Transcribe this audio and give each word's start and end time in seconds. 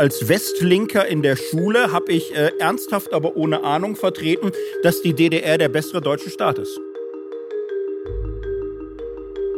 als 0.00 0.30
Westlinker 0.30 1.06
in 1.06 1.20
der 1.20 1.36
Schule 1.36 1.92
habe 1.92 2.10
ich 2.10 2.34
äh, 2.34 2.52
ernsthaft, 2.58 3.12
aber 3.12 3.36
ohne 3.36 3.64
Ahnung 3.64 3.96
vertreten, 3.96 4.50
dass 4.82 5.02
die 5.02 5.12
DDR 5.12 5.58
der 5.58 5.68
bessere 5.68 6.00
deutsche 6.00 6.30
Staat 6.30 6.58
ist. 6.58 6.80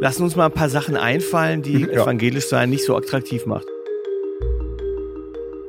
Lassen 0.01 0.23
uns 0.23 0.35
mal 0.35 0.47
ein 0.47 0.51
paar 0.51 0.67
Sachen 0.67 0.97
einfallen, 0.97 1.61
die 1.61 1.77
Mhm, 1.77 1.89
ja. 1.93 2.03
evangelisch 2.03 2.47
sein 2.47 2.69
nicht 2.69 2.83
so 2.83 2.93
attraktiv 2.93 3.45
macht. 3.45 3.65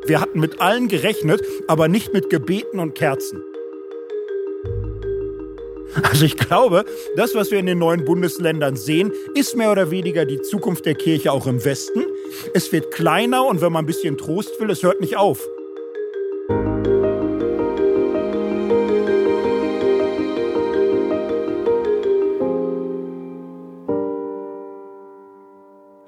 Wir 0.07 0.21
hatten 0.21 0.40
mit 0.40 0.61
allen 0.61 0.88
gerechnet, 0.88 1.41
aber 1.68 1.86
nicht 1.86 2.12
mit 2.12 2.29
Gebeten 2.29 2.80
und 2.80 2.96
Kerzen. 2.96 3.45
Also 6.03 6.25
ich 6.25 6.36
glaube, 6.36 6.84
das, 7.14 7.36
was 7.36 7.53
wir 7.53 7.61
in 7.61 7.67
den 7.67 7.79
neuen 7.79 8.04
Bundesländern 8.04 8.75
sehen, 8.75 9.12
ist 9.36 9.56
mehr 9.56 9.70
oder 9.70 9.93
weniger 9.93 10.25
die 10.25 10.40
Zukunft 10.40 10.84
der 10.84 10.96
Kirche 10.96 11.31
auch 11.31 11.46
im 11.46 11.64
Westen. 11.64 12.04
Es 12.54 12.72
wird 12.72 12.93
kleiner 12.93 13.44
und 13.44 13.61
wenn 13.61 13.72
man 13.72 13.84
ein 13.84 13.86
bisschen 13.86 14.16
Trost 14.18 14.61
will, 14.61 14.70
es 14.70 14.82
hört 14.82 15.00
nicht 15.00 15.16
auf. 15.16 15.40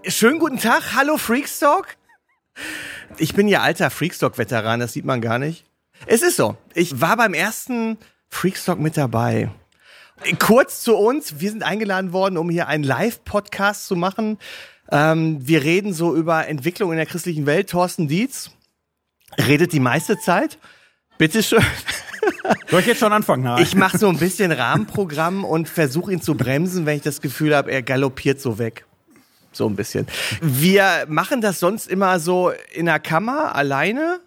Schönen 0.08 0.38
guten 0.38 0.58
Tag, 0.58 0.94
hallo 0.94 1.18
Freakstock. 1.18 1.88
Ich 3.18 3.34
bin 3.34 3.48
ja 3.48 3.60
alter 3.60 3.90
Freakstock-Veteran, 3.90 4.80
das 4.80 4.92
sieht 4.92 5.04
man 5.04 5.20
gar 5.20 5.38
nicht. 5.38 5.64
Es 6.06 6.22
ist 6.22 6.36
so, 6.36 6.56
ich 6.74 7.00
war 7.00 7.16
beim 7.16 7.34
ersten 7.34 7.98
Freakstock 8.28 8.78
mit 8.78 8.96
dabei. 8.96 9.50
Kurz 10.38 10.82
zu 10.82 10.96
uns, 10.96 11.40
wir 11.40 11.50
sind 11.50 11.62
eingeladen 11.62 12.12
worden, 12.12 12.38
um 12.38 12.48
hier 12.48 12.68
einen 12.68 12.84
Live-Podcast 12.84 13.86
zu 13.86 13.96
machen. 13.96 14.38
Ähm, 14.90 15.46
wir 15.46 15.62
reden 15.64 15.92
so 15.92 16.14
über 16.14 16.46
Entwicklung 16.46 16.90
in 16.92 16.96
der 16.96 17.06
christlichen 17.06 17.46
Welt. 17.46 17.70
Thorsten 17.70 18.08
Dietz 18.08 18.50
redet 19.38 19.72
die 19.72 19.80
meiste 19.80 20.18
Zeit. 20.18 20.58
Bitteschön. 21.18 21.62
Soll 22.70 22.80
ich 22.80 22.86
jetzt 22.86 23.00
schon 23.00 23.12
anfangen? 23.12 23.44
Nein. 23.44 23.62
Ich 23.62 23.74
mache 23.74 23.98
so 23.98 24.08
ein 24.08 24.18
bisschen 24.18 24.52
Rahmenprogramm 24.52 25.44
und 25.44 25.68
versuche 25.68 26.12
ihn 26.12 26.20
zu 26.20 26.34
bremsen, 26.34 26.86
wenn 26.86 26.96
ich 26.96 27.02
das 27.02 27.20
Gefühl 27.20 27.54
habe, 27.54 27.70
er 27.70 27.82
galoppiert 27.82 28.40
so 28.40 28.58
weg. 28.58 28.84
So 29.52 29.66
ein 29.68 29.76
bisschen. 29.76 30.06
Wir 30.40 31.06
machen 31.08 31.40
das 31.40 31.60
sonst 31.60 31.88
immer 31.88 32.20
so 32.20 32.52
in 32.74 32.86
der 32.86 33.00
Kammer 33.00 33.54
alleine. 33.54 34.20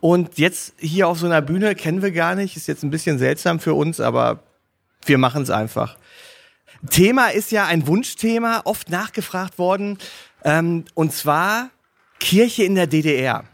Und 0.00 0.38
jetzt 0.38 0.74
hier 0.78 1.08
auf 1.08 1.18
so 1.18 1.26
einer 1.26 1.42
Bühne 1.42 1.74
kennen 1.74 2.02
wir 2.02 2.12
gar 2.12 2.34
nicht. 2.34 2.56
Ist 2.56 2.68
jetzt 2.68 2.82
ein 2.82 2.90
bisschen 2.90 3.18
seltsam 3.18 3.60
für 3.60 3.74
uns, 3.74 3.98
aber 4.00 4.40
wir 5.06 5.18
machen 5.18 5.42
es 5.42 5.50
einfach. 5.50 5.96
Thema 6.90 7.28
ist 7.28 7.50
ja 7.50 7.66
ein 7.66 7.86
Wunschthema, 7.86 8.62
oft 8.64 8.90
nachgefragt 8.90 9.58
worden. 9.58 9.98
Ähm, 10.44 10.84
und 10.94 11.12
zwar 11.12 11.70
Kirche 12.20 12.64
in 12.64 12.74
der 12.74 12.86
DDR. 12.86 13.44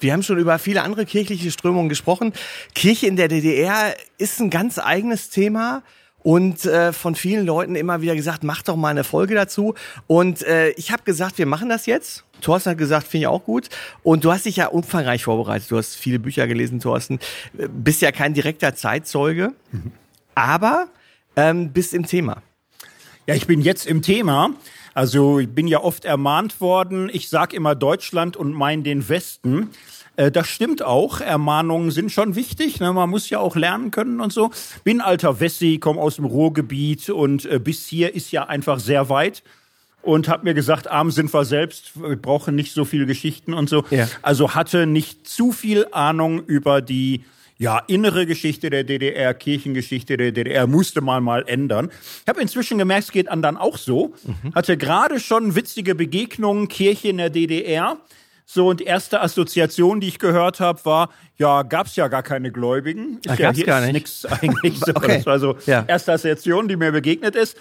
Wir 0.00 0.12
haben 0.12 0.22
schon 0.22 0.38
über 0.38 0.58
viele 0.58 0.82
andere 0.82 1.06
kirchliche 1.06 1.50
Strömungen 1.50 1.88
gesprochen. 1.88 2.32
Kirche 2.74 3.06
in 3.06 3.16
der 3.16 3.28
DDR 3.28 3.96
ist 4.16 4.40
ein 4.40 4.50
ganz 4.50 4.78
eigenes 4.78 5.30
Thema 5.30 5.82
und 6.22 6.64
äh, 6.66 6.92
von 6.92 7.14
vielen 7.14 7.46
Leuten 7.46 7.74
immer 7.74 8.00
wieder 8.00 8.14
gesagt, 8.14 8.44
mach 8.44 8.62
doch 8.62 8.76
mal 8.76 8.88
eine 8.88 9.04
Folge 9.04 9.34
dazu. 9.34 9.74
Und 10.06 10.42
äh, 10.42 10.70
ich 10.70 10.92
habe 10.92 11.02
gesagt, 11.02 11.38
wir 11.38 11.46
machen 11.46 11.68
das 11.68 11.86
jetzt. 11.86 12.24
Thorsten 12.40 12.70
hat 12.70 12.78
gesagt, 12.78 13.08
finde 13.08 13.22
ich 13.22 13.26
auch 13.28 13.44
gut. 13.44 13.68
Und 14.02 14.24
du 14.24 14.32
hast 14.32 14.44
dich 14.44 14.56
ja 14.56 14.66
umfangreich 14.66 15.24
vorbereitet. 15.24 15.70
Du 15.70 15.76
hast 15.76 15.96
viele 15.96 16.18
Bücher 16.18 16.46
gelesen, 16.46 16.80
Thorsten. 16.80 17.18
Äh, 17.56 17.68
Bist 17.68 18.02
ja 18.02 18.12
kein 18.12 18.34
direkter 18.34 18.74
Zeitzeuge, 18.74 19.52
aber 20.34 20.88
ähm, 21.34 21.72
bist 21.72 21.94
im 21.94 22.06
Thema. 22.06 22.42
Ja, 23.28 23.34
ich 23.34 23.46
bin 23.46 23.60
jetzt 23.60 23.86
im 23.86 24.00
Thema. 24.00 24.54
Also 24.94 25.38
ich 25.38 25.50
bin 25.50 25.68
ja 25.68 25.82
oft 25.82 26.06
ermahnt 26.06 26.62
worden, 26.62 27.10
ich 27.12 27.28
sag 27.28 27.52
immer 27.52 27.74
Deutschland 27.74 28.38
und 28.38 28.54
mein 28.54 28.84
den 28.84 29.06
Westen. 29.10 29.68
Äh, 30.16 30.30
Das 30.30 30.48
stimmt 30.48 30.82
auch. 30.82 31.20
Ermahnungen 31.20 31.90
sind 31.90 32.10
schon 32.10 32.36
wichtig. 32.36 32.80
Ne? 32.80 32.90
Man 32.94 33.10
muss 33.10 33.28
ja 33.28 33.38
auch 33.38 33.54
lernen 33.54 33.90
können 33.90 34.22
und 34.22 34.32
so. 34.32 34.50
Bin 34.82 35.02
alter 35.02 35.40
Wessi, 35.40 35.76
komme 35.78 36.00
aus 36.00 36.16
dem 36.16 36.24
Ruhrgebiet 36.24 37.10
und 37.10 37.44
äh, 37.44 37.58
bis 37.58 37.86
hier 37.86 38.14
ist 38.14 38.32
ja 38.32 38.44
einfach 38.44 38.80
sehr 38.80 39.10
weit. 39.10 39.42
Und 40.00 40.26
hab 40.30 40.42
mir 40.42 40.54
gesagt, 40.54 40.88
arm 40.88 41.10
sind 41.10 41.30
wir 41.34 41.44
selbst, 41.44 42.00
wir 42.00 42.16
brauchen 42.16 42.54
nicht 42.54 42.72
so 42.72 42.86
viel 42.86 43.04
Geschichten 43.04 43.52
und 43.52 43.68
so. 43.68 43.84
Ja. 43.90 44.08
Also 44.22 44.54
hatte 44.54 44.86
nicht 44.86 45.28
zu 45.28 45.52
viel 45.52 45.86
Ahnung 45.92 46.42
über 46.46 46.80
die 46.80 47.24
ja, 47.58 47.80
innere 47.88 48.24
Geschichte 48.26 48.70
der 48.70 48.84
DDR, 48.84 49.34
Kirchengeschichte 49.34 50.16
der 50.16 50.32
DDR, 50.32 50.66
musste 50.66 51.00
man 51.00 51.22
mal 51.24 51.44
ändern. 51.46 51.90
Ich 52.22 52.28
habe 52.28 52.40
inzwischen 52.40 52.78
gemerkt, 52.78 53.04
es 53.04 53.12
geht 53.12 53.28
anderen 53.28 53.56
auch 53.56 53.76
so. 53.76 54.14
Hatte 54.54 54.76
gerade 54.76 55.18
schon 55.20 55.54
witzige 55.56 55.94
Begegnungen, 55.94 56.68
Kirche 56.68 57.08
in 57.08 57.16
der 57.18 57.30
DDR. 57.30 57.96
So, 58.46 58.68
und 58.68 58.80
erste 58.80 59.20
Assoziation, 59.20 60.00
die 60.00 60.08
ich 60.08 60.18
gehört 60.18 60.58
habe, 60.60 60.82
war, 60.86 61.10
ja, 61.36 61.62
gab's 61.64 61.96
ja 61.96 62.08
gar 62.08 62.22
keine 62.22 62.50
Gläubigen. 62.50 63.18
Ist 63.18 63.28
Ah, 63.28 63.34
ja, 63.34 63.46
gab's 63.48 63.56
hier 63.58 63.66
gar 63.66 63.80
ist 63.80 63.86
nicht. 63.86 63.92
nix 63.94 64.24
eigentlich 64.24 64.78
so. 64.86 64.92
Okay. 64.94 65.16
Das 65.16 65.26
war 65.26 65.38
so 65.38 65.58
Ja. 65.66 65.84
erste 65.86 66.12
Assoziation, 66.12 66.66
die 66.68 66.76
mir 66.76 66.90
begegnet 66.92 67.36
ist. 67.36 67.58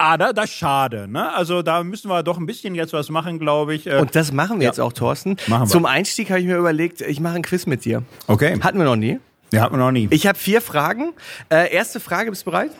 Aber 0.00 0.32
das 0.32 0.46
ist 0.46 0.56
schade, 0.56 1.06
ne? 1.08 1.30
Also 1.34 1.60
da 1.60 1.84
müssen 1.84 2.08
wir 2.08 2.22
doch 2.22 2.38
ein 2.38 2.46
bisschen 2.46 2.74
jetzt 2.74 2.94
was 2.94 3.10
machen, 3.10 3.38
glaube 3.38 3.74
ich. 3.74 3.86
Äh, 3.86 3.98
Und 3.98 4.16
das 4.16 4.32
machen 4.32 4.58
wir 4.58 4.66
jetzt 4.66 4.80
auch, 4.80 4.94
Thorsten. 4.94 5.36
Machen 5.46 5.64
wir. 5.64 5.70
Zum 5.70 5.84
Einstieg 5.84 6.30
habe 6.30 6.40
ich 6.40 6.46
mir 6.46 6.56
überlegt, 6.56 7.02
ich 7.02 7.20
mache 7.20 7.34
ein 7.34 7.42
Quiz 7.42 7.66
mit 7.66 7.84
dir. 7.84 8.02
okay. 8.26 8.58
Hatten 8.62 8.78
wir 8.78 8.84
noch 8.86 8.96
nie. 8.96 9.18
Ja, 9.52 9.60
hat 9.62 9.72
man 9.72 9.80
noch 9.80 9.90
nie. 9.90 10.08
Ich 10.10 10.26
habe 10.26 10.38
vier 10.38 10.62
Fragen. 10.62 11.12
Äh, 11.50 11.70
erste 11.74 12.00
Frage, 12.00 12.30
bist 12.30 12.46
du 12.46 12.50
bereit? 12.50 12.70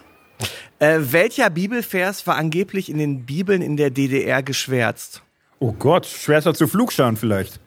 Äh, 0.79 0.99
welcher 1.11 1.51
Bibelvers 1.51 2.27
war 2.27 2.37
angeblich 2.37 2.89
in 2.89 2.97
den 2.97 3.27
Bibeln 3.27 3.61
in 3.61 3.77
der 3.77 3.91
DDR 3.91 4.43
geschwärzt? 4.43 5.23
oh 5.59 5.73
Gott, 5.73 6.07
schwerster 6.07 6.55
zu 6.55 6.67
Flugscharen 6.67 7.19
vielleicht. 7.19 7.61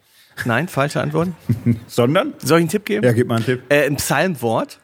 Nein, 0.45 0.67
falsche 0.67 0.99
Antwort. 0.99 1.29
Sondern? 1.87 2.33
Soll 2.39 2.57
ich 2.57 2.63
einen 2.63 2.69
Tipp 2.69 2.85
geben? 2.85 3.05
Ja, 3.05 3.11
gib 3.11 3.27
mal 3.27 3.35
einen 3.35 3.45
Tipp. 3.45 3.61
Äh, 3.69 3.85
ein 3.85 3.97
Psalmwort. 3.97 4.79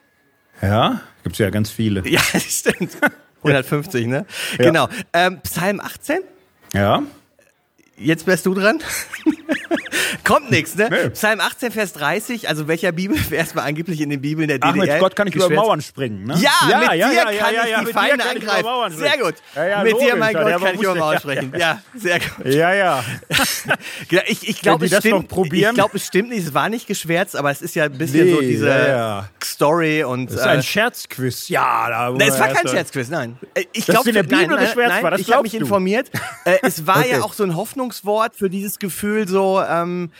Ja, 0.62 1.00
gibt's 1.24 1.38
ja 1.40 1.50
ganz 1.50 1.70
viele. 1.70 2.08
Ja, 2.08 2.20
das 2.32 2.44
stimmt. 2.44 2.96
150, 3.42 4.06
ne? 4.06 4.26
Genau. 4.58 4.88
Ähm, 5.12 5.40
Psalm 5.42 5.80
18. 5.80 6.20
Ja. 6.74 7.02
Jetzt 7.96 8.26
wärst 8.26 8.46
du 8.46 8.54
dran. 8.54 8.80
Kommt 10.24 10.50
nix, 10.50 10.74
ne? 10.74 10.88
Nee. 10.90 11.10
Psalm 11.10 11.40
18, 11.40 11.72
Vers 11.72 11.92
30. 11.94 12.48
Also 12.48 12.68
welcher 12.68 12.92
Bibelvers 12.92 13.54
war 13.54 13.64
angeblich 13.64 14.00
in 14.00 14.10
den 14.10 14.20
Bibeln 14.20 14.48
der 14.48 14.58
Ach, 14.60 14.72
DDR? 14.72 14.94
mit 14.94 15.00
Gott 15.00 15.16
kann 15.16 15.28
ich 15.28 15.34
über? 15.34 15.50
Mauern 15.50 15.80
springen, 15.80 16.24
ne? 16.24 16.34
Ja, 16.40 16.78
mit 16.78 16.90
dir 16.92 16.96
ja, 16.96 17.06
kann 17.06 17.14
ja, 17.54 17.64
ich 17.64 17.70
ja, 17.70 17.78
die 17.80 17.84
mit 17.86 17.94
Feinde 17.94 18.16
dir 18.16 18.22
kann 18.24 18.36
ich 18.36 18.42
über 18.42 18.54
angreifen. 18.68 18.98
Sehr 18.98 19.18
gut. 19.18 19.34
Ja, 19.54 19.66
ja, 19.66 19.82
mit 19.82 19.92
dir, 19.92 19.94
logisch, 19.94 20.14
mein 20.18 20.34
ja, 20.34 20.42
Gott, 20.42 20.62
kann 20.62 20.74
ich 20.74 20.82
über 20.82 20.94
Mauern 20.94 21.14
ja, 21.14 21.20
sprechen. 21.20 21.52
Ja, 21.56 21.82
sehr 21.94 22.20
gut. 22.20 22.46
Ja, 22.46 22.74
ja. 22.74 23.04
Genau, 24.08 24.22
Ich, 24.26 24.48
ich 24.48 24.60
glaube, 24.60 24.86
es 24.86 24.96
stimmt. 24.96 25.32
Ich 25.52 25.68
glaube, 25.74 25.96
es 25.96 26.06
stimmt 26.06 26.30
nicht. 26.30 26.46
Es 26.46 26.54
war 26.54 26.68
nicht 26.68 26.86
geschwärzt, 26.86 27.36
aber 27.36 27.50
es 27.50 27.62
ist 27.62 27.74
ja 27.74 27.84
ein 27.84 27.98
bisschen 27.98 28.30
so 28.30 28.40
Nee, 28.40 28.46
diese 28.46 28.68
ja, 28.68 28.88
ja. 28.88 29.28
Story 29.42 30.04
und. 30.04 30.26
Das 30.26 30.36
ist 30.36 30.42
ein 30.42 30.58
äh, 30.60 30.62
Scherzquiz. 30.62 31.48
Ja, 31.48 31.88
da 31.88 32.10
Nein, 32.10 32.28
es 32.28 32.38
war 32.38 32.48
kein 32.48 32.68
Scherzquiz, 32.68 33.08
nein. 33.08 33.38
Äh, 33.54 33.64
Ich 33.72 33.86
glaube, 33.86 34.00
es 34.02 34.06
in 34.06 34.14
der 34.14 34.22
Bibel 34.22 34.56
geschwärzt 34.56 35.02
war, 35.02 35.10
das 35.10 35.20
ich 35.20 35.32
habe 35.32 35.42
mich 35.42 35.54
informiert. 35.54 36.10
Äh, 36.44 36.58
es 36.62 36.86
war 36.86 37.06
ja 37.10 37.22
auch 37.22 37.32
so 37.34 37.44
ein 37.44 37.56
Hoffnungswort 37.56 38.36
für 38.36 38.50
dieses 38.50 38.78
Gefühl, 38.78 39.28
so 39.28 39.60
ähm, 39.82 40.10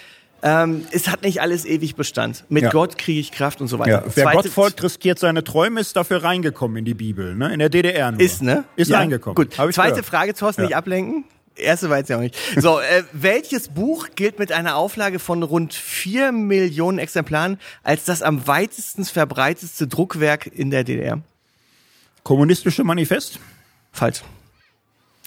ähm, 0.43 0.87
es 0.91 1.09
hat 1.09 1.22
nicht 1.22 1.41
alles 1.43 1.65
ewig 1.66 1.97
Bestand. 1.97 2.44
Mit 2.48 2.62
Ja. 2.62 2.71
Gott 2.71 2.97
kriege 2.97 3.21
ich 3.21 3.31
Kraft 3.31 3.60
und 3.60 3.69
so 3.69 3.78
weiter. 3.78 3.91
Ja, 3.91 4.03
wer 4.06 4.25
Zweite- 4.25 4.37
Gott 4.37 4.48
folgt, 4.48 4.82
riskiert 4.82 5.19
seine 5.19 5.44
Träume, 5.44 5.81
ist 5.81 5.97
dafür 5.97 6.22
reingekommen 6.25 6.78
in 6.78 6.84
die 6.87 6.94
Bibel, 6.94 7.34
ne? 7.34 7.53
In 7.53 7.59
der 7.59 7.69
DDR 7.69 8.10
nur. 8.12 8.21
Ist, 8.21 8.41
ne? 8.43 8.65
Ist 8.76 8.88
Ja. 8.91 8.98
reingekommen. 8.98 9.34
Gut. 9.34 9.53
Zweite 9.53 9.72
gehört. 9.75 10.06
Frage, 10.06 10.34
Thorsten, 10.34 10.62
nicht 10.62 10.75
ablenken. 10.76 11.25
Erste 11.56 11.91
war 11.91 11.98
jetzt 11.98 12.09
ja 12.09 12.16
auch 12.16 12.21
nicht. 12.22 12.37
So, 12.56 12.81
äh, 12.81 13.03
welches 13.12 13.69
Buch 13.69 14.09
gilt 14.15 14.38
mit 14.38 14.50
einer 14.50 14.76
Auflage 14.76 15.19
von 15.19 15.43
rund 15.43 15.75
vier 15.75 16.32
Millionen 16.32 16.98
Exemplaren 16.98 17.59
als 17.82 18.04
das 18.04 18.22
am 18.22 18.47
weitesten 18.47 19.04
verbreitetste 19.04 19.89
Druckwerk 19.89 20.47
in 20.47 20.71
der 20.71 20.84
DDR? 20.84 21.21
Kommunistische 22.22 22.83
Manifest? 22.83 23.41
Falsch. 23.92 24.22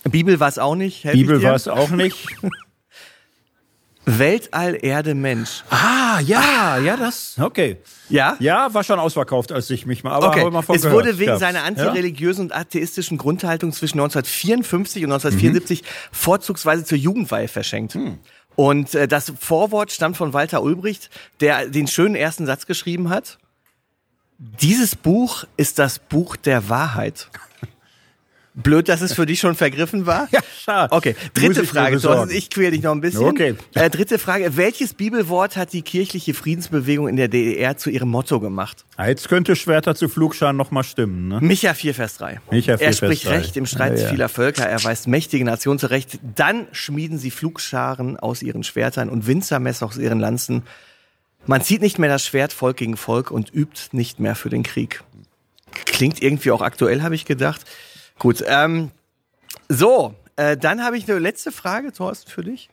Bibel 0.06 0.40
war 0.40 0.48
es 0.48 0.58
auch 0.58 0.76
nicht. 0.76 1.04
Bibel 1.04 1.44
war 1.44 1.54
es 1.56 1.68
auch 1.68 1.90
nicht. 1.92 2.28
Weltall, 4.06 4.78
Erde, 4.82 5.16
Mensch. 5.16 5.64
ah, 5.70 6.20
ja, 6.20 6.78
ja, 6.78 6.98
das. 6.98 7.36
Okay. 7.40 7.78
Ja? 8.10 8.36
Ja, 8.40 8.74
war 8.74 8.84
schon 8.84 9.00
ausverkauft, 9.00 9.52
als 9.52 9.70
ich 9.70 9.86
mich 9.86 10.04
mal, 10.04 10.12
aber 10.12 10.28
Okay, 10.30 10.50
mal 10.50 10.62
von 10.62 10.76
es 10.76 10.82
gehört. 10.82 10.98
wurde 11.06 11.18
wegen 11.20 11.28
Gab's. 11.28 11.40
seiner 11.40 11.60
Ja? 11.60 11.66
antireligiösen 11.66 12.46
und 12.46 12.56
atheistischen 12.56 13.18
Grundhaltung 13.18 13.72
zwischen 13.72 14.00
1954 14.00 15.06
und 15.06 15.12
1974 15.14 15.84
vorzugsweise 16.12 16.84
zur 16.84 16.98
Jugendweihe 16.98 17.48
verschenkt. 17.48 17.98
Und 18.56 18.94
äh, 18.94 19.08
das 19.08 19.32
Vorwort 19.40 19.92
stammt 19.92 20.18
von 20.18 20.34
Walter 20.34 20.62
Ulbricht, 20.64 21.10
der 21.40 21.68
den 21.68 21.88
schönen 21.88 22.16
ersten 22.16 22.46
Satz 22.46 22.66
geschrieben 22.66 23.10
hat. 23.10 23.40
Dieses 24.38 24.96
Buch 24.96 25.46
ist 25.58 25.80
das 25.80 26.00
Buch 26.00 26.36
der 26.36 26.68
Wahrheit. 26.68 27.30
Blöd, 28.56 28.88
dass 28.88 29.02
es 29.02 29.14
für 29.14 29.26
dich 29.26 29.40
schon 29.40 29.56
vergriffen 29.56 30.06
war. 30.06 30.28
Ja, 30.32 30.40
schade. 30.64 30.92
Okay, 30.94 31.16
dritte 31.34 31.66
Frage. 31.66 32.00
Thorsten, 32.00 32.32
ich 32.36 32.50
quäle 32.50 32.72
dich 32.72 32.82
noch 32.84 32.92
ein 32.92 33.02
bisschen. 33.02 33.24
Okay. 33.26 33.56
Äh, 33.74 33.90
dritte 33.90 34.18
Frage. 34.20 34.56
Welches 34.58 34.94
Bibelwort 34.94 35.58
hat 35.58 35.74
die 35.74 35.82
kirchliche 35.82 36.34
Friedensbewegung 36.34 37.08
in 37.08 37.16
der 37.16 37.28
DDR 37.28 37.78
zu 37.78 37.90
ihrem 37.90 38.10
Motto 38.10 38.40
gemacht? 38.40 38.86
Ah, 38.96 39.08
Jetzt 39.08 39.28
könnte 39.30 39.56
Schwerter 39.56 39.96
zu 39.96 40.08
Flugscharen 40.10 40.56
noch 40.56 40.72
mal 40.72 40.84
stimmen. 40.84 41.28
Ne? 41.28 41.40
Micha 41.42 41.74
4, 41.74 41.94
Vers 41.96 42.18
3. 42.18 42.42
Micha 42.52 42.78
4, 42.78 42.86
er 42.88 42.94
Vers 42.94 42.98
spricht 42.98 43.26
3. 43.26 43.30
Recht 43.38 43.58
im 43.58 43.66
Streit 43.66 43.98
Ja, 43.98 44.04
ja. 44.06 44.10
vieler 44.10 44.30
Völker, 44.30 44.66
er 44.68 44.84
weist 44.84 45.08
mächtige 45.08 45.44
Nationen 45.46 45.80
zurecht. 45.80 46.20
Dann 46.36 46.68
schmieden 46.72 47.18
sie 47.18 47.32
Flugscharen 47.32 48.18
aus 48.18 48.42
ihren 48.44 48.64
Schwertern 48.64 49.10
und 49.10 49.28
Winzermesser 49.28 49.86
aus 49.88 49.98
ihren 49.98 50.20
Lanzen. 50.20 50.64
Man 51.46 51.62
zieht 51.62 51.82
nicht 51.82 52.00
mehr 52.00 52.10
das 52.10 52.26
Schwert 52.26 52.54
Volk 52.54 52.78
gegen 52.78 52.98
Volk 52.98 53.30
und 53.32 53.54
übt 53.54 53.90
nicht 53.92 54.20
mehr 54.20 54.36
für 54.36 54.50
den 54.50 54.64
Krieg. 54.64 55.04
Klingt 55.86 56.22
irgendwie 56.22 56.52
auch 56.52 56.62
aktuell, 56.62 57.02
habe 57.02 57.16
ich 57.16 57.26
gedacht. 57.26 57.62
Gut, 58.24 58.42
ähm, 58.48 58.90
so, 59.68 60.16
äh, 60.38 60.56
dann 60.56 60.82
habe 60.82 60.98
ich 60.98 61.10
eine 61.10 61.20
letzte 61.20 61.52
Frage, 61.52 61.92
Thorsten, 61.92 62.32
für 62.32 62.42
dich. 62.42 62.70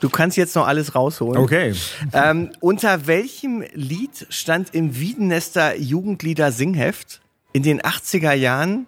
Du 0.00 0.10
kannst 0.10 0.36
jetzt 0.36 0.54
noch 0.54 0.66
alles 0.66 0.94
rausholen. 0.94 1.42
Okay. 1.42 1.74
Ähm, 2.12 2.52
unter 2.60 3.06
welchem 3.06 3.64
Lied 3.72 4.26
stand 4.28 4.74
im 4.74 5.00
Wiedenester 5.00 5.74
Jugendlieder 5.74 6.52
Singheft 6.52 7.22
in 7.54 7.62
den 7.62 7.80
80er 7.80 8.34
Jahren? 8.34 8.86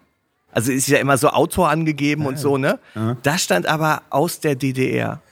Also 0.53 0.71
ist 0.71 0.87
ja 0.87 0.99
immer 0.99 1.17
so 1.17 1.31
Autor 1.31 1.71
angegeben 1.71 2.27
und 2.27 2.39
so, 2.39 2.59
ne? 2.59 2.79
Da 3.23 3.39
stand 3.39 3.67
aber 3.67 4.03
aus 4.11 4.41
der 4.41 4.57
DDR. 4.57 5.23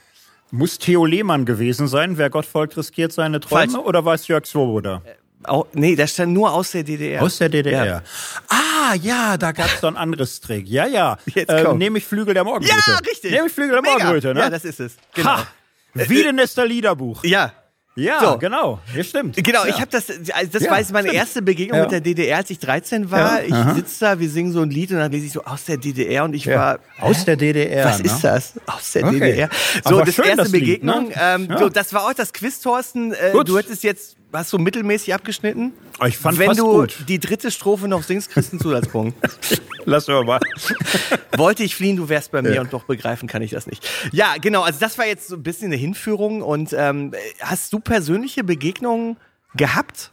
Muss 0.49 0.79
Theo 0.79 1.05
Lehmann 1.05 1.45
gewesen 1.45 1.87
sein, 1.87 2.17
wer 2.17 2.31
Gott 2.31 2.47
folgt, 2.47 2.75
riskiert 2.75 3.13
seine 3.13 3.39
Träume? 3.39 3.71
Falsch. 3.71 3.85
Oder 3.85 4.03
war 4.03 4.15
es 4.15 4.27
Jörg 4.27 4.47
Swoboda? 4.47 5.03
Au, 5.43 5.65
nee, 5.73 5.95
da 5.95 6.05
stand 6.05 6.33
nur 6.33 6.51
aus 6.51 6.71
der 6.71 6.83
DDR. 6.83 7.21
Aus 7.23 7.37
der 7.37 7.49
DDR. 7.49 7.85
Ja. 7.85 8.01
Ah, 8.49 8.93
ja, 8.95 9.37
da 9.37 9.51
gab 9.53 9.67
es 9.67 9.79
doch 9.79 9.87
ein 9.89 9.95
anderes 9.97 10.41
Trick. 10.41 10.67
Ja, 10.67 10.85
ja. 10.85 11.17
Jetzt 11.33 11.49
Ähm, 11.49 11.65
komm. 11.65 11.77
nehme 11.77 11.97
ich 11.99 12.05
Flügel 12.05 12.33
der 12.33 12.43
Morgenröte. 12.43 12.75
Ja, 12.87 12.97
richtig. 12.97 13.31
Nehme 13.31 13.47
ich 13.47 13.53
Flügel 13.53 13.73
der 13.73 13.81
Mega. 13.81 13.93
Morgenröte, 14.05 14.33
ne? 14.33 14.39
Ja, 14.41 14.49
das 14.49 14.65
ist 14.65 14.79
es. 14.79 14.95
Genau. 15.13 15.29
Ha! 15.37 15.47
Wiedenester 15.93 16.65
Liederbuch. 16.65 17.23
Ja. 17.23 17.53
Ja, 17.95 18.19
So. 18.21 18.37
genau. 18.37 18.79
Ja, 18.95 19.03
stimmt. 19.03 19.35
Genau, 19.43 19.63
ja. 19.63 19.69
ich 19.69 19.75
habe 19.81 19.87
das, 19.91 20.05
also 20.09 20.51
das 20.53 20.63
Ja, 20.63 20.71
war 20.71 20.79
jetzt 20.79 20.91
meine 20.93 21.07
stimmt. 21.09 21.19
erste 21.21 21.41
Begegnung 21.41 21.77
Ja. 21.77 21.83
mit 21.83 21.91
der 21.91 21.99
DDR, 22.01 22.37
als 22.37 22.49
ich 22.49 22.59
13 22.59 23.11
war. 23.11 23.43
Ich 23.43 23.53
sitze 23.75 23.99
da, 24.05 24.19
wir 24.19 24.29
singen 24.29 24.53
so 24.53 24.61
ein 24.61 24.69
Lied 24.69 24.91
und 24.91 24.97
dann 24.99 25.11
lese 25.11 25.25
ich 25.25 25.33
so 25.33 25.43
aus 25.43 25.65
der 25.65 25.77
DDR 25.77 26.23
und 26.23 26.33
ich 26.33 26.47
war 26.47 26.79
Aus 27.01 27.25
der 27.25 27.35
DDR. 27.35 27.85
Was 27.85 27.99
ne? 27.99 28.05
ist 28.05 28.21
das? 28.23 28.53
Aus 28.67 28.91
der 28.93 29.05
Okay. 29.05 29.19
DDR. 29.19 29.49
So, 29.83 29.95
Aber 29.95 30.05
das 30.05 30.15
schön, 30.15 30.25
erste 30.25 30.43
das 30.43 30.51
Lied, 30.51 30.61
Begegnung. 30.61 31.09
ne? 31.09 31.15
ähm, 31.19 31.49
so, 31.57 31.67
das 31.67 31.93
war 31.93 32.05
auch 32.07 32.13
das 32.13 32.31
Quiz, 32.31 32.61
Thorsten. 32.61 33.11
Äh, 33.13 33.31
Gut. 33.33 33.49
du 33.49 33.57
hättest 33.57 33.83
jetzt, 33.83 34.15
hast 34.33 34.53
du 34.53 34.57
mittelmäßig 34.57 35.13
abgeschnitten? 35.13 35.73
Ich 36.05 36.17
fand 36.17 36.37
Wenn 36.37 36.47
fast 36.47 36.59
du 36.59 36.65
gut. 36.71 36.95
die 37.07 37.19
dritte 37.19 37.51
Strophe 37.51 37.87
noch 37.87 38.03
singst, 38.03 38.29
kriegst 38.31 38.51
du 38.51 38.57
einen 38.57 38.61
Zusatzpunkt. 38.61 39.17
Lass 39.85 40.07
wir 40.07 40.23
mal. 40.23 40.39
Wollte 41.37 41.63
ich 41.63 41.75
fliehen, 41.75 41.95
du 41.97 42.09
wärst 42.09 42.31
bei 42.31 42.41
mir 42.41 42.55
Ja. 42.55 42.61
und 42.61 42.71
doch 42.73 42.83
begreifen 42.83 43.27
kann 43.27 43.41
ich 43.41 43.51
das 43.51 43.65
nicht. 43.65 43.87
Ja, 44.11 44.35
genau. 44.39 44.61
Also 44.61 44.79
das 44.79 44.97
war 44.97 45.07
jetzt 45.07 45.27
so 45.29 45.35
ein 45.35 45.43
bisschen 45.43 45.67
eine 45.67 45.77
Hinführung. 45.77 46.41
Und 46.41 46.73
ähm, 46.73 47.13
hast 47.41 47.73
du 47.73 47.79
persönliche 47.79 48.43
Begegnungen 48.43 49.17
gehabt 49.55 50.11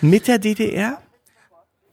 mit 0.00 0.26
der 0.28 0.38
DDR? 0.38 1.02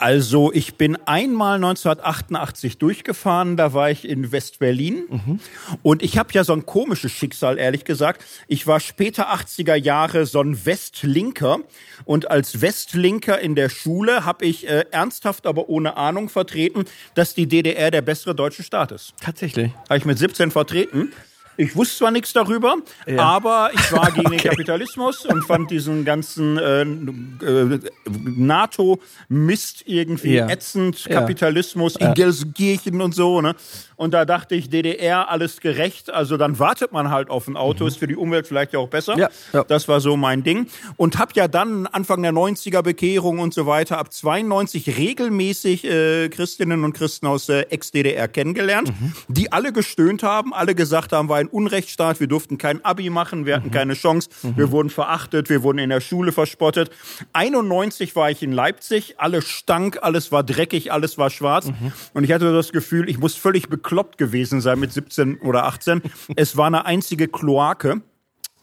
Also 0.04 0.52
ich 0.52 0.76
bin 0.76 0.98
einmal 1.06 1.56
1988 1.56 2.78
durchgefahren, 2.78 3.56
da 3.56 3.72
war 3.72 3.90
ich 3.90 4.04
in 4.04 4.34
West-Berlin 4.34 5.04
Mhm. 5.10 5.40
und 5.82 6.04
ich 6.04 6.18
habe 6.18 6.34
ja 6.34 6.44
so 6.44 6.52
ein 6.52 6.66
komisches 6.66 7.14
Schicksal, 7.14 7.58
ehrlich 7.58 7.86
gesagt. 7.86 8.22
Ich 8.50 8.68
war 8.68 8.82
später 8.82 9.32
80er 9.34 9.76
Jahre 9.76 10.26
so 10.26 10.42
ein 10.42 10.66
Westlinker 10.66 11.60
und 12.04 12.30
als 12.30 12.60
Westlinker 12.60 13.40
in 13.40 13.56
der 13.56 13.70
Schule 13.70 14.26
habe 14.26 14.44
ich 14.46 14.68
äh, 14.68 14.84
ernsthaft, 14.92 15.48
aber 15.48 15.70
ohne 15.70 15.96
Ahnung 15.96 16.28
vertreten, 16.28 16.84
dass 17.16 17.34
die 17.34 17.48
DDR 17.48 17.90
der 17.90 18.02
bessere 18.02 18.36
deutsche 18.36 18.64
Staat 18.64 18.92
ist. 18.92 19.14
Tatsächlich. 19.22 19.72
Habe 19.88 20.00
ich 20.00 20.06
mit 20.06 20.18
17 20.20 20.52
vertreten. 20.52 21.14
Ich 21.58 21.76
wusste 21.76 21.98
zwar 21.98 22.12
nichts 22.12 22.34
darüber, 22.34 22.76
aber 23.18 23.70
ich 23.74 23.92
war 23.92 24.12
gegen 24.12 24.32
den 24.32 24.40
Kapitalismus 24.50 25.26
und 25.26 25.44
fand 25.46 25.70
diesen 25.72 26.04
ganzen 26.06 26.58
äh, 26.58 26.82
äh, 26.82 27.80
NATO-Mist 28.08 29.84
irgendwie 29.86 30.36
Ja. 30.36 30.50
ätzend, 30.50 31.06
Ja. 31.06 31.20
Kapitalismus 31.20 31.96
in 31.96 32.14
Gelsenkirchen 32.14 33.02
und 33.02 33.14
so. 33.16 33.42
Ne? 33.42 33.56
Und 33.96 34.14
da 34.14 34.26
dachte 34.26 34.56
ich, 34.56 34.70
DDR, 34.70 35.30
alles 35.30 35.60
gerecht. 35.62 36.10
Also 36.12 36.38
dann 36.38 36.60
wartet 36.60 36.92
man 36.92 37.10
halt 37.10 37.30
auf 37.30 37.48
ein 37.48 37.56
Auto, 37.56 37.86
ist 37.86 37.98
für 38.00 38.08
die 38.08 38.16
Umwelt 38.16 38.48
vielleicht 38.48 38.74
ja 38.74 38.80
auch 38.80 38.90
besser. 38.90 39.14
Mhm. 39.14 39.20
Ja, 39.22 39.30
ja. 39.54 39.64
Das 39.64 39.88
war 39.88 40.02
so 40.02 40.18
mein 40.18 40.44
Ding. 40.44 40.68
Und 40.98 41.20
hab 41.20 41.36
ja 41.36 41.48
dann 41.48 41.88
Anfang 41.88 42.22
der 42.24 42.34
90er 42.34 42.82
Bekehrung 42.82 43.40
und 43.40 43.54
so 43.54 43.66
weiter, 43.66 43.98
ab 44.00 44.12
92 44.12 44.98
regelmäßig 44.98 45.86
äh, 45.86 46.30
Christinnen 46.30 46.84
und 46.84 46.94
Christen 46.94 47.28
aus 47.28 47.46
der 47.46 47.72
Ex-DDR 47.72 48.28
kennengelernt, 48.28 48.90
Mhm. 48.90 49.14
die 49.28 49.52
alle 49.52 49.72
gestöhnt 49.72 50.24
haben, 50.24 50.54
alle 50.54 50.76
gesagt 50.76 51.14
haben, 51.14 51.30
war 51.30 51.43
ein 51.44 51.48
Unrechtsstaat, 51.48 52.20
wir 52.20 52.28
durften 52.28 52.58
kein 52.58 52.84
Abi 52.84 53.10
machen, 53.10 53.46
wir 53.46 53.56
hatten 53.56 53.68
Mhm. 53.68 53.72
keine 53.72 53.94
Chance, 53.94 54.30
wir 54.56 54.72
wurden 54.72 54.90
verachtet, 54.90 55.50
wir 55.50 55.64
wurden 55.64 55.78
in 55.80 55.90
der 55.90 56.02
Schule 56.02 56.32
verspottet. 56.32 56.90
91 57.34 58.16
war 58.16 58.30
ich 58.32 58.42
in 58.44 58.52
Leipzig, 58.52 59.16
alles 59.20 59.48
stank, 59.48 60.00
alles 60.02 60.32
war 60.32 60.44
dreckig, 60.44 60.92
alles 60.92 61.18
war 61.18 61.30
schwarz. 61.30 61.68
Mhm. 61.68 61.92
Und 62.14 62.24
ich 62.24 62.32
hatte 62.32 62.54
das 62.54 62.72
Gefühl, 62.72 63.10
ich 63.10 63.18
muss 63.20 63.36
völlig 63.36 63.70
bekloppt 63.70 64.18
gewesen 64.18 64.62
sein 64.62 64.80
mit 64.80 64.92
17 64.94 65.38
oder 65.42 65.66
18. 65.66 66.02
es 66.36 66.58
war 66.58 66.68
eine 66.68 66.86
einzige 66.86 67.28
Kloake. 67.28 68.02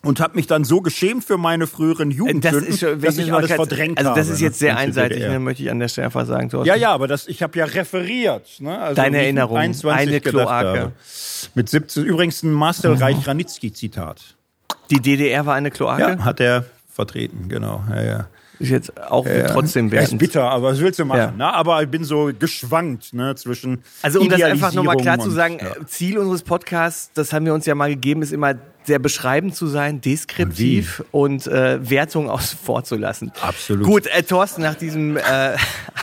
Und 0.02 0.18
habe 0.18 0.36
mich 0.36 0.46
dann 0.46 0.64
so 0.64 0.80
geschämt 0.80 1.24
für 1.24 1.36
meine 1.36 1.66
früheren 1.66 2.10
Äh, 2.10 2.14
Das 2.14 2.18
Jugendsünden, 2.18 2.78
schon, 2.78 3.00
dass 3.00 3.18
ich 3.18 3.30
mal 3.30 3.38
alles 3.38 3.52
verdrängt 3.52 3.98
Also 3.98 4.14
das 4.14 4.28
ist 4.28 4.40
jetzt 4.40 4.58
sehr 4.58 4.72
ne, 4.72 4.80
einseitig, 4.80 5.18
ne, 5.20 5.38
möchte 5.38 5.62
ich 5.62 5.70
an 5.70 5.78
der 5.78 5.88
Stelle 5.88 6.10
sagen. 6.10 6.48
Thorsten. 6.48 6.68
Ja, 6.68 6.74
ja, 6.74 6.92
aber 6.92 7.06
das, 7.06 7.28
ich 7.28 7.42
habe 7.42 7.58
ja 7.58 7.66
referiert. 7.66 8.48
Ne? 8.60 8.78
Also 8.78 8.94
Deine 8.96 9.18
ich 9.18 9.24
Erinnerung, 9.24 9.58
21 9.58 10.08
eine 10.08 10.20
Kloake. 10.20 10.92
Mit 11.54 11.68
17, 11.68 12.04
übrigens 12.04 12.42
ein 12.42 12.52
Marcel 12.52 12.94
Reich-Ranitzky-Zitat. 12.94 14.36
Die 14.90 15.00
DDR 15.00 15.44
war 15.44 15.54
eine 15.54 15.70
Kloake? 15.70 16.00
Ja, 16.00 16.24
hat 16.24 16.40
er 16.40 16.64
vertreten, 16.88 17.48
genau. 17.48 17.84
Ja, 17.90 18.02
ja. 18.02 18.26
Ist 18.60 18.68
jetzt 18.68 18.96
auch 19.02 19.26
Ja. 19.26 19.48
trotzdem 19.48 19.88
Ja, 19.92 20.02
ist 20.02 20.16
bitter, 20.18 20.48
aber 20.50 20.68
was 20.70 20.78
willst 20.80 20.98
du 21.00 21.04
machen? 21.06 21.18
Ja. 21.18 21.30
Ne? 21.32 21.52
Aber 21.52 21.82
ich 21.82 21.88
bin 21.88 22.04
so 22.04 22.30
geschwankt 22.38 23.12
ne, 23.14 23.34
zwischen 23.34 23.82
Also 24.02 24.20
um 24.20 24.28
das 24.28 24.40
einfach 24.42 24.72
nochmal 24.74 24.96
klar 24.98 25.18
zu 25.18 25.30
Idealisierung 25.30 25.58
sagen, 25.60 25.76
und- 25.78 25.84
äh, 25.84 25.86
Ziel 25.88 26.18
unseres 26.18 26.42
Podcasts, 26.42 27.10
das 27.14 27.32
haben 27.32 27.46
wir 27.46 27.54
uns 27.54 27.66
ja 27.66 27.74
mal 27.74 27.88
gegeben, 27.88 28.20
ist 28.22 28.32
immer 28.32 28.54
sehr 28.84 28.98
beschreibend 28.98 29.54
zu 29.56 29.66
sein, 29.66 30.00
deskriptiv 30.00 31.02
und, 31.10 31.46
äh, 31.46 31.78
Wertung 31.90 32.30
aus 32.30 32.52
vorzulassen. 32.64 33.32
Absolut. 33.40 33.86
Gut, 33.86 34.06
äh, 34.06 34.22
Thorsten, 34.22 34.62
nach 34.62 34.74
diesem 34.74 35.16
äh, 35.16 35.20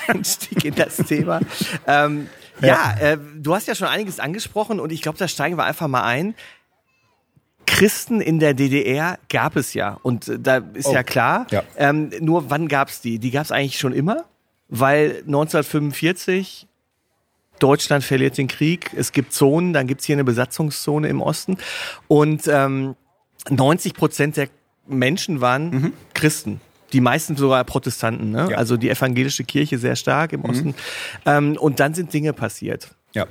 Einstieg 0.07 0.65
in 0.65 0.75
das 0.75 0.98
Thema. 0.98 1.39
Ähm, 1.88 2.27
ja, 2.62 2.95
äh, 3.00 3.18
du 3.39 3.54
hast 3.54 3.68
ja 3.68 3.75
schon 3.75 3.88
einiges 3.88 4.19
angesprochen 4.19 4.80
und 4.80 4.92
ich 4.92 5.01
glaube, 5.04 5.18
da 5.19 5.27
steigen 5.27 5.57
wir 5.57 5.63
einfach 5.65 5.88
mal 5.88 6.04
ein. 6.04 6.33
Christen 7.78 8.22
in 8.22 8.40
der 8.40 8.54
DDR 8.54 9.20
gab 9.30 9.56
es 9.56 9.74
ja 9.74 9.98
und 10.04 10.28
äh, 10.28 10.40
da 10.40 10.58
ist 10.74 10.88
Oh, 10.88 10.94
ja 10.94 11.04
klar. 11.04 11.46
ja. 11.52 11.64
Ähm, 11.78 12.12
nur 12.20 12.50
wann 12.50 12.68
gab 12.68 12.90
es 12.90 13.02
die? 13.02 13.20
Die 13.20 13.32
gab 13.32 13.44
es 13.46 13.52
eigentlich 13.52 13.78
schon 13.80 13.94
immer, 13.94 14.26
weil 14.69 15.22
1945 15.28 16.68
Deutschland 17.60 18.04
verliert 18.04 18.38
den 18.38 18.48
Krieg, 18.48 18.92
es 18.96 19.12
gibt 19.12 19.34
Zonen, 19.34 19.74
dann 19.74 19.88
gibt's 19.88 20.06
hier 20.06 20.16
eine 20.16 20.24
Besatzungszone 20.24 21.07
im 21.07 21.22
Osten 21.22 21.57
und 22.07 22.48
ähm, 22.48 22.96
90 23.50 23.94
Prozent 23.96 24.38
der 24.38 24.50
Menschen 24.88 25.42
waren 25.42 25.94
Christen. 26.14 26.62
Die 26.94 27.02
meisten 27.02 27.36
sogar 27.36 27.64
Protestanten, 27.66 28.31
ne? 28.31 28.44
Mhm. 28.44 28.50
Ja. 28.50 28.56
Mhm. 28.56 28.60
also 28.60 28.78
die 28.78 28.90
evangelische 28.90 29.44
Kirche 29.44 29.78
sehr 29.78 29.96
stark 29.96 30.31
im 30.34 30.46
Osten. 30.46 30.74
Ähm, 31.26 31.57
und 31.57 31.80
dann 31.80 31.94
sind 31.94 32.14
Dinge 32.14 32.34
passiert. 32.34 32.90
ja. 33.14 33.26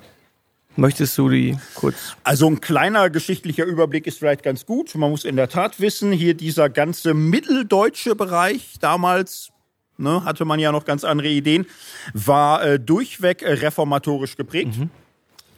Möchtest 0.76 1.16
du 1.16 1.30
die 1.30 1.56
kurz? 1.74 2.16
Also 2.22 2.46
ein 2.46 2.60
kleiner 2.60 3.08
geschichtlicher 3.10 3.64
Überblick 3.64 4.06
ist 4.06 4.18
vielleicht 4.18 4.42
ganz 4.42 4.66
gut. 4.66 4.94
Man 4.94 5.10
muss 5.10 5.24
in 5.24 5.36
der 5.36 5.48
Tat 5.48 5.80
wissen, 5.80 6.12
hier 6.12 6.34
dieser 6.34 6.68
ganze 6.68 7.14
mitteldeutsche 7.14 8.14
Bereich 8.14 8.74
damals, 8.80 9.52
ne, 9.96 10.24
hatte 10.24 10.44
man 10.44 10.60
ja 10.60 10.72
noch 10.72 10.84
ganz 10.84 11.02
andere 11.04 11.28
Ideen, 11.28 11.66
war 12.12 12.64
äh, 12.64 12.78
durchweg 12.78 13.42
äh, 13.42 13.52
reformatorisch 13.54 14.36
geprägt. 14.36 14.74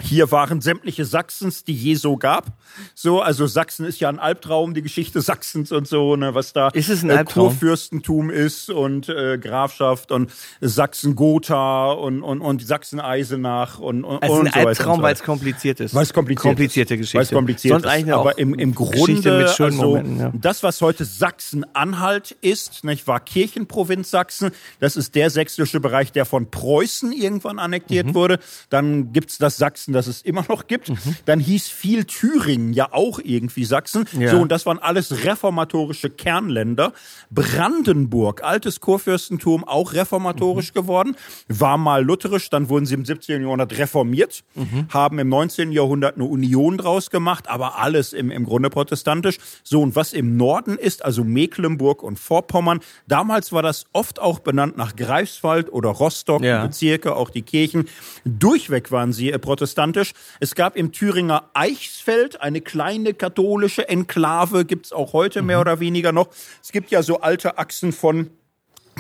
Hier 0.00 0.30
waren 0.30 0.60
sämtliche 0.60 1.04
Sachsens, 1.04 1.64
die 1.64 1.74
je 1.74 1.94
so 1.94 2.16
gab. 2.16 2.46
So, 2.94 3.20
also 3.20 3.46
Sachsen 3.46 3.84
ist 3.84 4.00
ja 4.00 4.08
ein 4.08 4.18
Albtraum, 4.18 4.74
die 4.74 4.82
Geschichte 4.82 5.20
Sachsens 5.28 5.72
und 5.72 5.88
so, 5.88 6.16
ne, 6.16 6.34
was 6.34 6.52
da 6.52 6.68
Ist 6.68 6.88
es 6.88 7.02
ein 7.02 7.10
äh, 7.10 7.14
Albtraum? 7.14 7.48
Kurfürstentum 7.48 8.30
ist 8.30 8.70
und 8.70 9.08
äh, 9.08 9.38
Grafschaft 9.38 10.12
und 10.12 10.30
Sachsen-Gotha 10.60 11.92
und, 11.92 12.22
und, 12.22 12.40
und 12.40 12.66
Sachsen-Eisenach 12.66 13.78
und, 13.78 14.04
und, 14.04 14.22
Es 14.22 14.30
ist 14.30 14.38
und 14.38 14.46
ein 14.46 14.52
so 14.52 14.58
weiter 14.58 14.60
und 14.60 14.66
Albtraum, 14.68 14.96
so 14.96 15.02
weil 15.02 15.14
es 15.14 15.22
kompliziert 15.22 15.80
ist. 15.80 15.94
Weil 15.94 16.02
es 16.02 16.12
kompliziert 16.12 16.42
Komplizierte 16.42 16.94
ist. 16.94 17.00
Geschichte. 17.00 17.18
Weil 17.18 17.24
es 17.24 17.30
kompliziert 17.30 17.72
Sonst 17.72 17.84
ist. 17.84 17.90
eigentlich 17.90 18.14
Aber 18.14 18.38
im, 18.38 18.54
im 18.54 18.74
Geschichte 18.74 18.98
Grunde, 19.04 19.38
mit 19.38 19.50
schönen 19.50 19.72
also, 19.72 19.82
Momenten, 19.86 20.20
ja. 20.20 20.32
das, 20.34 20.62
was 20.62 20.80
heute 20.80 21.04
Sachsen-Anhalt 21.04 22.32
ist, 22.40 22.84
nicht 22.84 23.06
wahr, 23.06 23.20
Kirchenprovinz 23.20 24.10
Sachsen, 24.10 24.50
das 24.80 24.96
ist 24.96 25.14
der 25.14 25.30
sächsische 25.30 25.80
Bereich, 25.80 26.12
der 26.12 26.24
von 26.24 26.50
Preußen 26.50 27.12
irgendwann 27.12 27.58
annektiert 27.58 28.06
Mhm. 28.06 28.14
wurde. 28.14 28.38
Dann 28.70 29.12
gibt's 29.12 29.38
das 29.38 29.56
Sachsen, 29.56 29.87
das 29.92 30.06
es 30.06 30.22
immer 30.22 30.44
noch 30.48 30.66
gibt. 30.66 30.92
Dann 31.24 31.40
hieß 31.40 31.68
viel 31.68 32.04
Thüringen 32.04 32.72
ja 32.72 32.92
auch 32.92 33.18
irgendwie 33.22 33.64
Sachsen. 33.64 34.04
Ja. 34.18 34.30
So, 34.30 34.40
und 34.40 34.52
das 34.52 34.66
waren 34.66 34.78
alles 34.78 35.24
reformatorische 35.24 36.10
Kernländer. 36.10 36.92
Brandenburg, 37.30 38.42
altes 38.44 38.80
Kurfürstentum, 38.80 39.64
auch 39.64 39.92
reformatorisch 39.94 40.72
geworden, 40.72 41.16
war 41.48 41.78
mal 41.78 42.04
lutherisch, 42.04 42.50
dann 42.50 42.68
wurden 42.68 42.86
sie 42.86 42.94
im 42.94 43.04
17. 43.04 43.42
Jahrhundert 43.42 43.76
reformiert, 43.78 44.44
haben 44.90 45.18
im 45.18 45.28
19. 45.28 45.72
Jahrhundert 45.72 46.16
eine 46.16 46.24
Union 46.24 46.78
draus 46.78 47.10
gemacht, 47.10 47.48
aber 47.48 47.78
alles 47.78 48.12
im, 48.12 48.30
im 48.30 48.44
Grunde 48.44 48.70
protestantisch. 48.70 49.38
So, 49.64 49.80
und 49.82 49.96
was 49.96 50.12
im 50.12 50.36
Norden 50.36 50.78
ist, 50.78 51.04
also 51.04 51.24
Mecklenburg 51.24 52.02
und 52.02 52.18
Vorpommern, 52.18 52.80
damals 53.06 53.52
war 53.52 53.62
das 53.62 53.86
oft 53.92 54.20
auch 54.20 54.38
benannt 54.38 54.76
nach 54.76 54.94
Greifswald 54.96 55.72
oder 55.72 55.90
Rostock, 55.90 56.42
Ja. 56.42 56.64
Bezirke, 56.66 57.16
auch 57.16 57.30
die 57.30 57.42
Kirchen. 57.42 57.86
Durchweg 58.24 58.90
waren 58.92 59.12
sie 59.12 59.30
äh, 59.32 59.38
protestantisch. 59.78 60.12
Es 60.40 60.54
gab 60.54 60.76
im 60.76 60.92
Thüringer 60.92 61.44
Eichsfeld 61.54 62.40
eine 62.40 62.60
kleine 62.60 63.14
katholische 63.14 63.88
Enklave, 63.88 64.64
gibt's 64.64 64.92
auch 64.92 65.12
heute 65.12 65.42
mehr 65.42 65.60
oder 65.60 65.80
weniger 65.80 66.12
noch. 66.12 66.28
Es 66.62 66.72
gibt 66.72 66.90
ja 66.90 67.02
so 67.02 67.20
alte 67.20 67.58
Achsen 67.58 67.92
von 67.92 68.30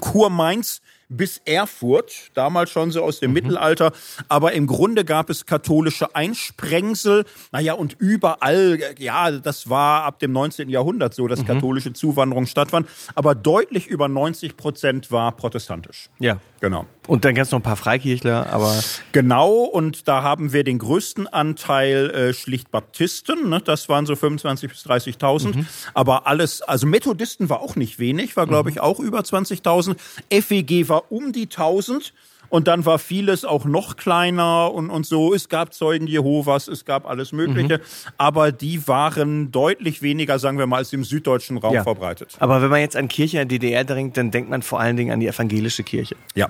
Kurmainz 0.00 0.80
bis 1.08 1.40
Erfurt, 1.46 2.30
damals 2.34 2.70
schon 2.70 2.90
so 2.90 3.02
aus 3.02 3.18
dem 3.18 3.32
Mittelalter. 3.32 3.92
Aber 4.28 4.52
im 4.52 4.66
Grunde 4.66 5.04
gab 5.04 5.30
es 5.30 5.46
katholische 5.46 6.14
Einsprengsel. 6.14 7.24
Naja, 7.50 7.72
und 7.72 7.96
überall, 7.98 8.78
ja, 8.98 9.30
das 9.30 9.70
war 9.70 10.04
ab 10.04 10.18
dem 10.18 10.32
19. 10.32 10.68
Jahrhundert 10.68 11.14
so, 11.14 11.26
dass 11.26 11.44
katholische 11.46 11.94
Zuwanderung 11.94 12.46
stattfand. 12.46 12.88
Aber 13.14 13.34
deutlich 13.34 13.86
über 13.86 14.06
90 14.06 14.56
Prozent 14.56 15.10
war 15.10 15.32
protestantisch. 15.32 16.10
Ja. 16.18 16.40
Genau. 16.60 16.86
Und 17.08 17.24
dann 17.24 17.34
gab's 17.34 17.50
noch 17.50 17.58
ein 17.58 17.62
paar 17.62 17.76
Freikirchler, 17.76 18.52
aber 18.52 18.78
Genau, 19.12 19.62
und 19.64 20.06
da 20.06 20.22
haben 20.22 20.52
wir 20.52 20.62
den 20.62 20.78
größten 20.78 21.26
Anteil 21.26 22.10
äh, 22.10 22.34
schlicht 22.34 22.70
Baptisten, 22.70 23.48
ne? 23.48 23.60
das 23.64 23.88
waren 23.88 24.06
so 24.06 24.12
25.000 24.12 24.68
bis 24.68 24.86
30.000, 24.86 25.64
aber 25.94 26.26
alles, 26.26 26.62
also 26.62 26.86
Methodisten 26.86 27.48
war 27.48 27.60
auch 27.62 27.74
nicht 27.76 27.98
wenig, 27.98 28.36
war 28.36 28.46
glaube 28.46 28.70
ich 28.70 28.78
auch 28.80 29.00
über 29.00 29.20
20.000, 29.20 29.96
FEG 30.30 30.88
war 30.88 31.10
um 31.10 31.32
die 31.32 31.46
1.000 31.46 32.12
und 32.50 32.68
dann 32.68 32.84
war 32.86 32.98
vieles 32.98 33.44
auch 33.44 33.64
noch 33.64 33.96
kleiner 33.96 34.72
und, 34.72 34.88
und 34.90 35.04
so. 35.04 35.34
Es 35.34 35.48
gab 35.50 35.74
Zeugen 35.74 36.06
Jehovas, 36.06 36.68
es 36.68 36.84
gab 36.84 37.06
alles 37.06 37.32
Mögliche, 37.32 37.80
aber 38.16 38.52
die 38.52 38.86
waren 38.88 39.50
deutlich 39.50 40.00
weniger, 40.02 40.38
sagen 40.38 40.58
wir 40.58 40.66
mal, 40.66 40.76
als 40.78 40.92
im 40.92 41.04
süddeutschen 41.04 41.58
Raum 41.58 41.74
Ja. 41.74 41.82
verbreitet. 41.82 42.36
Aber 42.38 42.62
wenn 42.62 42.70
man 42.70 42.80
jetzt 42.80 42.96
an 42.96 43.08
Kirche 43.08 43.40
in 43.40 43.48
der 43.48 43.58
DDR 43.58 43.84
denkt, 43.84 44.16
dann 44.16 44.30
denkt 44.30 44.48
man 44.50 44.62
vor 44.62 44.80
allen 44.80 44.96
Dingen 44.96 45.12
an 45.12 45.20
die 45.20 45.26
evangelische 45.26 45.82
Kirche. 45.82 46.16
Ja. 46.34 46.48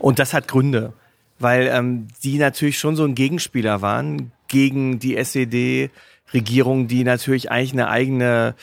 Und 0.00 0.18
das 0.18 0.34
hat 0.34 0.48
Gründe, 0.48 0.92
weil 1.38 1.68
ähm, 1.68 2.08
die 2.24 2.38
natürlich 2.38 2.78
schon 2.78 2.96
so 2.96 3.04
ein 3.04 3.14
Gegenspieler 3.14 3.82
waren 3.82 4.32
gegen 4.48 4.98
die 4.98 5.16
SED-Regierung, 5.16 6.88
die 6.88 7.04
natürlich 7.04 7.50
eigentlich 7.50 7.72
eine 7.72 7.88
eigene 7.88 8.54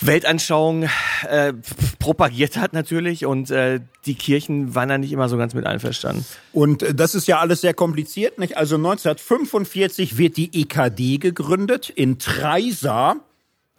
Weltanschauung 0.00 0.88
äh, 1.28 1.52
propagiert 1.98 2.56
hat 2.56 2.72
natürlich 2.72 3.26
und 3.26 3.50
äh, 3.50 3.80
die 4.06 4.14
Kirchen 4.14 4.74
waren 4.74 4.88
da 4.88 4.98
nicht 4.98 5.12
immer 5.12 5.28
so 5.28 5.36
ganz 5.36 5.52
mit 5.52 5.66
einverstanden. 5.66 6.24
Und 6.52 6.82
äh, 6.82 6.94
das 6.94 7.14
ist 7.14 7.28
ja 7.28 7.38
alles 7.38 7.60
sehr 7.60 7.74
kompliziert, 7.74 8.38
nicht? 8.38 8.56
Also 8.56 8.76
1945 8.76 10.16
wird 10.16 10.36
die 10.36 10.62
EKD 10.62 11.18
gegründet 11.18 11.90
in 11.90 12.18
Treisa. 12.18 13.16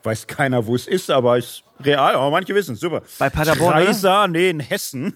Weiß 0.04 0.28
keiner, 0.28 0.68
wo 0.68 0.76
es 0.76 0.88
ist, 0.88 1.10
aber 1.10 1.38
ist 1.38 1.64
real, 1.86 2.16
aber 2.16 2.32
manche 2.32 2.54
wissen 2.56 2.76
es, 2.76 2.80
super. 2.80 3.02
Bei 3.20 3.30
Paderborn, 3.30 3.74
Treisa, 3.74 4.28
nee, 4.28 4.50
in 4.50 4.60
Hessen. 4.60 5.14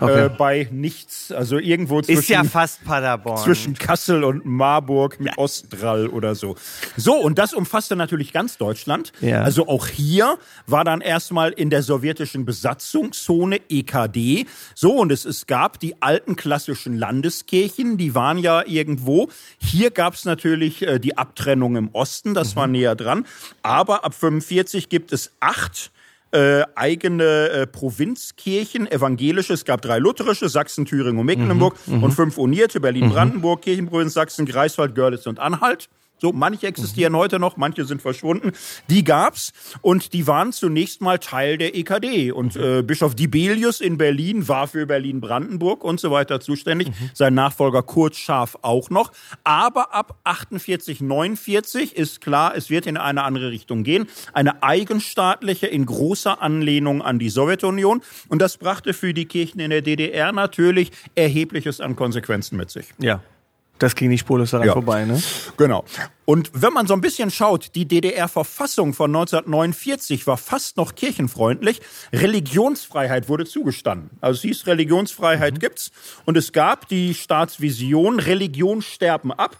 Okay. 0.00 0.26
Äh, 0.26 0.28
bei 0.28 0.68
nichts, 0.70 1.32
also 1.32 1.58
irgendwo 1.58 2.00
zwischen, 2.02 2.20
Ist 2.20 2.28
ja 2.28 2.44
fast 2.44 2.84
Paderborn. 2.84 3.38
zwischen 3.38 3.74
Kassel 3.74 4.24
und 4.24 4.44
Marburg 4.44 5.18
mit 5.20 5.36
Ostdrall 5.38 6.08
oder 6.08 6.34
so. 6.34 6.56
So, 6.96 7.14
und 7.14 7.38
das 7.38 7.52
umfasste 7.52 7.96
natürlich 7.96 8.32
ganz 8.32 8.56
Deutschland. 8.58 9.12
Ja. 9.20 9.42
Also 9.42 9.68
auch 9.68 9.86
hier 9.86 10.38
war 10.66 10.84
dann 10.84 11.00
erstmal 11.00 11.52
in 11.52 11.70
der 11.70 11.82
sowjetischen 11.82 12.44
Besatzungszone 12.44 13.60
EKD. 13.68 14.46
So, 14.74 14.92
und 14.92 15.12
es, 15.12 15.24
es 15.24 15.46
gab 15.46 15.80
die 15.80 16.00
alten 16.00 16.36
klassischen 16.36 16.96
Landeskirchen, 16.96 17.96
die 17.96 18.14
waren 18.14 18.38
ja 18.38 18.64
irgendwo. 18.66 19.28
Hier 19.58 19.90
gab 19.90 20.14
es 20.14 20.24
natürlich 20.24 20.82
äh, 20.82 20.98
die 20.98 21.18
Abtrennung 21.18 21.76
im 21.76 21.88
Osten, 21.92 22.34
das 22.34 22.56
war 22.56 22.66
näher 22.66 22.94
dran. 22.94 23.26
Aber 23.62 24.04
ab 24.04 24.14
45 24.14 24.88
gibt 24.88 25.12
es 25.12 25.32
acht 25.40 25.90
äh, 26.32 26.62
eigene 26.74 27.48
äh, 27.48 27.66
Provinzkirchen, 27.66 28.90
evangelische. 28.90 29.52
Es 29.52 29.64
gab 29.64 29.82
drei 29.82 29.98
lutherische, 29.98 30.48
Sachsen, 30.48 30.84
Thüringen 30.84 31.18
und 31.18 31.26
Mecklenburg 31.26 31.76
und 31.86 32.12
fünf 32.12 32.36
unierte, 32.38 32.80
Berlin, 32.80 33.10
Brandenburg, 33.10 33.62
Kirchenprovinz, 33.62 34.14
Sachsen, 34.14 34.46
Greifswald, 34.46 34.94
Görlitz 34.94 35.26
und 35.26 35.38
Anhalt. 35.38 35.88
So, 36.18 36.32
manche 36.32 36.66
existieren 36.66 37.14
heute 37.14 37.38
noch, 37.38 37.56
manche 37.56 37.84
sind 37.84 38.00
verschwunden. 38.00 38.52
Die 38.88 39.04
gab's 39.04 39.52
und 39.82 40.12
die 40.14 40.26
waren 40.26 40.52
zunächst 40.52 41.02
mal 41.02 41.18
Teil 41.18 41.58
der 41.58 41.76
EKD. 41.76 42.32
Und 42.32 42.56
äh, 42.56 42.82
Bischof 42.82 43.14
Dibelius 43.14 43.80
in 43.80 43.98
Berlin 43.98 44.48
war 44.48 44.66
für 44.66 44.86
Berlin-Brandenburg 44.86 45.84
und 45.84 46.00
so 46.00 46.10
weiter 46.10 46.40
zuständig. 46.40 46.88
Sein 47.12 47.34
Nachfolger 47.34 47.82
Kurt 47.82 48.16
Scharf 48.16 48.56
auch 48.62 48.88
noch. 48.88 49.12
Aber 49.44 49.94
ab 49.94 50.18
48, 50.24 51.00
49 51.00 51.96
ist 51.96 52.20
klar, 52.20 52.56
es 52.56 52.70
wird 52.70 52.86
in 52.86 52.96
eine 52.96 53.22
andere 53.22 53.50
Richtung 53.50 53.84
gehen. 53.84 54.06
Eine 54.32 54.62
eigenstaatliche 54.62 55.66
in 55.66 55.84
großer 55.84 56.40
Anlehnung 56.40 57.02
an 57.02 57.18
die 57.18 57.28
Sowjetunion. 57.28 58.02
Und 58.28 58.40
das 58.40 58.56
brachte 58.56 58.94
für 58.94 59.12
die 59.12 59.26
Kirchen 59.26 59.60
in 59.60 59.70
der 59.70 59.82
DDR 59.82 60.32
natürlich 60.32 60.92
erhebliches 61.14 61.80
an 61.80 61.94
Konsequenzen 61.94 62.56
mit 62.56 62.70
sich. 62.70 62.86
Ja. 62.98 63.20
Das 63.78 63.94
ging 63.94 64.08
nicht 64.08 64.20
spurlos 64.20 64.50
daran 64.52 64.66
Ja. 64.68 64.72
vorbei, 64.72 65.04
ne? 65.04 65.22
Genau. 65.58 65.84
Und 66.24 66.50
wenn 66.54 66.72
man 66.72 66.86
so 66.86 66.94
ein 66.94 67.00
bisschen 67.02 67.30
schaut, 67.30 67.74
die 67.74 67.86
DDR-Verfassung 67.86 68.94
von 68.94 69.10
1949 69.14 70.26
war 70.26 70.38
fast 70.38 70.76
noch 70.78 70.94
kirchenfreundlich. 70.94 71.80
Religionsfreiheit 72.12 73.28
wurde 73.28 73.44
zugestanden. 73.44 74.10
Also 74.20 74.36
es 74.38 74.42
hieß, 74.42 74.66
Religionsfreiheit 74.66 75.60
gibt's. 75.60 75.90
Und 76.24 76.36
es 76.36 76.52
gab 76.52 76.88
die 76.88 77.14
Staatsvision, 77.14 78.20
Religion 78.20 78.82
sterben 78.82 79.32
ab. 79.32 79.58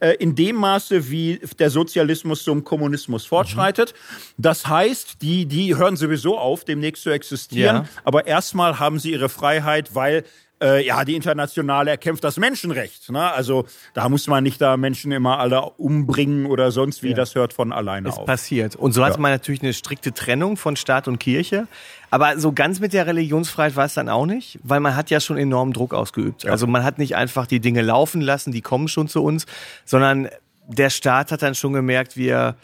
äh, 0.00 0.14
In 0.18 0.34
dem 0.34 0.56
Maße, 0.56 1.08
wie 1.10 1.40
der 1.58 1.70
Sozialismus 1.70 2.44
zum 2.44 2.62
Kommunismus 2.64 3.24
fortschreitet. 3.24 3.94
Das 4.36 4.66
heißt, 4.66 5.22
die, 5.22 5.46
die 5.46 5.76
hören 5.76 5.96
sowieso 5.96 6.36
auf, 6.38 6.64
demnächst 6.64 7.02
zu 7.04 7.10
existieren. 7.10 7.76
Ja. 7.76 7.84
Aber 8.04 8.26
erstmal 8.26 8.78
haben 8.78 8.98
sie 8.98 9.12
ihre 9.12 9.30
Freiheit, 9.30 9.94
weil 9.94 10.24
äh, 10.62 10.84
ja, 10.84 11.04
die 11.04 11.14
Internationale 11.14 11.90
erkämpft 11.90 12.24
das 12.24 12.36
Menschenrecht. 12.36 13.10
Ne? 13.10 13.32
Also 13.32 13.66
da 13.94 14.08
muss 14.08 14.26
man 14.26 14.42
nicht 14.42 14.60
da 14.60 14.76
Menschen 14.76 15.12
immer 15.12 15.38
alle 15.38 15.62
umbringen 15.62 16.46
oder 16.46 16.70
sonst 16.72 17.02
wie, 17.02 17.14
das 17.14 17.34
hört 17.34 17.52
von 17.52 17.72
alleine 17.72 18.08
ist 18.08 18.18
auf. 18.18 18.26
passiert. 18.26 18.74
Und 18.76 18.92
so 18.92 19.04
hatte 19.04 19.14
Ja. 19.16 19.20
man 19.20 19.30
natürlich 19.32 19.62
eine 19.62 19.72
strikte 19.72 20.12
Trennung 20.12 20.56
von 20.56 20.74
Staat 20.76 21.06
und 21.08 21.18
Kirche. 21.20 21.68
Aber 22.10 22.38
so 22.38 22.52
ganz 22.52 22.80
mit 22.80 22.92
der 22.92 23.06
Religionsfreiheit 23.06 23.76
war 23.76 23.84
es 23.84 23.94
dann 23.94 24.08
auch 24.08 24.26
nicht, 24.26 24.58
weil 24.62 24.80
man 24.80 24.96
hat 24.96 25.10
ja 25.10 25.20
schon 25.20 25.36
enormen 25.38 25.72
Druck 25.72 25.94
ausgeübt. 25.94 26.46
Also 26.46 26.66
man 26.66 26.82
hat 26.82 26.98
nicht 26.98 27.14
einfach 27.16 27.46
die 27.46 27.60
Dinge 27.60 27.82
laufen 27.82 28.20
lassen, 28.20 28.50
die 28.50 28.62
kommen 28.62 28.88
schon 28.88 29.08
zu 29.08 29.22
uns, 29.22 29.46
sondern 29.84 30.28
der 30.66 30.90
Staat 30.90 31.32
hat 31.32 31.42
dann 31.42 31.54
schon 31.54 31.72
gemerkt, 31.72 32.16
wir 32.16 32.56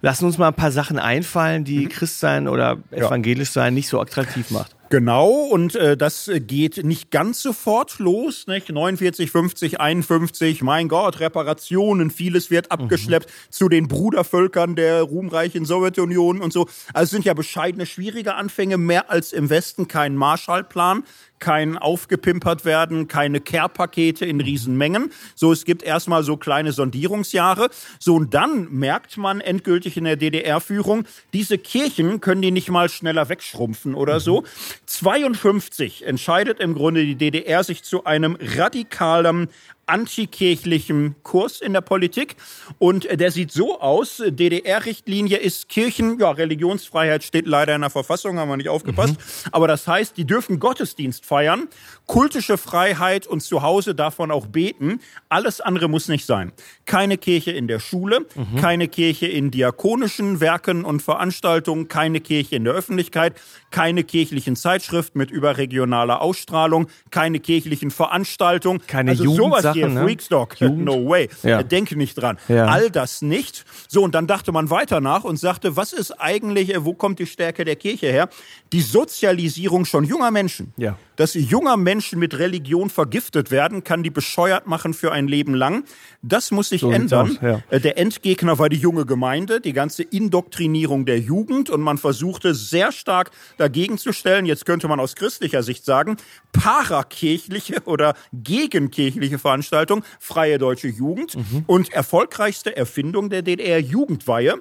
lassen 0.00 0.26
uns 0.26 0.38
mal 0.38 0.48
ein 0.48 0.54
paar 0.54 0.70
Sachen 0.70 0.98
einfallen, 0.98 1.64
die 1.64 1.86
Mhm. 1.86 1.88
Christsein 1.88 2.46
oder 2.48 2.78
evangelisch 2.92 3.50
sein 3.50 3.74
nicht 3.74 3.88
so 3.88 4.00
attraktiv 4.00 4.50
macht. 4.50 4.76
Genau, 4.90 5.28
und 5.28 5.74
äh, 5.74 5.98
das 5.98 6.28
äh, 6.28 6.40
geht 6.40 6.82
nicht 6.82 7.10
ganz 7.10 7.42
sofort 7.42 7.98
los, 7.98 8.46
nicht? 8.46 8.70
49, 8.70 9.30
50, 9.30 9.80
51, 9.80 10.62
mein 10.62 10.88
Gott, 10.88 11.20
Reparationen, 11.20 12.10
vieles 12.10 12.50
wird 12.50 12.70
abgeschleppt 12.70 13.30
zu 13.50 13.68
den 13.68 13.86
Brudervölkern 13.86 14.76
der 14.76 15.02
ruhmreichen 15.02 15.66
Sowjetunion 15.66 16.40
und 16.40 16.54
so. 16.54 16.68
Also 16.94 17.04
es 17.04 17.10
sind 17.10 17.26
ja 17.26 17.34
bescheidene, 17.34 17.84
schwierige 17.84 18.34
Anfänge, 18.34 18.78
mehr 18.78 19.10
als 19.10 19.34
im 19.34 19.50
Westen 19.50 19.88
kein 19.88 20.16
Marshallplan, 20.16 21.04
kein 21.38 21.78
aufgepimpert 21.78 22.64
werden, 22.64 23.08
keine 23.08 23.40
Care-Pakete 23.40 24.24
in 24.24 24.40
Riesenmengen. 24.40 25.12
So, 25.34 25.52
es 25.52 25.64
gibt 25.64 25.82
erstmal 25.82 26.22
so 26.22 26.36
kleine 26.36 26.72
Sondierungsjahre. 26.72 27.68
So, 27.98 28.16
und 28.16 28.34
dann 28.34 28.68
merkt 28.70 29.16
man 29.16 29.40
endgültig 29.40 29.96
in 29.96 30.04
der 30.04 30.16
DDR-Führung, 30.16 31.04
diese 31.32 31.58
Kirchen 31.58 32.20
können 32.20 32.42
die 32.42 32.50
nicht 32.50 32.70
mal 32.70 32.88
schneller 32.88 33.28
wegschrumpfen 33.28 33.94
oder 33.94 34.20
so. 34.20 34.44
52 34.86 36.06
entscheidet 36.06 36.60
im 36.60 36.74
Grunde 36.74 37.04
die 37.04 37.16
DDR 37.16 37.64
sich 37.64 37.82
zu 37.82 38.04
einem 38.04 38.36
radikalen 38.40 39.48
antikirchlichen 39.88 41.16
Kurs 41.22 41.60
in 41.60 41.72
der 41.72 41.80
Politik. 41.80 42.36
Und 42.78 43.08
der 43.10 43.30
sieht 43.30 43.52
so 43.52 43.80
aus, 43.80 44.22
DDR-Richtlinie 44.26 45.38
ist 45.38 45.68
Kirchen, 45.68 46.18
ja, 46.18 46.30
Religionsfreiheit 46.30 47.24
steht 47.24 47.46
leider 47.46 47.74
in 47.74 47.80
der 47.80 47.90
Verfassung, 47.90 48.38
haben 48.38 48.48
wir 48.48 48.56
nicht 48.56 48.68
aufgepasst. 48.68 49.16
Aber 49.52 49.66
das 49.68 49.86
heißt, 49.86 50.16
die 50.16 50.24
dürfen 50.24 50.60
Gottesdienst 50.60 51.24
feiern, 51.24 51.68
kultische 52.06 52.58
Freiheit 52.58 53.26
und 53.26 53.40
zu 53.42 53.62
Hause 53.62 53.94
davon 53.94 54.30
auch 54.30 54.46
beten. 54.46 55.00
Alles 55.28 55.60
andere 55.60 55.88
muss 55.88 56.08
nicht 56.08 56.26
sein. 56.26 56.52
Keine 56.86 57.18
Kirche 57.18 57.50
in 57.52 57.68
der 57.68 57.80
Schule, 57.80 58.26
keine 58.60 58.88
Kirche 58.88 59.26
in 59.26 59.50
diakonischen 59.50 60.40
Werken 60.40 60.84
und 60.84 61.02
Veranstaltungen, 61.02 61.88
keine 61.88 62.20
Kirche 62.20 62.56
in 62.56 62.64
der 62.64 62.74
Öffentlichkeit, 62.74 63.34
keine 63.70 64.04
kirchlichen 64.04 64.56
Zeitschriften 64.56 65.18
mit 65.18 65.30
überregionaler 65.30 66.20
Ausstrahlung, 66.20 66.88
keine 67.10 67.40
kirchlichen 67.40 67.90
Veranstaltungen. 67.90 68.80
Keine 68.86 69.12
also 69.12 69.24
sowas 69.24 69.38
Jugendsachen 69.38 69.77
hier, 69.78 69.88
ne? 69.88 70.02
Freakstock, 70.02 70.60
no 70.60 71.08
way. 71.08 71.28
Ja. 71.42 71.62
Denke 71.62 71.96
nicht 71.96 72.14
dran. 72.14 72.38
Ja. 72.48 72.66
All 72.66 72.90
das 72.90 73.22
nicht. 73.22 73.64
So, 73.88 74.02
und 74.02 74.14
dann 74.14 74.26
dachte 74.26 74.52
man 74.52 74.70
weiter 74.70 75.00
nach 75.00 75.24
und 75.24 75.38
sagte, 75.38 75.76
was 75.76 75.92
ist 75.92 76.12
eigentlich, 76.12 76.74
äh, 76.74 76.84
wo 76.84 76.94
kommt 76.94 77.18
die 77.18 77.26
Stärke 77.26 77.64
der 77.64 77.76
Kirche 77.76 78.06
her? 78.06 78.28
Die 78.72 78.80
Sozialisierung 78.80 79.84
schon 79.84 80.04
junger 80.04 80.30
Menschen. 80.30 80.72
Ja. 80.76 80.96
Dass 81.18 81.34
junger 81.34 81.76
Menschen 81.76 82.18
mit 82.18 82.38
Religion 82.38 82.88
vergiftet 82.90 83.50
werden, 83.50 83.84
kann 83.84 84.02
die 84.02 84.08
bescheuert 84.10 84.66
machen 84.66 84.94
für 84.94 85.12
ein 85.12 85.28
Leben 85.28 85.52
lang. 85.52 85.84
Das 86.22 86.50
muss 86.50 86.70
sich 86.70 86.80
So 86.80 86.90
ändern. 86.90 87.32
aus, 87.32 87.38
ja. 87.42 87.62
Äh, 87.70 87.80
Der 87.80 87.98
Endgegner 87.98 88.58
war 88.58 88.68
die 88.68 88.76
junge 88.78 89.04
Gemeinde, 89.04 89.60
die 89.60 89.72
ganze 89.72 90.02
Indoktrinierung 90.04 91.04
der 91.06 91.18
Jugend 91.18 91.70
und 91.70 91.82
man 91.82 91.98
versuchte 91.98 92.54
sehr 92.54 92.92
stark 92.92 93.30
dagegen 93.56 93.98
zu 93.98 94.12
stellen. 94.12 94.46
Jetzt 94.46 94.64
könnte 94.64 94.88
man 94.88 95.00
aus 95.00 95.14
christlicher 95.16 95.62
Sicht 95.62 95.84
sagen, 95.84 96.16
parakirchliche 96.52 97.82
oder 97.84 98.14
gegenkirchliche 98.32 99.38
Veranstaltung, 99.38 100.04
freie 100.20 100.58
deutsche 100.58 100.88
Jugend 100.88 101.36
Mhm. 101.36 101.64
und 101.66 101.92
erfolgreichste 101.92 102.76
Erfindung 102.76 103.28
der 103.28 103.42
DDR 103.42 103.80
Jugendweihe. 103.80 104.54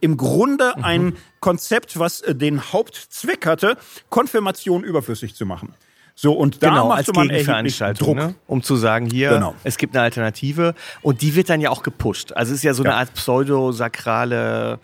Im 0.00 0.16
Grunde 0.16 0.72
Mhm. 0.76 0.84
ein 0.84 1.16
Konzept, 1.40 1.98
was 1.98 2.20
äh, 2.22 2.34
den 2.34 2.72
Hauptzweck 2.72 3.44
hatte, 3.46 3.76
Konfirmation 4.10 4.84
überflüssig 4.84 5.34
zu 5.34 5.44
machen. 5.44 5.74
So, 6.16 6.32
und 6.32 6.62
da 6.62 6.68
genau, 6.68 6.90
als 6.90 7.08
machte 7.08 7.18
man 7.18 7.28
Gegenveranstaltung, 7.28 8.06
Druck. 8.16 8.16
ne? 8.28 8.34
um 8.46 8.62
zu 8.62 8.76
sagen, 8.76 9.06
hier, 9.10 9.30
Genau. 9.30 9.54
es 9.64 9.76
gibt 9.78 9.96
eine 9.96 10.04
Alternative 10.04 10.74
und 11.02 11.22
die 11.22 11.34
wird 11.34 11.50
dann 11.50 11.60
ja 11.60 11.70
auch 11.70 11.82
gepusht. 11.82 12.32
Also 12.34 12.52
es 12.52 12.58
ist 12.58 12.62
ja 12.64 12.72
so 12.72 12.84
eine 12.84 12.92
Ja. 12.92 12.98
Art 12.98 13.12
pseudosakrale 13.14 14.78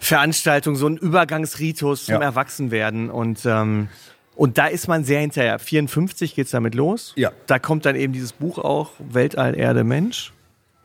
Veranstaltung, 0.00 0.76
so 0.76 0.86
ein 0.86 0.96
Übergangsritus 0.96 2.06
zum 2.06 2.14
Ja. 2.14 2.20
Erwachsenwerden 2.22 3.10
und 3.10 3.40
ähm, 3.44 3.88
und 4.36 4.56
da 4.56 4.68
ist 4.68 4.88
man 4.88 5.04
sehr 5.04 5.20
hinterher. 5.20 5.58
54 5.58 6.34
geht's 6.34 6.52
damit 6.52 6.74
los. 6.74 7.12
Ja. 7.16 7.30
Da 7.46 7.58
kommt 7.58 7.84
dann 7.84 7.94
eben 7.94 8.14
dieses 8.14 8.32
Buch 8.32 8.56
auch, 8.58 8.92
Weltall, 8.98 9.54
Erde, 9.58 9.84
Mensch. 9.84 10.32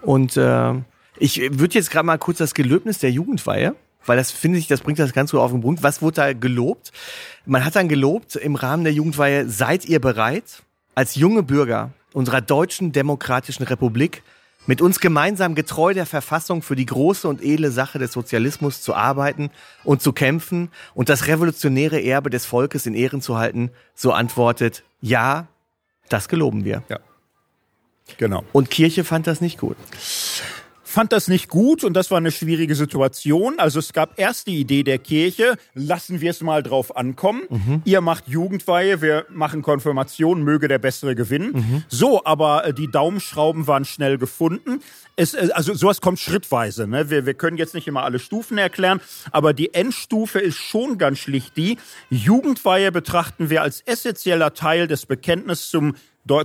Und 0.02 0.36
äh, 0.36 0.74
ich 1.18 1.40
würde 1.58 1.76
jetzt 1.76 1.90
gerade 1.90 2.06
mal 2.06 2.18
kurz 2.18 2.40
das 2.40 2.54
Gelöbnis 2.54 2.98
der 3.00 3.12
Jugendweihe, 3.12 3.74
weil 4.06 4.18
das 4.18 4.32
finde 4.32 4.60
ich, 4.60 4.68
das 4.68 4.82
bringt 4.82 5.00
das 5.00 5.14
ganz 5.14 5.32
gut 5.32 5.40
auf 5.40 5.52
den 5.52 5.62
Punkt. 5.62 5.84
Was 5.84 6.02
wurde 6.02 6.16
da 6.16 6.34
gelobt? 6.34 6.92
Man 7.46 7.66
hat 7.66 7.76
dann 7.76 7.90
gelobt 7.90 8.36
im 8.36 8.56
Rahmen 8.56 8.84
der 8.84 8.94
Jugendweihe, 8.94 9.48
seid 9.48 9.86
ihr 9.86 10.00
bereit, 10.00 10.64
als 10.96 11.16
junge 11.16 11.44
Bürger 11.44 11.92
unserer 12.14 12.42
deutschen 12.42 12.92
demokratischen 12.92 13.64
Republik 13.64 14.24
mit 14.68 14.82
uns 14.82 15.00
gemeinsam 15.00 15.54
getreu 15.54 15.94
der 15.94 16.06
Verfassung 16.06 16.62
für 16.62 16.76
die 16.76 16.86
große 16.86 17.28
und 17.28 17.44
edle 17.44 17.72
Sache 17.72 18.00
des 18.00 18.12
Sozialismus 18.14 18.82
zu 18.82 18.96
arbeiten 18.96 19.52
und 19.84 20.02
zu 20.02 20.12
kämpfen 20.12 20.70
und 20.94 21.10
das 21.10 21.28
revolutionäre 21.28 22.02
Erbe 22.02 22.30
des 22.30 22.46
Volkes 22.46 22.86
in 22.86 22.96
Ehren 22.96 23.22
zu 23.22 23.38
halten, 23.38 23.72
so 23.94 24.12
antwortet, 24.12 24.84
ja, 25.02 25.48
das 26.10 26.30
geloben 26.30 26.66
wir. 26.66 26.84
Ja. 26.90 27.00
Genau. 28.18 28.44
Und 28.54 28.70
Kirche 28.70 29.04
fand 29.04 29.28
das 29.28 29.42
nicht 29.42 29.60
gut. 29.60 29.78
Fand 30.96 31.12
das 31.12 31.28
nicht 31.28 31.50
gut 31.50 31.84
und 31.84 31.94
das 31.94 32.10
war 32.10 32.20
eine 32.20 32.32
schwierige 32.32 32.74
Situation. 32.74 33.60
Also 33.60 33.80
es 33.80 33.92
gab 33.92 34.18
erst 34.18 34.48
die 34.48 34.62
Idee 34.62 34.84
der 34.84 34.98
Kirche, 34.98 35.58
lassen 35.74 36.22
wir 36.22 36.32
es 36.32 36.40
mal 36.40 36.64
drauf 36.64 36.96
ankommen. 36.96 37.42
Ihr 37.84 38.00
macht 38.00 38.30
Jugendweihe, 38.30 39.02
wir 39.02 39.26
machen 39.30 39.62
Konfirmation, 39.62 40.42
möge 40.42 40.70
der 40.70 40.80
Bessere 40.80 41.14
gewinnen. 41.14 41.84
So, 41.90 42.24
aber 42.24 42.68
äh, 42.68 42.74
die 42.74 42.90
Daumenschrauben 42.90 43.68
waren 43.68 43.84
schnell 43.84 44.18
gefunden. 44.18 44.80
Es, 45.18 45.34
äh, 45.34 45.50
also 45.54 45.74
sowas 45.74 46.00
kommt 46.00 46.18
schrittweise. 46.20 46.88
Ne? 46.88 47.10
Wir, 47.10 47.26
wir 47.26 47.34
können 47.34 47.58
jetzt 47.58 47.74
nicht 47.74 47.90
immer 47.90 48.04
alle 48.04 48.20
Stufen 48.20 48.58
erklären, 48.58 49.02
aber 49.32 49.52
die 49.52 49.74
Endstufe 49.74 50.40
ist 50.40 50.56
schon 50.56 50.98
ganz 50.98 51.20
schlicht 51.20 51.58
die. 51.58 51.78
Jugendweihe 52.10 52.94
betrachten 52.94 53.50
wir 53.50 53.64
als 53.64 53.82
essentieller 53.82 54.54
Teil 54.54 54.88
des 54.88 55.06
Bekenntnisses 55.06 55.72
zum 55.72 55.96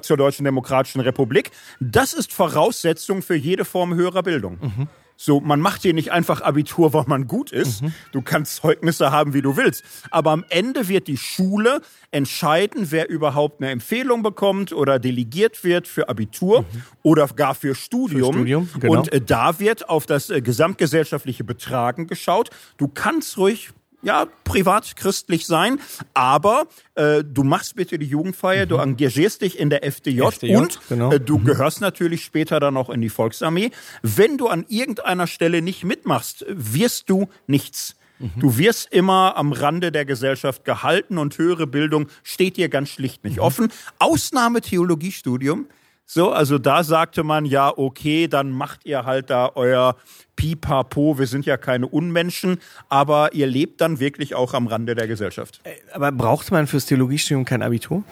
zur 0.03 0.17
Deutschen 0.17 0.45
Demokratischen 0.45 1.01
Republik. 1.01 1.51
Das 1.81 2.13
ist 2.13 2.33
Voraussetzung 2.33 3.23
für 3.23 3.37
jede 3.37 3.65
Form 3.65 3.95
höherer 3.95 4.23
Bildung. 4.23 4.89
So, 5.23 5.39
man 5.39 5.61
macht 5.61 5.83
hier 5.83 5.93
nicht 5.93 6.13
einfach 6.13 6.41
Abitur, 6.41 6.95
weil 6.95 7.05
man 7.07 7.27
gut 7.27 7.53
ist. 7.53 7.85
Du 8.11 8.23
kannst 8.23 8.57
Zeugnisse 8.57 9.11
haben, 9.11 9.35
wie 9.35 9.43
du 9.43 9.55
willst. 9.55 9.85
Aber 10.11 10.31
am 10.31 10.47
Ende 10.49 10.89
wird 10.89 11.09
die 11.09 11.19
Schule 11.19 11.83
entscheiden, 12.11 12.91
wer 12.91 13.11
überhaupt 13.11 13.61
eine 13.61 13.71
Empfehlung 13.71 14.23
bekommt 14.23 14.73
oder 14.73 14.99
delegiert 14.99 15.63
wird 15.63 15.87
für 15.87 16.09
Abitur 16.09 16.65
oder 17.03 17.27
gar 17.29 17.55
für 17.55 17.75
Studium. 17.75 18.33
Studium, 18.33 18.71
genau. 18.81 18.99
Und 18.99 19.13
äh, 19.13 19.21
da 19.21 19.61
wird 19.61 19.91
auf 19.91 20.07
das 20.07 20.31
äh, 20.31 20.41
gesamtgesellschaftliche 20.41 21.45
Betragen 21.45 22.07
geschaut. 22.07 22.49
Du 22.79 22.89
kannst 22.89 23.37
ruhig 23.37 23.73
ja, 24.03 24.27
privat 24.45 24.97
christlich 24.97 25.47
sein, 25.47 25.81
aber 26.15 26.67
äh, 26.95 27.23
du 27.25 27.45
machst 27.45 27.77
bitte 27.77 27.99
die 27.99 28.07
Jugendfeier, 28.07 28.67
du 28.67 28.77
engagierst 28.77 29.43
dich 29.43 29.59
in 29.59 29.71
der 29.71 29.85
FDJ, 29.85 30.23
FDJ, 30.23 30.57
und 30.57 30.81
genau. 30.89 31.13
äh, 31.13 31.21
du 31.21 31.39
gehörst 31.39 31.81
natürlich 31.81 32.25
später 32.25 32.61
dann 32.61 32.77
auch 32.77 32.91
in 32.91 33.01
die 33.01 33.11
Volksarmee. 33.11 33.71
Wenn 34.03 34.39
du 34.39 34.49
an 34.49 34.65
irgendeiner 34.69 35.27
Stelle 35.27 35.63
nicht 35.63 35.85
mitmachst, 35.85 36.45
wirst 36.49 37.11
du 37.11 37.29
nichts. 37.47 37.97
Du 38.37 38.59
wirst 38.59 38.93
immer 38.93 39.37
am 39.37 39.53
Rande 39.53 39.91
der 39.91 40.05
Gesellschaft 40.05 40.67
gehalten 40.67 41.17
und 41.17 41.39
höhere 41.39 41.67
Bildung 41.67 42.09
steht 42.23 42.59
dir 42.59 42.69
ganz 42.69 42.91
schlicht 42.91 43.25
nicht 43.25 43.41
offen. 43.41 43.73
Ausnahme 43.99 44.61
Theologiestudium. 44.61 45.67
So, 46.05 46.31
also 46.31 46.59
da 46.59 46.85
sagte 46.85 47.23
man 47.23 47.47
ja, 47.47 47.73
okay, 47.75 48.29
dann 48.29 48.51
macht 48.51 48.85
ihr 48.85 49.05
halt 49.05 49.31
da 49.31 49.53
euer 49.55 49.97
Pipapo, 50.41 51.19
wir 51.19 51.27
sind 51.27 51.45
ja 51.45 51.59
keine 51.59 51.87
Unmenschen, 51.87 52.61
aber 52.89 53.35
ihr 53.35 53.47
lebt 53.47 53.83
dann 53.83 54.01
wirklich 54.01 54.35
auch 54.35 54.55
am 54.55 54.69
Rande 54.69 54.95
der 54.95 55.07
Gesellschaft. 55.07 55.61
Aber 55.93 56.11
braucht 56.13 56.51
man 56.51 56.67
fürs 56.67 56.87
Theologiestudium 56.87 57.45
kein 57.45 57.61
Abitur? 57.61 58.05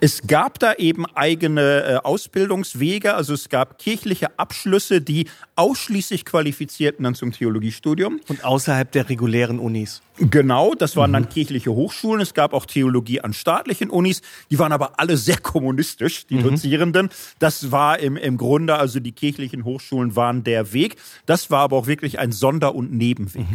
Es 0.00 0.26
gab 0.26 0.58
da 0.60 0.72
eben 0.72 1.04
eigene 1.14 1.60
äh, 1.82 1.96
Ausbildungswege, 1.96 3.12
also 3.12 3.34
es 3.34 3.50
gab 3.50 3.78
kirchliche 3.78 4.38
Abschlüsse, 4.38 5.02
die 5.02 5.26
ausschließlich 5.56 6.24
qualifizierten 6.24 7.04
dann 7.04 7.14
zum 7.14 7.32
Theologiestudium. 7.32 8.20
Und 8.28 8.44
außerhalb 8.44 8.90
der 8.90 9.10
regulären 9.10 9.58
Unis? 9.58 10.00
Genau, 10.18 10.74
das 10.74 10.96
waren 10.96 11.12
dann 11.12 11.28
kirchliche 11.28 11.70
Hochschulen. 11.70 12.20
Es 12.20 12.34
gab 12.34 12.52
auch 12.52 12.66
Theologie 12.66 13.20
an 13.20 13.32
staatlichen 13.32 13.90
Unis. 13.90 14.22
Die 14.50 14.58
waren 14.58 14.72
aber 14.72 14.98
alle 14.98 15.16
sehr 15.16 15.38
kommunistisch, 15.38 16.26
die 16.26 16.42
Dozierenden. 16.42 17.10
Das 17.38 17.70
war 17.70 17.98
im, 18.00 18.16
im 18.16 18.36
Grunde, 18.36 18.76
also 18.76 18.98
die 19.00 19.12
kirchlichen 19.12 19.64
Hochschulen 19.64 20.16
waren 20.16 20.42
der 20.42 20.72
Weg. 20.72 20.96
Das 21.26 21.50
war 21.50 21.57
aber 21.60 21.76
auch 21.76 21.86
wirklich 21.86 22.18
ein 22.18 22.32
Sonder- 22.32 22.74
und 22.74 22.92
Nebenweg. 22.92 23.46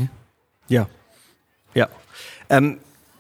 Ja. 0.67 0.87
Ja. 1.73 1.89
Ähm, 2.49 2.77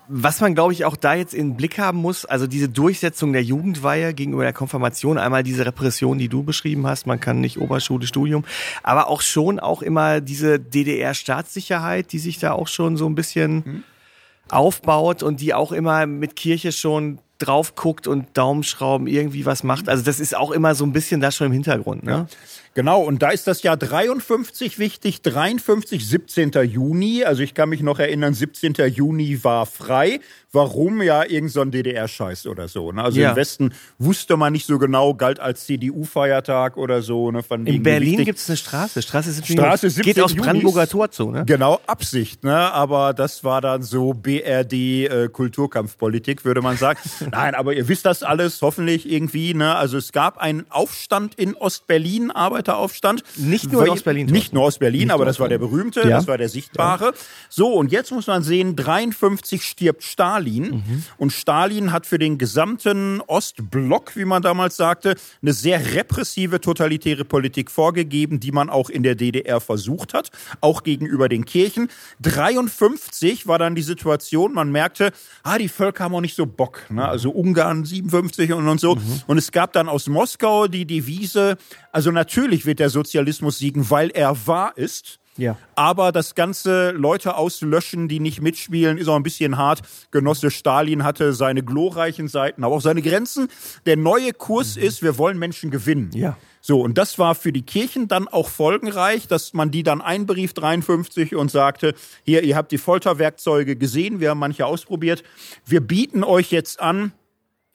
was 0.07 0.41
man, 0.41 0.53
glaube 0.53 0.73
ich, 0.73 0.85
auch 0.85 0.95
da 0.95 1.13
jetzt 1.13 1.33
in 1.33 1.51
den 1.51 1.57
Blick 1.57 1.79
haben 1.79 1.97
muss, 1.97 2.25
also 2.25 2.45
diese 2.45 2.67
Durchsetzung 2.67 3.31
der 3.31 3.43
Jugendweihe 3.43 4.13
gegenüber 4.13 4.43
der 4.43 4.53
Konfirmation, 4.53 5.17
einmal 5.17 5.43
diese 5.43 5.65
Repression, 5.65 6.17
die 6.17 6.27
du 6.27 6.43
beschrieben 6.43 6.85
hast, 6.85 7.07
man 7.07 7.19
kann 7.19 7.39
nicht 7.39 7.59
Oberschule, 7.59 8.05
Studium, 8.05 8.43
aber 8.83 9.07
auch 9.07 9.21
schon 9.21 9.59
auch 9.59 9.81
immer 9.81 10.19
diese 10.19 10.59
DDR-Staatssicherheit, 10.59 12.11
die 12.11 12.19
sich 12.19 12.37
da 12.37 12.51
auch 12.51 12.67
schon 12.67 12.97
so 12.97 13.07
ein 13.07 13.15
bisschen 13.15 13.83
aufbaut 14.49 15.23
und 15.23 15.39
die 15.39 15.53
auch 15.53 15.71
immer 15.71 16.05
mit 16.05 16.35
Kirche 16.35 16.73
schon 16.73 17.19
drauf 17.45 17.75
guckt 17.75 18.07
und 18.07 18.27
Daumenschrauben 18.37 19.07
irgendwie 19.07 19.45
was 19.45 19.63
macht. 19.63 19.89
Also 19.89 20.03
das 20.03 20.19
ist 20.19 20.35
auch 20.35 20.51
immer 20.51 20.75
so 20.75 20.85
ein 20.85 20.93
bisschen 20.93 21.21
da 21.21 21.31
schon 21.31 21.47
im 21.47 21.53
Hintergrund. 21.53 22.03
Ne? 22.03 22.27
Genau, 22.75 23.01
und 23.03 23.21
da 23.21 23.29
ist 23.29 23.45
das 23.45 23.61
Jahr 23.61 23.77
53 23.77 24.79
wichtig, 24.79 25.21
53, 25.21 26.07
17. 26.07 26.51
Juni. 26.63 27.23
Also 27.23 27.43
ich 27.43 27.53
kann 27.53 27.69
mich 27.69 27.81
noch 27.81 27.99
erinnern, 27.99 28.33
17. 28.33 28.73
Juni 28.91 29.43
war 29.43 29.67
frei. 29.67 30.19
Warum? 30.51 31.01
Ja, 31.01 31.23
irgend 31.23 31.51
so 31.51 31.61
ein 31.61 31.71
DDR-Scheiß 31.71 32.45
oder 32.47 32.67
so. 32.67 32.91
Ne? 32.91 33.03
Also 33.03 33.19
Ja. 33.19 33.31
im 33.31 33.35
Westen 33.35 33.73
wusste 33.99 34.37
man 34.37 34.53
nicht 34.53 34.65
so 34.67 34.77
genau, 34.79 35.13
galt 35.13 35.39
als 35.39 35.65
CDU-Feiertag 35.65 36.77
oder 36.77 37.01
so. 37.01 37.31
Ne? 37.31 37.41
Wegen 37.47 37.65
In 37.67 37.83
Berlin 37.83 38.23
gibt 38.23 38.39
es 38.39 38.49
eine 38.49 38.57
Straße, 38.57 39.01
Straße 39.01 39.31
17. 39.31 39.57
Straße 39.57 39.89
17 39.89 40.13
Geht 40.13 40.23
aus 40.23 40.31
Junis. 40.31 40.45
Brandenburger 40.45 40.87
Tor 40.87 41.11
zu, 41.11 41.31
ne? 41.31 41.43
Genau, 41.45 41.79
Absicht, 41.87 42.43
ne? 42.43 42.55
Aber 42.71 43.13
das 43.13 43.43
war 43.43 43.61
dann 43.61 43.81
so 43.83 44.13
BRD 44.13 44.73
äh, 45.07 45.29
würde 46.43 46.61
man 46.61 46.77
sagen. 46.77 46.99
Nein, 47.33 47.55
aber 47.55 47.73
ihr 47.73 47.87
wisst 47.87 48.05
das 48.05 48.21
alles 48.23 48.61
hoffentlich 48.61 49.09
irgendwie, 49.09 49.53
ne? 49.53 49.75
Also 49.75 49.97
es 49.97 50.11
gab 50.11 50.37
einen 50.37 50.65
Aufstand 50.69 51.35
in 51.35 51.55
Ostberlin, 51.55 52.31
Arbeiteraufstand. 52.31 53.23
Nicht 53.37 53.71
nur 53.71 53.83
in 53.85 53.89
Ostberlin, 53.89 54.27
Nicht 54.27 54.53
nur 54.53 54.63
Ostberlin, 54.63 55.09
aber 55.11 55.25
das 55.25 55.39
war 55.39 55.49
der 55.49 55.57
berühmte, 55.57 56.01
Ja. 56.01 56.09
das 56.17 56.27
war 56.27 56.37
der 56.37 56.49
sichtbare. 56.49 57.13
So, 57.49 57.73
und 57.73 57.91
jetzt 57.91 58.11
muss 58.11 58.27
man 58.27 58.43
sehen, 58.43 58.75
53 58.75 59.63
stirbt 59.65 60.03
Stalin. 60.03 60.63
Mhm. 60.63 61.03
Und 61.17 61.31
Stalin 61.31 61.91
hat 61.91 62.05
für 62.05 62.19
den 62.19 62.37
gesamten 62.37 63.21
Ostblock, 63.21 64.15
wie 64.15 64.25
man 64.25 64.41
damals 64.41 64.77
sagte, 64.77 65.15
eine 65.41 65.53
sehr 65.53 65.93
repressive, 65.95 66.61
totalitäre 66.61 67.25
Politik 67.25 67.71
vorgegeben, 67.71 68.39
die 68.39 68.51
man 68.51 68.69
auch 68.69 68.89
in 68.89 69.01
der 69.03 69.15
DDR 69.15 69.59
versucht 69.59 70.13
hat, 70.13 70.29
auch 70.61 70.83
gegenüber 70.83 71.29
den 71.29 71.45
Kirchen. 71.45 71.89
53 72.21 73.47
war 73.47 73.57
dann 73.59 73.75
die 73.75 73.81
Situation, 73.81 74.53
man 74.53 74.71
merkte, 74.71 75.11
ah, 75.43 75.57
die 75.57 75.69
Völker 75.69 76.03
haben 76.05 76.15
auch 76.15 76.21
nicht 76.21 76.35
so 76.35 76.45
Bock. 76.45 76.81
Ne? 76.89 77.07
Also 77.13 77.29
Ungarn 77.29 77.85
57 77.85 78.53
und, 78.53 78.67
und 78.67 78.79
so. 78.79 78.97
Und 79.27 79.37
es 79.37 79.51
gab 79.51 79.71
dann 79.73 79.87
aus 79.87 80.07
Moskau 80.07 80.67
die 80.67 80.85
Devise, 80.85 81.57
also 81.91 82.09
natürlich 82.09 82.65
wird 82.65 82.79
der 82.79 82.89
Sozialismus 82.89 83.59
siegen, 83.59 83.87
weil 83.91 84.09
er 84.09 84.47
wahr 84.47 84.75
ist. 84.75 85.19
Ja. 85.37 85.57
Aber 85.75 86.11
das 86.11 86.35
Ganze 86.35 86.91
Leute 86.91 87.35
auslöschen, 87.35 88.07
die 88.07 88.19
nicht 88.19 88.41
mitspielen, 88.41 88.97
ist 88.97 89.07
auch 89.07 89.15
ein 89.15 89.23
bisschen 89.23 89.57
hart. 89.57 89.81
Genosse 90.11 90.51
Stalin 90.51 91.03
hatte 91.03 91.33
seine 91.33 91.63
glorreichen 91.63 92.27
Seiten, 92.27 92.63
aber 92.63 92.75
auch 92.75 92.81
seine 92.81 93.01
Grenzen. 93.01 93.47
Der 93.85 93.97
neue 93.97 94.33
Kurs 94.33 94.77
ist, 94.77 95.01
wir 95.01 95.17
wollen 95.17 95.39
Menschen 95.39 95.71
gewinnen. 95.71 96.11
Ja. 96.13 96.37
So, 96.61 96.79
und 96.79 96.97
das 96.97 97.19
war 97.19 97.35
für 97.35 97.51
die 97.51 97.63
Kirchen 97.63 98.07
dann 98.07 98.29
auch 98.29 98.47
folgenreich, 98.47 99.27
dass 99.27 99.53
man 99.53 99.69
die 99.69 99.83
dann 99.83 100.01
einberief 100.01 100.53
53 100.53 101.35
und 101.35 101.51
sagte, 101.51 101.93
hier, 102.23 102.43
ihr 102.43 102.55
habt 102.55 102.71
die 102.71 102.77
Folterwerkzeuge 102.77 103.75
gesehen, 103.75 104.21
wir 104.21 104.29
haben 104.29 104.39
manche 104.39 104.65
ausprobiert. 104.65 105.23
Wir 105.65 105.81
bieten 105.81 106.23
euch 106.23 106.51
jetzt 106.51 106.79
an, 106.79 107.11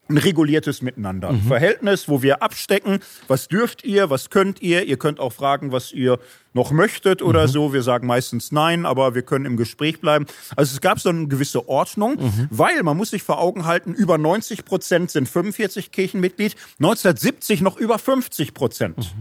ein 0.08 0.16
reguliertes 0.16 0.82
Miteinander. 0.82 1.28
Ein 1.28 1.42
Verhältnis, 1.42 2.08
wo 2.08 2.22
wir 2.22 2.42
abstecken, 2.42 3.00
was 3.26 3.48
dürft 3.48 3.84
ihr, 3.84 4.10
was 4.10 4.30
könnt 4.30 4.62
ihr. 4.62 4.84
Ihr 4.84 4.96
könnt 4.96 5.20
auch 5.20 5.32
fragen, 5.32 5.70
was 5.70 5.92
ihr 5.92 6.18
noch 6.54 6.70
möchtet 6.70 7.22
oder 7.22 7.46
so. 7.46 7.72
Wir 7.72 7.82
sagen 7.82 8.06
meistens 8.06 8.50
nein, 8.50 8.86
aber 8.86 9.14
wir 9.14 9.22
können 9.22 9.44
im 9.44 9.56
Gespräch 9.56 10.00
bleiben. 10.00 10.26
Also 10.56 10.74
es 10.74 10.80
gab 10.80 10.98
so 10.98 11.10
eine 11.10 11.28
gewisse 11.28 11.68
Ordnung, 11.68 12.16
weil 12.50 12.82
man 12.82 12.96
muss 12.96 13.10
sich 13.10 13.22
vor 13.22 13.38
Augen 13.38 13.66
halten, 13.66 13.92
über 13.94 14.18
90 14.18 14.64
Prozent 14.64 15.10
sind 15.10 15.28
45 15.28 15.92
Kirchenmitglied, 15.92 16.56
1970 16.78 17.60
noch 17.60 17.76
über 17.76 17.98
50 17.98 18.54
Prozent. 18.54 19.14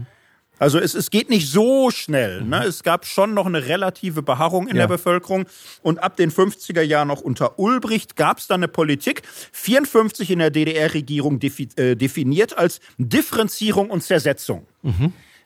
Also 0.58 0.78
es, 0.78 0.94
es 0.94 1.10
geht 1.10 1.30
nicht 1.30 1.48
so 1.48 1.90
schnell. 1.90 2.42
Ne? 2.42 2.64
Es 2.64 2.82
gab 2.82 3.06
schon 3.06 3.34
noch 3.34 3.46
eine 3.46 3.66
relative 3.66 4.22
Beharrung 4.22 4.66
in 4.68 4.76
Ja. 4.76 4.82
der 4.82 4.88
Bevölkerung. 4.88 5.46
Und 5.82 5.98
ab 6.02 6.16
den 6.16 6.30
50er 6.32 6.82
Jahren 6.82 7.08
noch 7.08 7.20
unter 7.20 7.58
Ulbricht 7.58 8.16
gab 8.16 8.38
es 8.38 8.46
dann 8.46 8.60
eine 8.60 8.68
Politik, 8.68 9.22
54 9.52 10.30
in 10.30 10.38
der 10.40 10.50
DDR-Regierung 10.50 11.38
defi 11.38 11.68
äh, 11.76 11.94
definiert 11.94 12.56
als 12.58 12.80
Differenzierung 12.98 13.90
und 13.90 14.02
Zersetzung. 14.02 14.66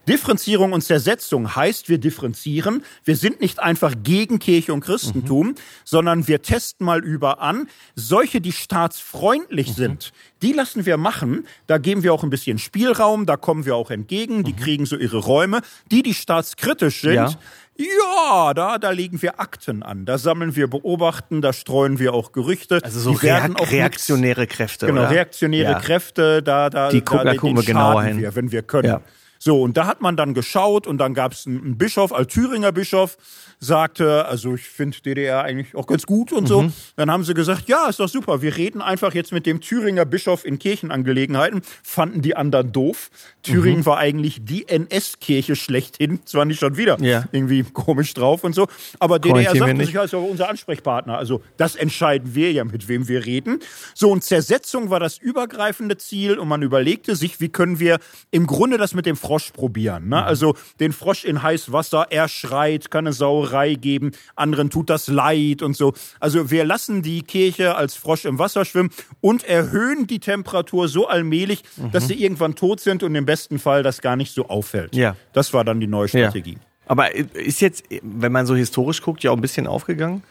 Differenzierung 0.08 0.72
und 0.72 0.82
Zersetzung 0.82 1.54
heißt, 1.54 1.88
wir 1.88 1.98
differenzieren. 1.98 2.84
Wir 3.04 3.16
sind 3.16 3.40
nicht 3.40 3.60
einfach 3.60 3.94
gegen 4.02 4.38
Kirche 4.38 4.72
und 4.72 4.80
Christentum, 4.80 5.54
sondern 5.84 6.26
wir 6.26 6.42
testen 6.42 6.84
mal 6.86 7.04
über 7.04 7.40
an. 7.40 7.68
Solche, 7.94 8.40
die 8.40 8.52
staatsfreundlich 8.52 9.74
sind, 9.74 10.12
die 10.42 10.52
lassen 10.52 10.86
wir 10.86 10.96
machen. 10.96 11.46
Da 11.66 11.78
geben 11.78 12.02
wir 12.02 12.12
auch 12.12 12.24
ein 12.24 12.30
bisschen 12.30 12.58
Spielraum, 12.58 13.26
da 13.26 13.36
kommen 13.36 13.64
wir 13.64 13.76
auch 13.76 13.90
entgegen. 13.90 14.42
Die 14.44 14.54
kriegen 14.54 14.86
so 14.86 14.96
ihre 14.96 15.18
Räume. 15.18 15.60
Die, 15.90 16.02
die 16.02 16.14
staatskritisch 16.14 17.00
sind, 17.02 17.14
Ja. 17.14 17.30
ja, 17.78 18.54
da, 18.54 18.78
da 18.78 18.90
legen 18.90 19.22
wir 19.22 19.38
Akten 19.40 19.82
an. 19.82 20.04
Da 20.04 20.18
sammeln 20.18 20.56
wir 20.56 20.66
Beobachten, 20.68 21.42
da 21.42 21.52
streuen 21.52 21.98
wir 22.00 22.12
auch 22.12 22.32
Gerüchte. 22.32 22.80
Also 22.82 22.98
so 23.00 23.12
Die 23.12 23.22
werden 23.22 23.52
reak 23.56 23.60
auch 23.60 23.70
reaktionäre 23.72 24.46
Kräfte. 24.48 24.86
Genau, 24.86 25.02
oder? 25.02 25.10
reaktionäre 25.10 25.72
Ja. 25.72 25.78
Kräfte, 25.80 26.42
da, 26.42 26.70
da, 26.70 26.88
Die 26.90 27.00
gucken- 27.02 27.18
da, 27.18 27.24
da 27.24 27.30
den 27.32 27.40
gucken 27.40 27.56
wir 27.58 27.62
genauer 27.64 28.02
hin. 28.02 28.18
Wir, 28.18 28.34
wenn 28.34 28.50
wir 28.50 28.62
können. 28.62 28.88
Ja. 28.88 29.00
So, 29.44 29.60
und 29.60 29.76
da 29.76 29.86
hat 29.88 30.00
man 30.00 30.16
dann 30.16 30.34
geschaut 30.34 30.86
und 30.86 30.98
dann 30.98 31.14
gab 31.14 31.32
es 31.32 31.48
einen, 31.48 31.76
Bischof, 31.76 32.12
als 32.12 32.32
Thüringer 32.32 32.70
Bischof, 32.70 33.16
sagte, 33.58 34.24
also 34.26 34.54
ich 34.54 34.62
finde 34.62 34.96
DDR 35.00 35.42
eigentlich 35.42 35.74
auch 35.74 35.88
ganz 35.88 36.06
gut 36.06 36.32
und 36.32 36.44
Mhm. 36.44 36.46
so. 36.48 36.70
Dann 36.94 37.10
haben 37.10 37.24
sie 37.24 37.34
gesagt, 37.34 37.68
ja, 37.68 37.88
ist 37.88 37.98
doch 37.98 38.08
super, 38.08 38.40
wir 38.40 38.56
reden 38.56 38.80
einfach 38.80 39.14
jetzt 39.14 39.32
mit 39.32 39.44
dem 39.46 39.60
Thüringer 39.60 40.04
Bischof 40.04 40.44
in 40.44 40.60
Kirchenangelegenheiten. 40.60 41.62
Fanden 41.82 42.22
die 42.22 42.36
anderen 42.36 42.70
doof. 42.72 43.10
Thüringen 43.42 43.80
Mhm. 43.80 43.86
war 43.86 43.98
eigentlich 43.98 44.44
die 44.44 44.68
NS-Kirche 44.68 45.56
schlechthin, 45.56 46.20
zwar 46.24 46.44
nicht 46.44 46.60
schon 46.60 46.76
wieder 46.76 46.96
Ja. 47.00 47.24
irgendwie 47.32 47.64
komisch 47.64 48.14
drauf 48.14 48.44
und 48.44 48.54
so, 48.54 48.68
aber 49.00 49.18
DDR 49.18 49.56
sagte 49.56 49.84
sich 49.86 49.98
als 49.98 50.14
unser 50.14 50.48
Ansprechpartner. 50.50 51.18
Also 51.18 51.42
das 51.56 51.74
entscheiden 51.74 52.36
wir 52.36 52.52
ja, 52.52 52.62
mit 52.64 52.86
wem 52.86 53.08
wir 53.08 53.26
reden. 53.26 53.58
So, 53.94 54.10
und 54.12 54.22
Zersetzung 54.22 54.90
war 54.90 55.00
das 55.00 55.18
übergreifende 55.18 55.96
Ziel 55.98 56.38
und 56.38 56.46
man 56.46 56.62
überlegte 56.62 57.16
sich, 57.16 57.40
wie 57.40 57.48
können 57.48 57.80
wir 57.80 57.98
im 58.30 58.46
Grunde 58.46 58.78
das 58.78 58.94
mit 58.94 59.06
dem 59.06 59.16
Frosch 59.32 59.52
probieren. 59.52 60.08
Ne? 60.10 60.22
Also 60.22 60.54
den 60.78 60.92
Frosch 60.92 61.24
in 61.24 61.42
heiß 61.42 61.72
Wasser, 61.72 62.06
er 62.10 62.28
schreit, 62.28 62.90
kann 62.90 63.06
eine 63.06 63.14
Sauerei 63.14 63.72
geben, 63.76 64.12
anderen 64.36 64.68
tut 64.68 64.90
das 64.90 65.08
leid 65.08 65.62
und 65.62 65.74
so. 65.74 65.94
Also 66.20 66.50
wir 66.50 66.66
lassen 66.66 67.00
die 67.00 67.22
Kirche 67.22 67.74
als 67.74 67.94
Frosch 67.94 68.26
im 68.26 68.38
Wasser 68.38 68.66
schwimmen 68.66 68.90
und 69.22 69.44
erhöhen 69.44 70.06
die 70.06 70.18
Temperatur 70.18 70.86
so 70.88 71.08
allmählich, 71.08 71.62
dass 71.92 72.08
sie 72.08 72.22
irgendwann 72.22 72.56
tot 72.56 72.80
sind 72.80 73.02
und 73.02 73.14
im 73.14 73.24
besten 73.24 73.58
Fall 73.58 73.82
das 73.82 74.02
gar 74.02 74.16
nicht 74.16 74.34
so 74.34 74.48
auffällt. 74.48 74.94
Ja. 74.94 75.16
Das 75.32 75.54
war 75.54 75.64
dann 75.64 75.80
die 75.80 75.86
neue 75.86 76.08
Strategie. 76.08 76.58
Aber 76.84 77.14
ist 77.14 77.62
jetzt, 77.62 77.84
wenn 78.02 78.32
man 78.32 78.44
so 78.44 78.54
historisch 78.54 79.00
guckt, 79.00 79.22
ja 79.22 79.30
auch 79.30 79.36
ein 79.36 79.40
bisschen 79.40 79.66
aufgegangen? 79.66 80.22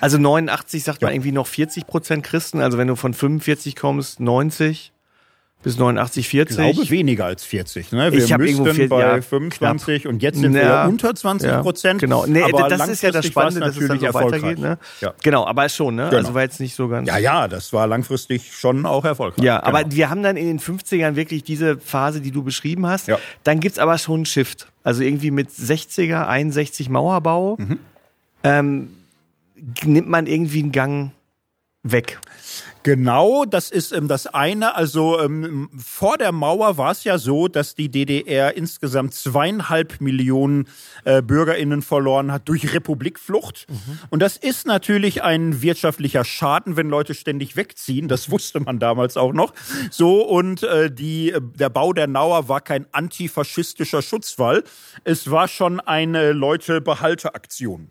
Also 0.00 0.18
89 0.18 0.82
sagt 0.82 1.00
man 1.00 1.10
Ja. 1.10 1.14
irgendwie 1.14 1.30
noch 1.30 1.46
40 1.46 1.86
Prozent 1.86 2.24
Christen. 2.24 2.60
Also 2.60 2.76
wenn 2.76 2.88
du 2.88 2.96
von 2.96 3.14
45 3.14 3.76
kommst, 3.76 4.18
90 4.18 4.90
bis 5.62 5.76
89, 5.76 6.28
40. 6.28 6.56
Ich 6.58 6.72
glaube 6.74 6.90
weniger 6.90 7.24
als 7.24 7.44
40. 7.44 7.90
Ne? 7.90 8.12
Wir 8.12 8.22
Ich 8.24 8.36
müssten 8.38 8.74
vier- 8.74 8.88
bei 8.88 9.00
ja, 9.00 9.20
25 9.20 10.06
und 10.06 10.22
jetzt 10.22 10.38
sind 10.38 10.54
Ja. 10.54 10.84
wir 10.84 10.88
unter 10.88 11.12
20 11.14 11.50
Ja, 11.50 11.62
Prozent. 11.62 12.00
Genau, 12.00 12.26
nee, 12.26 12.42
aber 12.44 12.68
das 12.68 12.86
ist 12.88 13.02
ja 13.02 13.10
das 13.10 13.24
es 13.24 13.32
Spannende, 13.32 13.60
dass 13.60 13.76
es 13.76 13.88
dann 13.88 13.98
so 13.98 14.14
weitergeht. 14.14 14.58
Ne? 14.60 14.78
Ja. 15.00 15.14
Genau, 15.22 15.44
aber 15.46 15.68
schon, 15.68 15.96
ne? 15.96 16.04
Genau. 16.10 16.16
Also 16.16 16.34
war 16.34 16.42
jetzt 16.42 16.60
nicht 16.60 16.76
so 16.76 16.86
ganz. 16.86 17.08
ja, 17.08 17.18
ja, 17.18 17.48
das 17.48 17.72
war 17.72 17.88
langfristig 17.88 18.52
schon 18.54 18.86
auch 18.86 19.04
erfolgreich. 19.04 19.44
Ja, 19.44 19.60
aber 19.64 19.82
Genau. 19.82 19.96
wir 19.96 20.10
haben 20.10 20.22
dann 20.22 20.36
in 20.36 20.46
den 20.46 20.60
50ern 20.60 21.16
wirklich 21.16 21.42
diese 21.42 21.76
Phase, 21.78 22.20
die 22.20 22.30
du 22.30 22.44
beschrieben 22.44 22.86
hast. 22.86 23.08
Ja. 23.08 23.18
Dann 23.42 23.58
gibt's 23.58 23.80
aber 23.80 23.98
schon 23.98 24.14
einen 24.16 24.26
Shift. 24.26 24.68
Also 24.84 25.02
irgendwie 25.02 25.32
mit 25.32 25.50
60er, 25.50 26.28
61 26.28 26.88
Mauerbau 26.88 27.56
Mhm. 27.58 27.78
ähm, 28.44 28.90
nimmt 29.84 30.08
man 30.08 30.26
irgendwie 30.28 30.60
einen 30.62 30.70
Gang 30.72 31.10
weg. 31.92 32.18
Genau, 32.82 33.44
das 33.44 33.70
ist 33.70 33.92
ähm, 33.92 34.08
das 34.08 34.26
eine. 34.26 34.74
Also 34.74 35.20
ähm, 35.20 35.68
vor 35.76 36.16
der 36.16 36.32
Mauer 36.32 36.78
war 36.78 36.92
es 36.92 37.04
ja 37.04 37.18
so, 37.18 37.48
dass 37.48 37.74
die 37.74 37.90
DDR 37.90 38.56
insgesamt 38.56 39.14
zweieinhalb 39.14 40.00
Millionen 40.00 40.68
äh, 41.04 41.20
BürgerInnen 41.20 41.82
verloren 41.82 42.32
hat 42.32 42.48
durch 42.48 42.72
Republikflucht. 42.72 43.66
Und 44.10 44.22
das 44.22 44.36
ist 44.36 44.66
natürlich 44.66 45.22
ein 45.22 45.60
wirtschaftlicher 45.60 46.24
Schaden, 46.24 46.76
wenn 46.76 46.88
Leute 46.88 47.14
ständig 47.14 47.56
wegziehen. 47.56 48.08
Das 48.08 48.30
wusste 48.30 48.60
man 48.60 48.78
damals 48.78 49.16
auch 49.16 49.32
noch. 49.32 49.52
So 49.90 50.22
und 50.26 50.62
äh, 50.62 50.90
die, 50.90 51.32
äh, 51.32 51.40
der 51.42 51.68
Bau 51.70 51.92
der 51.92 52.08
Mauer 52.08 52.48
war 52.48 52.60
kein 52.60 52.86
antifaschistischer 52.92 54.02
Schutzwall. 54.02 54.64
Es 55.04 55.30
war 55.30 55.48
schon 55.48 55.80
eine 55.80 56.32
Leute-Behalte-Aktion. 56.32 57.90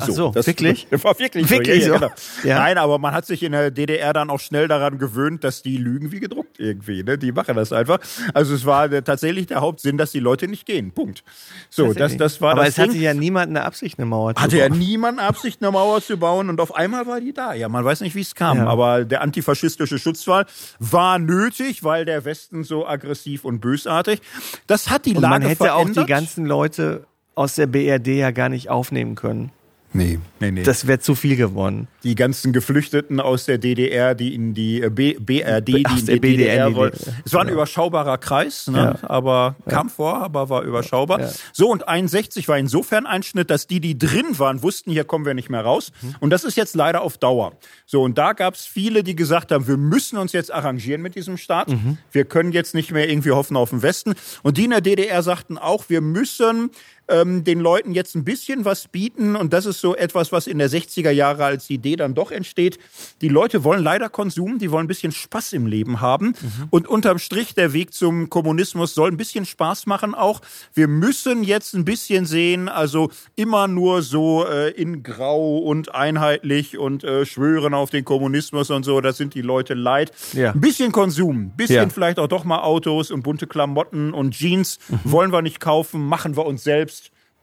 Ach 0.00 0.08
so, 0.08 0.30
das 0.30 0.46
wirklich? 0.46 0.86
Das 0.90 1.02
war 1.04 1.18
wirklich, 1.18 1.48
Wirklich 1.50 1.84
so. 1.84 1.92
Ja, 1.94 1.98
so? 1.98 2.04
ja, 2.04 2.08
genau. 2.08 2.48
Ja. 2.48 2.58
Nein, 2.60 2.78
aber 2.78 2.98
man 2.98 3.14
hat 3.14 3.26
sich 3.26 3.42
in 3.42 3.52
der 3.52 3.70
DDR 3.70 4.12
dann 4.12 4.30
auch 4.30 4.40
schnell 4.40 4.68
daran 4.68 4.98
gewöhnt, 4.98 5.44
dass 5.44 5.62
die 5.62 5.76
lügen 5.76 6.12
wie 6.12 6.20
gedruckt 6.20 6.58
irgendwie. 6.60 7.02
Ne? 7.02 7.18
Die 7.18 7.32
machen 7.32 7.56
das 7.56 7.72
einfach. 7.72 7.98
Also 8.34 8.54
es 8.54 8.64
war 8.66 8.88
tatsächlich 9.04 9.46
der 9.46 9.60
Hauptsinn, 9.60 9.98
dass 9.98 10.12
die 10.12 10.20
Leute 10.20 10.48
nicht 10.48 10.66
gehen. 10.66 10.92
Punkt. 10.92 11.22
So, 11.70 11.92
das, 11.92 12.16
das 12.16 12.40
war 12.40 12.52
aber 12.52 12.60
das 12.62 12.70
es 12.70 12.74
Ding. 12.76 12.84
hatte 12.90 12.98
ja 12.98 13.14
niemand 13.14 13.50
eine 13.50 13.64
Absicht, 13.64 13.98
eine 13.98 14.06
Mauer 14.06 14.34
zu 14.34 14.42
Hatte 14.42 14.58
ja 14.58 14.68
bauen. 14.68 14.78
niemand 14.78 15.18
Absicht, 15.20 15.62
eine 15.62 15.70
Mauer 15.70 16.00
zu 16.02 16.16
bauen 16.16 16.48
und 16.48 16.60
auf 16.60 16.74
einmal 16.74 17.06
war 17.06 17.20
die 17.20 17.32
da. 17.32 17.52
Ja, 17.54 17.68
man 17.68 17.84
weiß 17.84 18.00
nicht, 18.00 18.14
wie 18.14 18.20
es 18.20 18.34
kam, 18.34 18.58
Ja. 18.58 18.66
aber 18.66 19.04
der 19.04 19.20
antifaschistische 19.22 19.98
Schutzwall 19.98 20.46
war 20.78 21.18
nötig, 21.18 21.84
weil 21.84 22.04
der 22.04 22.24
Westen 22.24 22.64
so 22.64 22.86
aggressiv 22.86 23.44
und 23.44 23.60
bösartig. 23.60 24.20
Das 24.66 24.90
hat 24.90 25.06
die 25.06 25.14
Und 25.14 25.22
Lage 25.22 25.34
man 25.34 25.42
hätte 25.42 25.74
auch 25.74 25.80
verändert. 25.80 26.04
die 26.06 26.08
ganzen 26.10 26.46
Leute 26.46 27.04
aus 27.34 27.54
der 27.54 27.66
BRD 27.66 28.08
ja 28.08 28.30
gar 28.32 28.48
nicht 28.48 28.68
aufnehmen 28.68 29.14
können. 29.14 29.52
Nee, 29.92 30.18
nee, 30.38 30.50
nee. 30.50 30.62
Das 30.64 30.86
wäre 30.86 30.98
zu 30.98 31.14
viel 31.14 31.36
geworden. 31.36 31.88
die 32.04 32.14
ganzen 32.14 32.52
Geflüchteten 32.52 33.20
aus 33.20 33.46
der 33.46 33.56
DDR, 33.56 34.14
die 34.14 34.34
in 34.34 34.52
die 34.52 34.82
äh, 34.82 34.90
B 34.90 35.14
BRD, 35.14 35.68
die 35.68 35.86
Ach, 35.86 35.98
in 35.98 36.06
die 36.06 36.20
BDR, 36.20 36.66
DDR 36.66 36.74
wollten. 36.74 37.12
Es 37.24 37.32
war 37.32 37.40
ein 37.40 37.48
überschaubarer 37.48 38.18
Kreis, 38.18 38.68
ne? 38.68 38.98
aber 39.02 39.56
kam 39.66 39.88
vor, 39.88 40.20
aber 40.22 40.50
war 40.50 40.62
überschaubar. 40.62 41.20
Ja. 41.20 41.30
So, 41.52 41.70
und 41.70 41.88
61 41.88 42.48
war 42.48 42.58
insofern 42.58 43.06
ein 43.06 43.22
Schnitt, 43.22 43.50
dass 43.50 43.66
die, 43.66 43.80
die 43.80 43.96
drin 43.96 44.38
waren, 44.38 44.62
wussten, 44.62 44.90
hier 44.90 45.04
kommen 45.04 45.24
wir 45.24 45.34
nicht 45.34 45.48
mehr 45.48 45.62
raus. 45.62 45.90
Mhm. 46.02 46.14
Und 46.20 46.30
das 46.30 46.44
ist 46.44 46.56
jetzt 46.56 46.76
leider 46.76 47.00
auf 47.00 47.16
Dauer. 47.16 47.54
So, 47.86 48.02
und 48.02 48.18
da 48.18 48.34
gab 48.34 48.54
es 48.54 48.66
viele, 48.66 49.02
die 49.02 49.16
gesagt 49.16 49.52
haben, 49.52 49.66
wir 49.66 49.78
müssen 49.78 50.18
uns 50.18 50.32
jetzt 50.32 50.52
arrangieren 50.52 51.00
mit 51.00 51.14
diesem 51.14 51.38
Staat. 51.38 51.68
Mhm. 51.68 51.96
Wir 52.12 52.26
können 52.26 52.52
jetzt 52.52 52.74
nicht 52.74 52.92
mehr 52.92 53.08
irgendwie 53.08 53.30
hoffen 53.30 53.56
auf 53.56 53.70
den 53.70 53.82
Westen. 53.82 54.14
Und 54.42 54.58
die 54.58 54.64
in 54.64 54.70
der 54.70 54.82
DDR 54.82 55.22
sagten 55.22 55.56
auch, 55.56 55.84
wir 55.88 56.02
müssen 56.02 56.70
ähm, 57.08 57.44
den 57.44 57.60
Leuten 57.60 57.92
jetzt 57.92 58.14
ein 58.14 58.24
bisschen 58.24 58.64
was 58.64 58.88
bieten. 58.88 59.36
Und 59.36 59.52
das 59.52 59.66
ist 59.66 59.80
so 59.80 59.94
etwas, 59.96 60.32
was 60.32 60.46
in 60.46 60.58
der 60.58 60.70
60er 60.70 61.10
Jahre 61.10 61.44
als 61.44 61.68
Idee 61.70 61.96
dann 61.96 62.14
doch 62.14 62.30
entsteht. 62.30 62.78
Die 63.20 63.28
Leute 63.28 63.64
wollen 63.64 63.82
leider 63.82 64.08
Konsum, 64.08 64.58
die 64.58 64.70
wollen 64.70 64.84
ein 64.84 64.88
bisschen 64.88 65.12
Spaß 65.12 65.52
im 65.54 65.66
Leben 65.66 66.00
haben. 66.00 66.34
Und 66.70 66.86
unterm 66.88 67.18
Strich, 67.18 67.54
der 67.54 67.72
Weg 67.72 67.92
zum 67.94 68.28
Kommunismus 68.30 68.94
soll 68.94 69.10
ein 69.10 69.16
bisschen 69.16 69.44
Spaß 69.46 69.86
machen 69.86 70.14
auch. 70.14 70.40
Wir 70.74 70.88
müssen 70.88 71.42
jetzt 71.44 71.74
ein 71.74 71.84
bisschen 71.84 72.26
sehen, 72.26 72.68
also 72.68 73.10
immer 73.36 73.68
nur 73.68 74.02
so 74.02 74.46
äh, 74.46 74.70
in 74.70 75.02
Grau 75.02 75.58
und 75.58 75.94
einheitlich 75.94 76.78
und 76.78 77.04
äh, 77.04 77.24
schwören 77.26 77.74
auf 77.74 77.90
den 77.90 78.04
Kommunismus 78.04 78.70
und 78.70 78.84
so, 78.84 79.00
das 79.00 79.16
sind 79.16 79.34
die 79.34 79.42
Leute 79.42 79.74
leid. 79.74 80.12
Ja. 80.32 80.52
Ein 80.52 80.60
bisschen 80.60 80.92
Konsum, 80.92 81.36
ein 81.46 81.52
bisschen 81.56 81.76
Ja. 81.76 81.88
vielleicht 81.88 82.18
auch 82.18 82.28
doch 82.28 82.44
mal 82.44 82.62
Autos 82.62 83.10
und 83.10 83.22
bunte 83.22 83.46
Klamotten 83.46 84.12
und 84.12 84.32
Jeans 84.32 84.78
wollen 85.04 85.32
wir 85.32 85.42
nicht 85.42 85.60
kaufen, 85.60 86.06
machen 86.06 86.36
wir 86.36 86.46
uns 86.46 86.64
selbst. 86.64 86.97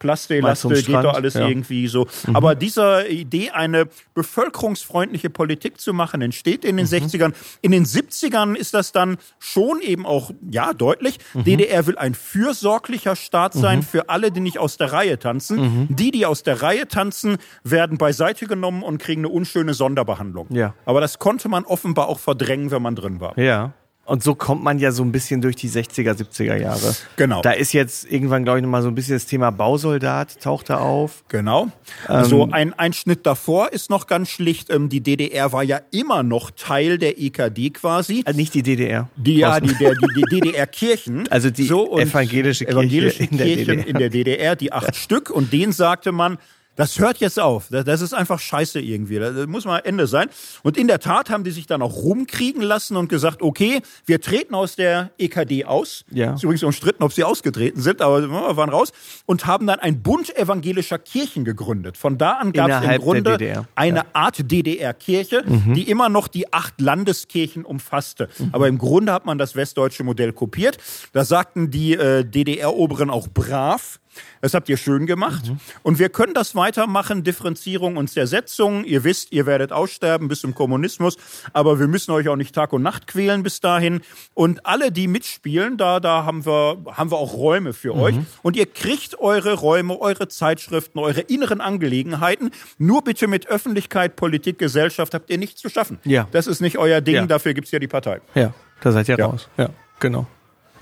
Laste, 0.06 0.42
zum 0.56 0.72
geht 0.72 0.86
Strand, 0.86 1.06
doch 1.06 1.14
alles 1.14 1.34
ja. 1.34 1.48
irgendwie 1.48 1.88
so. 1.88 2.08
Aber 2.34 2.56
dieser 2.56 3.10
Idee, 3.10 3.52
eine 3.52 3.88
bevölkerungsfreundliche 4.14 5.30
Politik 5.30 5.80
zu 5.80 5.94
machen, 5.94 6.22
entsteht 6.22 6.66
in 6.66 6.78
den 6.78 6.86
60ern. 6.86 7.34
In 7.62 7.72
den 7.72 7.86
70ern 7.86 8.56
ist 8.56 8.74
das 8.74 8.92
dann 8.92 9.18
schon 9.40 9.82
eben 9.82 10.06
auch, 10.06 10.32
ja, 10.50 10.74
deutlich. 10.74 11.20
DDR 11.34 11.86
will 11.88 11.98
ein 11.98 12.14
fürsorglicher 12.14 13.16
Staat 13.16 13.54
sein 13.54 13.84
für 13.84 14.10
alle, 14.10 14.32
die 14.32 14.40
nicht 14.40 14.60
aus 14.60 14.78
der 14.78 14.92
Reihe 14.92 15.20
tanzen. 15.20 15.88
Die, 15.90 16.12
die 16.12 16.26
aus 16.26 16.44
der 16.44 16.62
Reihe 16.62 16.88
tanzen, 16.88 17.38
werden 17.64 17.98
beiseite 17.98 18.48
genommen 18.48 18.84
und 18.84 18.98
kriegen 18.98 19.22
eine 19.22 19.30
unschöne 19.30 19.74
Sonderbehandlung. 19.74 20.48
Ja. 20.50 20.74
Aber 20.86 21.02
das 21.02 21.20
konnte 21.20 21.50
man 21.50 21.66
offenbar 21.66 22.08
auch 22.08 22.20
verdrängen, 22.20 22.72
wenn 22.72 22.82
man 22.82 22.96
drin 22.96 23.20
war. 23.20 23.38
Ja. 23.38 23.74
Und 24.06 24.22
so 24.22 24.36
kommt 24.36 24.64
man 24.64 24.78
ja 24.78 24.92
so 24.92 25.04
ein 25.04 25.12
bisschen 25.12 25.42
durch 25.42 25.56
die 25.56 25.68
60er, 25.68 26.14
70er 26.14 26.56
Jahre. 26.58 26.96
Genau. 27.16 27.42
Da 27.42 27.52
ist 27.52 27.74
jetzt 27.74 28.10
irgendwann, 28.10 28.44
glaube 28.44 28.60
ich, 28.60 28.64
nochmal 28.64 28.84
so 28.84 28.88
ein 28.88 28.96
bisschen 28.96 29.16
das 29.16 29.26
Thema 29.26 29.50
Bausoldat, 29.50 30.40
taucht 30.42 30.70
da 30.70 30.78
auf. 30.78 31.24
Genau. 31.28 31.70
Also 32.08 32.48
ein, 32.52 32.74
ein 32.74 32.94
Schnitt 32.94 33.26
davor 33.26 33.74
ist 33.74 33.90
noch 33.90 34.06
ganz 34.06 34.30
schlicht. 34.30 34.70
Ähm, 34.70 34.90
die 34.90 35.02
DDR 35.02 35.52
war 35.54 35.64
ja 35.64 35.82
immer 35.92 36.22
noch 36.22 36.52
Teil 36.52 37.00
der 37.00 37.20
EKD 37.20 37.72
quasi. 37.72 38.22
Also 38.26 38.38
nicht 38.38 38.54
die 38.54 38.62
DDR. 38.62 39.10
Die, 39.16 39.38
ja, 39.38 39.60
die, 39.60 39.74
der, 39.74 39.96
die, 39.96 40.08
die 40.16 40.40
DDR-Kirchen. 40.40 41.26
Also 41.36 41.50
die 41.50 41.70
und 41.72 42.00
evangelische 42.00 42.66
Kirche 42.66 42.80
evangelische 42.80 43.24
in 43.24 43.38
der 43.38 43.48
Kirchen 43.48 43.66
DDR. 43.66 43.88
in 43.88 43.98
der 43.98 44.10
DDR, 44.10 44.56
die 44.56 44.72
acht 44.72 44.96
Stück. 44.96 45.30
Und 45.30 45.52
denen 45.52 45.74
sagte 45.74 46.12
man, 46.12 46.38
das 46.76 47.00
hört 47.00 47.18
jetzt 47.18 47.40
auf. 47.40 47.68
Das, 47.70 48.02
ist 48.02 48.14
einfach 48.14 48.40
scheiße 48.40 48.80
irgendwie. 48.80 49.20
Das, 49.20 49.48
muss 49.48 49.66
mal 49.66 49.80
Ende 49.80 50.08
sein. 50.08 50.30
Und 50.64 50.78
in 50.78 50.88
der 50.88 51.00
Tat 51.00 51.30
haben 51.30 51.44
die 51.44 51.52
sich 51.52 51.68
dann 51.68 51.82
auch 51.82 51.96
rumkriegen 51.96 52.62
lassen 52.62 52.98
und 52.98 53.08
gesagt, 53.08 53.42
okay, 53.42 53.82
wir 54.06 54.20
treten 54.22 54.56
aus 54.56 54.76
der 54.76 55.12
EKD 55.18 55.66
aus. 55.66 56.04
Ja. 56.12 56.34
Ist 56.34 56.44
übrigens 56.44 56.64
umstritten, 56.64 57.04
ob 57.04 57.14
sie 57.14 57.24
ausgetreten 57.24 57.82
sind, 57.82 58.02
aber 58.02 58.22
wir 58.22 58.58
waren 58.58 58.70
raus. 58.70 58.92
Und 59.26 59.46
haben 59.46 59.68
dann 59.68 59.80
ein 59.80 60.02
Bund 60.02 60.36
evangelischer 60.38 61.00
Kirchen 61.00 61.46
gegründet. 61.46 61.98
Von 61.98 62.18
da 62.18 62.34
an 62.34 62.52
gab 62.52 62.70
es 62.70 62.90
im 62.90 63.02
Grunde 63.02 63.66
eine 63.76 64.16
Art 64.16 64.52
DDR-Kirche, 64.52 65.44
Mhm. 65.46 65.74
die 65.74 65.90
immer 65.90 66.10
noch 66.10 66.28
die 66.28 66.52
acht 66.54 66.80
Landeskirchen 66.82 67.66
umfasste. 67.66 68.30
Aber 68.52 68.68
im 68.68 68.78
Grunde 68.78 69.14
hat 69.14 69.26
man 69.26 69.38
das 69.38 69.56
westdeutsche 69.56 70.04
Modell 70.04 70.34
kopiert. 70.34 70.78
Da 71.14 71.24
sagten 71.24 71.72
die 71.72 71.94
äh, 71.94 72.24
DDR-Oberen 72.24 73.10
auch 73.10 73.28
brav. 73.28 74.00
Das 74.42 74.54
habt 74.54 74.70
ihr 74.70 74.78
schön 74.78 75.06
gemacht. 75.06 75.48
Mhm. 75.50 75.60
Und 75.84 76.00
wir 76.00 76.10
können 76.10 76.34
das 76.34 76.56
weitermachen, 76.56 77.24
Differenzierung 77.24 77.98
und 77.98 78.10
Zersetzung. 78.10 78.84
Ihr 78.86 79.04
wisst, 79.04 79.32
ihr 79.32 79.46
werdet 79.46 79.72
aussterben 79.72 80.28
bis 80.28 80.42
zum 80.42 80.54
Kommunismus, 80.56 81.18
aber 81.54 81.80
wir 81.80 81.88
müssen 81.88 82.12
euch 82.12 82.28
auch 82.30 82.36
nicht 82.36 82.54
Tag 82.56 82.74
und 82.74 82.82
Nacht 82.82 83.08
quälen 83.08 83.44
bis 83.44 83.60
dahin. 83.60 84.02
Und 84.34 84.66
alle, 84.66 84.92
die 84.92 85.08
mitspielen, 85.08 85.78
da, 85.78 86.00
da 86.00 86.26
haben 86.26 86.46
wir, 86.46 86.78
haben 86.94 87.12
wir 87.12 87.18
auch 87.18 87.34
Räume 87.34 87.74
für 87.74 87.94
Mhm. 87.94 88.00
euch. 88.02 88.16
Und 88.44 88.56
ihr 88.56 88.66
kriegt 88.66 89.20
eure 89.20 89.54
Räume, 89.54 90.00
eure 90.00 90.28
Zeitschriften, 90.28 91.00
eure 91.00 91.22
inneren 91.22 91.62
Angelegenheiten. 91.62 92.52
Nur 92.78 93.04
bitte 93.04 93.28
mit 93.28 93.48
Öffentlichkeit, 93.48 94.16
Politik, 94.16 94.58
Gesellschaft 94.60 95.14
habt 95.14 95.30
ihr 95.30 95.38
nichts 95.38 95.62
zu 95.62 95.70
schaffen. 95.70 96.00
Ja. 96.04 96.28
Das 96.32 96.48
ist 96.48 96.62
nicht 96.62 96.78
euer 96.78 97.02
Ding, 97.02 97.16
Ja. 97.16 97.26
dafür 97.26 97.54
gibt's 97.54 97.72
ja 97.72 97.80
die 97.80 97.88
Partei. 97.88 98.22
Ja, 98.36 98.54
da 98.82 98.92
seid 98.92 99.08
ihr 99.10 99.18
Ja. 99.18 99.26
raus. 99.28 99.50
Ja, 99.58 99.70
genau. 100.00 100.28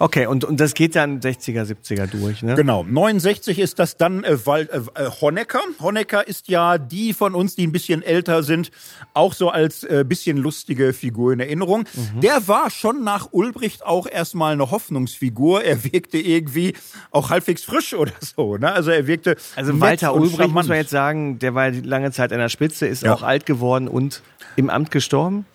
Okay, 0.03 0.25
und, 0.27 0.43
und 0.43 0.59
das 0.59 0.73
geht 0.73 0.97
dann 0.97 1.21
60er, 1.21 1.63
70er 1.63 2.07
durch, 2.07 2.43
ne? 2.43 2.55
Genau, 2.55 2.83
69 2.83 3.57
ist 3.57 3.79
das 3.79 3.95
dann 3.95 4.25
äh, 4.25 4.45
Wal 4.45 4.67
äh, 4.69 5.01
äh, 5.01 5.09
Honecker. 5.21 5.61
Honecker 5.79 6.27
ist 6.27 6.49
ja 6.49 6.77
die 6.77 7.13
von 7.13 7.33
uns, 7.35 7.55
die 7.55 7.65
ein 7.65 7.71
bisschen 7.71 8.01
älter 8.03 8.43
sind, 8.43 8.69
auch 9.13 9.33
so 9.33 9.49
als 9.49 9.85
äh, 9.85 10.03
bisschen 10.05 10.35
lustige 10.35 10.91
Figur 10.91 11.31
in 11.31 11.39
Erinnerung. 11.39 11.85
Mhm. 11.93 12.19
Der 12.19 12.49
war 12.49 12.69
schon 12.69 13.05
nach 13.05 13.29
Ulbricht 13.31 13.85
auch 13.85 14.05
erstmal 14.05 14.51
eine 14.51 14.71
Hoffnungsfigur. 14.71 15.63
Er 15.63 15.81
wirkte 15.85 16.17
irgendwie 16.17 16.73
auch 17.11 17.29
halbwegs 17.29 17.63
frisch 17.63 17.93
oder 17.93 18.11
so. 18.19 18.57
Ne? 18.57 18.73
Also 18.73 18.91
er 18.91 19.07
wirkte 19.07 19.37
Also 19.55 19.79
Walter 19.79 20.13
Ulbricht, 20.15 20.31
muss 20.37 20.45
charmant. 20.47 20.67
man 20.67 20.77
jetzt 20.79 20.89
sagen, 20.91 21.39
der 21.39 21.55
war 21.55 21.71
lange 21.71 22.11
Zeit 22.11 22.33
an 22.33 22.39
der 22.39 22.49
Spitze, 22.49 22.87
ist 22.87 23.03
Ja. 23.03 23.13
auch 23.13 23.23
alt 23.23 23.45
geworden 23.45 23.87
und 23.87 24.21
im 24.57 24.69
Amt 24.69 24.91
gestorben. 24.91 25.45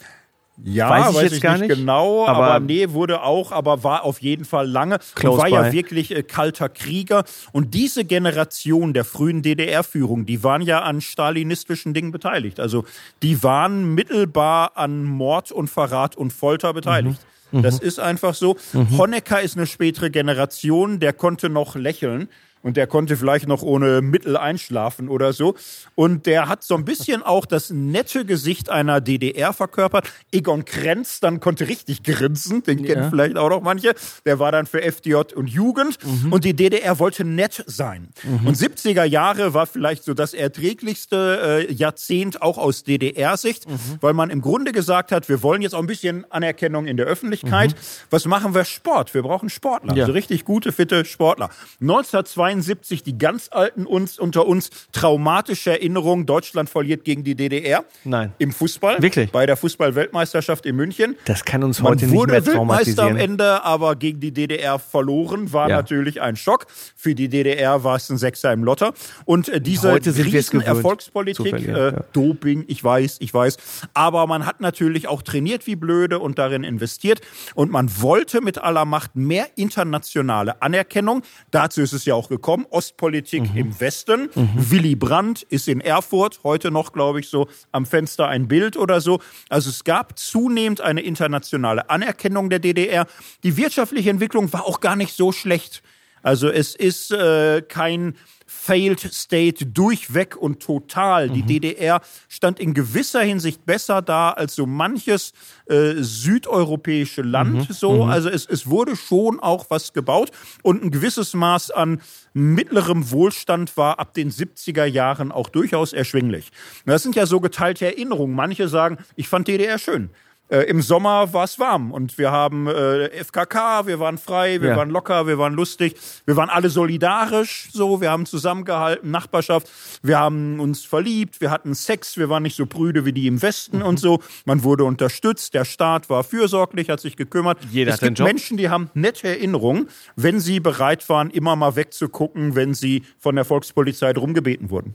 Ja, 0.64 0.90
Weiß 0.90 1.06
weiß 1.14 1.16
ich 1.18 1.26
ich, 1.26 1.32
jetzt 1.34 1.42
gar 1.42 1.52
nicht, 1.58 1.68
nicht, 1.68 1.78
genau, 1.78 2.26
aber- 2.26 2.46
aber, 2.48 2.60
nee, 2.60 2.90
wurde 2.90 3.22
auch, 3.22 3.52
aber 3.52 3.84
war 3.84 4.02
auf 4.04 4.20
jeden 4.20 4.44
Fall 4.44 4.68
lange 4.68 4.98
Close 5.14 5.38
war 5.38 5.48
ja 5.48 5.62
by. 5.62 5.72
wirklich 5.72 6.10
äh, 6.14 6.22
kalter 6.24 6.68
Krieger. 6.68 7.24
Und 7.52 7.74
diese 7.74 8.04
Generation 8.04 8.92
der 8.92 9.04
frühen 9.04 9.42
DDR-Führung, 9.42 10.26
die 10.26 10.42
waren 10.42 10.62
ja 10.62 10.80
an 10.82 11.00
stalinistischen 11.00 11.94
Dingen 11.94 12.10
beteiligt. 12.10 12.58
Also 12.58 12.84
die 13.22 13.42
waren 13.42 13.94
mittelbar 13.94 14.72
an 14.76 15.04
Mord 15.04 15.52
und 15.52 15.68
Verrat 15.68 16.16
und 16.16 16.32
Folter 16.32 16.72
beteiligt. 16.74 17.20
Mhm. 17.52 17.62
Das 17.62 17.78
ist 17.78 17.98
einfach 18.00 18.34
so. 18.34 18.56
Honecker 18.98 19.40
ist 19.40 19.56
eine 19.56 19.66
spätere 19.66 20.10
Generation, 20.10 21.00
der 21.00 21.12
konnte 21.14 21.48
noch 21.48 21.76
lächeln. 21.76 22.28
Und 22.62 22.76
der 22.76 22.86
konnte 22.86 23.16
vielleicht 23.16 23.46
noch 23.46 23.62
ohne 23.62 24.02
Mittel 24.02 24.36
einschlafen 24.36 25.08
oder 25.08 25.32
so. 25.32 25.54
Und 25.94 26.26
der 26.26 26.48
hat 26.48 26.62
so 26.62 26.74
ein 26.74 26.84
bisschen 26.84 27.22
auch 27.22 27.46
das 27.46 27.70
nette 27.70 28.24
Gesicht 28.24 28.70
einer 28.70 29.00
DDR 29.00 29.52
verkörpert. 29.52 30.10
Egon 30.32 30.64
Krenz 30.64 31.20
dann 31.20 31.40
konnte 31.40 31.68
richtig 31.68 32.02
grinsen, 32.02 32.62
den 32.62 32.84
kennen 32.84 33.10
vielleicht 33.10 33.36
auch 33.36 33.50
noch 33.50 33.62
manche. 33.62 33.94
Der 34.24 34.38
war 34.38 34.52
dann 34.52 34.66
für 34.66 34.82
FDJ 34.82 35.34
und 35.34 35.48
Jugend. 35.48 35.98
Und 36.30 36.44
die 36.44 36.54
DDR 36.54 36.98
wollte 36.98 37.24
nett 37.24 37.64
sein. 37.66 38.08
Und 38.44 38.56
70er 38.56 39.04
Jahre 39.04 39.54
war 39.54 39.66
vielleicht 39.66 40.04
so 40.04 40.14
das 40.14 40.34
erträglichste 40.34 41.66
äh, 41.68 41.72
Jahrzehnt 41.72 42.42
auch 42.42 42.58
aus 42.58 42.84
DDR-Sicht, 42.84 43.66
weil 44.00 44.14
man 44.14 44.30
im 44.30 44.40
Grunde 44.40 44.72
gesagt 44.72 45.12
hat, 45.12 45.28
wir 45.28 45.42
wollen 45.42 45.62
jetzt 45.62 45.74
auch 45.74 45.80
ein 45.80 45.86
bisschen 45.86 46.30
Anerkennung 46.30 46.86
in 46.86 46.96
der 46.96 47.06
Öffentlichkeit. 47.06 47.74
Was 48.10 48.24
machen 48.26 48.54
wir? 48.54 48.64
Sport. 48.64 49.14
Wir 49.14 49.22
brauchen 49.22 49.48
Sportler. 49.48 49.94
Ja. 49.94 50.06
So 50.06 50.12
richtig 50.12 50.44
gute, 50.44 50.72
fitte 50.72 51.04
Sportler. 51.04 51.50
1972, 51.80 52.57
die 52.66 53.18
ganz 53.18 53.48
alten 53.50 53.86
uns 53.86 54.18
unter 54.18 54.46
uns, 54.46 54.70
traumatische 54.92 55.70
Erinnerung, 55.70 56.26
Deutschland 56.26 56.68
verliert 56.70 57.04
gegen 57.04 57.24
die 57.24 57.34
DDR. 57.34 57.84
Nein. 58.04 58.32
Im 58.38 58.52
Fußball. 58.52 59.02
Wirklich? 59.02 59.30
Bei 59.30 59.46
der 59.46 59.56
Fußball-Weltmeisterschaft 59.56 60.66
in 60.66 60.76
München. 60.76 61.16
Das 61.24 61.44
kann 61.44 61.62
uns 61.62 61.80
Man 61.80 61.92
heute 61.92 62.06
nicht 62.06 62.14
wurde 62.14 62.32
mehr 62.32 62.46
Weltmeister 62.46 63.02
am 63.02 63.08
traumatisieren. 63.08 63.16
Ende, 63.16 63.64
aber 63.64 63.96
gegen 63.96 64.20
die 64.20 64.32
DDR 64.32 64.78
verloren, 64.78 65.52
war 65.52 65.68
Ja. 65.68 65.76
natürlich 65.76 66.20
ein 66.20 66.36
Schock. 66.36 66.66
Für 66.96 67.14
die 67.14 67.28
DDR 67.28 67.84
war 67.84 67.96
es 67.96 68.08
ein 68.10 68.18
Sechser 68.18 68.52
im 68.52 68.64
Lotter. 68.64 68.92
Und 69.24 69.48
äh, 69.48 69.60
diese 69.60 69.92
Heute 69.92 70.12
sind 70.12 70.30
zu 70.44 70.60
Erfolgspolitik, 70.60 71.54
äh, 71.54 71.70
ja. 71.70 71.90
Doping, 72.12 72.64
ich 72.68 72.82
weiß, 72.82 73.18
ich 73.20 73.32
weiß. 73.32 73.56
Aber 73.94 74.26
man 74.26 74.46
hat 74.46 74.60
natürlich 74.60 75.08
auch 75.08 75.22
trainiert 75.22 75.66
wie 75.66 75.76
blöde 75.76 76.18
und 76.18 76.38
darin 76.38 76.64
investiert. 76.64 77.20
Und 77.54 77.70
man 77.70 77.90
wollte 78.00 78.40
mit 78.40 78.58
aller 78.58 78.84
Macht 78.84 79.16
mehr 79.16 79.46
internationale 79.56 80.60
Anerkennung. 80.62 81.22
Dazu 81.50 81.80
ist 81.82 81.92
es 81.92 82.04
ja 82.04 82.14
auch 82.14 82.28
gekommen. 82.28 82.37
Ostpolitik 82.70 83.52
Mhm. 83.52 83.56
im 83.58 83.80
Westen. 83.80 84.28
Willy 84.56 84.94
Brandt 84.94 85.42
ist 85.42 85.68
in 85.68 85.80
Erfurt, 85.80 86.40
heute 86.44 86.70
noch, 86.70 86.92
glaube 86.92 87.20
ich, 87.20 87.28
so 87.28 87.48
am 87.72 87.86
Fenster 87.86 88.28
ein 88.28 88.48
Bild 88.48 88.76
oder 88.76 89.00
so. 89.00 89.20
Also 89.48 89.70
es 89.70 89.84
gab 89.84 90.18
zunehmend 90.18 90.80
eine 90.80 91.00
internationale 91.02 91.90
Anerkennung 91.90 92.50
der 92.50 92.58
DDR. 92.58 93.06
Die 93.42 93.56
wirtschaftliche 93.56 94.10
Entwicklung 94.10 94.52
war 94.52 94.64
auch 94.66 94.80
gar 94.80 94.96
nicht 94.96 95.14
so 95.14 95.32
schlecht. 95.32 95.82
Also 96.22 96.48
es 96.48 96.74
ist 96.74 97.12
äh, 97.12 97.62
kein 97.62 98.14
Failed 98.50 99.00
State 99.00 99.66
durchweg 99.66 100.34
und 100.34 100.60
total. 100.60 101.28
Die 101.28 101.42
DDR 101.42 102.00
stand 102.28 102.58
in 102.58 102.72
gewisser 102.72 103.20
Hinsicht 103.20 103.66
besser 103.66 104.00
da 104.00 104.30
als 104.30 104.54
so 104.54 104.64
manches 104.64 105.32
äh, 105.66 105.92
südeuropäische 105.96 107.20
Land. 107.20 107.70
So, 107.70 108.04
also 108.04 108.30
es, 108.30 108.46
es 108.46 108.66
wurde 108.66 108.96
schon 108.96 109.38
auch 109.38 109.66
was 109.68 109.92
gebaut 109.92 110.30
und 110.62 110.82
ein 110.82 110.90
gewisses 110.90 111.34
Maß 111.34 111.70
an 111.72 112.00
mittlerem 112.32 113.10
Wohlstand 113.10 113.76
war 113.76 113.98
ab 113.98 114.14
den 114.14 114.30
70er 114.30 114.86
Jahren 114.86 115.30
auch 115.30 115.50
durchaus 115.50 115.92
erschwinglich. 115.92 116.50
Das 116.86 117.02
sind 117.02 117.16
ja 117.16 117.26
so 117.26 117.40
geteilte 117.40 117.84
Erinnerungen. 117.84 118.34
Manche 118.34 118.68
sagen, 118.68 118.96
ich 119.14 119.28
fand 119.28 119.46
DDR 119.48 119.78
schön. 119.78 120.10
Äh, 120.50 120.60
Im 120.62 120.80
Sommer 120.80 121.32
war 121.34 121.44
es 121.44 121.58
warm 121.58 121.92
und 121.92 122.16
wir 122.16 122.30
haben 122.30 122.66
äh, 122.68 123.08
FKK, 123.22 123.86
wir 123.86 124.00
waren 124.00 124.16
frei, 124.16 124.62
wir 124.62 124.70
Ja. 124.70 124.76
waren 124.76 124.88
locker, 124.88 125.26
wir 125.26 125.36
waren 125.38 125.52
lustig, 125.52 125.94
wir 126.24 126.36
waren 126.36 126.48
alle 126.48 126.70
solidarisch, 126.70 127.68
so, 127.72 128.00
wir 128.00 128.10
haben 128.10 128.24
zusammengehalten, 128.24 129.10
Nachbarschaft, 129.10 129.68
wir 130.02 130.18
haben 130.18 130.58
uns 130.58 130.84
verliebt, 130.84 131.42
wir 131.42 131.50
hatten 131.50 131.74
Sex, 131.74 132.16
wir 132.16 132.30
waren 132.30 132.42
nicht 132.42 132.56
so 132.56 132.64
prüde 132.64 133.04
wie 133.04 133.12
die 133.12 133.26
im 133.26 133.42
Westen 133.42 133.82
und 133.82 133.98
so. 133.98 134.20
Man 134.46 134.62
wurde 134.64 134.84
unterstützt, 134.84 135.52
der 135.52 135.66
Staat 135.66 136.08
war 136.08 136.24
fürsorglich, 136.24 136.88
hat 136.88 137.00
sich 137.00 137.16
gekümmert. 137.16 137.58
Jeder 137.70 137.92
es 137.92 138.00
gibt. 138.00 138.18
Menschen, 138.18 138.56
die 138.56 138.70
haben 138.70 138.90
nette 138.94 139.28
Erinnerungen, 139.28 139.88
wenn 140.16 140.40
sie 140.40 140.60
bereit 140.60 141.08
waren, 141.10 141.28
immer 141.30 141.56
mal 141.56 141.76
wegzugucken, 141.76 142.54
wenn 142.54 142.72
sie 142.72 143.02
von 143.18 143.34
der 143.36 143.44
Volkspolizei 143.44 144.14
drum 144.14 144.32
gebeten 144.32 144.70
wurden. 144.70 144.94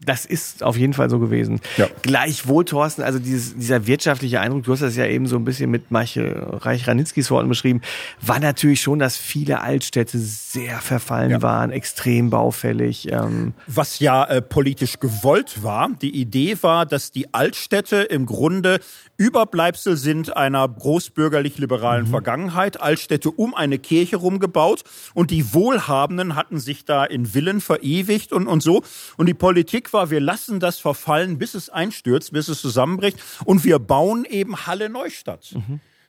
Das 0.00 0.24
ist 0.24 0.62
auf 0.62 0.76
jeden 0.76 0.92
Fall 0.92 1.10
so 1.10 1.18
gewesen. 1.18 1.60
Ja. 1.76 1.88
Gleichwohl, 2.02 2.64
Thorsten, 2.64 3.02
also 3.02 3.18
dieses, 3.18 3.56
dieser 3.56 3.88
wirtschaftliche 3.88 4.40
Eindruck, 4.40 4.62
du 4.62 4.72
hast 4.72 4.80
das 4.80 4.94
ja 4.94 5.06
eben 5.06 5.26
so 5.26 5.34
ein 5.34 5.44
bisschen 5.44 5.72
mit 5.72 5.90
Mache 5.90 6.46
Reich 6.64 6.86
Ranitzkis 6.86 7.32
Worten 7.32 7.48
beschrieben, 7.48 7.80
war 8.20 8.38
natürlich 8.38 8.80
schon, 8.80 9.00
dass 9.00 9.16
viele 9.16 9.60
Altstädte 9.60 10.16
sehr 10.18 10.78
verfallen 10.78 11.32
Ja. 11.32 11.42
waren, 11.42 11.72
extrem 11.72 12.30
baufällig. 12.30 13.10
Ähm, 13.10 13.54
Was 13.66 13.98
ja 13.98 14.24
äh, 14.24 14.40
politisch 14.40 15.00
gewollt 15.00 15.64
war. 15.64 15.90
Die 16.00 16.14
Idee 16.14 16.56
war, 16.60 16.86
dass 16.86 17.10
die 17.10 17.34
Altstädte 17.34 17.96
im 17.96 18.24
Grunde 18.24 18.78
Überbleibsel 19.16 19.96
sind 19.96 20.36
einer 20.36 20.68
großbürgerlich-liberalen 20.68 22.06
Vergangenheit. 22.06 22.80
Altstädte 22.80 23.32
um 23.32 23.52
eine 23.52 23.80
Kirche 23.80 24.16
rumgebaut 24.16 24.84
und 25.12 25.32
die 25.32 25.52
Wohlhabenden 25.52 26.36
hatten 26.36 26.60
sich 26.60 26.84
da 26.84 27.04
in 27.04 27.26
Villen 27.26 27.60
verewigt 27.60 28.32
und, 28.32 28.46
und 28.46 28.62
so. 28.62 28.82
Und 29.16 29.26
die 29.26 29.34
Politik 29.34 29.87
war, 29.92 30.10
wir 30.10 30.20
lassen 30.20 30.60
das 30.60 30.78
verfallen, 30.78 31.38
bis 31.38 31.54
es 31.54 31.70
einstürzt, 31.70 32.32
bis 32.32 32.48
es 32.48 32.60
zusammenbricht 32.60 33.18
und 33.44 33.64
wir 33.64 33.78
bauen 33.78 34.24
eben 34.24 34.66
Halle 34.66 34.88
Neustadt. 34.88 35.54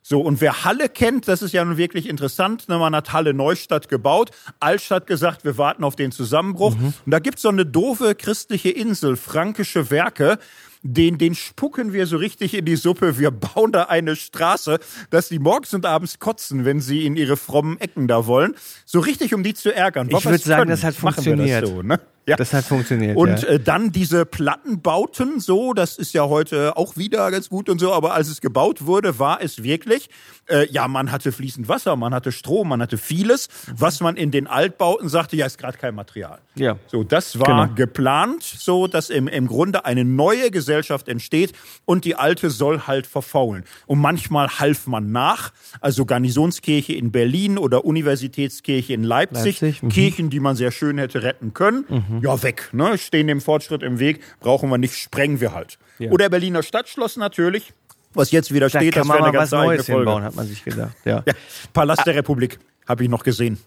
So, 0.02 0.22
und 0.22 0.42
wer 0.42 0.64
Halle 0.64 0.90
kennt, 0.90 1.28
das 1.28 1.42
ist 1.42 1.54
ja 1.54 1.64
nun 1.64 1.78
wirklich 1.78 2.08
interessant. 2.08 2.70
Ne? 2.70 2.78
Man 2.78 2.96
hat 2.96 3.14
Halle 3.14 3.34
Neustadt 3.34 3.90
gebaut, 3.90 4.32
Altstadt 4.60 5.08
gesagt, 5.08 5.44
wir 5.44 5.58
warten 5.58 5.84
auf 5.84 5.96
den 5.96 6.12
Zusammenbruch. 6.12 6.74
Und 7.06 7.12
da 7.12 7.20
gibt's 7.20 7.42
so 7.42 7.50
eine 7.50 7.66
doofe 7.66 8.16
christliche 8.16 8.70
Insel, 8.70 9.18
Frankische 9.18 9.92
Werke. 9.92 10.40
Den, 10.82 11.18
den 11.18 11.36
spucken 11.36 11.92
wir 11.92 12.08
so 12.08 12.16
richtig 12.16 12.54
in 12.54 12.64
die 12.64 12.78
Suppe. 12.78 13.20
Wir 13.20 13.32
bauen 13.56 13.74
da 13.74 13.84
eine 13.84 14.16
Straße, 14.16 14.80
dass 15.10 15.28
die 15.28 15.38
morgens 15.38 15.74
und 15.74 15.86
abends 15.86 16.20
kotzen, 16.20 16.64
wenn 16.64 16.80
sie 16.80 17.06
in 17.06 17.18
ihre 17.18 17.36
frommen 17.36 17.80
Ecken 17.80 18.08
da 18.08 18.26
wollen. 18.26 18.56
So 18.86 19.02
richtig, 19.02 19.34
um 19.34 19.44
die 19.44 19.54
zu 19.54 19.76
ärgern. 19.76 20.08
Ich 20.08 20.14
Was 20.14 20.24
wir 20.24 20.32
würd 20.32 20.42
sagen, 20.42 20.60
können, 20.62 20.72
das 20.72 20.84
hat 20.84 20.96
funktioniert. 20.96 21.64
Das 21.64 21.70
so, 21.70 21.82
ne? 21.82 22.00
Ja. 22.30 22.36
Das 22.36 22.54
hat 22.54 22.66
funktioniert. 22.66 23.18
Und 23.18 23.42
ja. 23.42 23.50
äh, 23.50 23.60
dann 23.60 23.92
diese 23.92 24.26
Plattenbauten, 24.26 25.40
so, 25.40 25.74
das 25.74 25.98
ist 25.98 26.14
ja 26.14 26.28
heute 26.28 26.78
auch 26.78 26.98
wieder 26.98 27.30
ganz 27.32 27.50
gut 27.50 27.70
und 27.70 27.80
so, 27.80 27.94
aber 27.94 28.14
als 28.14 28.30
es 28.30 28.42
gebaut 28.42 28.86
wurde, 28.86 29.20
war 29.20 29.42
es 29.42 29.64
wirklich, 29.64 30.10
äh, 30.50 30.68
ja, 30.72 30.88
man 30.88 31.12
hatte 31.12 31.32
fließend 31.32 31.68
Wasser, 31.68 31.96
man 31.96 32.14
hatte 32.14 32.32
Strom, 32.32 32.70
man 32.70 32.82
hatte 32.82 32.98
vieles, 32.98 33.50
was 33.76 34.00
man 34.02 34.16
in 34.16 34.32
den 34.32 34.48
Altbauten 34.48 35.10
sagte, 35.10 35.36
ja, 35.36 35.46
ist 35.46 35.58
gerade 35.58 35.78
kein 35.78 35.96
Material. 35.96 36.40
Ja. 36.56 36.78
So, 36.88 37.04
das 37.04 37.40
war 37.40 37.50
Genau. 37.50 37.76
geplant, 37.76 38.44
so 38.44 38.88
dass 38.88 39.10
im, 39.10 39.28
im 39.28 39.48
Grunde 39.48 39.86
eine 39.86 40.06
neue 40.06 40.52
Gesellschaft 40.52 41.08
entsteht 41.08 41.54
und 41.86 42.06
die 42.06 42.16
alte 42.16 42.50
soll 42.50 42.82
halt 42.82 43.08
verfaulen. 43.08 43.64
Und 43.88 44.00
manchmal 44.00 44.48
half 44.60 44.88
man 44.88 45.12
nach, 45.12 45.52
also 45.82 46.06
Garnisonskirche 46.06 46.94
in 46.94 47.12
Berlin 47.12 47.58
oder 47.58 47.86
Universitätskirche 47.86 48.94
in 48.94 49.04
Leipzig, 49.04 49.62
Leipzig, 49.62 49.84
mhm. 49.84 49.90
Kirchen, 49.90 50.30
die 50.30 50.40
man 50.40 50.56
sehr 50.56 50.72
schön 50.72 50.98
hätte 50.98 51.24
retten 51.24 51.54
können, 51.54 52.19
ja, 52.22 52.44
weg, 52.44 52.70
ne? 52.72 52.98
stehen 52.98 53.28
dem 53.28 53.42
Fortschritt 53.42 53.84
im 53.84 54.00
Weg, 54.00 54.22
brauchen 54.40 54.70
wir 54.70 54.78
nicht, 54.78 54.96
sprengen 54.96 55.40
wir 55.42 55.54
halt. 55.54 55.78
Ja. 56.00 56.12
Oder 56.12 56.30
Berliner 56.30 56.64
Stadtschloss 56.64 57.18
natürlich, 57.18 57.74
was 58.14 58.32
jetzt 58.32 58.54
wieder 58.54 58.70
da 58.70 58.80
steht, 58.80 58.94
kann 58.94 59.02
das 59.02 59.08
man 59.08 59.18
wäre 59.18 59.30
eine 59.30 59.38
was 59.38 59.50
ganz 59.52 59.54
eigene 59.54 59.76
Neues 59.76 59.86
Folge. 59.86 60.00
hinbauen, 60.02 60.24
hat 60.24 60.36
man 60.36 60.48
sich 60.48 60.64
gedacht. 60.64 60.96
Ja, 61.06 61.24
Ja, 61.26 61.34
Palast 61.74 62.06
der 62.06 62.16
Republik, 62.16 62.60
habe 62.88 63.04
ich 63.04 63.10
noch 63.10 63.24
gesehen. 63.24 63.58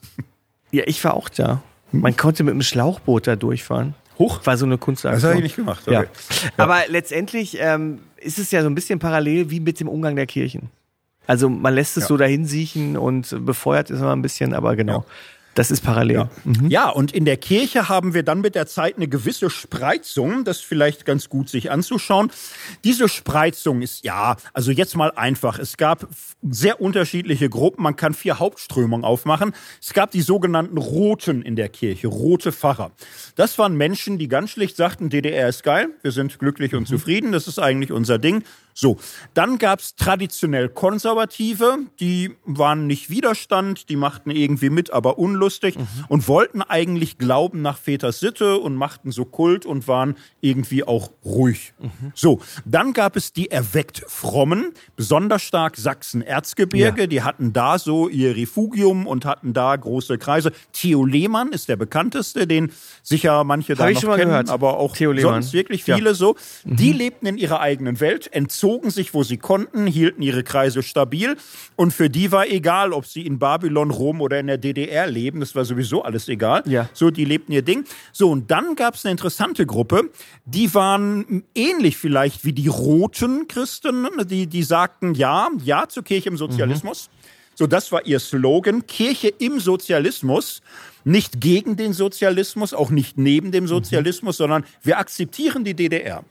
ja 0.71 0.83
ich 0.87 1.03
war 1.05 1.15
auch 1.15 1.29
da. 1.29 1.63
Man 1.93 2.17
konnte 2.17 2.43
mit 2.43 2.55
dem 2.55 2.63
Schlauchboot 2.63 3.27
da 3.27 3.37
durchfahren. 3.37 3.95
Hoch? 4.19 4.41
War 4.45 4.57
so 4.57 4.65
eine 4.67 4.79
Kunstaktion. 4.79 5.21
Das 5.21 5.25
habe 5.29 5.37
ich 5.37 5.43
nicht 5.43 5.57
gemacht. 5.57 5.87
Ja. 5.87 6.01
Okay. 6.01 6.09
Aber 6.57 6.81
letztendlich 6.89 7.57
ähm, 7.61 8.01
ist 8.17 8.39
es 8.39 8.51
ja 8.51 8.63
so 8.63 8.69
ein 8.69 8.75
bisschen 8.75 8.99
parallel 8.99 9.51
wie 9.51 9.61
mit 9.61 9.79
dem 9.81 9.89
Umgang 9.89 10.17
der 10.17 10.27
Kirchen. 10.27 10.71
Also 11.27 11.49
man 11.49 11.75
lässt 11.75 11.97
es 11.97 12.05
Ja. 12.05 12.09
so 12.09 12.17
dahin 12.17 12.47
siechen 12.47 12.97
und 12.97 13.35
befeuert 13.47 13.91
es 13.91 14.01
immer 14.01 14.15
ein 14.17 14.23
bisschen, 14.23 14.55
aber 14.55 14.75
genau. 14.77 15.05
Das 15.55 15.71
ist 15.71 15.83
parallel. 15.83 16.17
Ja. 16.17 16.31
ja, 16.69 16.89
und 16.89 17.13
in 17.13 17.27
der 17.27 17.37
Kirche 17.37 17.89
haben 17.89 18.15
wir 18.15 18.23
dann 18.23 18.41
mit 18.41 18.55
der 18.55 18.67
Zeit 18.67 18.97
eine 18.97 19.07
gewisse 19.07 19.51
Spreizung, 19.51 20.45
das 20.45 20.59
ist 20.59 20.65
vielleicht 20.65 21.05
ganz 21.05 21.29
gut 21.29 21.49
sich 21.51 21.71
anzuschauen. 21.71 22.31
Diese 22.85 23.09
Spreizung 23.09 23.83
ist, 23.83 24.05
ja, 24.05 24.37
also 24.55 24.71
jetzt 24.71 24.97
mal 24.97 25.13
einfach. 25.13 25.59
Es 25.59 25.77
gab 25.77 26.09
sehr 26.43 26.81
unterschiedliche 26.81 27.51
Gruppen, 27.51 27.83
man 27.83 27.97
kann 27.97 28.15
vier 28.15 28.39
Hauptströmungen 28.39 29.05
aufmachen. 29.05 29.53
Es 29.81 29.93
gab 29.93 30.11
die 30.11 30.23
sogenannten 30.23 30.79
Roten 30.79 31.43
in 31.43 31.57
der 31.57 31.69
Kirche, 31.69 32.09
rote 32.09 32.51
Pfarrer. 32.51 32.91
Das 33.37 33.59
waren 33.59 33.77
Menschen, 33.77 34.19
die 34.19 34.29
ganz 34.29 34.51
schlicht 34.51 34.77
sagten, 34.77 35.11
DDR 35.11 35.49
ist 35.49 35.63
geil, 35.65 35.91
wir 36.03 36.13
sind 36.13 36.39
glücklich 36.39 36.75
und 36.75 36.89
zufrieden, 36.89 37.33
das 37.33 37.47
ist 37.47 37.59
eigentlich 37.59 37.93
unser 37.93 38.19
Ding. 38.19 38.43
So, 38.75 38.99
dann 39.35 39.59
gab's 39.59 39.95
traditionell 39.97 40.69
Konservative, 40.69 41.79
die 42.01 42.31
waren 42.45 42.87
nicht 42.87 43.11
Widerstand, 43.11 43.89
die 43.89 43.97
machten 43.97 44.31
irgendwie 44.31 44.71
mit, 44.71 44.93
aber 44.93 45.19
unlustig 45.19 45.77
und 46.09 46.27
wollten 46.29 46.63
eigentlich 46.63 47.19
glauben 47.19 47.61
nach 47.63 47.77
Väters 47.79 48.21
Sitte 48.21 48.59
und 48.59 48.75
machten 48.77 49.11
so 49.11 49.25
Kult 49.25 49.67
und 49.67 49.89
waren 49.89 50.17
irgendwie 50.41 50.85
auch 50.85 51.11
ruhig. 51.25 51.75
So, 52.15 52.41
dann 52.65 52.93
gab 52.93 53.17
es 53.17 53.33
die 53.33 53.51
erweckt 53.51 54.05
Frommen, 54.09 54.73
besonders 54.97 55.43
stark 55.43 55.77
Sachsen-Erzgebirge, 55.77 57.03
Ja. 57.03 57.07
die 57.07 57.23
hatten 57.23 57.53
da 57.53 57.79
so 57.79 58.09
ihr 58.09 58.37
Refugium 58.37 59.07
und 59.07 59.25
hatten 59.25 59.53
da 59.53 59.75
große 59.77 60.19
Kreise. 60.19 60.53
Theo 60.73 61.05
Lehmann 61.05 61.53
ist 61.53 61.69
der 61.69 61.77
bekannteste, 61.77 62.47
den 62.47 62.73
sicher 63.03 63.45
manche 63.45 63.75
da 63.75 63.85
Hab 63.85 63.91
ich 63.91 63.97
noch 63.97 64.01
schon 64.03 64.11
mal 64.11 64.17
kennen, 64.17 64.31
gehört. 64.31 64.51
aber 64.51 64.79
auch 64.79 64.97
Theo 64.97 65.13
Lehmann. 65.13 65.43
sonst 65.43 65.53
wirklich 65.53 65.87
Ja. 65.87 65.97
viele 65.97 66.15
so. 66.15 66.37
Die 66.65 66.93
lebten 66.93 67.27
in 67.27 67.37
ihrer 67.39 67.61
eigenen 67.61 68.01
Welt, 68.01 68.27
entzogen 68.63 68.91
sich, 68.91 69.13
wo 69.13 69.25
sie 69.25 69.39
konnten, 69.39 69.89
hielten 69.89 70.23
ihre 70.23 70.45
Kreise 70.45 70.85
stabil 70.85 71.37
und 71.75 71.93
für 71.93 72.09
die 72.09 72.31
war 72.31 72.47
egal, 72.47 72.93
ob 72.93 73.07
sie 73.07 73.27
in 73.27 73.41
Babylon, 73.41 73.91
Rom 73.91 74.21
oder 74.21 74.39
in 74.39 74.47
der 74.47 74.57
DDR 74.57 75.09
leben, 75.09 75.41
das 75.41 75.57
war 75.57 75.65
sowieso 75.65 76.05
alles 76.05 76.29
egal. 76.29 76.63
Ja. 76.67 76.89
So, 76.93 77.11
die 77.11 77.25
lebten 77.25 77.51
ihr 77.51 77.63
Ding. 77.63 77.85
So, 78.13 78.31
und 78.31 78.53
dann 78.53 78.77
gab 78.77 78.95
es 78.95 79.05
eine 79.05 79.11
interessante 79.11 79.67
Gruppe, 79.67 80.11
die 80.45 80.73
waren 80.75 81.43
ähnlich 81.57 81.97
vielleicht 81.97 82.45
wie 82.45 82.53
die 82.53 82.69
roten 82.69 83.49
Christen, 83.49 84.07
die, 84.27 84.47
die 84.47 84.63
sagten 84.63 85.15
ja, 85.15 85.49
ja 85.65 85.89
zur 85.89 86.05
Kirche 86.05 86.29
im 86.29 86.37
Sozialismus. 86.37 87.11
So, 87.57 87.67
das 87.67 87.91
war 87.91 88.07
ihr 88.07 88.21
Slogan, 88.21 88.87
Kirche 88.87 89.29
im 89.29 89.59
Sozialismus. 89.59 90.63
Nicht 91.03 91.41
gegen 91.41 91.77
den 91.77 91.93
Sozialismus, 91.93 92.75
auch 92.75 92.91
nicht 92.91 93.19
neben 93.19 93.51
dem 93.51 93.67
Sozialismus, 93.67 94.37
sondern 94.37 94.65
wir 94.85 94.99
akzeptieren 94.99 95.65
die 95.65 95.75
DDR. 95.75 96.23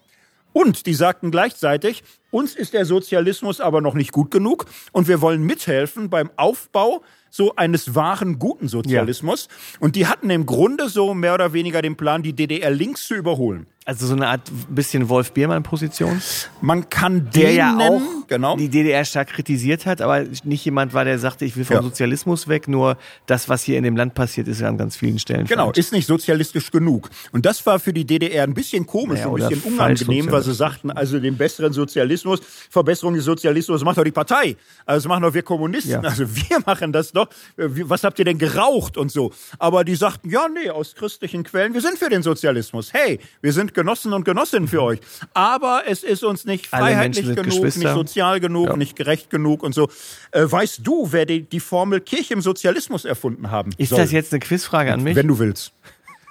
Und 0.54 0.86
die 0.86 0.94
sagten 0.94 1.32
gleichzeitig, 1.32 2.04
uns 2.30 2.56
ist 2.56 2.74
der 2.74 2.86
Sozialismus 2.86 3.62
aber 3.62 3.82
noch 3.82 3.94
nicht 3.94 4.12
gut 4.12 4.32
genug 4.32 4.66
und 4.92 5.08
wir 5.08 5.22
wollen 5.22 5.44
mithelfen 5.44 6.10
beim 6.10 6.30
Aufbau 6.36 7.02
so 7.30 7.56
eines 7.56 7.96
wahren 7.96 8.40
guten 8.40 8.68
Sozialismus. 8.68 9.48
Und 9.80 9.96
die 9.96 10.08
hatten 10.08 10.30
im 10.30 10.46
Grunde 10.46 10.90
so 10.90 11.14
mehr 11.14 11.34
oder 11.34 11.54
weniger 11.54 11.82
den 11.82 11.96
Plan, 11.96 12.24
die 12.24 12.34
DDR 12.34 12.70
links 12.70 13.08
zu 13.08 13.16
überholen. 13.16 13.68
Also 13.84 14.06
so 14.06 14.14
eine 14.14 14.28
Art 14.28 14.42
bisschen 14.70 15.10
Wolf 15.10 15.32
Biermann-Position. 15.32 16.22
Man 16.62 16.88
kann 16.90 17.30
Der 17.34 17.48
den 17.48 17.56
ja 17.56 17.72
nennen, 17.74 18.02
auch 18.24 18.28
genau. 18.28 18.56
die 18.56 18.70
DDR 18.70 19.04
stark 19.06 19.30
kritisiert 19.30 19.88
hat, 19.88 20.02
aber 20.02 20.24
nicht 20.44 20.64
jemand 20.64 20.94
war, 20.94 21.04
der 21.04 21.18
sagte, 21.18 21.46
ich 21.46 21.58
will 21.58 21.66
vom 21.66 21.78
Ja. 21.78 21.82
Sozialismus 21.82 22.48
weg, 22.48 22.68
nur 22.68 22.96
das, 23.26 23.50
was 23.50 23.64
hier 23.64 23.80
in 23.80 23.84
dem 23.84 23.96
Land 23.98 24.14
passiert, 24.14 24.48
ist 24.48 24.62
ja 24.62 24.68
an 24.68 24.78
ganz 24.78 24.96
vielen 24.98 25.18
Stellen 25.18 25.48
Genau, 25.48 25.66
falsch. 25.66 25.80
ist 25.80 25.94
nicht 25.94 26.06
sozialistisch 26.06 26.70
genug. 26.70 27.10
Und 27.32 27.44
das 27.48 27.66
war 27.66 27.80
für 27.80 27.92
die 27.92 28.06
DDR 28.06 28.44
ein 28.44 28.54
bisschen 28.54 28.86
komisch, 28.86 29.20
Naja, 29.22 29.30
ein 29.48 29.50
bisschen 29.50 29.74
unangenehm, 29.74 30.32
weil 30.32 30.44
sie 30.44 30.54
sagten, 30.54 30.92
also 30.92 31.20
den 31.20 31.36
besseren 31.36 31.74
Sozialismus, 31.74 32.40
Verbesserung 32.70 33.16
des 33.16 33.26
Sozialismus 33.26 33.84
macht 33.84 33.98
doch 33.98 34.04
die 34.04 34.12
Partei. 34.12 34.58
Also 34.86 35.04
das 35.06 35.10
machen 35.10 35.24
doch 35.24 35.34
wir 35.34 35.42
Kommunisten. 35.42 35.92
Ja. 35.92 36.02
Also 36.02 36.26
wir 36.36 36.60
machen 36.68 36.94
das 36.94 37.12
doch. 37.14 37.30
Was 37.58 38.04
habt 38.04 38.20
ihr 38.20 38.26
denn 38.26 38.38
geraucht 38.38 38.96
und 38.96 39.12
so? 39.12 39.32
Aber 39.58 39.84
die 39.84 39.96
sagten, 39.96 40.30
ja, 40.30 40.48
nee, 40.48 40.70
aus 40.70 40.94
christlichen 40.94 41.42
Quellen, 41.44 41.74
wir 41.74 41.82
sind 41.82 41.98
für 41.98 42.10
den 42.10 42.22
Sozialismus. 42.22 42.94
Hey, 42.94 43.20
wir 43.42 43.52
sind 43.52 43.71
Genossen 43.74 44.14
und 44.14 44.26
Genossinnen 44.26 44.68
für 44.68 44.82
euch. 44.82 45.00
Aber 45.34 45.84
es 45.88 46.04
ist 46.04 46.24
uns 46.24 46.46
nicht 46.46 46.68
freiheitlich 46.68 47.36
genug, 47.36 47.64
nicht 47.64 47.82
sozial 47.82 48.40
genug, 48.40 48.70
Ja. 48.70 48.78
nicht 48.78 48.96
gerecht 48.96 49.30
genug 49.30 49.64
und 49.64 49.74
so. 49.74 49.90
Äh, 50.32 50.44
weißt 50.44 50.82
du, 50.84 51.12
wer 51.12 51.26
die, 51.26 51.44
die 51.44 51.60
Formel 51.60 52.02
Kirche 52.02 52.34
im 52.34 52.42
Sozialismus 52.42 53.06
erfunden 53.06 53.52
haben 53.52 53.72
Ist 53.78 53.90
soll? 53.90 54.00
das 54.00 54.12
jetzt 54.12 54.34
eine 54.34 54.40
Quizfrage 54.40 54.94
an 54.94 55.04
mich? 55.04 55.16
Wenn 55.16 55.28
du 55.28 55.40
willst. 55.40 55.74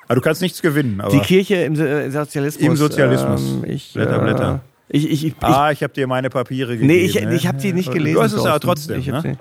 Aber 0.07 0.17
du 0.17 0.21
kannst 0.23 0.43
nichts 0.43 0.61
gewinnen. 0.61 1.01
Die 1.13 1.21
Kirche 1.21 1.57
im 1.57 1.75
äh, 1.75 2.11
Sozialismus. 2.11 2.67
Im 2.67 2.77
Sozialismus. 2.77 3.43
Ähm, 3.43 3.65
ich, 3.65 3.93
Blätter, 3.93 4.17
äh, 4.17 4.25
Blätter. 4.25 4.61
Ich, 4.89 5.09
ich, 5.09 5.25
ich, 5.25 5.35
ah, 5.41 5.71
ich 5.71 5.85
habe 5.85 5.93
dir 5.93 6.09
meine 6.09 6.31
Papiere 6.31 6.73
gegeben. 6.73 6.89
nee, 6.89 7.05
ich, 7.05 7.15
ne? 7.15 7.33
ich 7.35 7.47
habe 7.47 7.59
die 7.59 7.73
nicht 7.73 7.93
gelesen. 7.93 8.17
Du 8.17 8.23
hast 8.23 8.33
es 8.33 8.45
aber 8.45 8.59
trotzdem. 8.59 8.99
Ich 8.99 9.07
ne? 9.07 9.39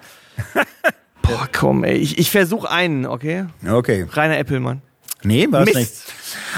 Boah, 1.23 1.47
komm, 1.51 1.83
ey. 1.83 1.97
Ich, 1.97 2.19
ich 2.19 2.29
versuche 2.29 2.69
einen, 2.69 3.05
okay? 3.07 3.45
Okay. 3.67 4.05
Rainer 4.11 4.37
Eppelmann. 4.37 4.83
Nee, 5.23 5.47
war 5.49 5.67
es 5.67 5.73
nicht. 5.73 5.91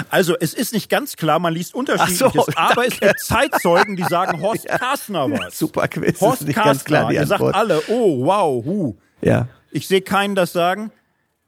Also, 0.10 0.36
es 0.39 0.54
ist 0.54 0.74
nicht 0.74 0.89
ganz 0.89 1.15
klar, 1.15 1.39
man 1.39 1.54
liest 1.54 1.74
unterschiedliches, 1.74 2.45
so, 2.45 2.45
aber 2.56 2.88
es 2.88 3.00
gibt 3.00 3.19
Zeitzeugen, 3.19 3.95
die 3.95 4.04
sagen, 4.04 4.41
Horst 4.41 4.67
Kastner 4.67 5.32
war. 5.32 5.52
Super 5.52 5.88
Quiz. 5.88 6.21
Horst 6.21 6.41
ist 6.41 6.47
nicht 6.47 6.56
ganz 6.56 6.84
klar 6.84 7.04
Kastner. 7.04 7.10
die 7.10 7.15
Ihr 7.15 7.28
sagt 7.28 7.56
alle, 7.56 7.82
oh, 7.88 8.26
wow, 8.26 8.63
hu. 8.63 8.95
Ja. 9.21 9.47
Ich 9.71 9.88
sehe 9.88 10.02
keinen 10.02 10.36
das 10.36 10.54
sagen, 10.54 10.91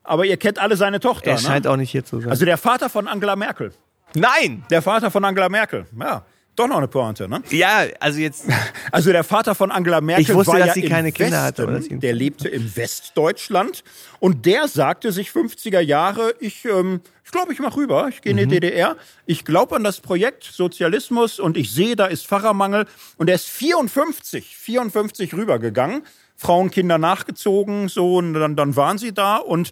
aber 0.04 0.26
ihr 0.26 0.38
kennt 0.38 0.60
alle 0.60 0.76
seine 0.76 1.00
Tochter. 1.00 1.32
Er 1.32 1.36
ne? 1.36 1.42
scheint 1.42 1.68
auch 1.68 1.78
nicht 1.78 1.92
hier 1.92 2.06
zu 2.06 2.20
sein. 2.20 2.30
Also 2.30 2.46
der 2.46 2.58
Vater 2.58 2.90
von 2.90 3.08
Angela 3.08 3.36
Merkel. 3.36 3.72
Nein! 4.16 4.64
Der 4.70 4.82
Vater 4.82 5.12
von 5.12 5.26
Angela 5.26 5.50
Merkel, 5.50 5.86
ja. 6.00 6.24
Doch 6.56 6.68
noch 6.68 6.78
eine 6.78 6.88
Pointe, 6.88 7.28
ne? 7.28 7.42
Ja, 7.50 7.84
also 8.00 8.20
jetzt. 8.20 8.46
Also 8.92 9.12
der 9.12 9.24
Vater 9.24 9.56
von 9.56 9.72
Angela 9.72 10.02
Merkel 10.02 10.22
Ich 10.24 10.34
wusste, 10.34 10.52
war 10.54 10.60
dass 10.60 10.68
ja 10.68 10.74
sie 10.76 10.84
im 10.84 10.90
keine 10.90 11.08
Westen, 11.08 11.24
Kinder 11.24 11.42
hatte, 11.42 11.64
oder 11.64 11.74
dass 11.74 11.86
sie- 11.86 11.98
der 11.98 12.14
lebte 12.14 12.48
im 12.48 12.76
Westdeutschland 12.76 13.84
und 14.20 14.46
der 14.46 14.68
sagte 14.68 15.12
sich 15.12 15.30
50er 15.30 15.80
Jahre, 15.80 16.36
ich 16.40 16.66
ähm, 16.66 17.02
ich 17.26 17.32
glaube, 17.32 17.54
ich 17.54 17.60
mache 17.60 17.78
rüber, 17.78 18.08
ich 18.10 18.22
gehe 18.22 18.32
in 18.32 18.38
die 18.38 18.46
DDR, 18.48 18.96
ich 19.26 19.46
glaube 19.46 19.76
an 19.76 19.84
das 19.84 20.00
Projekt 20.02 20.44
Sozialismus 20.44 21.40
und 21.40 21.58
ich 21.58 21.72
sehe, 21.74 21.96
da 21.96 22.06
ist 22.06 22.28
Fahrermangel 22.28 22.86
und 23.18 23.30
er 23.30 23.36
ist 23.36 23.48
54, 23.50 24.56
54 24.56 25.34
rübergegangen. 25.34 26.04
Frauen, 26.36 26.72
Kinder 26.72 26.98
nachgezogen, 26.98 27.88
so, 27.90 28.18
und 28.18 28.34
dann, 28.34 28.56
dann 28.56 28.76
waren 28.76 28.98
sie 28.98 29.14
da 29.14 29.38
und 29.38 29.72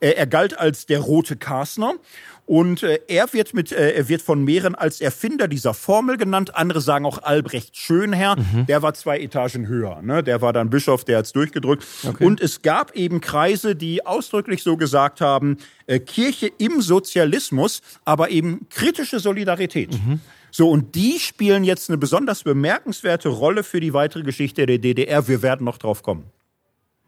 äh, 0.00 0.10
er 0.10 0.26
galt 0.26 0.58
als 0.58 0.84
der 0.86 0.98
rote 1.00 1.36
Karsner. 1.36 1.94
Und 2.50 2.82
äh, 2.82 2.98
er 3.06 3.32
wird 3.32 3.54
mit, 3.54 3.70
äh, 3.70 3.92
er 3.92 4.08
wird 4.08 4.22
von 4.22 4.42
mehreren 4.42 4.74
als 4.74 5.00
Erfinder 5.00 5.46
dieser 5.46 5.72
Formel 5.72 6.16
genannt. 6.16 6.56
Andere 6.56 6.80
sagen 6.80 7.06
auch 7.06 7.22
Albrecht 7.22 7.76
Schönherr. 7.76 8.34
Der 8.66 8.82
war 8.82 8.92
zwei 8.94 9.20
Etagen 9.20 9.68
höher. 9.68 10.02
Ne? 10.02 10.24
Der 10.24 10.42
war 10.42 10.52
dann 10.52 10.68
Bischof, 10.68 11.04
der 11.04 11.18
hat's 11.18 11.32
durchgedrückt. 11.32 11.86
Und 12.18 12.40
es 12.40 12.62
gab 12.62 12.96
eben 12.96 13.20
Kreise, 13.20 13.76
die 13.76 14.04
ausdrücklich 14.04 14.64
so 14.64 14.76
gesagt 14.76 15.20
haben: 15.20 15.58
äh, 15.86 16.00
Kirche 16.00 16.50
im 16.58 16.80
Sozialismus, 16.80 17.82
aber 18.04 18.30
eben 18.30 18.66
kritische 18.68 19.20
Solidarität. 19.20 19.96
So, 20.50 20.70
und 20.70 20.96
die 20.96 21.20
spielen 21.20 21.62
jetzt 21.62 21.88
eine 21.88 21.98
besonders 21.98 22.42
bemerkenswerte 22.42 23.28
Rolle 23.28 23.62
für 23.62 23.78
die 23.78 23.94
weitere 23.94 24.24
Geschichte 24.24 24.66
der 24.66 24.78
DDR. 24.78 25.28
Wir 25.28 25.42
werden 25.42 25.62
noch 25.62 25.78
drauf 25.78 26.02
kommen. 26.02 26.24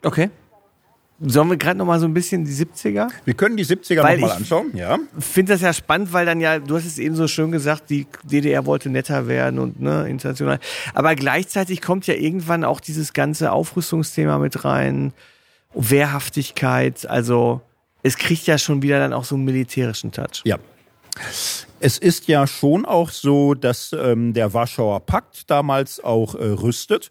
Okay. 0.04 0.30
Sollen 1.24 1.48
wir 1.50 1.56
gerade 1.56 1.78
noch 1.78 1.86
mal 1.86 2.00
so 2.00 2.06
ein 2.06 2.14
bisschen 2.14 2.44
die 2.44 2.52
70er? 2.52 3.08
Wir 3.24 3.34
können 3.34 3.56
die 3.56 3.64
70er 3.64 4.02
Weil 4.02 4.16
noch 4.18 4.26
mal 4.28 4.32
ich- 4.34 4.36
anschauen. 4.38 4.70
Ja. 4.74 4.98
finde 5.18 5.52
das 5.52 5.60
ja 5.62 5.72
spannend, 5.72 6.12
weil 6.12 6.26
dann 6.26 6.40
ja, 6.40 6.58
du 6.58 6.74
hast 6.76 6.84
es 6.84 6.98
eben 6.98 7.14
so 7.14 7.28
schön 7.28 7.52
gesagt, 7.52 7.90
die 7.90 8.06
DDR 8.24 8.66
wollte 8.66 8.90
netter 8.90 9.28
werden 9.28 9.58
und 9.60 9.80
ne, 9.80 10.08
international. 10.08 10.58
Aber 10.94 11.14
gleichzeitig 11.14 11.80
kommt 11.80 12.06
ja 12.06 12.14
irgendwann 12.14 12.64
auch 12.64 12.80
dieses 12.80 13.12
ganze 13.12 13.52
Aufrüstungsthema 13.52 14.38
mit 14.38 14.64
rein, 14.64 15.12
Wehrhaftigkeit, 15.74 17.06
also 17.08 17.60
es 18.02 18.16
kriegt 18.18 18.46
ja 18.46 18.58
schon 18.58 18.82
wieder 18.82 18.98
dann 18.98 19.12
auch 19.12 19.24
so 19.24 19.36
einen 19.36 19.44
militärischen 19.44 20.10
Touch. 20.10 20.42
Ja. 20.44 20.58
Es 21.80 21.98
ist 21.98 22.28
ja 22.28 22.46
schon 22.46 22.84
auch 22.84 23.10
so, 23.10 23.54
dass 23.54 23.92
ähm, 23.92 24.32
der 24.32 24.54
Warschauer 24.54 25.00
Pakt 25.00 25.50
damals 25.50 26.02
auch 26.02 26.34
äh, 26.34 26.44
rüstet. 26.44 27.10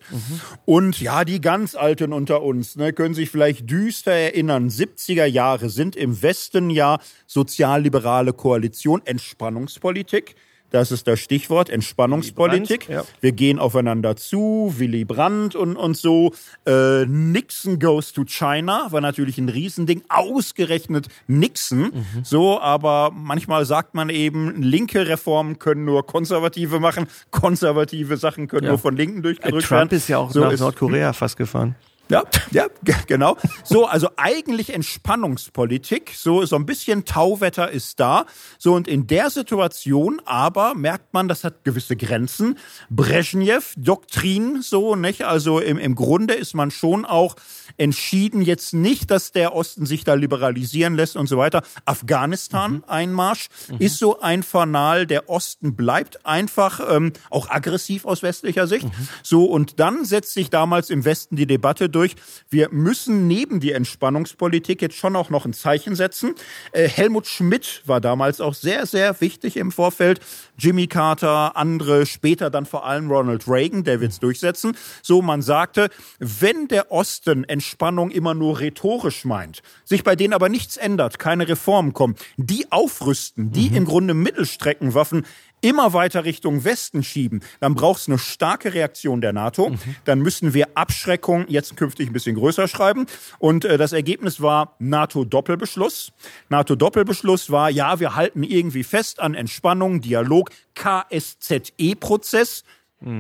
Und 0.66 1.00
ja, 1.02 1.26
die 1.26 1.42
ganz 1.42 1.76
Alten 1.76 2.14
unter 2.14 2.42
uns 2.42 2.78
ne, 2.78 2.94
können 2.94 3.14
sich 3.14 3.30
vielleicht 3.30 3.70
düster 3.70 4.14
erinnern. 4.14 4.70
70er 4.70 5.26
Jahre 5.26 5.70
sind 5.70 5.96
im 5.96 6.22
Westen 6.22 6.70
ja 6.70 7.00
sozialliberale 7.28 8.34
Koalition, 8.34 9.02
Entspannungspolitik. 9.06 10.36
Das 10.72 10.92
ist 10.92 11.06
das 11.08 11.20
Stichwort, 11.20 11.70
Entspannungspolitik. 11.70 12.88
Brandt, 12.88 13.08
ja. 13.08 13.16
Wir 13.20 13.32
gehen 13.34 13.60
aufeinander 13.60 14.16
zu, 14.16 14.74
Willy 14.78 15.06
Brandt 15.06 15.56
und, 15.56 15.76
und 15.76 15.96
so. 15.98 16.32
Äh, 16.66 17.06
Nixon 17.06 17.78
goes 17.78 18.14
to 18.14 18.24
China 18.26 18.88
war 18.90 19.02
natürlich 19.02 19.38
ein 19.38 19.50
Riesending. 19.50 20.02
Ausgerechnet 20.10 21.08
Nixon. 21.28 21.92
So, 22.24 22.60
aber 22.60 23.12
manchmal 23.14 23.66
sagt 23.66 23.94
man 23.96 24.10
eben, 24.10 24.62
linke 24.62 25.08
Reformen 25.08 25.60
können 25.60 25.86
nur 25.86 26.06
Konservative 26.06 26.80
machen, 26.80 27.08
konservative 27.32 28.18
Sachen 28.18 28.48
können 28.48 28.64
Ja. 28.66 28.70
nur 28.72 28.80
von 28.80 28.96
Linken 28.96 29.20
Äh, 29.20 29.24
durchgedrückt 29.24 29.66
Trump 29.68 29.92
werden. 29.92 29.98
ist 29.98 30.08
ja 30.08 30.18
auch 30.20 30.32
so 30.32 30.40
nach 30.40 30.58
Nordkorea 30.58 31.14
fast 31.14 31.38
gefahren. 31.38 31.76
Ja, 32.12 32.24
ja, 32.52 32.96
genau. 33.08 33.38
So, 33.64 33.86
also 33.86 34.10
eigentlich 34.18 34.74
Entspannungspolitik. 34.74 36.12
So, 36.16 36.46
so 36.46 36.58
ein 36.58 36.66
bisschen 36.66 37.06
Tauwetter 37.06 37.72
ist 37.72 38.00
da. 38.00 38.26
So, 38.58 38.74
und 38.74 38.88
in 38.88 39.08
der 39.08 39.30
Situation 39.30 40.22
aber 40.26 40.76
merkt 40.76 41.14
man, 41.14 41.28
das 41.28 41.44
hat 41.44 41.64
gewisse 41.64 41.96
Grenzen. 41.96 42.58
Brezhnev, 42.90 43.74
Doktrin, 43.78 44.62
so, 44.62 44.96
nicht? 44.96 45.24
Also 45.24 45.60
im, 45.60 45.78
im 45.78 45.96
Grunde 45.96 46.34
ist 46.34 46.54
man 46.54 46.70
schon 46.72 47.06
auch 47.06 47.36
entschieden, 47.78 48.42
jetzt 48.42 48.74
nicht, 48.74 49.10
dass 49.10 49.32
der 49.32 49.56
Osten 49.56 49.86
sich 49.86 50.04
da 50.04 50.14
liberalisieren 50.14 50.96
lässt 50.96 51.16
und 51.16 51.28
so 51.28 51.38
weiter. 51.38 51.64
Afghanistan, 51.86 52.84
Einmarsch, 52.88 53.48
ist 53.80 53.98
so 53.98 54.20
ein 54.20 54.44
Fanal. 54.44 55.08
Der 55.08 55.30
Osten 55.30 55.76
bleibt 55.76 56.26
einfach 56.26 56.82
ähm, 56.90 57.14
auch 57.30 57.50
aggressiv 57.50 58.06
aus 58.06 58.22
westlicher 58.22 58.68
Sicht. 58.68 58.88
So, 59.24 59.46
und 59.46 59.80
dann 59.80 60.04
setzt 60.04 60.34
sich 60.34 60.50
damals 60.50 60.90
im 60.90 61.06
Westen 61.06 61.36
die 61.36 61.48
Debatte 61.48 61.90
durch. 61.90 62.01
Wir 62.50 62.70
müssen 62.72 63.28
neben 63.28 63.60
die 63.60 63.72
Entspannungspolitik 63.72 64.82
jetzt 64.82 64.96
schon 64.96 65.16
auch 65.16 65.30
noch 65.30 65.46
ein 65.46 65.54
Zeichen 65.54 65.96
setzen. 65.96 66.36
Äh, 66.72 66.88
Helmut 66.88 67.28
Schmidt 67.28 67.82
war 67.86 68.02
damals 68.02 68.42
auch 68.42 68.54
sehr, 68.54 68.86
sehr 68.86 69.20
wichtig 69.22 69.58
im 69.58 69.72
Vorfeld. 69.72 70.20
Jimmy 70.58 70.88
Carter, 70.88 71.56
andere, 71.56 72.06
später 72.06 72.50
dann 72.50 72.66
vor 72.66 72.86
allem 72.86 73.10
Ronald 73.10 73.48
Reagan, 73.48 73.84
der 73.84 74.02
wird's 74.02 74.20
durchsetzen. 74.20 74.78
So, 75.02 75.22
man 75.22 75.42
sagte, 75.42 75.90
wenn 76.20 76.68
der 76.68 76.92
Osten 76.92 77.44
Entspannung 77.44 78.12
immer 78.12 78.34
nur 78.34 78.60
rhetorisch 78.60 79.26
meint, 79.26 79.62
sich 79.84 80.04
bei 80.04 80.16
denen 80.16 80.34
aber 80.34 80.50
nichts 80.50 80.78
ändert, 80.78 81.20
keine 81.20 81.48
Reformen 81.48 81.94
kommen, 81.94 82.16
die 82.38 82.72
aufrüsten, 82.72 83.52
die 83.52 83.68
im 83.68 83.86
Grunde 83.86 84.14
Mittelstreckenwaffen 84.14 85.26
immer 85.62 85.94
weiter 85.94 86.26
Richtung 86.26 86.64
Westen 86.64 87.04
schieben, 87.04 87.42
dann 87.60 87.76
braucht 87.76 88.02
es 88.02 88.08
eine 88.08 88.18
starke 88.18 88.74
Reaktion 88.74 89.22
der 89.22 89.34
NATO. 89.34 89.72
Dann 90.06 90.20
müssen 90.20 90.54
wir 90.54 90.68
Abschreckung 90.76 91.46
jetzt 91.48 91.78
künftig 91.78 92.10
ein 92.10 92.14
bisschen 92.14 92.36
größer 92.36 92.68
schreiben. 92.68 93.06
Und 93.40 93.66
äh, 93.66 93.78
das 93.78 93.94
Ergebnis 93.94 94.42
war 94.42 94.76
NATO-Doppelbeschluss. 94.80 96.12
NATO-Doppelbeschluss 96.50 97.52
war, 97.52 97.70
ja, 97.70 98.00
wir 98.00 98.16
halten 98.16 98.44
irgendwie 98.44 98.84
fest 98.84 99.20
an 99.20 99.34
Entspannung, 99.34 100.02
Dialog, 100.02 100.50
KSZE-Prozess. 100.76 102.64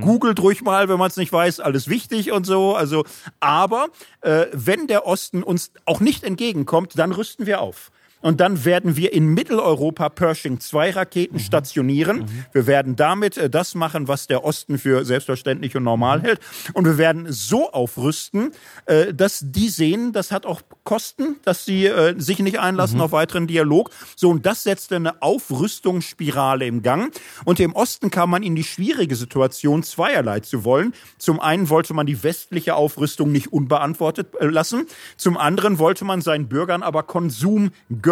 Googelt 0.01 0.39
ruhig 0.39 0.61
mal, 0.61 0.89
wenn 0.89 0.99
man 0.99 1.09
es 1.09 1.17
nicht 1.17 1.33
weiß, 1.33 1.59
alles 1.59 1.87
wichtig 1.87 2.31
und 2.31 2.45
so. 2.45 2.75
Also, 2.75 3.03
aber 3.39 3.87
äh, 4.21 4.45
wenn 4.53 4.85
der 4.85 5.07
Osten 5.07 5.41
uns 5.41 5.71
auch 5.85 5.99
nicht 5.99 6.23
entgegenkommt, 6.23 6.99
dann 6.99 7.11
rüsten 7.11 7.47
wir 7.47 7.61
auf. 7.61 7.91
Und 8.21 8.39
dann 8.39 8.65
werden 8.65 8.95
wir 8.95 9.13
in 9.13 9.27
Mitteleuropa 9.27 10.09
Pershing 10.09 10.59
2 10.59 10.91
Raketen 10.91 11.39
stationieren. 11.39 12.25
Wir 12.53 12.67
werden 12.67 12.95
damit 12.95 13.37
äh, 13.37 13.49
das 13.49 13.75
machen, 13.75 14.07
was 14.07 14.27
der 14.27 14.43
Osten 14.43 14.77
für 14.77 15.05
selbstverständlich 15.05 15.75
und 15.75 15.83
normal 15.83 16.21
hält. 16.21 16.39
Und 16.73 16.85
wir 16.85 16.97
werden 16.97 17.25
so 17.29 17.71
aufrüsten, 17.71 18.51
äh, 18.85 19.13
dass 19.13 19.43
die 19.43 19.69
sehen, 19.69 20.13
das 20.13 20.31
hat 20.31 20.45
auch 20.45 20.61
Kosten, 20.83 21.37
dass 21.43 21.65
sie 21.65 21.85
äh, 21.85 22.19
sich 22.19 22.39
nicht 22.39 22.59
einlassen 22.59 23.01
auf 23.01 23.11
weiteren 23.11 23.47
Dialog. 23.47 23.89
So, 24.15 24.29
und 24.29 24.45
das 24.45 24.63
setzte 24.63 24.95
eine 24.95 25.21
Aufrüstungsspirale 25.21 26.65
im 26.65 26.81
Gang. 26.83 27.13
Und 27.45 27.59
im 27.59 27.73
Osten 27.73 28.11
kam 28.11 28.29
man 28.29 28.43
in 28.43 28.55
die 28.55 28.63
schwierige 28.63 29.15
Situation, 29.15 29.83
zweierlei 29.83 30.41
zu 30.41 30.63
wollen. 30.63 30.93
Zum 31.17 31.39
einen 31.39 31.69
wollte 31.69 31.93
man 31.93 32.05
die 32.05 32.23
westliche 32.23 32.75
Aufrüstung 32.75 33.31
nicht 33.31 33.51
unbeantwortet 33.51 34.35
äh, 34.39 34.45
lassen. 34.45 34.85
Zum 35.17 35.37
anderen 35.37 35.79
wollte 35.79 36.05
man 36.05 36.21
seinen 36.21 36.47
Bürgern 36.47 36.83
aber 36.83 37.03
Konsum 37.03 37.71
gönnen. 38.01 38.10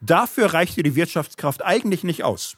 Dafür 0.00 0.54
reichte 0.54 0.82
die 0.82 0.94
Wirtschaftskraft 0.94 1.64
eigentlich 1.64 2.04
nicht 2.04 2.24
aus. 2.24 2.56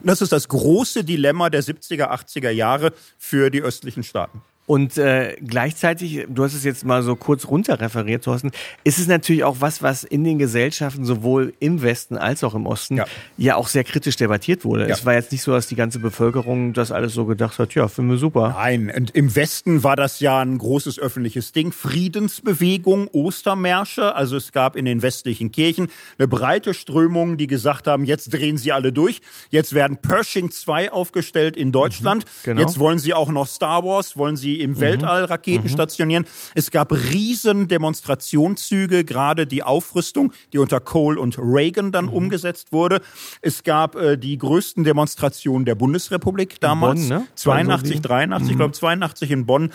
Und 0.00 0.06
das 0.06 0.20
ist 0.20 0.32
das 0.32 0.48
große 0.48 1.04
Dilemma 1.04 1.50
der 1.50 1.62
70er, 1.62 2.10
80er 2.10 2.50
Jahre 2.50 2.92
für 3.16 3.50
die 3.50 3.62
östlichen 3.62 4.02
Staaten. 4.02 4.42
Und 4.68 4.98
äh, 4.98 5.34
gleichzeitig, 5.44 6.26
du 6.28 6.44
hast 6.44 6.52
es 6.52 6.62
jetzt 6.62 6.84
mal 6.84 7.02
so 7.02 7.16
kurz 7.16 7.48
runterreferiert, 7.48 8.22
Thorsten, 8.22 8.50
ist 8.84 8.98
es 8.98 9.06
natürlich 9.06 9.42
auch 9.42 9.56
was, 9.60 9.82
was 9.82 10.04
in 10.04 10.24
den 10.24 10.38
Gesellschaften 10.38 11.06
sowohl 11.06 11.54
im 11.58 11.80
Westen 11.80 12.18
als 12.18 12.44
auch 12.44 12.54
im 12.54 12.66
Osten 12.66 12.98
ja, 12.98 13.06
Ja. 13.38 13.56
auch 13.56 13.66
sehr 13.68 13.82
kritisch 13.82 14.16
debattiert 14.16 14.66
wurde. 14.66 14.82
Ja. 14.86 14.94
Es 14.94 15.06
war 15.06 15.14
jetzt 15.14 15.32
nicht 15.32 15.40
so, 15.42 15.52
dass 15.52 15.68
die 15.68 15.74
ganze 15.74 15.98
Bevölkerung 16.00 16.74
das 16.74 16.92
alles 16.92 17.14
so 17.14 17.24
gedacht 17.24 17.58
hat, 17.58 17.74
ja, 17.74 17.88
finden 17.88 18.10
wir 18.10 18.18
super. 18.18 18.50
Nein, 18.56 18.92
und 18.94 19.10
im 19.12 19.34
Westen 19.34 19.82
war 19.84 19.96
das 19.96 20.20
ja 20.20 20.38
ein 20.40 20.58
großes 20.58 20.98
öffentliches 20.98 21.52
Ding. 21.52 21.72
Friedensbewegung, 21.72 23.08
Ostermärsche. 23.08 24.14
Also 24.14 24.36
es 24.36 24.52
gab 24.52 24.76
in 24.76 24.84
den 24.84 25.00
westlichen 25.00 25.50
Kirchen 25.50 25.88
eine 26.18 26.28
breite 26.28 26.74
Strömung, 26.74 27.38
die 27.38 27.46
gesagt 27.46 27.86
haben, 27.86 28.04
jetzt 28.04 28.34
drehen 28.34 28.58
sie 28.58 28.72
alle 28.72 28.92
durch. 28.92 29.20
Jetzt 29.48 29.74
werden 29.74 29.96
Pershing 29.96 30.50
2 30.50 30.92
aufgestellt 30.92 31.56
in 31.56 31.72
Deutschland. 31.72 32.26
genau. 32.44 32.60
Jetzt 32.60 32.78
wollen 32.78 32.98
sie 32.98 33.14
auch 33.14 33.30
noch 33.30 33.46
Star 33.46 33.82
Wars, 33.84 34.16
wollen 34.18 34.36
sie 34.36 34.57
im 34.62 34.80
Weltall 34.80 35.24
Raketen 35.24 35.68
stationieren. 35.68 36.24
Es 36.54 36.70
gab 36.70 36.92
riesen 36.92 37.68
Demonstrationszüge, 37.68 39.04
gerade 39.04 39.46
die 39.46 39.62
Aufrüstung, 39.62 40.32
die 40.52 40.58
unter 40.58 40.80
Kohl 40.80 41.18
und 41.18 41.38
Reagan 41.38 41.92
dann 41.92 42.08
umgesetzt 42.08 42.72
wurde. 42.72 43.00
Es 43.42 43.62
gab 43.62 43.94
äh, 43.96 44.16
die 44.16 44.36
größten 44.38 44.84
Demonstrationen 44.84 45.64
der 45.64 45.74
Bundesrepublik 45.74 46.60
damals. 46.60 47.08
Bonn, 47.08 47.08
ne? 47.08 47.26
82, 47.34 47.72
Also 47.90 47.94
die- 48.02 48.08
83, 48.08 48.50
ich 48.50 48.56
glaube 48.56 48.72
82 48.72 49.30
in 49.30 49.46
Bonn. 49.46 49.70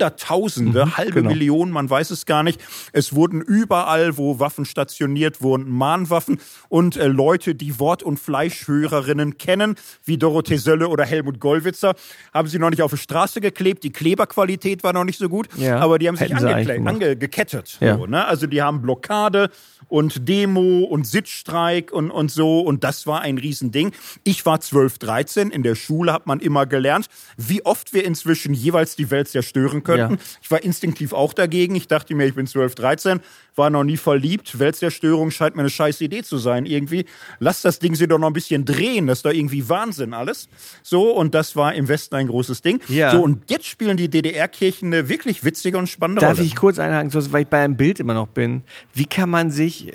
Hunderttausende, 0.00 0.96
halbe 0.96 1.14
genau. 1.14 1.30
Millionen, 1.30 1.72
man 1.72 1.88
weiß 1.90 2.10
es 2.10 2.26
gar 2.26 2.42
nicht. 2.42 2.60
Es 2.92 3.14
wurden 3.14 3.40
überall, 3.40 4.16
wo 4.16 4.38
Waffen 4.38 4.64
stationiert 4.64 5.42
wurden, 5.42 5.70
Mahnwaffen 5.70 6.38
und 6.68 6.96
äh, 6.96 7.06
Leute, 7.06 7.54
die 7.54 7.78
Wort- 7.78 8.02
und 8.02 8.18
Fleischhörerinnen 8.18 9.38
kennen, 9.38 9.74
wie 10.04 10.16
Dorothee 10.18 10.56
Sölle 10.56 10.88
oder 10.88 11.04
Helmut 11.04 11.40
Gollwitzer, 11.40 11.94
haben 12.32 12.48
sie 12.48 12.58
noch 12.58 12.70
nicht 12.70 12.82
auf 12.82 12.92
die 12.92 12.96
Straße 12.98 13.40
geklebt. 13.40 13.84
Die 13.84 13.90
Kleber 13.92 14.19
Kleberqualität 14.20 14.82
war 14.82 14.92
noch 14.92 15.04
nicht 15.04 15.18
so 15.18 15.28
gut, 15.28 15.48
Ja. 15.56 15.78
aber 15.78 15.98
die 15.98 16.08
haben 16.08 16.16
sich 16.16 16.30
Hätten 16.30 16.66
gemacht. 16.66 16.94
ange 16.94 17.16
gekettet. 17.16 17.78
Ja. 17.80 17.96
So, 17.96 18.06
ne? 18.06 18.24
Also 18.26 18.46
die 18.46 18.60
haben 18.62 18.82
Blockade 18.82 19.50
und 19.88 20.28
Demo 20.28 20.84
und 20.84 21.06
Sitzstreik 21.06 21.90
und, 21.92 22.10
und 22.10 22.30
so 22.30 22.60
und 22.60 22.84
das 22.84 23.06
war 23.06 23.22
ein 23.22 23.38
Riesending. 23.38 23.92
Ich 24.24 24.44
war 24.46 24.60
12, 24.60 24.98
13, 24.98 25.50
in 25.50 25.62
der 25.62 25.74
Schule 25.74 26.12
hat 26.12 26.26
man 26.26 26.40
immer 26.40 26.66
gelernt, 26.66 27.06
wie 27.36 27.64
oft 27.64 27.92
wir 27.94 28.04
inzwischen 28.04 28.54
jeweils 28.54 28.94
die 28.96 29.10
Welt 29.10 29.28
zerstören 29.28 29.82
könnten. 29.82 30.14
Ja. 30.14 30.20
Ich 30.42 30.50
war 30.50 30.62
instinktiv 30.62 31.12
auch 31.12 31.32
dagegen. 31.32 31.74
Ich 31.74 31.88
dachte 31.88 32.14
mir, 32.14 32.26
ich 32.26 32.34
bin 32.34 32.46
12, 32.46 32.74
13, 32.74 33.20
war 33.56 33.70
noch 33.70 33.84
nie 33.84 33.96
verliebt. 33.96 34.58
Weltzerstörung 34.58 35.30
scheint 35.30 35.56
mir 35.56 35.62
eine 35.62 35.70
scheiß 35.70 36.00
Idee 36.02 36.22
zu 36.22 36.38
sein 36.38 36.66
irgendwie. 36.66 37.04
Lass 37.40 37.62
das 37.62 37.78
Ding 37.78 37.94
sie 37.94 38.06
doch 38.06 38.18
noch 38.18 38.28
ein 38.28 38.32
bisschen 38.32 38.64
drehen. 38.64 39.06
Das 39.06 39.18
ist 39.18 39.26
doch 39.26 39.32
irgendwie 39.32 39.68
Wahnsinn 39.68 40.14
alles. 40.14 40.48
So, 40.82 41.10
und 41.10 41.34
das 41.34 41.56
war 41.56 41.74
im 41.74 41.88
Westen 41.88 42.14
ein 42.14 42.28
großes 42.28 42.62
Ding. 42.62 42.80
Ja. 42.88 43.10
So, 43.10 43.22
und 43.22 43.50
jetzt 43.50 43.66
spielen 43.66 43.96
die 43.96 44.08
DDR-Kirchen 44.10 44.92
eine 44.92 45.08
wirklich 45.08 45.44
witzige 45.44 45.78
und 45.78 45.88
spannende 45.88 46.20
Darf 46.20 46.38
Rolle. 46.38 46.46
ich 46.46 46.56
kurz 46.56 46.78
einhaken, 46.78 47.12
weil 47.32 47.42
ich 47.42 47.48
bei 47.48 47.64
einem 47.64 47.76
Bild 47.76 48.00
immer 48.00 48.14
noch 48.14 48.28
bin? 48.28 48.62
Wie 48.92 49.06
kann 49.06 49.30
man 49.30 49.50
sich 49.50 49.92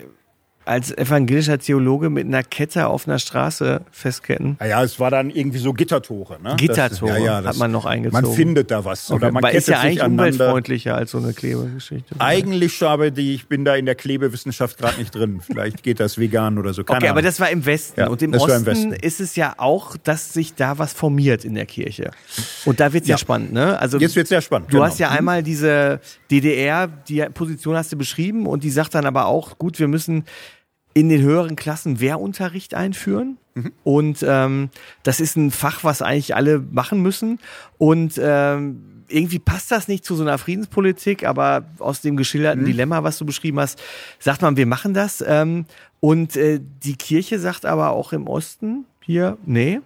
als 0.66 0.96
evangelischer 0.98 1.60
Theologe 1.60 2.10
mit 2.10 2.26
einer 2.26 2.44
Kette 2.44 2.88
auf 2.88 3.08
einer 3.08 3.20
Straße 3.20 3.82
festketten? 3.92 4.58
Ja, 4.60 4.66
ja, 4.68 4.84
es 4.84 5.00
war 5.00 5.12
dann 5.12 5.30
irgendwie 5.30 5.60
so 5.60 5.74
Gittertore. 5.74 6.38
Ne? 6.42 6.56
Gittertore 6.58 7.12
das, 7.12 7.20
ja, 7.20 7.26
ja, 7.26 7.36
hat 7.38 7.46
das, 7.46 7.58
man 7.58 7.72
noch 7.72 7.86
eingezogen. 7.86 8.26
Man 8.26 8.36
findet 8.36 8.72
da 8.72 8.84
was. 8.86 9.12
Oder 9.12 9.32
man 9.32 9.44
Aber 9.44 9.54
ist 9.54 9.68
ja 9.68 9.80
eigentlich 9.80 10.02
aneinander. 10.04 10.34
umweltfreundlicher 10.34 10.96
als 10.96 11.12
so 11.12 11.18
eine 11.18 11.34
Klebegeschichte. 11.34 12.16
Eigentlich 12.20 12.82
habe 12.82 13.12
die, 13.12 13.36
ich 13.36 13.48
bin 13.48 13.66
da 13.66 13.76
in 13.76 13.86
der 13.86 13.96
Klebewissenschaft 13.96 14.78
gerade 14.78 14.98
nicht 15.00 15.14
drin. 15.14 15.40
Vielleicht 15.42 15.84
geht 15.84 16.00
das 16.00 16.18
vegan 16.18 16.58
oder 16.58 16.74
so. 16.74 16.84
Keine 16.84 16.98
Okay, 16.98 17.08
aber 17.08 17.20
Ahnung. 17.20 17.30
das 17.30 17.40
war 17.40 17.50
im 17.50 17.66
Westen. 17.66 18.00
Ja, 18.02 18.08
und 18.08 18.22
im 18.22 18.34
Osten 18.34 18.52
im 18.52 18.66
Westen. 18.66 18.92
ist 18.94 19.20
es 19.20 19.36
ja 19.36 19.56
auch, 19.58 19.98
dass 19.98 20.34
sich 20.34 20.54
da 20.56 20.78
was 20.78 20.94
formiert 20.94 21.46
in 21.46 21.56
der 21.56 21.66
Kirche. 21.66 22.12
Und 22.66 22.80
da 22.80 22.94
wird's 22.94 23.08
ja. 23.08 23.16
Ja. 23.16 23.18
spannend, 23.18 23.54
ne? 23.54 23.80
Also 23.80 23.98
Jetzt 23.98 24.16
wird's 24.16 24.30
sehr 24.30 24.42
spannend. 24.42 24.70
Du 24.70 24.74
genau. 24.78 24.86
hast 24.86 25.00
ja 25.00 25.10
einmal 25.10 25.42
diese 25.44 26.00
DDR, 26.32 26.88
die 26.88 27.22
Position 27.34 27.76
hast 27.76 27.92
du 27.92 27.98
beschrieben 27.98 28.46
und 28.48 28.64
die 28.64 28.70
sagt 28.70 28.94
dann 28.96 29.06
aber 29.06 29.26
auch, 29.26 29.58
gut, 29.58 29.80
wir 29.80 29.88
müssen 29.88 30.26
in 30.96 31.10
den 31.10 31.22
höheren 31.22 31.56
Klassen 31.56 32.00
Wehrunterricht 32.00 32.74
einführen. 32.74 33.38
Mhm. 33.54 33.72
Und 33.84 34.26
ähm, 34.28 34.70
das 35.04 35.20
ist 35.20 35.36
ein 35.36 35.52
Fach, 35.52 35.84
was 35.84 36.02
eigentlich 36.02 36.36
alle 36.36 36.58
machen 36.60 37.02
müssen. 37.02 37.40
Und 37.78 38.20
ähm, 38.20 38.82
irgendwie 39.08 39.38
passt 39.40 39.70
das 39.72 39.88
nicht 39.88 40.04
zu 40.06 40.16
so 40.16 40.24
einer 40.24 40.38
Friedenspolitik, 40.40 41.26
aber 41.28 41.66
aus 41.80 42.02
dem 42.02 42.16
geschilderten 42.18 42.62
Mhm. 42.64 42.66
Dilemma, 42.68 43.04
was 43.04 43.18
du 43.20 43.26
beschrieben 43.26 43.60
hast, 43.60 43.80
sagt 44.20 44.42
man, 44.42 44.58
wir 44.58 44.66
machen 44.66 44.94
das. 44.96 45.24
Ähm, 45.28 45.66
und 46.00 46.36
äh, 46.38 46.60
die 46.84 46.96
Kirche 46.96 47.40
sagt 47.40 47.66
aber 47.66 47.92
auch 47.92 48.14
im 48.14 48.28
Osten 48.28 48.86
hier, 49.02 49.38
nee, 49.46 49.82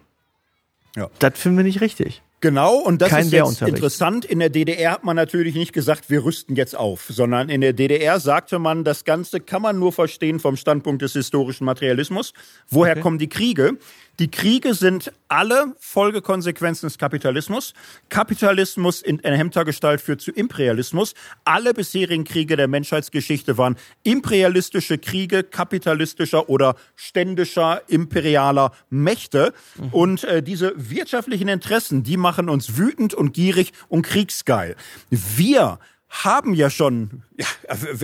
Ja. 0.95 1.09
das 1.19 1.37
finden 1.39 1.57
wir 1.57 1.63
nicht 1.65 1.81
richtig. 1.81 2.21
Genau, 2.41 2.75
und 2.75 3.01
das 3.01 3.09
Kein 3.09 3.25
ist 3.25 3.33
jetzt 3.33 3.61
interessant. 3.61 4.23
In 4.23 4.39
der 4.39 4.49
DDR 4.49 4.91
hat 4.93 5.03
man 5.03 5.15
natürlich 5.15 5.55
nicht 5.55 5.73
gesagt, 5.73 6.09
wir 6.09 6.23
rüsten 6.23 6.55
jetzt 6.55 6.75
auf, 6.77 7.07
sondern 7.09 7.49
in 7.49 7.59
der 7.59 7.73
DDR 7.73 8.19
sagte 8.21 8.59
man, 8.59 8.85
das 8.85 9.03
Ganze 9.03 9.41
kann 9.41 9.61
man 9.61 9.77
nur 9.77 9.91
verstehen 9.91 10.39
vom 10.39 10.55
Standpunkt 10.55 11.01
des 11.01 11.13
historischen 11.13 11.65
Materialismus. 11.65 12.33
Woher 12.69 12.93
Okay. 12.93 13.01
kommen 13.01 13.17
die 13.19 13.27
Kriege? 13.29 13.77
Die 14.19 14.29
Kriege 14.29 14.73
sind 14.73 15.13
alle 15.29 15.75
Folgekonsequenzen 15.79 16.87
des 16.87 16.97
Kapitalismus. 16.97 17.73
Kapitalismus 18.09 19.01
in 19.01 19.23
erhemmter 19.23 19.63
Gestalt 19.63 20.01
führt 20.01 20.19
zu 20.19 20.31
Imperialismus. 20.31 21.13
Alle 21.45 21.73
bisherigen 21.73 22.25
Kriege 22.25 22.57
der 22.57 22.67
Menschheitsgeschichte 22.67 23.57
waren 23.57 23.77
imperialistische 24.03 24.97
Kriege 24.97 25.43
kapitalistischer 25.43 26.49
oder 26.49 26.75
ständischer 26.97 27.81
imperialer 27.87 28.73
Mächte. 28.89 29.53
Und 29.91 30.25
äh, 30.25 30.43
diese 30.43 30.73
wirtschaftlichen 30.75 31.47
Interessen, 31.47 32.03
die 32.03 32.17
machen 32.17 32.49
uns 32.49 32.77
wütend 32.77 33.13
und 33.13 33.33
gierig 33.33 33.71
und 33.87 34.01
kriegsgeil. 34.01 34.75
Wir 35.09 35.79
haben 36.09 36.53
ja 36.53 36.69
schon 36.69 37.23
ja, 37.39 37.45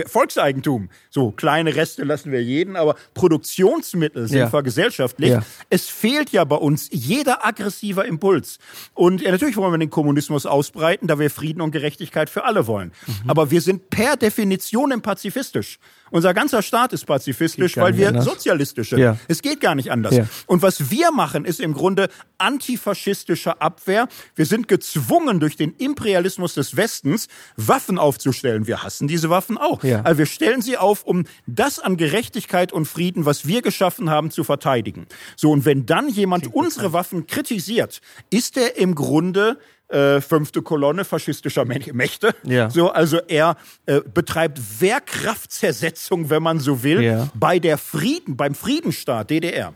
Volkseigentum. 0.06 0.88
So 1.10 1.30
kleine 1.30 1.74
Reste 1.76 2.04
lassen 2.04 2.32
wir 2.32 2.42
jeden, 2.42 2.74
aber 2.74 2.96
Produktionsmittel 3.14 4.28
sind 4.28 4.38
Ja. 4.38 4.48
vergesellschaftlich. 4.48 5.30
Ja. 5.30 5.42
Es 5.68 5.88
fehlt 5.88 6.30
ja 6.30 6.44
bei 6.44 6.56
uns 6.56 6.88
jeder 6.90 7.46
aggressiver 7.46 8.06
Impuls. 8.06 8.58
Und 8.94 9.20
ja, 9.20 9.30
natürlich 9.30 9.56
wollen 9.56 9.72
wir 9.72 9.78
den 9.78 9.90
Kommunismus 9.90 10.46
ausbreiten, 10.46 11.06
da 11.06 11.18
wir 11.18 11.30
Frieden 11.30 11.60
und 11.60 11.70
Gerechtigkeit 11.70 12.30
für 12.30 12.44
alle 12.44 12.66
wollen. 12.66 12.92
Mhm. 13.06 13.30
Aber 13.30 13.50
wir 13.50 13.60
sind 13.60 13.90
per 13.90 14.16
Definition 14.16 14.86
pazifistisch. 15.02 15.78
Unser 16.10 16.32
ganzer 16.34 16.62
Staat 16.62 16.92
ist 16.92 17.04
pazifistisch, 17.04 17.76
weil 17.76 17.96
wir 17.96 18.08
anders. 18.08 18.24
sozialistische. 18.24 18.98
Ja. 18.98 19.18
Es 19.26 19.42
geht 19.42 19.60
gar 19.60 19.74
nicht 19.74 19.90
anders. 19.90 20.14
Ja. 20.14 20.26
Und 20.46 20.62
was 20.62 20.90
wir 20.90 21.10
machen, 21.10 21.44
ist 21.44 21.60
im 21.60 21.74
Grunde 21.74 22.08
antifaschistische 22.38 23.60
Abwehr. 23.60 24.08
Wir 24.34 24.46
sind 24.46 24.68
gezwungen 24.68 25.40
durch 25.40 25.56
den 25.56 25.74
Imperialismus 25.78 26.54
des 26.54 26.76
Westens, 26.76 27.26
Waffen 27.56 27.98
aufzustellen. 27.98 28.66
Wir 28.66 28.82
hassen 28.82 29.08
diese 29.08 29.25
Waffen 29.30 29.58
auch. 29.58 29.82
Ja. 29.84 30.00
Aber 30.00 30.18
wir 30.18 30.26
stellen 30.26 30.62
sie 30.62 30.76
auf, 30.76 31.04
um 31.04 31.24
das 31.46 31.78
an 31.78 31.96
Gerechtigkeit 31.96 32.72
und 32.72 32.86
Frieden, 32.86 33.24
was 33.26 33.46
wir 33.46 33.62
geschaffen 33.62 34.10
haben, 34.10 34.30
zu 34.30 34.44
verteidigen. 34.44 35.06
So, 35.36 35.50
und 35.50 35.64
wenn 35.64 35.86
dann 35.86 36.08
jemand 36.08 36.52
unsere 36.54 36.92
Waffen 36.92 37.26
kritisiert, 37.26 38.00
ist 38.30 38.56
er 38.56 38.76
im 38.76 38.94
Grunde 38.94 39.58
äh, 39.88 40.20
fünfte 40.20 40.62
Kolonne 40.62 41.04
faschistischer 41.04 41.62
Mä- 41.62 41.92
Mächte. 41.92 42.34
Ja. 42.42 42.68
So, 42.70 42.90
also 42.90 43.18
er 43.28 43.56
äh, 43.86 44.00
betreibt 44.00 44.58
Wehrkraftzersetzung, 44.80 46.30
wenn 46.30 46.42
man 46.42 46.58
so 46.60 46.82
will, 46.82 47.02
Ja. 47.02 47.28
bei 47.34 47.58
der 47.58 47.78
Frieden, 47.78 48.36
beim 48.36 48.54
Friedensstaat 48.54 49.30
DDR. 49.30 49.74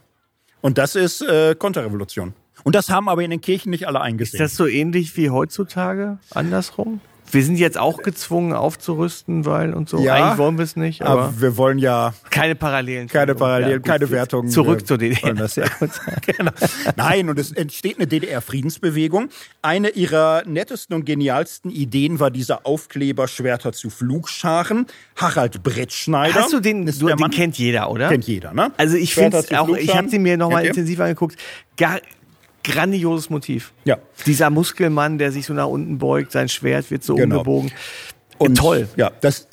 Und 0.60 0.78
das 0.78 0.94
ist 0.94 1.22
äh, 1.22 1.54
Konterrevolution. 1.58 2.34
Und 2.64 2.74
das 2.74 2.90
haben 2.90 3.08
aber 3.08 3.22
in 3.22 3.30
den 3.30 3.40
Kirchen 3.40 3.70
nicht 3.70 3.86
alle 3.86 3.98
Ist 4.00 4.04
eingesehen. 4.04 4.38
das 4.42 4.54
so 4.56 4.66
ähnlich 4.66 5.16
wie 5.16 5.30
heutzutage? 5.30 6.18
Andersrum? 6.32 7.00
Wir 7.32 7.44
sind 7.44 7.56
jetzt 7.56 7.78
auch 7.78 7.98
gezwungen 7.98 8.52
aufzurüsten, 8.52 9.44
weil 9.44 9.74
und 9.74 9.88
so. 9.88 9.98
Ja. 9.98 10.14
Eigentlich 10.14 10.38
wollen 10.38 10.58
wir 10.58 10.64
es 10.64 10.76
nicht, 10.76 11.02
aber, 11.02 11.22
aber 11.24 11.40
wir 11.40 11.56
wollen 11.56 11.78
ja 11.78 12.14
keine 12.30 12.54
Parallelen. 12.54 13.08
keine 13.08 13.34
Parallelen, 13.34 13.82
gut, 13.82 13.86
keine 13.86 14.10
Wertungen. 14.10 14.50
Zurück 14.50 14.86
zur 14.86 14.98
DDR. 14.98 15.34
das 15.34 15.56
ja. 15.56 15.66
genau. 16.26 16.52
Nein, 16.96 17.28
und 17.28 17.38
es 17.38 17.52
entsteht 17.52 17.96
eine 17.96 18.06
DDR-Friedensbewegung. 18.06 19.28
Eine 19.62 19.90
ihrer 19.90 20.42
nettesten 20.46 20.96
und 20.96 21.04
genialsten 21.04 21.70
Ideen 21.70 22.20
war 22.20 22.30
dieser 22.30 22.66
Aufkleber 22.66 23.28
Schwerter 23.28 23.72
zu 23.72 23.90
Flugscharen. 23.90 24.86
Harald 25.16 25.62
Brettschneider. 25.62 26.34
Hast 26.34 26.52
du 26.52 26.60
den, 26.60 26.86
du, 26.86 27.08
den 27.08 27.18
Mann. 27.18 27.30
kennt 27.30 27.58
jeder, 27.58 27.90
oder? 27.90 28.08
Kennt 28.08 28.26
jeder, 28.26 28.52
ne? 28.52 28.72
Also 28.76 28.96
ich 28.96 29.14
finde 29.14 29.38
auch, 29.58 29.68
ich 29.76 29.94
habe 29.94 30.08
sie 30.08 30.18
mir 30.18 30.36
nochmal 30.36 30.66
intensiv 30.66 31.00
angeguckt. 31.00 31.36
Gar, 31.76 32.00
grandioses 32.64 33.30
Motiv. 33.30 33.72
Ja. 33.84 33.98
Dieser 34.26 34.50
Muskelmann, 34.50 35.18
der 35.18 35.32
sich 35.32 35.46
so 35.46 35.54
nach 35.54 35.66
unten 35.66 35.98
beugt, 35.98 36.32
sein 36.32 36.48
Schwert 36.48 36.90
wird 36.90 37.02
so 37.04 37.14
Genau. 37.14 37.36
umgebogen. 37.38 37.72
Und 38.38 38.54
Toll. 38.56 38.88
Ja, 38.96 39.10
das, 39.20 39.48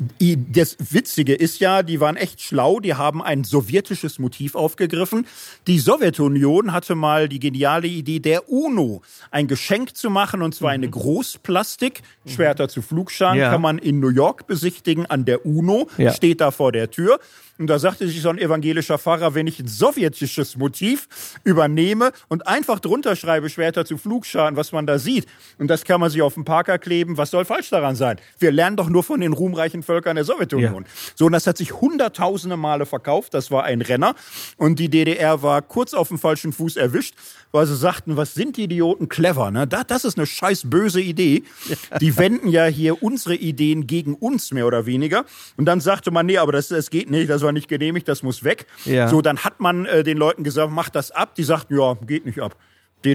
das 0.49 0.77
Witzige 0.79 1.33
ist 1.35 1.59
ja, 1.59 1.83
die 1.83 1.99
waren 1.99 2.15
echt 2.15 2.41
schlau, 2.41 2.79
die 2.79 2.93
haben 2.93 3.21
ein 3.21 3.43
sowjetisches 3.43 4.17
Motiv 4.17 4.55
aufgegriffen. 4.55 5.27
Die 5.67 5.77
Sowjetunion 5.79 6.71
hatte 6.71 6.95
mal 6.95 7.27
die 7.27 7.39
geniale 7.39 7.87
Idee 7.87 8.19
der 8.19 8.47
UNO, 8.49 9.01
ein 9.29 9.47
Geschenk 9.47 9.97
zu 9.97 10.09
machen, 10.09 10.41
und 10.41 10.55
zwar 10.55 10.71
eine 10.71 10.89
Großplastik, 10.89 12.01
Schwerter 12.25 12.69
zu 12.69 12.81
Flugscharen, 12.81 13.35
Mhm. 13.35 13.41
Ja. 13.41 13.51
kann 13.51 13.61
man 13.61 13.77
in 13.77 13.99
New 13.99 14.07
York 14.09 14.47
besichtigen 14.47 15.05
an 15.05 15.25
der 15.25 15.45
UNO, 15.45 15.89
Ja. 15.97 16.13
steht 16.13 16.39
da 16.39 16.51
vor 16.51 16.71
der 16.71 16.89
Tür. 16.89 17.19
Und 17.57 17.67
da 17.67 17.79
sagte 17.79 18.07
sich 18.07 18.21
so 18.21 18.29
ein 18.29 18.37
evangelischer 18.37 18.97
Pfarrer, 18.97 19.33
wenn 19.35 19.47
ich 19.47 19.59
ein 19.59 19.67
sowjetisches 19.67 20.57
Motiv 20.57 21.07
übernehme 21.43 22.11
und 22.27 22.47
einfach 22.47 22.79
drunter 22.79 23.15
schreibe, 23.15 23.49
Schwerter 23.49 23.85
zu 23.85 23.97
Flugscharen, 23.97 24.55
was 24.55 24.71
man 24.71 24.85
da 24.85 24.99
sieht, 24.99 25.25
und 25.57 25.67
das 25.67 25.83
kann 25.83 25.99
man 25.99 26.09
sich 26.09 26.21
auf 26.21 26.35
den 26.35 26.45
Parker 26.45 26.77
kleben, 26.77 27.17
was 27.17 27.31
soll 27.31 27.45
falsch 27.45 27.69
daran 27.69 27.95
sein? 27.95 28.17
Wir 28.39 28.51
lernen 28.51 28.77
doch 28.77 28.89
nur 28.89 29.03
von 29.03 29.21
den 29.21 29.33
ruhmreichen 29.33 29.83
Völkern 29.83 30.15
der 30.15 30.25
Sowjetunion. 30.25 30.85
So, 31.15 31.25
und 31.25 31.31
das 31.31 31.47
hat 31.47 31.57
sich 31.57 31.73
hunderttausende 31.73 32.57
Male 32.57 32.85
verkauft, 32.85 33.33
das 33.33 33.51
war 33.51 33.63
ein 33.63 33.81
Renner. 33.81 34.15
Und 34.57 34.79
die 34.79 34.89
DDR 34.89 35.41
war 35.41 35.61
kurz 35.61 35.93
auf 35.93 36.09
dem 36.09 36.19
falschen 36.19 36.53
Fuß 36.53 36.77
erwischt, 36.77 37.15
weil 37.51 37.65
sie 37.65 37.75
sagten, 37.75 38.17
was 38.17 38.33
sind 38.33 38.57
die 38.57 38.63
Idioten 38.63 39.09
clever, 39.09 39.51
ne? 39.51 39.67
Da, 39.67 39.83
das 39.83 40.05
ist 40.05 40.17
eine 40.17 40.27
scheiß 40.27 40.69
böse 40.69 41.01
Idee. 41.01 41.43
Die 42.01 42.17
wenden 42.17 42.49
ja 42.49 42.65
hier 42.65 43.01
unsere 43.01 43.35
Ideen 43.35 43.87
gegen 43.87 44.13
uns, 44.13 44.51
mehr 44.51 44.67
oder 44.67 44.85
weniger. 44.85 45.25
Und 45.55 45.65
dann 45.65 45.79
sagte 45.79 46.11
man, 46.11 46.25
nee, 46.25 46.37
aber 46.37 46.51
das, 46.51 46.67
das 46.67 46.89
geht 46.89 47.09
nicht, 47.09 47.29
das 47.29 47.41
war 47.47 47.53
nicht 47.53 47.67
genehmigt, 47.67 48.07
das 48.07 48.21
muss 48.21 48.43
weg. 48.43 48.67
Ja. 48.85 49.07
So, 49.07 49.21
dann 49.21 49.39
hat 49.39 49.59
man 49.59 49.85
äh, 49.85 50.03
den 50.03 50.17
Leuten 50.17 50.43
gesagt, 50.43 50.71
mach 50.71 50.89
das 50.89 51.11
ab. 51.11 51.33
Die 51.35 51.43
sagten, 51.43 51.79
ja, 51.79 51.95
geht 52.05 52.25
nicht 52.25 52.39
ab. 52.39 52.55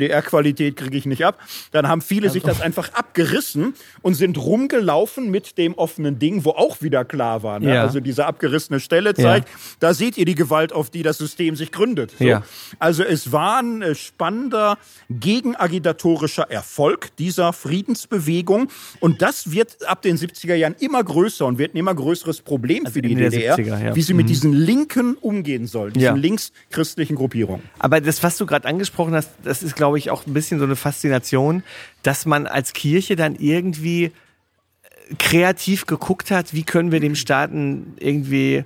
DDR-Qualität 0.00 0.76
kriege 0.76 0.96
ich 0.96 1.06
nicht 1.06 1.24
ab. 1.24 1.38
Dann 1.70 1.88
haben 1.88 2.00
viele 2.00 2.30
sich 2.30 2.42
das 2.42 2.60
einfach 2.60 2.92
abgerissen 2.94 3.74
und 4.02 4.14
sind 4.14 4.38
rumgelaufen 4.38 5.30
mit 5.30 5.58
dem 5.58 5.74
offenen 5.74 6.18
Ding, 6.18 6.44
wo 6.44 6.50
auch 6.50 6.82
wieder 6.82 7.04
klar 7.04 7.42
war. 7.42 7.60
Ne? 7.60 7.74
Ja. 7.74 7.82
Also 7.82 8.00
diese 8.00 8.26
abgerissene 8.26 8.80
Stelle 8.80 9.14
zeigt, 9.14 9.48
da 9.80 9.94
seht 9.94 10.16
ihr 10.16 10.24
die 10.24 10.34
Gewalt, 10.34 10.72
auf 10.72 10.90
die 10.90 11.02
das 11.02 11.18
System 11.18 11.56
sich 11.56 11.72
gründet. 11.72 12.12
So. 12.18 12.24
Ja. 12.24 12.42
Also 12.78 13.02
es 13.04 13.32
war 13.32 13.58
ein 13.60 13.82
äh, 13.82 13.94
spannender 13.94 14.78
gegenagitatorischer 15.10 16.50
Erfolg 16.50 17.14
dieser 17.16 17.52
Friedensbewegung 17.52 18.68
und 19.00 19.22
das 19.22 19.52
wird 19.52 19.86
ab 19.86 20.02
den 20.02 20.16
70er 20.16 20.54
Jahren 20.54 20.74
immer 20.80 21.02
größer 21.02 21.46
und 21.46 21.58
wird 21.58 21.74
ein 21.74 21.78
immer 21.78 21.94
größeres 21.94 22.40
Problem 22.42 22.86
für 22.86 23.02
die 23.02 23.14
DDR, 23.14 23.56
70er, 23.56 23.84
ja. 23.84 23.94
wie 23.94 24.02
sie 24.02 24.14
mit 24.14 24.28
diesen 24.28 24.52
Linken 24.52 25.14
umgehen 25.14 25.66
soll, 25.66 25.92
diesen 25.92 26.04
Ja. 26.04 26.14
linkschristlichen 26.14 27.16
Gruppierungen. 27.16 27.62
Aber 27.78 28.00
das, 28.00 28.22
was 28.22 28.36
du 28.38 28.46
gerade 28.46 28.68
angesprochen 28.68 29.14
hast, 29.14 29.30
das 29.42 29.62
ist, 29.62 29.76
glaube 29.82 29.98
ich, 29.98 30.12
auch 30.12 30.28
ein 30.28 30.32
bisschen 30.32 30.60
so 30.60 30.64
eine 30.64 30.76
Faszination, 30.76 31.64
dass 32.04 32.24
man 32.24 32.46
als 32.46 32.72
Kirche 32.72 33.16
dann 33.16 33.34
irgendwie 33.34 34.04
äh, 34.04 34.10
kreativ 35.18 35.86
geguckt 35.86 36.30
hat, 36.30 36.54
wie 36.54 36.62
können 36.62 36.92
wir 36.92 37.00
dem 37.00 37.16
Staaten 37.16 37.94
irgendwie 37.98 38.64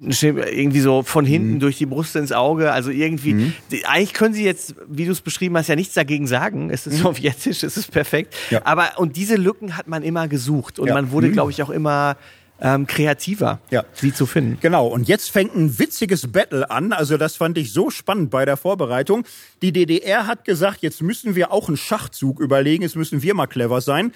irgendwie 0.00 0.80
so 0.80 1.02
von 1.02 1.26
hinten 1.26 1.54
mhm. 1.54 1.60
durch 1.60 1.76
die 1.76 1.84
Brust 1.84 2.16
ins 2.16 2.32
Auge. 2.32 2.72
Also 2.72 2.90
irgendwie, 2.90 3.34
mhm. 3.34 3.52
eigentlich 3.84 4.14
können 4.14 4.32
sie 4.32 4.44
jetzt, 4.44 4.74
wie 4.88 5.04
du 5.04 5.12
es 5.12 5.20
beschrieben 5.20 5.58
hast, 5.58 5.68
ja 5.68 5.76
nichts 5.76 5.92
dagegen 5.92 6.26
sagen. 6.26 6.70
Es 6.70 6.86
ist 6.86 7.00
mhm. 7.00 7.02
sowjetisch, 7.02 7.62
es 7.62 7.76
ist 7.76 7.90
perfekt. 7.90 8.34
Ja. 8.48 8.62
Aber 8.64 8.92
und 8.96 9.16
diese 9.16 9.36
Lücken 9.36 9.76
hat 9.76 9.88
man 9.88 10.02
immer 10.02 10.26
gesucht 10.26 10.78
und 10.78 10.88
ja. 10.88 10.94
man 10.94 11.10
wurde, 11.10 11.28
mhm. 11.28 11.32
glaube 11.32 11.50
ich, 11.50 11.62
auch 11.62 11.70
immer 11.70 12.16
ähm, 12.60 12.86
kreativer, 12.86 13.60
ja. 13.70 13.84
sie 13.92 14.12
zu 14.12 14.26
finden. 14.26 14.58
Genau, 14.60 14.86
und 14.86 15.08
jetzt 15.08 15.30
fängt 15.30 15.54
ein 15.54 15.78
witziges 15.78 16.30
Battle 16.32 16.70
an. 16.70 16.92
Also 16.92 17.16
das 17.16 17.36
fand 17.36 17.58
ich 17.58 17.72
so 17.72 17.90
spannend 17.90 18.30
bei 18.30 18.44
der 18.44 18.56
Vorbereitung. 18.56 19.24
Die 19.62 19.72
DDR 19.72 20.26
hat 20.26 20.44
gesagt, 20.44 20.82
jetzt 20.82 21.02
müssen 21.02 21.34
wir 21.34 21.52
auch 21.52 21.68
einen 21.68 21.76
Schachzug 21.76 22.40
überlegen, 22.40 22.82
jetzt 22.82 22.96
müssen 22.96 23.22
wir 23.22 23.34
mal 23.34 23.46
clever 23.46 23.80
sein. 23.80 24.12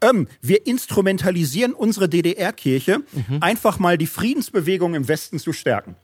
Ähm, 0.00 0.28
wir 0.40 0.66
instrumentalisieren 0.66 1.74
unsere 1.74 2.08
DDR-Kirche, 2.08 2.98
mhm. 3.12 3.38
einfach 3.40 3.78
mal 3.78 3.98
die 3.98 4.06
Friedensbewegung 4.06 4.94
im 4.94 5.08
Westen 5.08 5.38
zu 5.38 5.52
stärken 5.52 5.96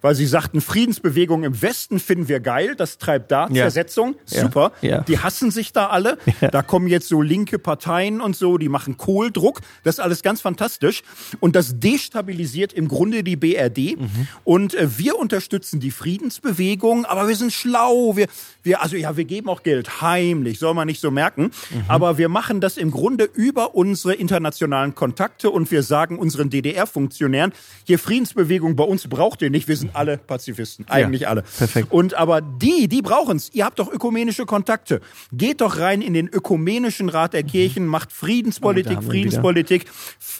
weil 0.00 0.14
sie 0.14 0.26
sagten, 0.26 0.60
Friedensbewegung 0.60 1.44
im 1.44 1.60
Westen 1.60 1.98
finden 1.98 2.28
wir 2.28 2.40
geil, 2.40 2.74
das 2.76 2.98
treibt 2.98 3.30
da 3.30 3.48
ja. 3.48 3.64
Zersetzung, 3.64 4.16
super. 4.24 4.72
Ja. 4.80 4.90
Ja. 4.90 5.00
Die 5.02 5.18
hassen 5.18 5.50
sich 5.50 5.72
da 5.72 5.86
alle. 5.86 6.18
Da 6.52 6.62
kommen 6.62 6.88
jetzt 6.88 7.08
so 7.08 7.22
linke 7.22 7.58
Parteien 7.58 8.20
und 8.20 8.34
so, 8.34 8.58
die 8.58 8.68
machen 8.68 8.96
Kohldruck. 8.96 9.60
Das 9.84 9.96
ist 9.96 10.00
alles 10.00 10.22
ganz 10.22 10.40
fantastisch. 10.40 11.02
Und 11.38 11.54
das 11.54 11.78
destabilisiert 11.78 12.72
im 12.72 12.88
Grunde 12.88 13.22
die 13.22 13.36
BRD. 13.36 14.00
Mhm. 14.00 14.28
Und 14.42 14.74
äh, 14.74 14.98
wir 14.98 15.18
unterstützen 15.18 15.80
die 15.80 15.90
Friedensbewegung, 15.90 17.04
aber 17.04 17.28
wir 17.28 17.36
sind 17.36 17.52
schlau. 17.52 18.16
Wir, 18.16 18.26
wir, 18.62 18.82
also 18.82 18.96
ja, 18.96 19.16
wir 19.16 19.24
geben 19.24 19.48
auch 19.48 19.62
Geld 19.62 20.00
heimlich, 20.00 20.58
soll 20.58 20.74
man 20.74 20.86
nicht 20.86 21.00
so 21.00 21.10
merken. 21.10 21.52
Mhm. 21.70 21.84
Aber 21.88 22.18
wir 22.18 22.28
machen 22.28 22.60
das 22.60 22.78
im 22.78 22.90
Grunde 22.90 23.24
über 23.24 23.74
unsere 23.74 24.14
internationalen 24.14 24.94
Kontakte 24.94 25.50
und 25.50 25.70
wir 25.70 25.82
sagen 25.82 26.18
unseren 26.18 26.50
DDR-Funktionären, 26.50 27.52
hier 27.84 27.98
Friedensbewegung 27.98 28.76
bei 28.76 28.84
uns 28.84 29.08
braucht 29.08 29.42
ihr 29.42 29.50
nicht. 29.50 29.68
Wir 29.68 29.76
sind 29.76 29.89
sind 29.90 29.96
alle 29.96 30.16
Pazifisten. 30.18 30.86
Eigentlich 30.88 31.22
ja, 31.22 31.28
alle. 31.28 31.42
Perfekt. 31.42 31.90
Und 31.90 32.14
aber 32.14 32.40
die, 32.40 32.88
die 32.88 33.02
brauchen 33.02 33.36
es. 33.36 33.50
Ihr 33.52 33.64
habt 33.64 33.78
doch 33.78 33.90
ökumenische 33.92 34.46
Kontakte. 34.46 35.00
Geht 35.32 35.60
doch 35.60 35.78
rein 35.78 36.02
in 36.02 36.14
den 36.14 36.28
ökumenischen 36.28 37.08
Rat 37.08 37.32
der 37.32 37.42
Kirchen, 37.42 37.86
macht 37.86 38.12
Friedenspolitik, 38.12 38.98
oh, 39.00 39.02
Friedenspolitik, 39.02 39.86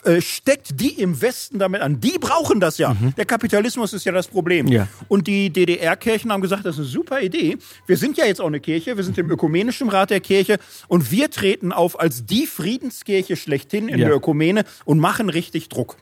äh, 0.03 0.21
steckt 0.21 0.79
die 0.79 0.99
im 1.01 1.21
Westen 1.21 1.59
damit 1.59 1.81
an. 1.81 1.99
Die 1.99 2.17
brauchen 2.19 2.59
das 2.59 2.77
ja. 2.77 2.93
Mhm. 2.93 3.13
Der 3.15 3.25
Kapitalismus 3.25 3.93
ist 3.93 4.05
ja 4.05 4.11
das 4.11 4.27
Problem. 4.27 4.67
Ja. 4.67 4.87
Und 5.07 5.27
die 5.27 5.49
DDR-Kirchen 5.49 6.31
haben 6.31 6.41
gesagt, 6.41 6.65
das 6.65 6.75
ist 6.75 6.79
eine 6.79 6.87
super 6.87 7.21
Idee. 7.21 7.57
Wir 7.87 7.97
sind 7.97 8.17
ja 8.17 8.25
jetzt 8.25 8.41
auch 8.41 8.47
eine 8.47 8.59
Kirche, 8.59 8.97
wir 8.97 9.03
sind 9.03 9.17
im 9.17 9.29
ökumenischen 9.29 9.89
Rat 9.89 10.09
der 10.09 10.19
Kirche 10.19 10.59
und 10.87 11.11
wir 11.11 11.29
treten 11.29 11.71
auf 11.71 11.99
als 11.99 12.25
die 12.25 12.45
Friedenskirche 12.45 13.35
schlechthin 13.35 13.87
in 13.87 13.99
ja. 13.99 14.07
der 14.07 14.15
Ökumene 14.15 14.63
und 14.85 14.99
machen 14.99 15.29
richtig 15.29 15.69
Druck. 15.69 15.97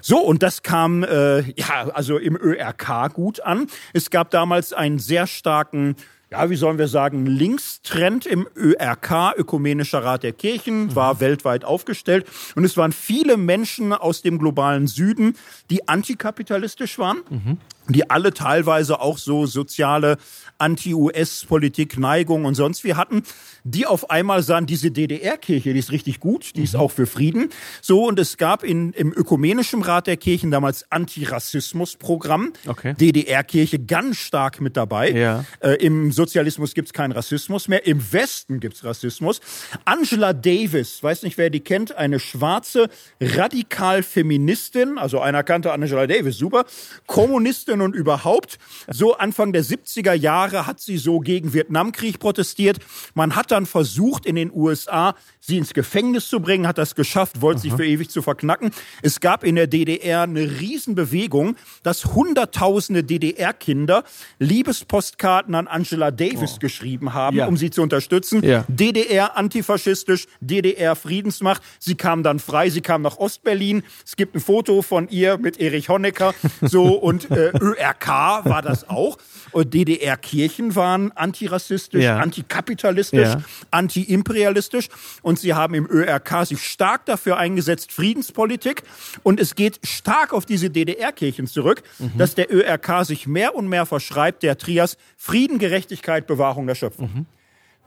So, 0.00 0.18
und 0.18 0.42
das 0.42 0.62
kam 0.62 1.02
äh, 1.04 1.40
ja 1.52 1.88
also 1.92 2.18
im 2.18 2.36
ÖRK 2.36 3.12
gut 3.12 3.40
an. 3.40 3.66
Es 3.92 4.10
gab 4.10 4.30
damals 4.30 4.72
einen 4.72 4.98
sehr 4.98 5.26
starken 5.26 5.96
ja, 6.30 6.50
wie 6.50 6.56
sollen 6.56 6.78
wir 6.78 6.88
sagen, 6.88 7.24
Linkstrend 7.24 8.26
im 8.26 8.48
ÖRK, 8.56 9.34
Ökumenischer 9.36 10.02
Rat 10.02 10.24
der 10.24 10.32
Kirchen, 10.32 10.94
war 10.96 11.14
mhm. 11.14 11.20
weltweit 11.20 11.64
aufgestellt. 11.64 12.26
Und 12.56 12.64
es 12.64 12.76
waren 12.76 12.92
viele 12.92 13.36
Menschen 13.36 13.92
aus 13.92 14.22
dem 14.22 14.38
globalen 14.38 14.88
Süden, 14.88 15.36
die 15.70 15.86
antikapitalistisch 15.86 16.98
waren, 16.98 17.18
mhm. 17.30 17.58
Die 17.88 18.10
alle 18.10 18.32
teilweise 18.32 19.00
auch 19.00 19.18
so 19.18 19.46
soziale 19.46 20.16
Anti-US-Politik-Neigung 20.58 22.44
und 22.44 22.54
sonst 22.54 22.84
wie 22.84 22.94
hatten, 22.94 23.22
die 23.64 23.86
auf 23.86 24.10
einmal 24.10 24.42
sahen, 24.42 24.66
diese 24.66 24.90
DDR-Kirche, 24.90 25.72
die 25.72 25.78
ist 25.78 25.92
richtig 25.92 26.20
gut, 26.20 26.54
die 26.54 26.60
mhm. 26.60 26.64
ist 26.64 26.76
auch 26.76 26.90
für 26.90 27.06
Frieden. 27.06 27.50
So, 27.82 28.06
und 28.06 28.18
es 28.18 28.36
gab 28.36 28.62
in, 28.64 28.92
im 28.92 29.12
Ökumenischen 29.12 29.82
Rat 29.82 30.06
der 30.06 30.16
Kirchen 30.16 30.50
damals 30.50 30.90
Antirassismus-Programm. 30.90 32.52
Okay. 32.66 32.94
DDR-Kirche 32.94 33.78
ganz 33.78 34.16
stark 34.16 34.60
mit 34.60 34.76
dabei. 34.76 35.10
Ja. 35.10 35.44
Äh, 35.60 35.74
Im 35.84 36.12
Sozialismus 36.12 36.74
gibt's 36.74 36.92
keinen 36.92 37.12
Rassismus 37.12 37.68
mehr. 37.68 37.86
Im 37.86 38.12
Westen 38.12 38.60
gibt's 38.60 38.84
Rassismus. 38.84 39.40
Angela 39.84 40.32
Davis, 40.32 41.02
weiß 41.02 41.22
nicht, 41.22 41.38
wer 41.38 41.50
die 41.50 41.60
kennt, 41.60 41.96
eine 41.96 42.18
schwarze 42.18 42.88
Radikal-Feministin, 43.20 44.98
also 44.98 45.20
einer 45.20 45.42
kannte 45.42 45.72
Angela 45.72 46.06
Davis, 46.06 46.38
super, 46.38 46.64
Kommunistin 47.06 47.75
und 47.80 47.94
überhaupt. 47.94 48.58
So 48.88 49.16
Anfang 49.16 49.52
der 49.52 49.64
70er 49.64 50.12
Jahre 50.12 50.36
Jahre 50.36 50.66
hat 50.66 50.80
sie 50.80 50.98
so 50.98 51.20
gegen 51.20 51.54
Vietnamkrieg 51.54 52.18
protestiert. 52.18 52.78
Man 53.14 53.36
hat 53.36 53.50
dann 53.50 53.64
versucht, 53.64 54.26
in 54.26 54.36
den 54.36 54.52
USA 54.52 55.14
sie 55.40 55.56
ins 55.56 55.72
Gefängnis 55.72 56.28
zu 56.28 56.40
bringen, 56.40 56.66
hat 56.66 56.78
das 56.78 56.94
geschafft, 56.94 57.40
wollte 57.40 57.60
sich 57.60 57.72
für 57.72 57.86
ewig 57.86 58.10
zu 58.10 58.22
verknacken. 58.22 58.70
Es 59.02 59.20
gab 59.20 59.44
in 59.44 59.54
der 59.54 59.66
DDR 59.66 60.22
eine 60.22 60.60
Riesenbewegung, 60.60 61.56
dass 61.82 62.06
hunderttausende 62.06 63.04
DDR-Kinder 63.04 64.04
Liebespostkarten 64.38 65.54
an 65.54 65.68
Angela 65.68 66.10
Davis 66.10 66.54
oh. 66.56 66.58
geschrieben 66.58 67.14
haben, 67.14 67.36
ja. 67.36 67.46
um 67.46 67.56
sie 67.56 67.70
zu 67.70 67.82
unterstützen. 67.82 68.42
Ja. 68.44 68.64
DDR 68.68 69.36
antifaschistisch, 69.36 70.26
DDR 70.40 70.96
Friedensmacht. 70.96 71.62
Sie 71.78 71.94
kam 71.94 72.22
dann 72.22 72.40
frei, 72.40 72.70
sie 72.70 72.80
kam 72.80 73.02
nach 73.02 73.18
Ostberlin. 73.18 73.84
Es 74.04 74.16
gibt 74.16 74.34
ein 74.34 74.40
Foto 74.40 74.82
von 74.82 75.08
ihr 75.08 75.38
mit 75.38 75.60
Erich 75.60 75.88
Honecker. 75.88 76.34
So 76.62 76.94
und 76.94 77.30
äh, 77.30 77.52
ÖRK 77.74 78.08
war 78.44 78.62
das 78.62 78.88
auch. 78.88 79.18
Und 79.52 79.72
DDR-Kirchen 79.72 80.74
waren 80.74 81.12
antirassistisch, 81.12 82.04
ja. 82.04 82.18
antikapitalistisch, 82.18 83.28
ja. 83.28 83.42
antiimperialistisch. 83.70 84.88
Und 85.22 85.38
sie 85.38 85.54
haben 85.54 85.74
im 85.74 85.86
ÖRK 85.86 86.46
sich 86.46 86.62
stark 86.62 87.06
dafür 87.06 87.38
eingesetzt, 87.38 87.92
Friedenspolitik. 87.92 88.82
Und 89.22 89.40
es 89.40 89.54
geht 89.54 89.80
stark 89.84 90.32
auf 90.32 90.46
diese 90.46 90.70
DDR-Kirchen 90.70 91.46
zurück, 91.46 91.82
mhm. 91.98 92.18
dass 92.18 92.34
der 92.34 92.52
ÖRK 92.52 93.04
sich 93.04 93.26
mehr 93.26 93.54
und 93.54 93.68
mehr 93.68 93.86
verschreibt, 93.86 94.42
der 94.42 94.58
Trias 94.58 94.96
Frieden, 95.16 95.58
Gerechtigkeit, 95.58 96.26
Bewahrung 96.26 96.66
der 96.66 96.74
Schöpfung. 96.74 97.10
Mhm. 97.14 97.26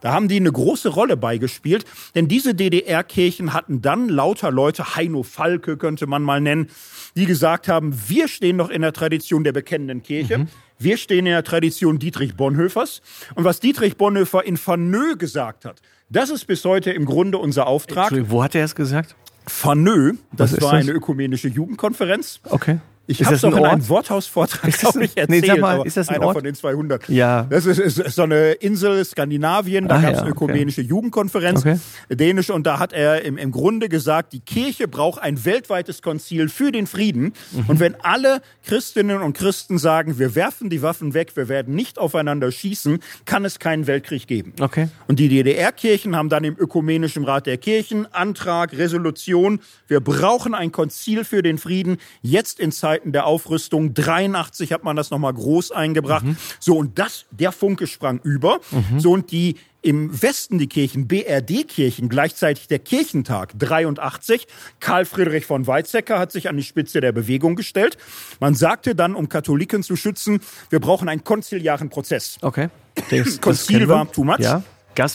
Da 0.00 0.12
haben 0.12 0.28
die 0.28 0.36
eine 0.36 0.52
große 0.52 0.88
Rolle 0.88 1.16
beigespielt, 1.16 1.84
denn 2.14 2.28
diese 2.28 2.54
DDR-Kirchen 2.54 3.52
hatten 3.52 3.82
dann 3.82 4.08
lauter 4.08 4.50
Leute, 4.50 4.96
Heino 4.96 5.22
Falke 5.22 5.76
könnte 5.76 6.06
man 6.06 6.22
mal 6.22 6.40
nennen, 6.40 6.68
die 7.16 7.26
gesagt 7.26 7.68
haben, 7.68 7.94
wir 8.08 8.28
stehen 8.28 8.56
noch 8.56 8.70
in 8.70 8.82
der 8.82 8.92
Tradition 8.92 9.44
der 9.44 9.52
bekennenden 9.52 10.02
Kirche. 10.02 10.38
Mhm. 10.38 10.48
Wir 10.78 10.96
stehen 10.96 11.26
in 11.26 11.32
der 11.32 11.44
Tradition 11.44 11.98
Dietrich 11.98 12.36
Bonhoeffers. 12.36 13.02
Und 13.34 13.44
was 13.44 13.60
Dietrich 13.60 13.96
Bonhoeffer 13.96 14.44
in 14.44 14.56
Vernö 14.56 15.16
gesagt 15.16 15.64
hat, 15.64 15.82
das 16.08 16.30
ist 16.30 16.46
bis 16.46 16.64
heute 16.64 16.90
im 16.90 17.04
Grunde 17.04 17.38
unser 17.38 17.66
Auftrag. 17.66 18.12
Wo 18.30 18.42
hat 18.42 18.54
er 18.54 18.64
es 18.64 18.74
gesagt? 18.74 19.14
Vernö, 19.46 20.14
das 20.32 20.52
war 20.60 20.72
das? 20.72 20.82
eine 20.82 20.92
ökumenische 20.92 21.48
Jugendkonferenz. 21.48 22.40
Okay. 22.44 22.78
Ich 23.10 23.24
habe 23.24 23.34
es 23.34 23.44
auch 23.44 23.56
in 23.56 23.64
einem 23.64 23.88
Worthausvortrag, 23.88 24.72
glaube 24.78 25.04
ich, 25.04 25.16
erzählt. 25.16 25.42
Nee, 25.42 25.46
sag 25.46 25.58
mal, 25.58 25.84
ist 25.84 25.96
das 25.96 26.08
ein 26.08 26.16
einer 26.16 26.26
Ort? 26.26 26.36
von 26.36 26.44
den 26.44 26.54
200. 26.54 27.08
Ja. 27.08 27.46
Das 27.50 27.66
ist, 27.66 27.78
ist, 27.78 27.98
ist 27.98 28.14
so 28.14 28.22
eine 28.22 28.52
Insel 28.52 29.04
Skandinavien, 29.04 29.88
da 29.88 30.00
gab 30.00 30.10
es 30.12 30.18
ja, 30.18 30.22
eine 30.22 30.30
ökumenische 30.30 30.82
okay. 30.82 30.90
Jugendkonferenz, 30.90 31.60
okay. 31.60 31.78
dänisch, 32.08 32.50
und 32.50 32.66
da 32.66 32.78
hat 32.78 32.92
er 32.92 33.22
im, 33.22 33.36
im 33.36 33.50
Grunde 33.50 33.88
gesagt, 33.88 34.32
die 34.32 34.40
Kirche 34.40 34.86
braucht 34.86 35.20
ein 35.20 35.44
weltweites 35.44 36.02
Konzil 36.02 36.48
für 36.48 36.70
den 36.70 36.86
Frieden. 36.86 37.32
Mhm. 37.52 37.64
Und 37.66 37.80
wenn 37.80 37.96
alle 38.00 38.42
Christinnen 38.64 39.22
und 39.22 39.36
Christen 39.36 39.78
sagen, 39.78 40.18
wir 40.18 40.34
werfen 40.34 40.70
die 40.70 40.82
Waffen 40.82 41.14
weg, 41.14 41.32
wir 41.34 41.48
werden 41.48 41.74
nicht 41.74 41.98
aufeinander 41.98 42.52
schießen, 42.52 43.00
kann 43.24 43.44
es 43.44 43.58
keinen 43.58 43.86
Weltkrieg 43.86 44.26
geben. 44.26 44.52
Okay. 44.60 44.88
Und 45.08 45.18
die 45.18 45.28
DDR-Kirchen 45.28 46.14
haben 46.14 46.28
dann 46.28 46.44
im 46.44 46.56
Ökumenischen 46.56 47.24
Rat 47.24 47.46
der 47.46 47.58
Kirchen 47.58 48.06
Antrag, 48.12 48.72
Resolution, 48.72 49.60
wir 49.88 50.00
brauchen 50.00 50.54
ein 50.54 50.72
Konzil 50.72 51.24
für 51.24 51.42
den 51.42 51.58
Frieden, 51.58 51.98
jetzt 52.22 52.60
in 52.60 52.70
Zeiten 52.70 52.99
Zeiten 53.00 53.12
der 53.12 53.26
Aufrüstung. 53.26 53.94
83 53.94 54.72
hat 54.72 54.84
man 54.84 54.96
das 54.96 55.10
nochmal 55.10 55.32
groß 55.32 55.72
eingebracht. 55.72 56.24
Mhm. 56.24 56.36
So, 56.58 56.76
und 56.76 56.98
das, 56.98 57.24
der 57.30 57.52
Funke 57.52 57.86
sprang 57.86 58.20
über. 58.22 58.60
Mhm. 58.70 59.00
So, 59.00 59.12
und 59.12 59.30
die 59.32 59.56
im 59.82 60.22
Westen 60.22 60.58
die 60.58 60.66
Kirchen, 60.66 61.08
BRD-Kirchen, 61.08 62.10
gleichzeitig 62.10 62.68
der 62.68 62.80
Kirchentag 62.80 63.58
83. 63.58 64.46
Karl 64.78 65.06
Friedrich 65.06 65.46
von 65.46 65.66
Weizsäcker 65.66 66.18
hat 66.18 66.32
sich 66.32 66.50
an 66.50 66.56
die 66.58 66.62
Spitze 66.62 67.00
der 67.00 67.12
Bewegung 67.12 67.56
gestellt. 67.56 67.96
Man 68.40 68.54
sagte 68.54 68.94
dann, 68.94 69.14
um 69.14 69.30
Katholiken 69.30 69.82
zu 69.82 69.96
schützen, 69.96 70.40
wir 70.68 70.80
brauchen 70.80 71.08
einen 71.08 71.24
konziliaren 71.24 71.88
Prozess. 71.88 72.36
Okay. 72.42 72.68
Das, 73.10 73.40
Konzil 73.40 73.88
war 73.88 74.10
too 74.12 74.24
much. 74.24 74.40
Ja. 74.40 74.62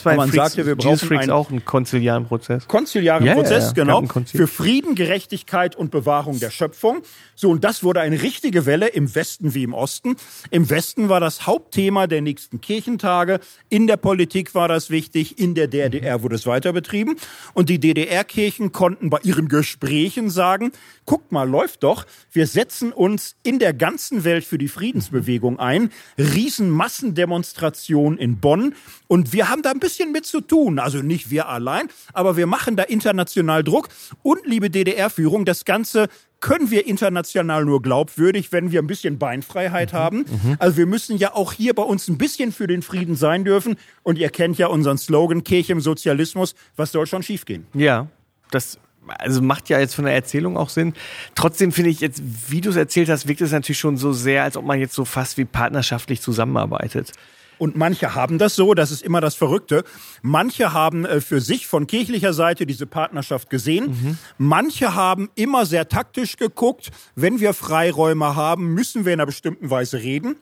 Bei 0.02 0.16
man 0.16 0.30
Freaks, 0.30 0.54
sagte, 0.54 0.66
wir 0.66 0.74
Jesus 0.74 0.84
brauchen 0.84 1.08
Freaks 1.08 1.22
einen- 1.24 1.30
auch 1.32 1.50
einen 1.50 1.64
konziliaren 1.64 2.26
Prozess? 2.26 2.66
konziliaren 2.66 3.24
ja, 3.24 3.34
Prozess, 3.34 3.72
genau, 3.74 4.02
für 4.24 4.46
Frieden, 4.48 4.94
Gerechtigkeit 4.96 5.76
und 5.76 5.90
Bewahrung 5.92 6.40
der 6.40 6.50
Schöpfung. 6.50 7.02
So, 7.38 7.50
und 7.50 7.64
das 7.64 7.84
wurde 7.84 8.00
eine 8.00 8.22
richtige 8.22 8.64
Welle 8.64 8.88
im 8.88 9.14
Westen 9.14 9.52
wie 9.52 9.62
im 9.62 9.74
Osten. 9.74 10.16
Im 10.50 10.70
Westen 10.70 11.10
war 11.10 11.20
das 11.20 11.46
Hauptthema 11.46 12.06
der 12.06 12.22
nächsten 12.22 12.62
Kirchentage. 12.62 13.40
In 13.68 13.86
der 13.86 13.98
Politik 13.98 14.54
war 14.54 14.68
das 14.68 14.88
wichtig. 14.88 15.38
In 15.38 15.54
der 15.54 15.68
DDR 15.68 16.22
wurde 16.22 16.36
es 16.36 16.46
weiter 16.46 16.72
betrieben. 16.72 17.16
Und 17.52 17.68
die 17.68 17.78
DDR-Kirchen 17.78 18.72
konnten 18.72 19.10
bei 19.10 19.18
ihren 19.22 19.48
Gesprächen 19.48 20.30
sagen, 20.30 20.72
guckt 21.04 21.30
mal, 21.30 21.46
läuft 21.46 21.82
doch. 21.82 22.06
Wir 22.32 22.46
setzen 22.46 22.90
uns 22.90 23.36
in 23.42 23.58
der 23.58 23.74
ganzen 23.74 24.24
Welt 24.24 24.44
für 24.46 24.56
die 24.56 24.68
Friedensbewegung 24.68 25.58
ein. 25.58 25.90
Riesen 26.16 26.70
Massendemonstration 26.70 28.16
in 28.16 28.40
Bonn. 28.40 28.74
Und 29.08 29.34
wir 29.34 29.50
haben 29.50 29.60
da 29.60 29.72
ein 29.72 29.78
bisschen 29.78 30.10
mit 30.10 30.24
zu 30.24 30.40
tun. 30.40 30.78
Also 30.78 31.02
nicht 31.02 31.30
wir 31.30 31.50
allein, 31.50 31.88
aber 32.14 32.38
wir 32.38 32.46
machen 32.46 32.76
da 32.76 32.82
international 32.82 33.62
Druck. 33.62 33.90
Und 34.22 34.46
liebe 34.46 34.70
DDR-Führung, 34.70 35.44
das 35.44 35.66
Ganze 35.66 36.08
können 36.40 36.70
wir 36.70 36.86
international 36.86 37.64
nur 37.64 37.82
glaubwürdig, 37.82 38.52
wenn 38.52 38.70
wir 38.70 38.80
ein 38.80 38.86
bisschen 38.86 39.18
Beinfreiheit 39.18 39.92
haben. 39.92 40.24
Also 40.58 40.76
wir 40.76 40.86
müssen 40.86 41.16
ja 41.16 41.34
auch 41.34 41.52
hier 41.52 41.74
bei 41.74 41.82
uns 41.82 42.08
ein 42.08 42.18
bisschen 42.18 42.52
für 42.52 42.66
den 42.66 42.82
Frieden 42.82 43.16
sein 43.16 43.44
dürfen. 43.44 43.76
Und 44.02 44.18
ihr 44.18 44.28
kennt 44.28 44.58
ja 44.58 44.66
unseren 44.66 44.98
Slogan 44.98 45.44
Kirche 45.44 45.72
im 45.72 45.80
Sozialismus. 45.80 46.54
Was 46.76 46.92
soll 46.92 47.06
schon 47.06 47.22
schiefgehen? 47.22 47.66
Ja, 47.74 48.08
das 48.50 48.78
also 49.06 49.40
macht 49.40 49.68
ja 49.68 49.78
jetzt 49.78 49.94
von 49.94 50.04
der 50.04 50.14
Erzählung 50.14 50.56
auch 50.56 50.68
Sinn. 50.68 50.94
Trotzdem 51.34 51.72
finde 51.72 51.90
ich 51.90 52.00
jetzt, 52.00 52.22
wie 52.48 52.60
du 52.60 52.70
es 52.70 52.76
erzählt 52.76 53.08
hast, 53.08 53.28
wirkt 53.28 53.40
es 53.40 53.52
natürlich 53.52 53.78
schon 53.78 53.96
so 53.96 54.12
sehr, 54.12 54.42
als 54.42 54.56
ob 54.56 54.64
man 54.64 54.78
jetzt 54.78 54.94
so 54.94 55.04
fast 55.04 55.38
wie 55.38 55.44
partnerschaftlich 55.44 56.20
zusammenarbeitet. 56.20 57.12
Und 57.58 57.76
manche 57.76 58.14
haben 58.14 58.38
das 58.38 58.54
so, 58.56 58.74
das 58.74 58.90
ist 58.90 59.02
immer 59.02 59.20
das 59.20 59.34
Verrückte. 59.34 59.84
Manche 60.22 60.72
haben 60.72 61.04
äh, 61.04 61.20
für 61.20 61.40
sich 61.40 61.66
von 61.66 61.86
kirchlicher 61.86 62.32
Seite 62.32 62.66
diese 62.66 62.86
Partnerschaft 62.86 63.50
gesehen. 63.50 64.18
Manche 64.38 64.94
haben 64.94 65.30
immer 65.34 65.66
sehr 65.66 65.88
taktisch 65.88 66.36
geguckt. 66.36 66.90
Wenn 67.14 67.40
wir 67.40 67.54
Freiräume 67.54 68.36
haben, 68.36 68.74
müssen 68.74 69.04
wir 69.04 69.12
in 69.12 69.20
einer 69.20 69.26
bestimmten 69.26 69.70
Weise 69.70 69.98
reden. 69.98 70.36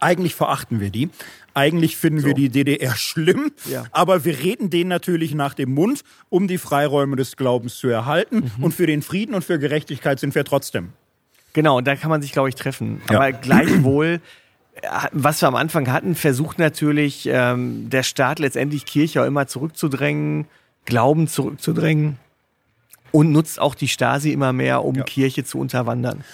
Eigentlich 0.00 0.34
verachten 0.34 0.80
wir 0.80 0.90
die. 0.90 1.10
Eigentlich 1.54 1.96
finden 1.96 2.24
wir 2.24 2.34
die 2.34 2.48
DDR 2.48 2.94
schlimm. 2.94 3.52
Ja. 3.70 3.84
Aber 3.90 4.24
wir 4.24 4.38
reden 4.38 4.70
denen 4.70 4.88
natürlich 4.88 5.34
nach 5.34 5.54
dem 5.54 5.74
Mund, 5.74 6.02
um 6.28 6.48
die 6.48 6.58
Freiräume 6.58 7.16
des 7.16 7.36
Glaubens 7.36 7.76
zu 7.76 7.88
erhalten. 7.88 8.50
Und 8.60 8.72
für 8.72 8.86
den 8.86 9.02
Frieden 9.02 9.34
und 9.34 9.44
für 9.44 9.58
Gerechtigkeit 9.58 10.18
sind 10.18 10.34
wir 10.34 10.44
trotzdem. 10.44 10.90
Genau, 11.52 11.78
und 11.78 11.86
da 11.86 11.96
kann 11.96 12.08
man 12.08 12.22
sich, 12.22 12.32
glaube 12.32 12.48
ich, 12.48 12.54
treffen. 12.54 13.02
Ja. 13.10 13.16
Aber 13.16 13.32
gleichwohl, 13.32 14.20
was 15.12 15.40
wir 15.40 15.48
am 15.48 15.54
Anfang 15.54 15.90
hatten, 15.92 16.14
versucht 16.14 16.58
natürlich 16.58 17.28
ähm, 17.30 17.88
der 17.90 18.02
Staat 18.02 18.38
letztendlich 18.38 18.84
Kirche 18.84 19.22
auch 19.22 19.26
immer 19.26 19.46
zurückzudrängen, 19.46 20.46
Glauben 20.84 21.28
zurückzudrängen 21.28 22.18
und 23.12 23.30
nutzt 23.30 23.60
auch 23.60 23.74
die 23.74 23.88
Stasi 23.88 24.32
immer 24.32 24.52
mehr, 24.52 24.84
um 24.84 24.96
Ja. 24.96 25.04
Kirche 25.04 25.44
zu 25.44 25.58
unterwandern. 25.58 26.24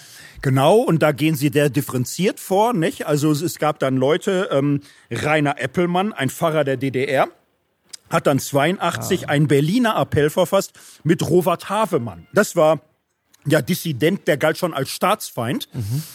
Genau, 0.41 0.77
und 0.77 1.03
da 1.03 1.11
gehen 1.13 1.35
sie 1.35 1.49
sehr 1.53 1.69
differenziert 1.69 2.39
vor, 2.41 2.73
nicht? 2.73 3.07
Also 3.07 3.31
es- 3.33 3.43
es 3.43 3.59
gab 3.59 3.81
dann 3.81 3.97
Leute, 3.97 4.49
ähm, 4.53 4.81
Rainer 5.11 5.61
Eppelmann, 5.61 6.13
ein 6.13 6.31
Pfarrer 6.31 6.63
der 6.65 6.77
DDR, 6.77 7.29
hat 8.09 8.27
dann 8.27 8.39
82 8.39 9.29
einen 9.29 9.49
Berliner 9.49 9.97
Appell 10.01 10.31
verfasst 10.31 10.73
mit 11.05 11.29
Robert 11.29 11.69
Havemann. 11.69 12.27
Das 12.33 12.55
war 12.57 12.81
ja 13.51 13.63
Dissident, 13.63 14.27
der 14.27 14.37
galt 14.37 14.59
schon 14.59 14.75
als 14.75 14.91
Staatsfeind. 14.91 15.69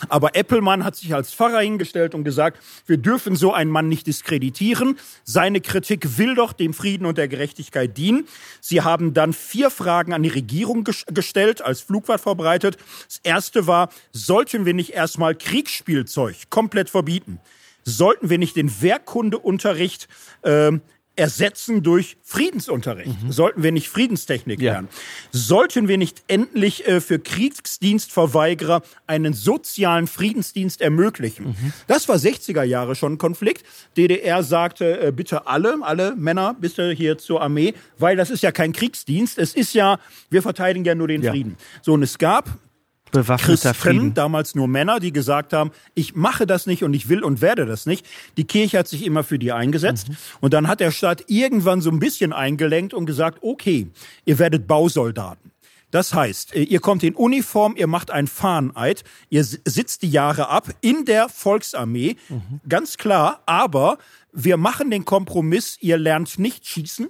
Aber 0.10 0.36
Eppelmann 0.36 0.84
hat 0.84 0.96
sich 0.96 1.14
als 1.14 1.34
Pfarrer 1.34 1.62
hingestellt 1.62 2.16
und 2.16 2.24
gesagt, 2.24 2.62
wir 2.86 2.98
dürfen 2.98 3.36
so 3.36 3.54
einen 3.54 3.72
Mann 3.72 3.88
nicht 3.88 4.08
diskreditieren. 4.08 4.98
Seine 5.24 5.62
Kritik 5.62 6.18
will 6.18 6.36
doch 6.36 6.54
dem 6.54 6.74
Frieden 6.74 7.06
und 7.06 7.18
der 7.18 7.28
Gerechtigkeit 7.28 7.98
dienen. 7.98 8.28
Sie 8.62 8.82
haben 8.82 9.14
dann 9.14 9.34
vier 9.34 9.70
Fragen 9.70 10.14
an 10.14 10.24
die 10.24 10.30
Regierung 10.30 10.84
ges 10.84 11.06
gestellt, 11.08 11.62
als 11.62 11.82
Flugwort 11.82 12.22
verbreitet. 12.22 12.78
Das 13.08 13.20
erste 13.24 13.68
war, 13.68 13.90
sollten 14.12 14.66
wir 14.66 14.74
nicht 14.74 14.92
erstmal 14.92 15.36
Kriegsspielzeug 15.36 16.50
komplett 16.50 16.90
verbieten? 16.90 17.40
Sollten 17.86 18.30
wir 18.30 18.38
nicht 18.38 18.56
den 18.56 18.82
Wehrkundeunterricht 18.82 20.08
ähm, 20.44 20.82
ersetzen 21.16 21.84
durch 21.84 22.18
Friedensunterricht? 22.24 23.16
Sollten 23.30 23.62
wir 23.64 23.72
nicht 23.72 23.90
Friedenstechnik 23.90 24.62
Ja. 24.62 24.74
lernen? 24.74 24.88
Sollten 25.32 25.88
wir 25.88 25.98
nicht 25.98 26.24
endlich 26.28 26.88
äh, 26.88 27.02
für 27.02 27.20
Kriegsdienstverweigerer 27.20 28.82
einen 29.08 29.34
sozialen 29.34 30.08
Friedensdienst 30.08 30.82
ermöglichen? 30.82 31.56
Das 31.88 32.08
war 32.10 32.16
60er 32.18 32.64
Jahre 32.64 32.96
schon 32.96 33.14
ein 33.14 33.18
Konflikt. 33.18 33.64
DDR 33.98 34.44
sagte, 34.44 35.00
äh, 35.00 35.12
bitte 35.12 35.48
alle, 35.48 35.78
alle 35.82 36.16
Männer, 36.16 36.56
bitte 36.60 36.92
hier 36.92 37.18
zur 37.18 37.42
Armee, 37.42 37.74
weil 37.98 38.16
das 38.16 38.30
ist 38.30 38.42
ja 38.44 38.52
kein 38.52 38.74
Kriegsdienst. 38.74 39.38
Es 39.38 39.54
ist 39.54 39.74
ja, 39.74 40.00
wir 40.30 40.42
verteidigen 40.42 40.86
ja 40.86 40.96
nur 40.96 41.08
den 41.08 41.22
Ja. 41.22 41.32
Frieden. 41.32 41.58
So, 41.82 41.94
und 41.94 42.04
es 42.04 42.18
gab 42.18 42.50
Bewaffneter 43.14 43.70
Christen, 43.72 43.74
Frieden. 43.74 44.14
damals 44.14 44.56
nur 44.56 44.68
Männer, 44.68 45.00
die 45.00 45.14
gesagt 45.14 45.54
haben, 45.54 45.72
ich 45.96 46.16
mache 46.16 46.46
das 46.46 46.66
nicht 46.68 46.84
und 46.84 46.94
ich 46.94 47.08
will 47.10 47.24
und 47.24 47.42
werde 47.42 47.66
das 47.66 47.86
nicht. 47.86 48.06
Die 48.38 48.44
Kirche 48.44 48.80
hat 48.80 48.88
sich 48.88 49.06
immer 49.06 49.24
für 49.24 49.40
die 49.40 49.52
eingesetzt. 49.54 50.10
Mhm. 50.10 50.18
Und 50.42 50.54
dann 50.54 50.68
hat 50.68 50.80
der 50.82 50.92
Staat 50.92 51.24
irgendwann 51.28 51.80
so 51.82 51.90
ein 51.90 52.00
bisschen 52.00 52.34
eingelenkt 52.34 52.94
und 52.94 53.06
gesagt, 53.06 53.40
okay, 53.42 53.88
ihr 54.26 54.38
werdet 54.40 54.68
Bausoldaten. 54.68 55.52
Das 55.92 56.14
heißt, 56.14 56.56
äh, 56.56 56.64
ihr 56.64 56.80
kommt 56.80 57.04
in 57.04 57.14
Uniform, 57.14 57.76
ihr 57.78 57.86
macht 57.88 58.10
einen 58.10 58.28
Fahneneid, 58.28 59.04
ihr 59.30 59.44
sitzt 59.44 60.02
die 60.02 60.10
Jahre 60.10 60.50
ab 60.50 60.68
in 60.82 61.06
der 61.06 61.30
Volksarmee, 61.30 62.16
Mhm. 62.30 62.62
ganz 62.68 62.98
klar, 62.98 63.44
aber 63.46 64.00
wir 64.32 64.58
machen 64.58 64.90
den 64.90 65.06
Kompromiss, 65.06 65.78
ihr 65.82 65.98
lernt 66.00 66.40
nicht 66.40 66.66
schießen, 66.68 67.10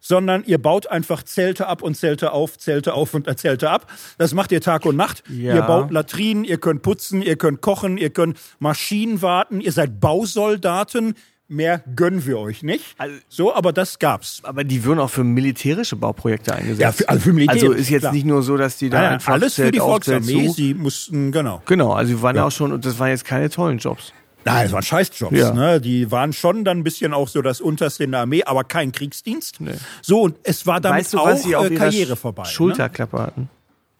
sondern 0.00 0.44
ihr 0.44 0.58
baut 0.58 0.86
einfach 0.88 1.22
Zelte 1.22 1.66
ab 1.66 1.82
und 1.82 1.94
Zelte 1.96 2.32
auf, 2.32 2.58
Zelte 2.58 2.94
auf 2.94 3.14
und 3.14 3.38
Zelte 3.38 3.70
ab. 3.70 3.90
Das 4.18 4.34
macht 4.34 4.52
ihr 4.52 4.60
Tag 4.60 4.84
und 4.86 4.96
Nacht. 4.96 5.22
Ja. 5.28 5.54
Ihr 5.54 5.62
baut 5.62 5.90
Latrinen, 5.90 6.44
ihr 6.44 6.58
könnt 6.58 6.82
putzen, 6.82 7.22
ihr 7.22 7.36
könnt 7.36 7.60
kochen, 7.60 7.98
ihr 7.98 8.10
könnt 8.10 8.38
Maschinen 8.58 9.22
warten, 9.22 9.60
ihr 9.60 9.72
seid 9.72 10.00
Bausoldaten. 10.00 11.14
Mehr 11.48 11.82
gönnen 11.96 12.24
wir 12.24 12.38
euch 12.38 12.62
nicht. 12.62 12.94
Also- 12.96 13.16
so, 13.28 13.54
aber 13.54 13.74
das 13.74 13.98
gab's. 13.98 14.40
Aber 14.42 14.64
die 14.64 14.84
würden 14.84 15.00
auch 15.00 15.10
für 15.10 15.22
militärische 15.22 15.96
Bauprojekte 15.96 16.54
eingesetzt. 16.54 16.80
Ja, 16.80 16.92
für- 16.92 17.08
also 17.10 17.20
für 17.24 17.32
Militär, 17.34 17.54
Also 17.54 17.72
ist 17.72 17.90
jetzt 17.90 18.00
klar. 18.02 18.12
nicht 18.14 18.24
nur 18.24 18.42
so, 18.42 18.56
dass 18.56 18.78
die 18.78 18.88
da 18.88 19.00
nein, 19.02 19.12
einfach 19.14 19.34
alles 19.34 19.56
für 19.56 19.62
Zelt 19.62 19.74
die 19.74 19.80
auf, 19.80 20.00
Zelt 20.02 20.24
Volksarmee. 20.24 20.48
Sie 20.48 20.72
mussten, 20.72 21.30
genau. 21.30 21.60
Genau, 21.66 21.92
also 21.92 22.14
die 22.14 22.22
waren 22.22 22.36
ja. 22.36 22.46
auch 22.46 22.50
schon, 22.50 22.72
und 22.72 22.86
das 22.86 22.98
waren 22.98 23.10
jetzt 23.10 23.26
keine 23.26 23.50
tollen 23.50 23.76
Jobs. 23.76 24.14
Nein, 24.44 24.64
das 24.64 24.72
waren 24.72 24.82
Scheißjobs. 24.82 25.36
Ja. 25.36 25.52
Ne? 25.52 25.80
Die 25.80 26.10
waren 26.10 26.32
schon 26.32 26.64
dann 26.64 26.78
ein 26.78 26.84
bisschen 26.84 27.12
auch 27.14 27.28
so 27.28 27.42
das 27.42 27.60
Unterste 27.60 28.04
in 28.04 28.12
der 28.12 28.20
Armee, 28.20 28.42
aber 28.44 28.64
kein 28.64 28.92
Kriegsdienst. 28.92 29.60
Nee. 29.60 29.72
So, 30.00 30.22
und 30.22 30.36
es 30.42 30.66
war 30.66 30.80
damit 30.80 31.00
weißt 31.00 31.14
du, 31.14 31.18
auch 31.18 31.36
sie 31.36 31.54
auf 31.56 31.70
äh, 31.70 31.74
Karriere 31.76 32.16
vorbei. 32.16 32.44
Schulterklappe 32.44 33.18
hatten? 33.20 33.48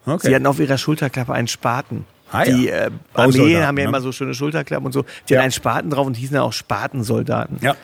Ne? 0.06 0.14
Okay. 0.14 0.28
Sie 0.28 0.34
hatten 0.34 0.46
auf 0.46 0.58
ihrer 0.58 0.78
Schulterklappe 0.78 1.32
einen 1.32 1.48
Spaten. 1.48 2.04
Ah, 2.32 2.44
ja. 2.44 2.56
die 2.56 2.68
äh, 2.68 2.90
Armeen 3.14 3.66
haben 3.66 3.76
ja 3.78 3.84
ne? 3.84 3.88
immer 3.88 4.00
so 4.00 4.10
schöne 4.10 4.34
Schulterklappen 4.34 4.86
und 4.86 4.92
so. 4.92 5.04
Die 5.28 5.34
Ja. 5.34 5.38
hatten 5.38 5.44
einen 5.44 5.52
Spaten 5.52 5.90
drauf 5.90 6.06
und 6.06 6.14
hießen 6.16 6.34
ja 6.34 6.42
auch 6.42 6.52
Spatensoldaten. 6.52 7.58
ja. 7.60 7.76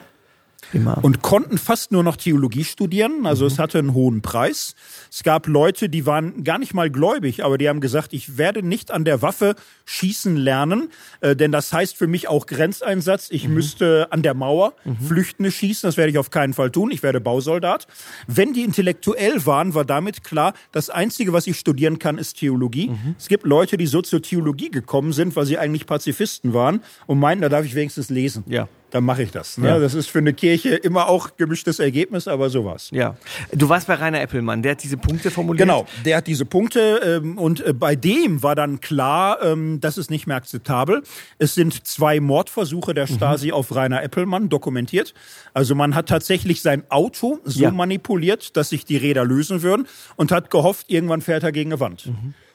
Immer. 0.72 1.02
und 1.02 1.22
konnten 1.22 1.58
fast 1.58 1.92
nur 1.92 2.02
noch 2.02 2.16
Theologie 2.16 2.64
studieren. 2.64 3.26
Also 3.26 3.46
es 3.46 3.58
hatte 3.58 3.78
einen 3.78 3.94
hohen 3.94 4.22
Preis. 4.22 4.74
Es 5.10 5.22
gab 5.22 5.46
Leute, 5.46 5.88
die 5.88 6.06
waren 6.06 6.44
gar 6.44 6.58
nicht 6.58 6.74
mal 6.74 6.90
gläubig, 6.90 7.44
aber 7.44 7.58
die 7.58 7.68
haben 7.68 7.80
gesagt, 7.80 8.12
ich 8.12 8.38
werde 8.38 8.62
nicht 8.62 8.90
an 8.90 9.04
der 9.04 9.22
Waffe 9.22 9.54
schießen 9.86 10.36
lernen, 10.36 10.90
äh, 11.20 11.34
denn 11.34 11.52
das 11.52 11.72
heißt 11.72 11.96
für 11.96 12.06
mich 12.06 12.28
auch 12.28 12.46
Grenzeinsatz. 12.46 13.28
Ich 13.30 13.48
müsste 13.48 14.08
an 14.10 14.22
der 14.22 14.34
Mauer 14.34 14.74
Flüchtende 15.06 15.50
schießen, 15.50 15.86
das 15.88 15.96
werde 15.96 16.10
ich 16.10 16.18
auf 16.18 16.30
keinen 16.30 16.54
Fall 16.54 16.70
tun. 16.70 16.90
Ich 16.90 17.02
werde 17.02 17.20
Bausoldat. 17.20 17.86
Wenn 18.26 18.52
die 18.52 18.62
intellektuell 18.62 19.44
waren, 19.46 19.74
war 19.74 19.84
damit 19.84 20.24
klar, 20.24 20.54
das 20.72 20.90
Einzige, 20.90 21.32
was 21.32 21.46
ich 21.46 21.58
studieren 21.58 21.98
kann, 21.98 22.18
ist 22.18 22.38
Theologie. 22.38 22.90
Es 23.18 23.28
gibt 23.28 23.44
Leute, 23.44 23.76
die 23.76 23.86
so 23.86 24.02
zur 24.02 24.22
Theologie 24.22 24.70
gekommen 24.70 25.12
sind, 25.12 25.36
weil 25.36 25.46
sie 25.46 25.58
eigentlich 25.58 25.86
Pazifisten 25.86 26.52
waren 26.52 26.82
und 27.06 27.18
meinten, 27.18 27.42
da 27.42 27.48
darf 27.48 27.64
ich 27.64 27.74
wenigstens 27.74 28.10
lesen 28.10 28.44
Ja. 28.46 28.68
Dann 28.90 29.04
mache 29.04 29.22
ich 29.22 29.30
das. 29.30 29.58
Ne? 29.58 29.68
Ja. 29.68 29.78
Das 29.78 29.94
ist 29.94 30.08
für 30.08 30.18
eine 30.18 30.32
Kirche 30.32 30.70
immer 30.76 31.08
auch 31.08 31.36
gemischtes 31.36 31.78
Ergebnis, 31.78 32.26
aber 32.28 32.48
sowas. 32.50 32.88
ja. 32.92 33.16
Du 33.52 33.68
warst 33.68 33.86
bei 33.86 33.94
Rainer 33.94 34.20
Eppelmann, 34.20 34.62
der 34.62 34.72
hat 34.72 34.82
diese 34.82 34.96
Punkte 34.96 35.30
formuliert. 35.30 35.60
Genau, 35.66 35.86
der 36.04 36.16
hat 36.18 36.26
diese 36.26 36.44
Punkte 36.44 37.20
ähm, 37.22 37.36
und 37.38 37.64
äh, 37.64 37.72
bei 37.72 37.96
dem 37.96 38.42
war 38.42 38.54
dann 38.54 38.80
klar, 38.80 39.42
ähm, 39.42 39.80
das 39.80 39.98
ist 39.98 40.10
nicht 40.10 40.26
mehr 40.26 40.36
akzeptabel. 40.36 41.02
Es 41.38 41.54
sind 41.54 41.86
zwei 41.86 42.20
Mordversuche 42.20 42.94
der 42.94 43.06
Stasi 43.06 43.52
auf 43.52 43.74
Rainer 43.74 44.02
Eppelmann 44.02 44.48
dokumentiert. 44.48 45.14
Also 45.54 45.74
man 45.74 45.94
hat 45.94 46.08
tatsächlich 46.08 46.62
sein 46.62 46.82
Auto 46.90 47.38
so 47.44 47.60
Ja. 47.60 47.70
manipuliert, 47.70 48.56
dass 48.56 48.70
sich 48.70 48.84
die 48.84 48.96
Räder 48.96 49.24
lösen 49.24 49.62
würden 49.62 49.86
und 50.16 50.32
hat 50.32 50.50
gehofft, 50.50 50.86
irgendwann 50.90 51.20
fährt 51.20 51.42
er 51.42 51.52
gegen 51.52 51.72
eine 51.72 51.80
Wand. 51.80 52.10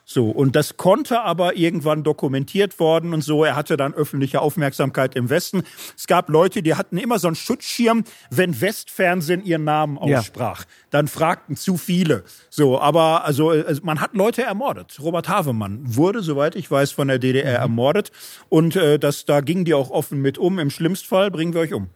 So, 0.06 0.30
und 0.30 0.56
das 0.56 0.76
konnte 0.76 1.22
aber 1.22 1.56
irgendwann 1.56 2.04
dokumentiert 2.04 2.78
worden 2.80 3.14
und 3.14 3.22
so. 3.24 3.46
Er 3.46 3.56
hatte 3.56 3.78
dann 3.78 3.94
öffentliche 3.94 4.42
Aufmerksamkeit 4.42 5.16
im 5.16 5.30
Westen. 5.30 5.64
Es 5.98 6.08
gab 6.08 6.28
Leute, 6.30 6.62
die 6.62 6.76
hatten 6.76 6.98
immer 6.98 7.20
so 7.20 7.28
einen 7.28 7.36
Schutzschirm, 7.36 8.04
wenn 8.30 8.60
Westfernsehen 8.60 9.44
ihren 9.46 9.64
Namen 9.64 9.98
Ja. 10.06 10.20
aussprach. 10.20 10.66
Dann 10.90 11.08
fragten 11.08 11.56
zu 11.56 11.78
viele. 11.78 12.24
So, 12.50 12.80
aber 12.82 13.24
also 13.24 13.52
äh, 13.54 13.76
man 13.82 14.02
hat 14.02 14.14
Leute 14.14 14.44
ermordet. 14.44 14.98
Robert 15.02 15.30
Havemann 15.30 15.80
wurde, 15.84 16.22
soweit 16.22 16.56
ich 16.56 16.70
weiß, 16.70 16.92
von 16.92 17.08
der 17.08 17.20
DDR 17.20 17.60
ermordet. 17.60 18.12
Und 18.50 18.76
äh, 18.76 19.00
das, 19.00 19.24
da 19.26 19.40
gingen 19.40 19.64
die 19.64 19.74
auch 19.74 19.90
offen 19.90 20.22
mit 20.22 20.38
um. 20.38 20.60
Im 20.60 20.70
schlimmsten 20.70 21.08
Fall 21.08 21.32
bringen 21.32 21.54
wir 21.54 21.62
euch 21.62 21.74
um. 21.74 21.90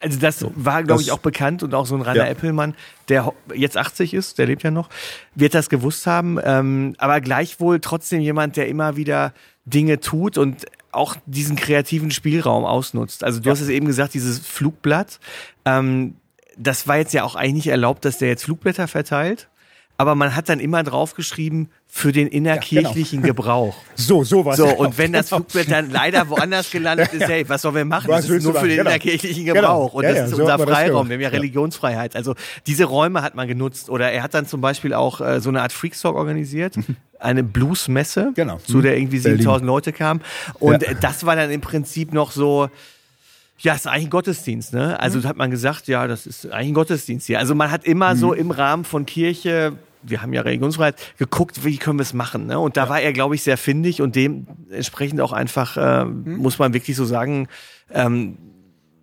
Also 0.00 0.18
das 0.18 0.38
so, 0.38 0.50
war, 0.56 0.82
glaube 0.82 1.02
ich, 1.02 1.12
auch 1.12 1.18
bekannt 1.18 1.62
und 1.62 1.74
auch 1.74 1.84
so 1.84 1.94
ein 1.94 2.00
Rainer 2.00 2.24
ja. 2.24 2.30
Eppelmann, 2.30 2.74
der 3.08 3.34
jetzt 3.54 3.76
80 3.76 4.14
ist, 4.14 4.38
der 4.38 4.46
lebt 4.46 4.62
ja 4.62 4.70
noch, 4.70 4.88
wird 5.34 5.54
das 5.54 5.68
gewusst 5.68 6.06
haben. 6.06 6.38
Ähm, 6.42 6.94
aber 6.96 7.20
gleichwohl 7.20 7.80
trotzdem 7.80 8.22
jemand, 8.22 8.56
der 8.56 8.66
immer 8.68 8.96
wieder 8.96 9.34
Dinge 9.66 10.00
tut 10.00 10.38
und 10.38 10.64
auch 10.90 11.16
diesen 11.26 11.54
kreativen 11.54 12.10
Spielraum 12.10 12.64
ausnutzt. 12.64 13.22
Also 13.22 13.40
du 13.40 13.46
ja. 13.46 13.52
hast 13.52 13.60
es 13.60 13.68
eben 13.68 13.86
gesagt, 13.86 14.14
dieses 14.14 14.38
Flugblatt. 14.38 15.20
Ähm, 15.66 16.16
das 16.56 16.88
war 16.88 16.96
jetzt 16.96 17.12
ja 17.12 17.22
auch 17.24 17.36
eigentlich 17.36 17.66
erlaubt, 17.66 18.04
dass 18.06 18.16
der 18.16 18.28
jetzt 18.28 18.44
Flugblätter 18.44 18.88
verteilt 18.88 19.49
aber 20.00 20.14
man 20.14 20.34
hat 20.34 20.48
dann 20.48 20.60
immer 20.60 20.82
draufgeschrieben 20.82 21.68
für 21.86 22.10
den 22.10 22.26
innerkirchlichen 22.26 23.18
ja, 23.18 23.26
genau. 23.26 23.34
Gebrauch. 23.34 23.76
So, 23.96 24.24
so 24.24 24.46
was. 24.46 24.56
So, 24.56 24.66
und 24.66 24.96
wenn 24.96 25.12
das 25.12 25.28
genau. 25.28 25.42
Flugblatt 25.42 25.70
dann 25.70 25.90
leider 25.90 26.30
woanders 26.30 26.70
gelandet 26.70 27.12
ist, 27.12 27.28
hey, 27.28 27.46
was 27.46 27.60
sollen 27.60 27.74
wir 27.74 27.84
machen? 27.84 28.08
Was 28.08 28.26
das 28.26 28.36
ist 28.36 28.44
nur 28.44 28.54
für 28.54 28.66
den 28.66 28.78
genau. 28.78 28.88
innerkirchlichen 28.88 29.44
genau. 29.44 29.60
Gebrauch. 29.60 29.92
Und 29.92 30.04
ja, 30.04 30.14
das 30.14 30.30
ist 30.30 30.36
so 30.36 30.40
unser 30.40 30.58
Freiraum. 30.58 31.10
Wir 31.10 31.16
haben 31.16 31.20
ja 31.20 31.28
Religionsfreiheit. 31.28 32.16
Also 32.16 32.34
diese 32.66 32.84
Räume 32.84 33.20
hat 33.20 33.34
man 33.34 33.46
genutzt. 33.46 33.90
Oder 33.90 34.10
er 34.10 34.22
hat 34.22 34.32
dann 34.32 34.46
zum 34.46 34.62
Beispiel 34.62 34.94
auch 34.94 35.20
äh, 35.20 35.38
so 35.42 35.50
eine 35.50 35.60
Art 35.60 35.72
Freakstock 35.72 36.16
organisiert. 36.16 36.76
eine 37.18 37.42
Bluesmesse, 37.42 38.32
genau. 38.34 38.56
zu 38.56 38.80
der 38.80 38.96
irgendwie 38.96 39.18
7000 39.18 39.66
Leute 39.66 39.92
kamen. 39.92 40.22
Und 40.54 40.80
ja. 40.80 40.94
das 40.94 41.26
war 41.26 41.36
dann 41.36 41.50
im 41.50 41.60
Prinzip 41.60 42.14
noch 42.14 42.32
so, 42.32 42.70
ja, 43.58 43.74
ist 43.74 43.86
eigentlich 43.86 44.06
ein 44.06 44.10
Gottesdienst, 44.10 44.72
ne? 44.72 44.98
Also 44.98 45.18
mhm. 45.18 45.24
hat 45.24 45.36
man 45.36 45.50
gesagt, 45.50 45.86
ja, 45.86 46.06
das 46.06 46.26
ist 46.26 46.50
eigentlich 46.50 46.68
ein 46.68 46.74
Gottesdienst 46.74 47.26
hier. 47.26 47.38
Also 47.38 47.54
man 47.54 47.70
hat 47.70 47.84
immer 47.84 48.14
mhm. 48.14 48.18
so 48.18 48.32
im 48.32 48.50
Rahmen 48.50 48.84
von 48.84 49.04
Kirche 49.04 49.74
wir 50.02 50.22
haben 50.22 50.32
ja 50.32 50.42
Religionsfreiheit, 50.42 50.96
geguckt, 51.18 51.64
wie 51.64 51.76
können 51.78 51.98
wir 51.98 52.02
es 52.02 52.14
machen. 52.14 52.46
Ne? 52.46 52.58
Und 52.58 52.76
da 52.76 52.84
ja. 52.84 52.88
war 52.88 53.00
er, 53.00 53.12
glaube 53.12 53.34
ich, 53.34 53.42
sehr 53.42 53.56
findig 53.56 54.02
und 54.02 54.16
dementsprechend 54.16 55.20
auch 55.20 55.32
einfach, 55.32 55.76
äh, 55.76 56.04
mhm. 56.04 56.36
muss 56.36 56.58
man 56.58 56.72
wirklich 56.72 56.96
so 56.96 57.04
sagen, 57.04 57.48
ähm, 57.92 58.38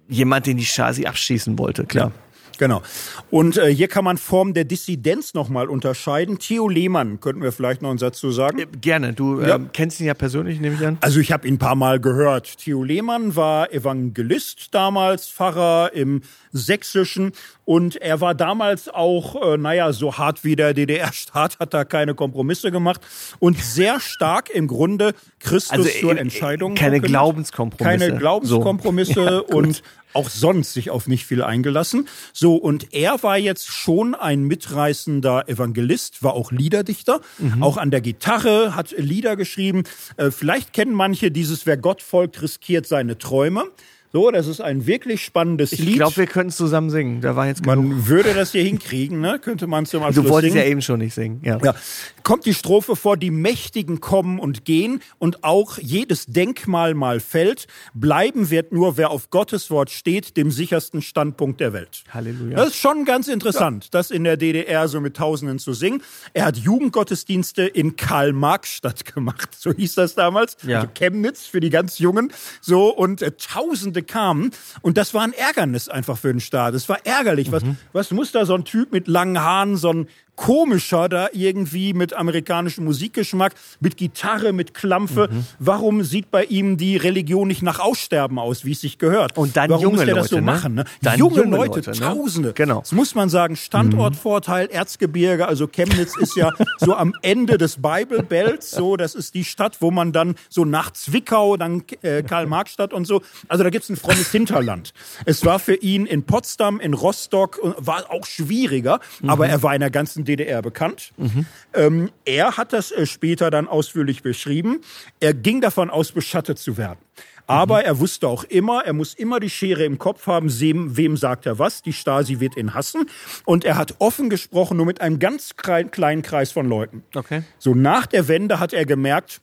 jemand, 0.07 0.45
den 0.45 0.57
die 0.57 0.65
Stasi 0.65 1.05
abschießen 1.05 1.57
wollte, 1.59 1.85
klar. 1.85 2.11
Genau. 2.57 2.81
Und 3.29 3.57
äh, 3.57 3.73
hier 3.73 3.87
kann 3.87 4.03
man 4.03 4.17
Form 4.17 4.53
der 4.53 4.65
Dissidenz 4.65 5.33
nochmal 5.33 5.67
unterscheiden. 5.67 6.39
Theo 6.39 6.67
Lehmann, 6.67 7.19
könnten 7.19 7.41
wir 7.41 7.51
vielleicht 7.51 7.81
noch 7.81 7.89
einen 7.89 7.99
Satz 7.99 8.19
zu 8.19 8.31
sagen? 8.31 8.59
Äh, 8.59 8.65
gerne. 8.81 9.13
Du 9.13 9.41
ja. 9.41 9.55
ähm, 9.55 9.69
kennst 9.73 9.99
ihn 9.99 10.07
ja 10.07 10.13
persönlich, 10.13 10.59
nehme 10.59 10.75
ich 10.75 10.85
an. 10.85 10.97
Also 11.01 11.19
ich 11.19 11.31
habe 11.31 11.47
ihn 11.47 11.55
ein 11.55 11.59
paar 11.59 11.75
Mal 11.75 11.99
gehört. 11.99 12.57
Theo 12.57 12.83
Lehmann 12.83 13.35
war 13.35 13.71
Evangelist 13.71 14.73
damals, 14.73 15.29
Pfarrer 15.29 15.91
im 15.93 16.21
Sächsischen 16.51 17.31
und 17.65 17.97
er 17.97 18.21
war 18.21 18.35
damals 18.35 18.87
auch, 18.89 19.53
äh, 19.53 19.57
naja, 19.57 19.91
so 19.91 20.17
hart 20.17 20.43
wie 20.43 20.55
der 20.55 20.73
DDR-Staat, 20.73 21.59
hat 21.59 21.73
da 21.73 21.83
keine 21.83 22.15
Kompromisse 22.15 22.71
gemacht 22.71 23.01
und 23.39 23.59
sehr 23.59 23.99
stark 23.99 24.49
im 24.49 24.67
Grunde 24.67 25.13
Christus 25.39 25.71
also, 25.71 25.89
zur 25.99 26.17
Entscheidung. 26.17 26.75
Keine 26.75 27.01
Glaubenskompromisse. 27.01 27.99
Keine 27.99 28.17
Glaubenskompromisse 28.17 29.13
so. 29.13 29.21
ja, 29.21 29.39
und 29.39 29.83
auch 30.13 30.29
sonst 30.29 30.73
sich 30.73 30.89
auf 30.89 31.07
nicht 31.07 31.25
viel 31.25 31.43
eingelassen. 31.43 32.07
So, 32.33 32.55
und 32.55 32.93
er 32.93 33.21
war 33.21 33.37
jetzt 33.37 33.67
schon 33.67 34.15
ein 34.15 34.43
mitreißender 34.43 35.47
Evangelist, 35.47 36.23
war 36.23 36.33
auch 36.33 36.51
Liederdichter, 36.51 37.21
mhm. 37.37 37.61
auch 37.61 37.77
an 37.77 37.91
der 37.91 38.01
Gitarre, 38.01 38.75
hat 38.75 38.95
Lieder 38.97 39.35
geschrieben. 39.35 39.83
Äh, 40.17 40.31
vielleicht 40.31 40.73
kennen 40.73 40.93
manche 40.93 41.31
dieses 41.31 41.65
Wer 41.65 41.77
Gott 41.77 42.01
folgt, 42.01 42.41
riskiert 42.41 42.87
seine 42.87 43.17
Träume. 43.17 43.65
So, 44.13 44.31
das 44.31 44.47
ist 44.47 44.61
ein 44.61 44.87
wirklich 44.87 45.23
spannendes 45.23 45.73
ich 45.73 45.79
Lied. 45.79 45.89
Ich 45.89 45.95
glaube, 45.95 46.15
wir 46.15 46.27
können 46.27 46.49
es 46.49 46.55
zusammen 46.55 46.89
singen. 46.89 47.19
Da 47.19 47.35
war 47.35 47.47
jetzt 47.47 47.63
genug. 47.63 47.77
Man 47.77 48.07
würde 48.07 48.33
das 48.33 48.53
hier 48.53 48.63
hinkriegen, 48.63 49.19
ne? 49.19 49.37
Könnte 49.37 49.67
man 49.67 49.85
zum 49.85 50.01
Abschluss 50.03 50.25
Du 50.25 50.31
wolltest 50.31 50.53
singen. 50.53 50.65
ja 50.65 50.71
eben 50.71 50.81
schon 50.81 50.99
nicht 50.99 51.13
singen. 51.13 51.41
Ja. 51.43 51.59
ja. 51.61 51.75
Kommt 52.23 52.45
die 52.45 52.53
Strophe 52.53 52.95
vor, 52.95 53.17
die 53.17 53.31
Mächtigen 53.31 53.99
kommen 53.99 54.39
und 54.39 54.63
gehen 54.63 55.01
und 55.19 55.43
auch 55.43 55.77
jedes 55.77 56.25
Denkmal 56.25 56.93
mal 56.93 57.19
fällt. 57.19 57.67
Bleiben 57.93 58.49
wird 58.49 58.71
nur, 58.71 58.95
wer 58.95 59.11
auf 59.11 59.29
Gottes 59.29 59.69
Wort 59.71 59.89
steht, 59.89 60.37
dem 60.37 60.51
sichersten 60.51 61.01
Standpunkt 61.01 61.59
der 61.59 61.73
Welt. 61.73 62.03
Halleluja. 62.09 62.55
Das 62.55 62.69
ist 62.69 62.77
schon 62.77 63.03
ganz 63.03 63.27
interessant, 63.27 63.85
ja. 63.85 63.89
das 63.91 64.09
in 64.09 64.23
der 64.23 64.37
DDR 64.37 64.87
so 64.87 65.01
mit 65.01 65.17
Tausenden 65.17 65.59
zu 65.59 65.73
singen. 65.73 66.01
Er 66.33 66.45
hat 66.45 66.57
Jugendgottesdienste 66.57 67.63
in 67.63 67.95
Karl-Marx-Stadt 67.97 69.05
gemacht. 69.13 69.49
So 69.59 69.73
hieß 69.73 69.95
das 69.95 70.13
damals. 70.15 70.55
Ja. 70.65 70.81
Also 70.81 70.91
Chemnitz 70.93 71.45
für 71.45 71.59
die 71.59 71.69
ganz 71.69 71.99
Jungen. 71.99 72.31
So 72.61 72.89
und 72.89 73.21
äh, 73.21 73.31
Tausende 73.31 73.96
Tausende 73.97 74.03
kamen. 74.03 74.51
Und 74.81 74.97
das 74.97 75.13
war 75.13 75.23
ein 75.23 75.33
Ärgernis 75.33 75.89
einfach 75.89 76.17
für 76.17 76.31
den 76.31 76.39
Staat. 76.39 76.73
Es 76.73 76.89
war 76.89 77.05
ärgerlich. 77.05 77.49
Mhm. 77.49 77.53
Was, 77.53 77.63
was 77.93 78.11
muss 78.11 78.31
da 78.31 78.45
so 78.45 78.55
ein 78.55 78.63
Typ 78.63 78.91
mit 78.91 79.07
langen 79.07 79.39
Haaren, 79.39 79.77
so 79.77 79.91
ein 79.91 80.07
komischer 80.37 81.09
da 81.09 81.27
irgendwie 81.33 81.93
mit 81.93 82.13
amerikanischem 82.13 82.85
Musikgeschmack, 82.85 83.53
mit 83.81 83.97
Gitarre, 83.97 84.53
mit 84.53 84.73
Klampfe. 84.73 85.27
Mhm. 85.29 85.45
Warum 85.59 86.03
sieht 86.03 86.31
bei 86.31 86.45
ihm 86.45 86.77
die 86.77 86.95
Religion 86.95 87.49
nicht 87.49 87.63
nach 87.63 87.79
Aussterben 87.79 88.39
aus, 88.39 88.63
wie 88.63 88.71
es 88.71 88.79
sich 88.79 88.99
gehört? 88.99 89.35
Und 89.35 89.57
dann 89.57 89.69
Warum 89.69 89.83
junge 89.83 89.95
muss 89.97 90.05
der 90.05 90.15
Leute, 90.15 90.21
das 90.21 90.29
so 90.29 90.35
ne? 90.37 90.41
machen? 90.43 90.75
Ne? 90.75 90.85
Junge, 91.17 91.37
junge 91.37 91.57
Leute, 91.57 91.79
Leute, 91.79 91.91
ne? 91.91 91.97
Tausende. 91.97 92.53
Genau. 92.53 92.79
Das 92.79 92.91
muss 92.93 93.15
man 93.15 93.27
sagen. 93.29 93.57
Standortvorteil, 93.57 94.67
Erzgebirge, 94.67 95.47
also 95.47 95.67
Chemnitz 95.67 96.15
ist 96.15 96.35
ja 96.35 96.51
so 96.77 96.95
am 96.95 97.13
Ende 97.23 97.57
des 97.57 97.81
Bible 97.81 98.23
Belts, 98.23 98.71
so, 98.71 98.95
das 98.95 99.15
ist 99.15 99.33
die 99.33 99.43
Stadt, 99.43 99.77
wo 99.81 99.89
man 99.89 100.11
dann 100.11 100.35
so 100.49 100.65
nach 100.65 100.91
Zwickau, 100.91 101.57
dann 101.57 101.83
äh, 102.03 102.21
Karl-Marx-Stadt 102.21 102.93
und 102.93 103.05
so, 103.05 103.21
also 103.47 103.63
da 103.63 103.71
gibt's 103.71 103.89
ein 103.89 103.97
frommes 103.97 104.31
Hinterland. 104.31 104.93
Es 105.25 105.43
war 105.43 105.57
für 105.57 105.75
ihn 105.75 106.05
in 106.05 106.23
Potsdam, 106.23 106.79
in 106.79 106.93
Rostock, 106.93 107.59
war 107.77 108.11
auch 108.11 108.25
schwieriger, 108.25 108.99
mhm. 109.21 109.29
aber 109.29 109.47
er 109.47 109.63
war 109.63 109.73
in 109.73 109.81
der 109.81 109.91
ganzen 109.91 110.26
DDR 110.27 110.61
bekannt. 110.61 111.11
Mhm. 111.17 111.45
Ähm, 111.73 112.11
er 112.25 112.57
hat 112.57 112.73
das 112.73 112.91
äh, 112.91 113.05
später 113.05 113.49
dann 113.49 113.67
ausführlich 113.67 114.21
beschrieben. 114.21 114.81
Er 115.19 115.33
ging 115.33 115.61
davon 115.61 115.89
aus, 115.89 116.11
beschattet 116.11 116.59
zu 116.59 116.77
werden. 116.77 116.99
Aber 117.47 117.85
er 117.85 117.99
wusste 117.99 118.27
auch 118.27 118.43
immer, 118.43 118.83
er 118.85 118.91
muss 118.91 119.13
immer 119.13 119.39
die 119.39 119.49
Schere 119.49 119.85
im 119.85 119.97
Kopf 119.97 120.27
haben, 120.27 120.59
wem, 120.59 120.97
wem 120.97 121.15
sagt 121.15 121.45
er 121.45 121.57
was. 121.57 121.81
Die 121.81 121.93
Stasi 121.93 122.41
wird 122.41 122.57
ihn 122.57 122.73
hassen. 122.73 123.09
Und 123.45 123.63
er 123.63 123.77
hat 123.77 123.95
offen 123.99 124.29
gesprochen, 124.29 124.75
nur 124.75 124.85
mit 124.85 124.99
einem 124.99 125.17
ganz 125.17 125.55
kleinen 125.55 126.21
Kreis 126.21 126.51
von 126.51 126.67
Leuten. 126.67 127.03
Okay. 127.15 127.43
So 127.57 127.73
nach 127.73 128.05
der 128.05 128.27
Wende 128.27 128.59
hat 128.59 128.73
er 128.73 128.85
gemerkt, 128.85 129.41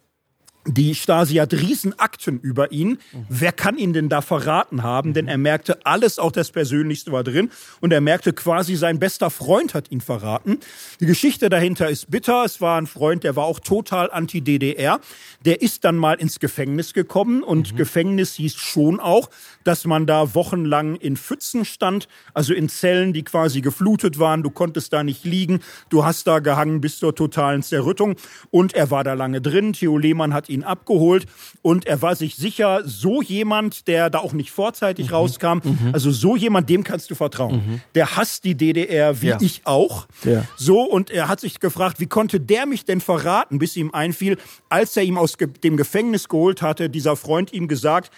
die 0.66 0.94
Stasi 0.94 1.34
hat 1.34 1.52
Riesenakten 1.52 2.40
über 2.40 2.72
ihn. 2.72 2.98
Wer 3.28 3.52
kann 3.52 3.76
ihn 3.76 3.92
denn 3.92 4.08
da 4.08 4.22
verraten 4.22 4.82
haben? 4.82 5.12
Denn 5.12 5.28
er 5.28 5.36
merkte, 5.36 5.84
alles, 5.84 6.18
auch 6.18 6.32
das 6.32 6.50
Persönlichste 6.50 7.12
war 7.12 7.22
drin. 7.22 7.50
Und 7.80 7.92
er 7.92 8.00
merkte 8.00 8.32
quasi, 8.32 8.76
sein 8.76 8.98
bester 8.98 9.28
Freund 9.30 9.74
hat 9.74 9.90
ihn 9.90 10.00
verraten. 10.00 10.60
Die 11.00 11.06
Geschichte 11.06 11.50
dahinter 11.50 11.90
ist 11.90 12.10
bitter. 12.10 12.44
Es 12.44 12.60
war 12.60 12.80
ein 12.80 12.86
Freund, 12.86 13.24
der 13.24 13.36
war 13.36 13.44
auch 13.44 13.60
total 13.60 14.10
anti-DDR. 14.10 15.00
Der 15.44 15.60
ist 15.60 15.84
dann 15.84 15.96
mal 15.96 16.14
ins 16.14 16.40
Gefängnis 16.40 16.94
gekommen. 16.94 17.42
Und 17.42 17.72
mhm. 17.72 17.76
Gefängnis 17.76 18.34
hieß 18.34 18.54
schon 18.54 19.00
auch, 19.00 19.28
dass 19.64 19.84
man 19.84 20.06
da 20.06 20.34
wochenlang 20.34 20.96
in 20.96 21.16
Pfützen 21.16 21.66
stand. 21.66 22.08
Also 22.32 22.54
in 22.54 22.70
Zellen, 22.70 23.12
die 23.12 23.22
quasi 23.22 23.60
geflutet 23.60 24.18
waren. 24.18 24.42
Du 24.42 24.50
konntest 24.50 24.94
da 24.94 25.04
nicht 25.04 25.24
liegen. 25.24 25.60
Du 25.90 26.06
hast 26.06 26.26
da 26.26 26.38
gehangen 26.38 26.80
bis 26.80 26.98
zur 26.98 27.14
totalen 27.14 27.62
Zerrüttung. 27.62 28.16
Und 28.50 28.72
er 28.72 28.90
war 28.90 29.04
da 29.04 29.12
lange 29.12 29.42
drin. 29.42 29.74
Theo 29.74 29.98
Lehmann 29.98 30.32
hat 30.32 30.48
ihn 30.48 30.53
ihn 30.54 30.64
abgeholt 30.64 31.26
und 31.62 31.86
er 31.86 32.00
war 32.02 32.16
sich 32.16 32.36
sicher, 32.36 32.82
so 32.84 33.20
jemand, 33.20 33.88
der 33.88 34.10
da 34.10 34.18
auch 34.20 34.32
nicht 34.32 34.50
vorzeitig 34.50 35.08
mhm. 35.08 35.14
rauskam, 35.14 35.58
mhm. 35.62 35.90
also 35.92 36.10
so 36.10 36.36
jemand, 36.36 36.70
dem 36.70 36.84
kannst 36.84 37.10
du 37.10 37.14
vertrauen. 37.14 37.56
Mhm. 37.56 37.80
Der 37.94 38.16
hasst 38.16 38.44
die 38.44 38.54
DDR 38.54 39.20
wie 39.20 39.28
ja. 39.28 39.38
ich 39.40 39.62
auch. 39.64 40.06
Ja. 40.24 40.44
So 40.56 40.82
und 40.82 41.10
er 41.10 41.28
hat 41.28 41.40
sich 41.40 41.60
gefragt, 41.60 42.00
wie 42.00 42.06
konnte 42.06 42.40
der 42.40 42.66
mich 42.66 42.84
denn 42.84 43.00
verraten, 43.00 43.58
bis 43.58 43.76
ihm 43.76 43.90
einfiel, 43.92 44.38
als 44.68 44.96
er 44.96 45.02
ihm 45.02 45.18
aus 45.18 45.36
dem 45.36 45.76
Gefängnis 45.76 46.28
geholt 46.28 46.62
hatte, 46.62 46.88
dieser 46.88 47.16
Freund 47.16 47.52
ihm 47.52 47.68
gesagt, 47.68 48.10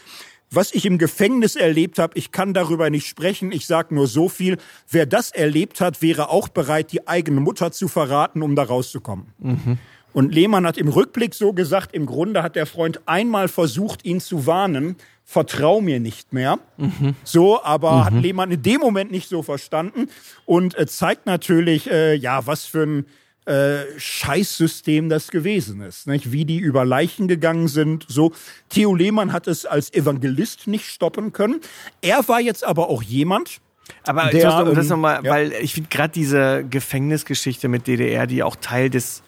was 0.50 0.72
ich 0.72 0.86
im 0.86 0.98
Gefängnis 0.98 1.56
erlebt 1.56 1.98
habe, 1.98 2.16
ich 2.16 2.30
kann 2.30 2.54
darüber 2.54 2.88
nicht 2.88 3.06
sprechen. 3.06 3.50
Ich 3.50 3.66
sage 3.66 3.94
nur 3.94 4.06
so 4.06 4.28
viel. 4.28 4.58
Wer 4.88 5.06
das 5.06 5.32
erlebt 5.32 5.80
hat, 5.80 6.02
wäre 6.02 6.28
auch 6.28 6.48
bereit, 6.48 6.92
die 6.92 7.08
eigene 7.08 7.40
Mutter 7.40 7.72
zu 7.72 7.88
verraten, 7.88 8.42
um 8.42 8.54
da 8.54 8.62
rauszukommen. 8.62 9.26
Mhm. 9.38 9.78
Und 10.16 10.34
Lehmann 10.34 10.64
hat 10.64 10.78
im 10.78 10.88
Rückblick 10.88 11.34
so 11.34 11.52
gesagt, 11.52 11.94
im 11.94 12.06
Grunde 12.06 12.42
hat 12.42 12.56
der 12.56 12.64
Freund 12.64 13.00
einmal 13.04 13.48
versucht, 13.48 14.02
ihn 14.06 14.18
zu 14.18 14.46
warnen, 14.46 14.96
vertrau 15.26 15.82
mir 15.82 16.00
nicht 16.00 16.32
mehr. 16.32 16.58
Mhm. 16.78 17.14
So, 17.22 17.62
aber 17.62 17.92
mhm. 17.92 18.04
hat 18.06 18.14
Lehmann 18.14 18.50
in 18.50 18.62
dem 18.62 18.80
Moment 18.80 19.10
nicht 19.10 19.28
so 19.28 19.42
verstanden 19.42 20.08
und 20.46 20.74
äh, 20.78 20.86
zeigt 20.86 21.26
natürlich, 21.26 21.90
äh, 21.90 22.14
ja, 22.14 22.46
was 22.46 22.64
für 22.64 22.84
ein 22.84 23.06
äh, 23.44 23.80
Scheißsystem 23.98 25.10
das 25.10 25.28
gewesen 25.28 25.82
ist, 25.82 26.06
nicht? 26.06 26.32
wie 26.32 26.46
die 26.46 26.60
über 26.60 26.86
Leichen 26.86 27.28
gegangen 27.28 27.68
sind. 27.68 28.06
So, 28.08 28.32
Theo 28.70 28.94
Lehmann 28.94 29.34
hat 29.34 29.46
es 29.46 29.66
als 29.66 29.92
Evangelist 29.92 30.66
nicht 30.66 30.86
stoppen 30.86 31.34
können. 31.34 31.60
Er 32.00 32.26
war 32.26 32.40
jetzt 32.40 32.64
aber 32.64 32.88
auch 32.88 33.02
jemand, 33.02 33.60
aber 34.04 34.30
der, 34.30 34.66
um 34.66 34.74
das 34.74 34.86
ähm, 34.86 34.92
nochmal, 34.92 35.22
ja. 35.22 35.30
weil 35.30 35.52
ich 35.60 35.74
finde 35.74 35.90
gerade 35.90 36.14
diese 36.14 36.64
Gefängnisgeschichte 36.64 37.68
mit 37.68 37.86
DDR, 37.86 38.26
die 38.26 38.42
auch 38.42 38.56
Teil 38.56 38.88
des 38.88 39.22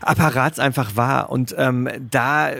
Apparats 0.00 0.58
einfach 0.58 0.96
war. 0.96 1.30
Und 1.30 1.54
ähm, 1.58 1.88
da 2.10 2.50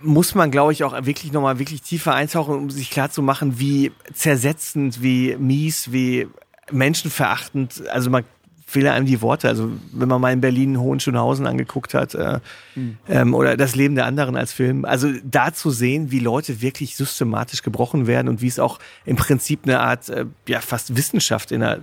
muss 0.00 0.34
man, 0.34 0.50
glaube 0.50 0.72
ich, 0.72 0.84
auch 0.84 0.92
wirklich 1.04 1.32
nochmal 1.32 1.58
wirklich 1.58 1.82
tiefer 1.82 2.14
eintauchen, 2.14 2.54
um 2.54 2.70
sich 2.70 2.90
klarzumachen, 2.90 3.58
wie 3.58 3.92
zersetzend, 4.12 5.02
wie 5.02 5.36
mies, 5.36 5.92
wie 5.92 6.28
menschenverachtend, 6.70 7.88
also 7.88 8.10
man 8.10 8.24
fehlen 8.72 8.86
einem 8.86 9.06
die 9.06 9.20
Worte. 9.20 9.48
Also 9.48 9.70
wenn 9.92 10.08
man 10.08 10.20
mal 10.20 10.32
in 10.32 10.40
Berlin 10.40 10.80
Hohenschönhausen 10.80 11.46
angeguckt 11.46 11.92
hat 11.92 12.14
äh, 12.14 12.40
mhm. 12.74 12.96
ähm, 13.06 13.34
oder 13.34 13.56
das 13.56 13.74
Leben 13.74 13.94
der 13.96 14.06
anderen 14.06 14.34
als 14.34 14.52
Film. 14.52 14.86
Also 14.86 15.12
da 15.24 15.52
zu 15.52 15.70
sehen, 15.70 16.10
wie 16.10 16.20
Leute 16.20 16.62
wirklich 16.62 16.96
systematisch 16.96 17.62
gebrochen 17.62 18.06
werden 18.06 18.28
und 18.28 18.40
wie 18.40 18.46
es 18.46 18.58
auch 18.58 18.78
im 19.04 19.16
Prinzip 19.16 19.60
eine 19.64 19.80
Art, 19.80 20.08
äh, 20.08 20.24
ja 20.48 20.60
fast 20.60 20.96
Wissenschaft 20.96 21.52
in, 21.52 21.62
einer, 21.62 21.80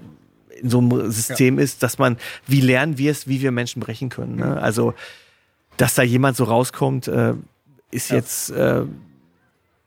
in 0.62 0.70
so 0.70 0.80
einem 0.80 1.12
System 1.12 1.58
ja. 1.58 1.64
ist, 1.64 1.84
dass 1.84 1.98
man, 1.98 2.18
wie 2.48 2.62
lernen 2.62 2.98
wir 2.98 3.12
es, 3.12 3.28
wie 3.28 3.42
wir 3.42 3.52
Menschen 3.52 3.80
brechen 3.80 4.10
können. 4.10 4.38
Ne? 4.38 4.62
Also 4.62 4.94
dass 5.80 5.96
da 5.96 6.04
jemand 6.04 6.36
so 6.36 6.44
rauskommt, 6.44 7.08
äh, 7.08 7.34
ist 7.92 8.10
ja. 8.10 8.18
jetzt 8.18 8.50
äh, 8.52 8.82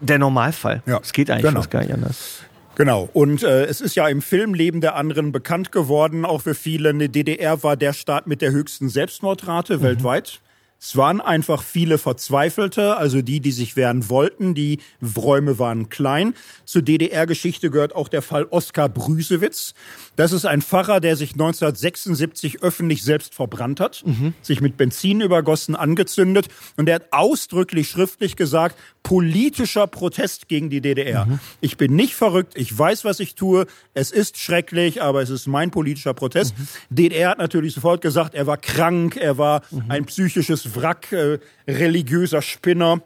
der 0.01 0.19
Normalfall. 0.19 0.83
Ja. 0.87 0.99
Es 1.03 1.13
geht 1.13 1.31
eigentlich 1.31 1.53
genau. 1.53 1.67
gar 1.69 1.83
nicht 1.83 1.93
anders. 1.93 2.41
Genau. 2.77 3.11
Und 3.13 3.43
äh, 3.43 3.67
es 3.67 3.83
ist 3.83 3.95
ja 3.95 4.09
im 4.09 4.23
Filmleben 4.23 4.81
der 4.81 4.97
anderen 4.97 5.33
bekannt 5.33 5.71
geworden, 5.71 6.25
auch 6.25 6.41
für 6.41 6.55
viele, 6.55 6.89
eine 6.89 7.11
DDR 7.11 7.63
war 7.63 7.77
der 7.77 7.93
Staat 7.93 8.27
mit 8.27 8.41
der 8.41 8.53
höchsten 8.53 8.89
Selbstmordrate 8.89 9.79
mhm. 9.79 9.83
weltweit. 9.83 10.41
Es 10.85 10.97
waren 10.97 11.21
einfach 11.21 11.63
viele 11.63 11.97
Verzweifelte, 11.97 12.97
also 12.97 13.23
die, 13.23 13.39
die 13.39 13.53
sich 13.53 13.77
wehren 13.77 14.09
wollten. 14.09 14.53
Die 14.53 14.81
Räume 15.17 15.61
waren 15.61 15.91
klein. 15.91 16.35
Zur 16.65 16.83
DDR-Geschichte 16.83 17.71
gehört 17.71 17.95
auch 17.95 18.09
der 18.09 18.21
Fall 18.21 18.47
Oskar 18.51 18.89
Brüsewitz. 18.89 19.75
Das 20.17 20.33
ist 20.33 20.45
ein 20.45 20.61
Pfarrer, 20.61 20.99
der 20.99 21.15
sich 21.15 21.35
1976 21.35 22.65
öffentlich 22.65 23.05
selbst 23.05 23.33
verbrannt 23.33 23.79
hat, 23.79 24.03
mhm. 24.05 24.35
sich 24.43 24.61
mit 24.61 24.77
Benzin 24.77 25.21
übergossen, 25.21 25.77
angezündet. 25.77 26.49
Und 26.77 26.89
er 26.89 26.97
hat 26.97 27.13
ausdrücklich 27.13 27.89
schriftlich 27.89 28.35
gesagt, 28.35 28.77
politischer 29.03 29.87
Protest 29.87 30.49
gegen 30.49 30.71
die 30.71 30.81
DDR. 30.81 31.27
Mhm. 31.27 31.41
Ich 31.61 31.77
bin 31.77 31.95
nicht 31.95 32.15
verrückt, 32.15 32.55
ich 32.57 32.77
weiß, 32.77 33.05
was 33.05 33.21
ich 33.21 33.35
tue. 33.35 33.67
Es 33.95 34.11
ist 34.11 34.39
schrecklich, 34.39 35.03
aber 35.03 35.23
es 35.23 35.31
ist 35.31 35.47
mein 35.47 35.71
politischer 35.71 36.15
Protest. 36.15 36.59
Mhm. 36.59 36.67
DDR 36.91 37.31
hat 37.31 37.39
natürlich 37.39 37.75
sofort 37.75 38.01
gesagt, 38.01 38.35
er 38.35 38.47
war 38.47 38.57
krank, 38.57 39.17
er 39.17 39.39
war 39.39 39.63
mhm. 39.71 39.85
ein 39.89 40.05
psychisches 40.05 40.77
Wrack, 40.77 41.13
äh, 41.13 41.39
religiöser 41.67 42.43
Spinner 42.43 43.03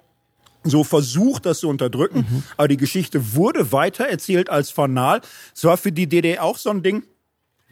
so 0.65 0.85
versucht, 0.85 1.47
das 1.47 1.61
zu 1.61 1.69
unterdrücken. 1.69 2.27
Mhm. 2.29 2.43
Aber 2.57 2.69
die 2.69 2.77
Geschichte 2.77 3.35
wurde 3.35 3.73
weiter 3.73 4.07
erzählt 4.07 4.51
als 4.51 4.71
fanal. 4.71 5.21
Es 5.55 5.65
war 5.65 5.77
für 5.77 5.93
die 5.93 6.09
DDR 6.09 6.43
auch 6.43 6.59
so 6.59 6.71
ein 6.71 6.83
Ding, 6.83 7.05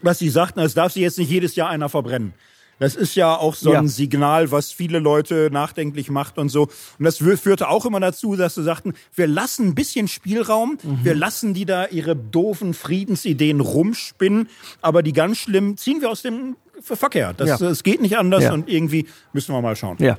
was 0.00 0.18
sie 0.18 0.28
sagten, 0.28 0.60
es 0.60 0.74
darf 0.74 0.92
sich 0.92 1.02
jetzt 1.02 1.18
nicht 1.18 1.30
jedes 1.30 1.56
Jahr 1.56 1.70
einer 1.70 1.88
verbrennen. 1.88 2.34
Das 2.78 2.96
ist 2.96 3.14
ja 3.14 3.36
auch 3.36 3.54
so 3.54 3.70
ein 3.70 3.84
ja. 3.84 3.88
Signal, 3.88 4.50
was 4.50 4.72
viele 4.72 4.98
Leute 4.98 5.48
nachdenklich 5.52 6.10
macht 6.10 6.38
und 6.38 6.48
so. 6.48 6.68
Und 6.98 7.04
das 7.04 7.18
führte 7.18 7.68
auch 7.68 7.86
immer 7.86 8.00
dazu, 8.00 8.36
dass 8.36 8.54
sie 8.54 8.62
sagten, 8.62 8.94
wir 9.14 9.26
lassen 9.26 9.68
ein 9.68 9.74
bisschen 9.74 10.08
Spielraum, 10.08 10.78
mhm. 10.82 11.00
wir 11.02 11.14
lassen 11.14 11.54
die 11.54 11.64
da 11.64 11.86
ihre 11.86 12.16
doofen 12.16 12.74
Friedensideen 12.74 13.60
rumspinnen, 13.60 14.48
aber 14.80 15.02
die 15.02 15.12
ganz 15.12 15.38
schlimm 15.38 15.76
ziehen 15.76 16.00
wir 16.00 16.10
aus 16.10 16.22
dem 16.22 16.56
Verkehr. 16.82 17.32
Das, 17.32 17.60
ja. 17.60 17.68
Es 17.68 17.82
geht 17.82 18.02
nicht 18.02 18.18
anders 18.18 18.44
ja. 18.44 18.52
und 18.52 18.68
irgendwie 18.68 19.06
müssen 19.32 19.54
wir 19.54 19.62
mal 19.62 19.76
schauen. 19.76 19.96
Ja. 20.00 20.18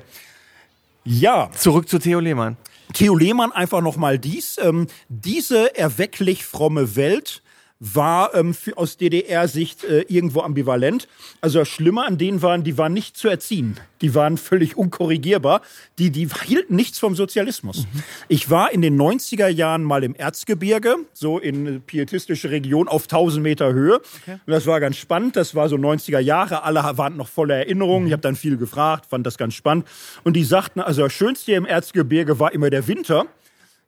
Ja. 1.04 1.50
Zurück 1.52 1.88
zu 1.88 1.98
Theo 1.98 2.20
Lehmann. 2.20 2.56
Theo 2.92 3.14
Lehmann 3.14 3.52
einfach 3.52 3.80
nochmal 3.80 4.18
dies. 4.18 4.58
Ähm, 4.60 4.86
diese 5.08 5.76
erwecklich 5.76 6.44
fromme 6.44 6.96
Welt 6.96 7.42
war 7.78 8.34
ähm, 8.34 8.54
für, 8.54 8.76
aus 8.78 8.96
DDR-Sicht 8.96 9.84
äh, 9.84 10.02
irgendwo 10.08 10.40
ambivalent. 10.40 11.08
Also 11.40 11.58
das 11.58 11.68
Schlimme 11.68 12.04
an 12.04 12.16
denen 12.16 12.40
waren, 12.40 12.64
die 12.64 12.78
waren 12.78 12.94
nicht 12.94 13.16
zu 13.16 13.28
erziehen. 13.28 13.78
Die 14.00 14.14
waren 14.14 14.38
völlig 14.38 14.76
unkorrigierbar. 14.76 15.60
Die, 15.98 16.10
die 16.10 16.28
hielten 16.44 16.74
nichts 16.74 16.98
vom 16.98 17.14
Sozialismus. 17.14 17.86
Mhm. 17.92 18.02
Ich 18.28 18.48
war 18.50 18.72
in 18.72 18.80
den 18.80 18.98
90er 18.98 19.48
Jahren 19.48 19.84
mal 19.84 20.04
im 20.04 20.14
Erzgebirge, 20.14 20.96
so 21.12 21.38
in 21.38 21.82
pietistische 21.82 22.50
Region 22.50 22.88
auf 22.88 23.04
1000 23.04 23.42
Meter 23.42 23.72
Höhe. 23.72 24.00
Okay. 24.22 24.38
Und 24.46 24.52
das 24.52 24.66
war 24.66 24.80
ganz 24.80 24.96
spannend. 24.96 25.36
Das 25.36 25.54
war 25.54 25.68
so 25.68 25.76
90er 25.76 26.18
Jahre. 26.20 26.62
Alle 26.62 26.80
waren 26.96 27.16
noch 27.16 27.28
voller 27.28 27.56
Erinnerungen. 27.56 28.04
Mhm. 28.04 28.06
Ich 28.06 28.12
habe 28.12 28.22
dann 28.22 28.36
viel 28.36 28.56
gefragt, 28.56 29.06
fand 29.06 29.26
das 29.26 29.36
ganz 29.36 29.54
spannend. 29.54 29.86
Und 30.24 30.34
die 30.34 30.44
sagten, 30.44 30.80
also 30.80 31.02
das 31.02 31.12
Schönste 31.12 31.52
im 31.52 31.66
Erzgebirge 31.66 32.38
war 32.38 32.52
immer 32.52 32.70
der 32.70 32.88
Winter. 32.88 33.26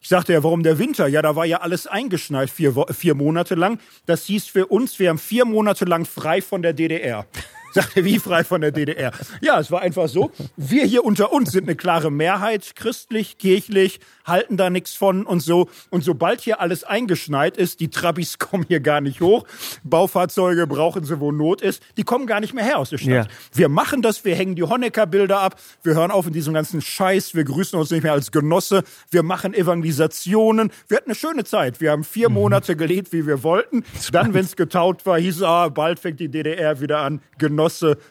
Ich 0.01 0.09
sagte 0.09 0.33
ja, 0.33 0.45
warum 0.45 0.63
der 0.63 0.79
Winter? 0.79 1.09
Ja, 1.09 1.23
da 1.23 1.35
war 1.35 1.45
ja 1.45 1.61
alles 1.61 1.87
eingeschneit 1.87 2.51
vier, 2.51 2.75
vier 2.91 3.15
Monate 3.15 3.57
lang. 3.57 3.81
Das 4.07 4.27
hieß 4.27 4.47
für 4.47 4.67
uns, 4.67 4.99
wir 4.99 5.09
haben 5.09 5.19
vier 5.19 5.45
Monate 5.45 5.85
lang 5.85 6.05
frei 6.05 6.41
von 6.41 6.63
der 6.63 6.73
DDR. 6.73 7.27
Sagt 7.73 7.97
er, 7.97 8.05
wie 8.05 8.19
frei 8.19 8.45
von 8.45 8.61
der 8.61 8.73
DDR? 8.73 9.13
Ja, 9.41 9.61
es 9.61 9.71
war 9.71 9.83
einfach 9.83 10.09
so. 10.09 10.31
Wir 10.57 10.85
hier 10.85 11.05
unter 11.05 11.33
uns 11.33 11.53
sind 11.53 11.65
eine 11.65 11.77
klare 11.77 12.11
Mehrheit, 12.11 12.75
christlich, 12.77 13.39
kirchlich, 13.39 14.01
halten 14.25 14.57
da 14.57 14.71
nichts 14.71 14.95
von 14.95 15.27
und 15.27 15.41
so. 15.41 15.69
Und 15.91 16.05
sobald 16.05 16.41
hier 16.41 16.61
alles 16.61 16.85
eingeschneit 16.85 17.57
ist, 17.57 17.81
die 17.81 17.89
Trabis 17.89 18.39
kommen 18.39 18.65
hier 18.67 18.81
gar 18.81 19.01
nicht 19.01 19.21
hoch. 19.21 19.45
Baufahrzeuge 19.85 20.67
brauchen 20.67 21.05
sie, 21.05 21.21
wo 21.21 21.33
Not 21.33 21.61
ist. 21.61 21.83
Die 21.97 22.05
kommen 22.05 22.27
gar 22.27 22.41
nicht 22.41 22.55
mehr 22.55 22.65
her 22.65 22.79
aus 22.79 22.91
der 22.91 22.99
Stadt. 22.99 23.09
Ja. 23.11 23.27
Wir 23.53 23.69
machen 23.69 24.03
das, 24.03 24.25
wir 24.25 24.35
hängen 24.35 24.55
die 24.55 24.63
Honecker-Bilder 24.63 25.39
ab, 25.39 25.61
wir 25.83 25.95
hören 25.95 26.11
auf 26.11 26.27
in 26.27 26.33
diesem 26.33 26.55
ganzen 26.55 26.81
Scheiß, 26.81 27.35
wir 27.35 27.45
grüßen 27.45 27.79
uns 27.79 27.91
nicht 27.91 28.03
mehr 28.03 28.13
als 28.13 28.33
Genosse, 28.33 28.83
wir 29.11 29.23
machen 29.23 29.55
Evangelisationen. 29.55 30.71
Wir 30.89 30.99
hatten 30.99 31.11
eine 31.11 31.15
schöne 31.15 31.45
Zeit. 31.45 31.81
Wir 31.81 31.91
haben 31.91 32.05
vier 32.05 32.29
mhm. 32.29 32.37
Monate 32.37 32.77
gelebt, 32.77 33.13
wie 33.13 33.27
wir 33.27 33.43
wollten. 33.43 33.85
Dann, 34.13 34.35
wenn 34.35 34.45
es 34.45 34.57
getaut 34.57 35.05
war, 35.07 35.19
hieß 35.19 35.37
es, 35.37 35.43
ah, 35.43 35.69
bald 35.69 35.99
fängt 35.99 36.21
die 36.21 36.29
DDR 36.29 36.81
wieder 36.81 36.99
an. 37.01 37.21
Genosse, 37.39 37.58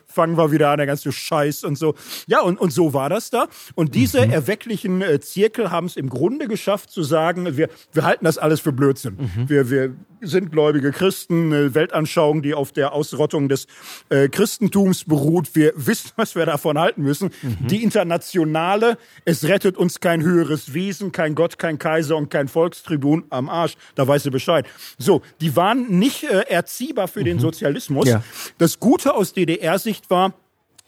fangen 0.05 0.37
wir 0.37 0.51
wieder 0.51 0.69
an, 0.69 0.77
der 0.77 0.87
ganze 0.87 1.11
Scheiß 1.11 1.63
und 1.63 1.77
so. 1.77 1.95
Ja, 2.27 2.41
und, 2.41 2.59
und 2.59 2.71
so 2.71 2.93
war 2.93 3.09
das 3.09 3.29
da. 3.29 3.47
Und 3.75 3.95
diese 3.95 4.25
mhm. 4.25 4.33
erwecklichen 4.33 5.01
äh, 5.01 5.19
Zirkel 5.19 5.71
haben 5.71 5.87
es 5.87 5.95
im 5.95 6.09
Grunde 6.09 6.47
geschafft 6.47 6.91
zu 6.91 7.03
sagen, 7.03 7.57
wir, 7.57 7.69
wir 7.93 8.03
halten 8.03 8.25
das 8.25 8.37
alles 8.37 8.59
für 8.59 8.71
Blödsinn. 8.71 9.17
Mhm. 9.17 9.49
Wir, 9.49 9.69
wir 9.69 9.95
sind 10.21 10.51
gläubige 10.51 10.91
Christen, 10.91 11.53
eine 11.53 11.75
Weltanschauung, 11.75 12.41
die 12.41 12.53
auf 12.53 12.71
der 12.71 12.93
Ausrottung 12.93 13.49
des 13.49 13.67
äh, 14.09 14.29
Christentums 14.29 15.03
beruht. 15.05 15.55
Wir 15.55 15.73
wissen, 15.75 16.11
was 16.15 16.35
wir 16.35 16.45
davon 16.45 16.77
halten 16.77 17.03
müssen. 17.03 17.31
Mhm. 17.41 17.67
Die 17.67 17.83
internationale, 17.83 18.97
es 19.25 19.43
rettet 19.45 19.77
uns 19.77 19.99
kein 19.99 20.21
höheres 20.21 20.73
Wesen, 20.73 21.11
kein 21.11 21.35
Gott, 21.35 21.59
kein 21.59 21.79
Kaiser 21.79 22.17
und 22.17 22.29
kein 22.29 22.47
Volkstribun 22.47 23.25
am 23.29 23.49
Arsch. 23.49 23.75
Da 23.95 24.07
weißt 24.07 24.25
du 24.25 24.31
Bescheid. 24.31 24.65
So, 24.97 25.21
die 25.41 25.55
waren 25.55 25.99
nicht 25.99 26.23
äh, 26.23 26.41
erziehbar 26.47 27.07
für 27.07 27.23
den 27.23 27.37
mhm. 27.37 27.41
Sozialismus. 27.41 28.07
Ja. 28.07 28.23
Das 28.57 28.79
Gute 28.79 29.13
aus 29.13 29.33
DDR-Sicht 29.33 30.09
war, 30.09 30.33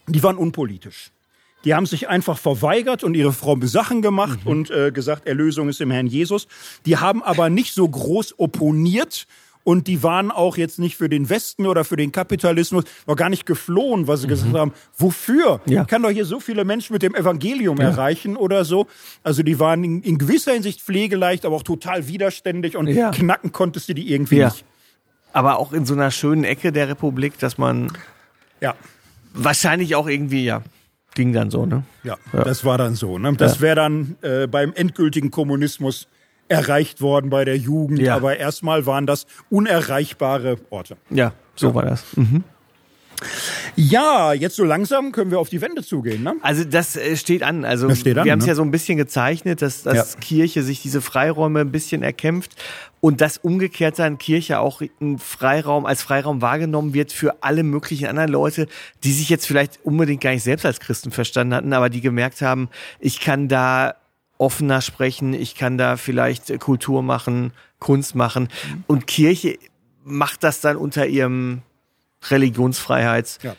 die 0.07 0.23
waren 0.23 0.38
unpolitisch. 0.38 1.11
Die 1.66 1.76
haben 1.76 1.86
sich 1.86 2.07
einfach 2.07 2.38
verweigert 2.38 3.03
und 3.03 3.16
ihre 3.16 3.34
fromme 3.34 3.68
Sachen 3.68 4.01
gemacht 4.01 4.39
mhm. 4.45 4.51
und 4.51 4.72
äh, 4.72 4.91
gesagt, 4.91 5.28
Erlösung 5.28 5.70
ist 5.70 5.82
im 5.82 5.91
Herrn 5.91 6.07
Jesus. 6.07 6.47
Die 6.86 6.97
haben 6.97 7.22
aber 7.22 7.49
nicht 7.49 7.74
so 7.74 7.88
groß 7.88 8.39
opponiert 8.39 9.28
und 9.64 9.88
die 9.88 10.01
waren 10.01 10.32
auch 10.32 10.57
jetzt 10.57 10.80
nicht 10.80 10.95
für 10.95 11.10
den 11.10 11.30
Westen 11.30 11.68
oder 11.68 11.84
für 11.84 11.97
den 11.97 12.12
Kapitalismus, 12.12 12.86
war 13.05 13.16
gar 13.16 13.30
nicht 13.30 13.45
geflohen, 13.45 14.07
weil 14.07 14.18
sie 14.18 14.26
mhm. 14.26 14.30
gesagt 14.32 14.53
haben, 14.53 14.74
wofür? 14.97 15.62
Ja. 15.66 15.86
Kann 15.86 16.01
doch 16.01 16.10
hier 16.10 16.26
so 16.26 16.39
viele 16.39 16.66
Menschen 16.66 16.93
mit 16.93 17.03
dem 17.03 17.14
Evangelium 17.14 17.78
ja. 17.78 17.89
erreichen 17.89 18.38
oder 18.38 18.66
so. 18.66 18.88
Also 19.22 19.43
die 19.43 19.60
waren 19.60 19.84
in, 19.84 20.01
in, 20.01 20.18
gewisser 20.18 20.53
Hinsicht 20.53 20.82
pflegeleicht, 20.82 21.45
aber 21.45 21.57
auch 21.57 21.64
total 21.64 22.07
widerständig 22.07 22.78
und 22.78 22.88
ja. 22.88 23.12
knacken 23.12 23.51
konntest 23.51 23.89
du 23.89 23.93
die 23.93 24.12
irgendwie 24.12 24.43
nicht. 24.43 24.66
Aber 25.34 25.60
auch 25.60 25.74
in 25.74 25.86
so 25.86 25.93
einer 25.93 26.10
schönen 26.10 26.45
Ecke 26.45 26.72
der 26.72 26.88
Republik, 26.88 27.38
dass 27.38 27.57
man 27.57 27.91
ja 28.62 28.74
wahrscheinlich 29.34 29.93
auch 29.95 30.07
irgendwie, 30.07 30.45
ja, 30.45 30.64
ging 31.20 31.34
dann 31.34 31.51
so, 31.51 31.65
ne? 31.65 31.84
Ja, 32.05 32.15
ja. 32.32 32.43
das 32.45 32.63
war 32.63 32.78
dann 32.78 32.95
so. 32.95 33.17
Ne? 33.17 33.34
Das 33.34 33.55
ja. 33.55 33.61
wäre 33.61 33.76
dann 33.76 34.15
äh, 34.22 34.47
beim 34.47 34.72
endgültigen 34.74 35.32
Kommunismus 35.32 36.07
erreicht 36.47 37.01
worden 37.01 37.30
bei 37.30 37.43
der 37.43 37.57
Jugend, 37.57 37.99
ja. 37.99 38.15
aber 38.15 38.38
erstmal 38.38 38.86
waren 38.86 39.05
das 39.05 39.28
unerreichbare 39.49 40.55
Orte. 40.70 40.95
Ja, 41.09 41.34
so 41.55 41.76
war 41.76 41.84
das. 41.84 42.05
Mhm. 42.15 42.45
Ja, 43.76 44.34
jetzt 44.34 44.55
so 44.55 44.63
langsam 44.63 45.11
können 45.11 45.32
wir 45.32 45.39
auf 45.39 45.49
die 45.49 45.61
Wände 45.61 45.84
zugehen. 45.84 46.24
Ne? 46.24 46.36
Also 46.41 46.63
das 46.63 46.95
äh, 46.95 47.15
steht 47.15 47.43
an. 47.43 47.65
Also 47.65 47.88
das 47.88 47.99
steht 47.99 48.17
an, 48.17 48.26
wir 48.26 48.32
haben 48.32 48.39
es 48.39 48.45
ne? 48.45 48.51
ja 48.51 48.55
so 48.55 48.61
ein 48.61 48.72
bisschen 48.72 48.97
gezeichnet, 48.97 49.61
dass, 49.61 49.84
dass 49.84 50.13
ja. 50.13 50.20
Kirche 50.20 50.63
sich 50.63 50.82
diese 50.82 51.01
Freiräume 51.01 51.61
ein 51.61 51.72
bisschen 51.72 52.03
erkämpft 52.03 52.55
und 53.01 53.22
dass 53.22 53.38
umgekehrt 53.38 53.99
dann 53.99 54.17
Kirche 54.17 54.59
auch 54.59 54.82
ein 55.01 55.17
Freiraum 55.17 55.86
als 55.86 56.01
Freiraum 56.01 56.41
wahrgenommen 56.41 56.93
wird 56.93 57.11
für 57.11 57.41
alle 57.43 57.63
möglichen 57.63 58.07
anderen 58.07 58.32
Leute, 58.32 58.67
die 59.03 59.13
sich 59.13 59.30
jetzt 59.30 59.45
vielleicht 59.45 59.80
unbedingt 59.84 60.22
gar 60.22 60.32
nicht 60.32 60.43
selbst 60.43 60.65
als 60.65 60.80
Christen 60.80 61.11
verstanden 61.11 61.53
hatten, 61.53 61.74
aber 61.74 61.89
die 61.89 62.01
gemerkt 62.01 62.41
haben, 62.41 62.70
ich 62.99 63.20
kann 63.20 63.47
da 63.47 63.95
offener 64.38 64.82
sprechen, 64.82 65.34
ich 65.34 65.55
kann 65.55 65.78
da 65.78 65.97
vielleicht 65.97 66.59
Kultur 66.59 67.03
machen, 67.03 67.51
Kunst 67.80 68.15
machen 68.15 68.43
mhm. 68.43 68.84
und 68.88 69.07
Kirche 69.07 69.57
macht 70.03 70.43
das 70.43 70.61
dann 70.61 70.78
unter 70.78 71.07
ihrem 71.07 71.61
Religionsfreiheits 72.30 73.39
ja. 73.43 73.55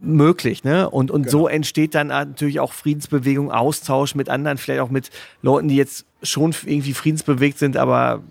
möglich. 0.00 0.64
Ne? 0.64 0.88
Und, 0.88 1.10
und 1.10 1.22
genau. 1.22 1.30
so 1.30 1.48
entsteht 1.48 1.94
dann 1.94 2.08
natürlich 2.08 2.60
auch 2.60 2.72
Friedensbewegung, 2.72 3.50
Austausch 3.50 4.14
mit 4.14 4.28
anderen, 4.28 4.58
vielleicht 4.58 4.80
auch 4.80 4.90
mit 4.90 5.10
Leuten, 5.42 5.68
die 5.68 5.76
jetzt 5.76 6.06
schon 6.22 6.54
irgendwie 6.64 6.92
friedensbewegt 6.92 7.58
sind, 7.58 7.76
aber 7.76 8.22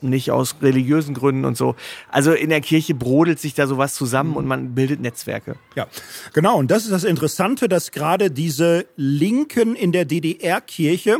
nicht 0.00 0.30
aus 0.30 0.56
religiösen 0.62 1.14
Gründen 1.14 1.44
und 1.44 1.56
so. 1.56 1.74
Also 2.08 2.32
in 2.32 2.50
der 2.50 2.60
Kirche 2.60 2.94
brodelt 2.94 3.40
sich 3.40 3.54
da 3.54 3.66
sowas 3.66 3.94
zusammen 3.94 4.36
und 4.36 4.46
man 4.46 4.74
bildet 4.74 5.00
Netzwerke. 5.00 5.56
Ja, 5.74 5.86
genau. 6.32 6.58
Und 6.58 6.70
das 6.70 6.84
ist 6.84 6.92
das 6.92 7.04
Interessante, 7.04 7.68
dass 7.68 7.90
gerade 7.90 8.30
diese 8.30 8.86
Linken 8.96 9.74
in 9.74 9.92
der 9.92 10.04
DDR-Kirche, 10.04 11.18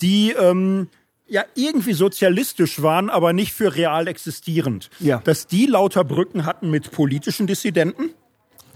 die 0.00 0.32
ähm, 0.32 0.88
ja 1.34 1.44
irgendwie 1.56 1.94
sozialistisch 1.94 2.80
waren, 2.80 3.10
aber 3.10 3.32
nicht 3.32 3.52
für 3.52 3.74
real 3.74 4.06
existierend. 4.06 4.88
Ja. 5.00 5.18
Dass 5.24 5.48
die 5.48 5.66
lauter 5.66 6.04
Brücken 6.04 6.46
hatten 6.46 6.70
mit 6.70 6.92
politischen 6.92 7.48
Dissidenten. 7.48 8.10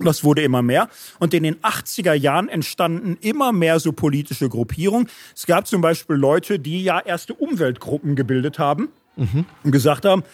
Das 0.01 0.25
wurde 0.25 0.43
immer 0.43 0.61
mehr. 0.61 0.89
Und 1.21 1.35
in 1.35 1.45
den 1.45 1.57
80er 1.57 2.15
Jahren 2.15 2.49
entstanden 2.49 3.17
immer 3.21 3.53
mehr 3.53 3.79
so 3.79 3.93
politische 3.93 4.49
Gruppierungen. 4.49 5.09
Es 5.37 5.47
gab 5.47 5.69
zum 5.69 5.81
Beispiel 5.81 6.17
Leute, 6.17 6.59
die 6.59 6.83
ja 6.83 6.99
erste 6.99 7.33
Umweltgruppen 7.33 8.17
gebildet 8.17 8.59
haben 8.59 8.89
mhm. 9.17 9.45
und 9.63 9.71
gesagt 9.71 10.05
haben, 10.05 10.25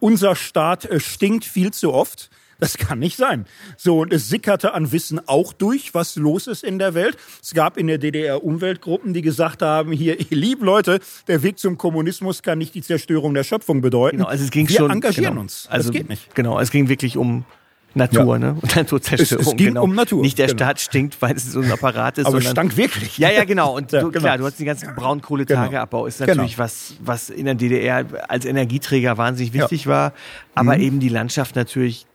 unser 0.00 0.34
Staat 0.34 0.84
äh, 0.84 0.98
stinkt 0.98 1.44
viel 1.44 1.72
zu 1.72 1.92
oft. 1.92 2.28
Das 2.60 2.76
kann 2.76 2.98
nicht 2.98 3.16
sein. 3.16 3.46
So, 3.76 4.00
und 4.00 4.12
es 4.12 4.28
sickerte 4.28 4.74
an 4.74 4.90
Wissen 4.90 5.20
auch 5.28 5.52
durch, 5.52 5.94
was 5.94 6.16
los 6.16 6.46
ist 6.48 6.64
in 6.64 6.78
der 6.80 6.92
Welt. 6.94 7.16
Es 7.40 7.54
gab 7.54 7.76
in 7.76 7.86
der 7.86 7.98
DDR 7.98 8.42
Umweltgruppen, 8.42 9.14
die 9.14 9.22
gesagt 9.22 9.62
haben, 9.62 9.92
hier, 9.92 10.16
liebe 10.30 10.64
Leute, 10.64 10.98
der 11.28 11.42
Weg 11.44 11.58
zum 11.60 11.78
Kommunismus 11.78 12.42
kann 12.42 12.58
nicht 12.58 12.74
die 12.74 12.82
Zerstörung 12.82 13.32
der 13.34 13.44
Schöpfung 13.44 13.80
bedeuten. 13.80 14.16
Genau, 14.18 14.28
also 14.28 14.42
es 14.44 14.50
ging 14.50 14.68
Wir 14.68 14.76
schon, 14.76 14.90
engagieren 14.90 15.30
genau. 15.34 15.40
uns. 15.42 15.68
Also, 15.70 15.90
das 15.90 15.96
geht 15.96 16.08
nicht. 16.08 16.34
Genau, 16.34 16.58
es 16.58 16.70
ging 16.72 16.88
wirklich 16.88 17.16
um 17.16 17.44
Natur, 17.94 18.34
Ja. 18.34 18.38
ne? 18.40 18.56
Und 18.60 18.74
Naturzerstörung. 18.76 19.40
Es- 19.42 19.48
es 19.52 19.56
ging 19.56 19.68
genau. 19.68 19.84
um 19.84 19.94
Natur, 19.94 20.20
Nicht 20.22 20.38
der 20.38 20.48
genau. 20.48 20.56
Staat 20.58 20.80
stinkt, 20.80 21.22
weil 21.22 21.36
es 21.36 21.52
so 21.52 21.60
ein 21.60 21.70
Apparat 21.70 22.18
ist, 22.18 22.26
Aber 22.26 22.38
es 22.38 22.50
stank 22.50 22.76
wirklich. 22.76 23.18
Ja, 23.18 23.30
ja, 23.30 23.44
genau. 23.44 23.76
Und 23.76 23.92
Ja, 23.92 24.00
du, 24.00 24.10
genau. 24.10 24.24
klar, 24.24 24.36
du 24.38 24.44
hast 24.44 24.58
den 24.58 24.66
ganzen 24.66 24.94
Braunkohletageabbau, 24.96 26.06
ist 26.06 26.18
Genau. 26.18 26.28
natürlich 26.34 26.58
was, 26.58 26.94
was 27.00 27.30
in 27.30 27.44
der 27.44 27.54
DDR 27.54 28.04
als 28.28 28.44
Energieträger 28.44 29.16
wahnsinnig 29.16 29.52
wichtig 29.52 29.86
war, 29.86 30.12
aber 30.56 30.74
Mhm. 30.76 30.82
eben 30.82 31.00
die 31.00 31.08
Landschaft 31.08 31.54
natürlich 31.56 32.06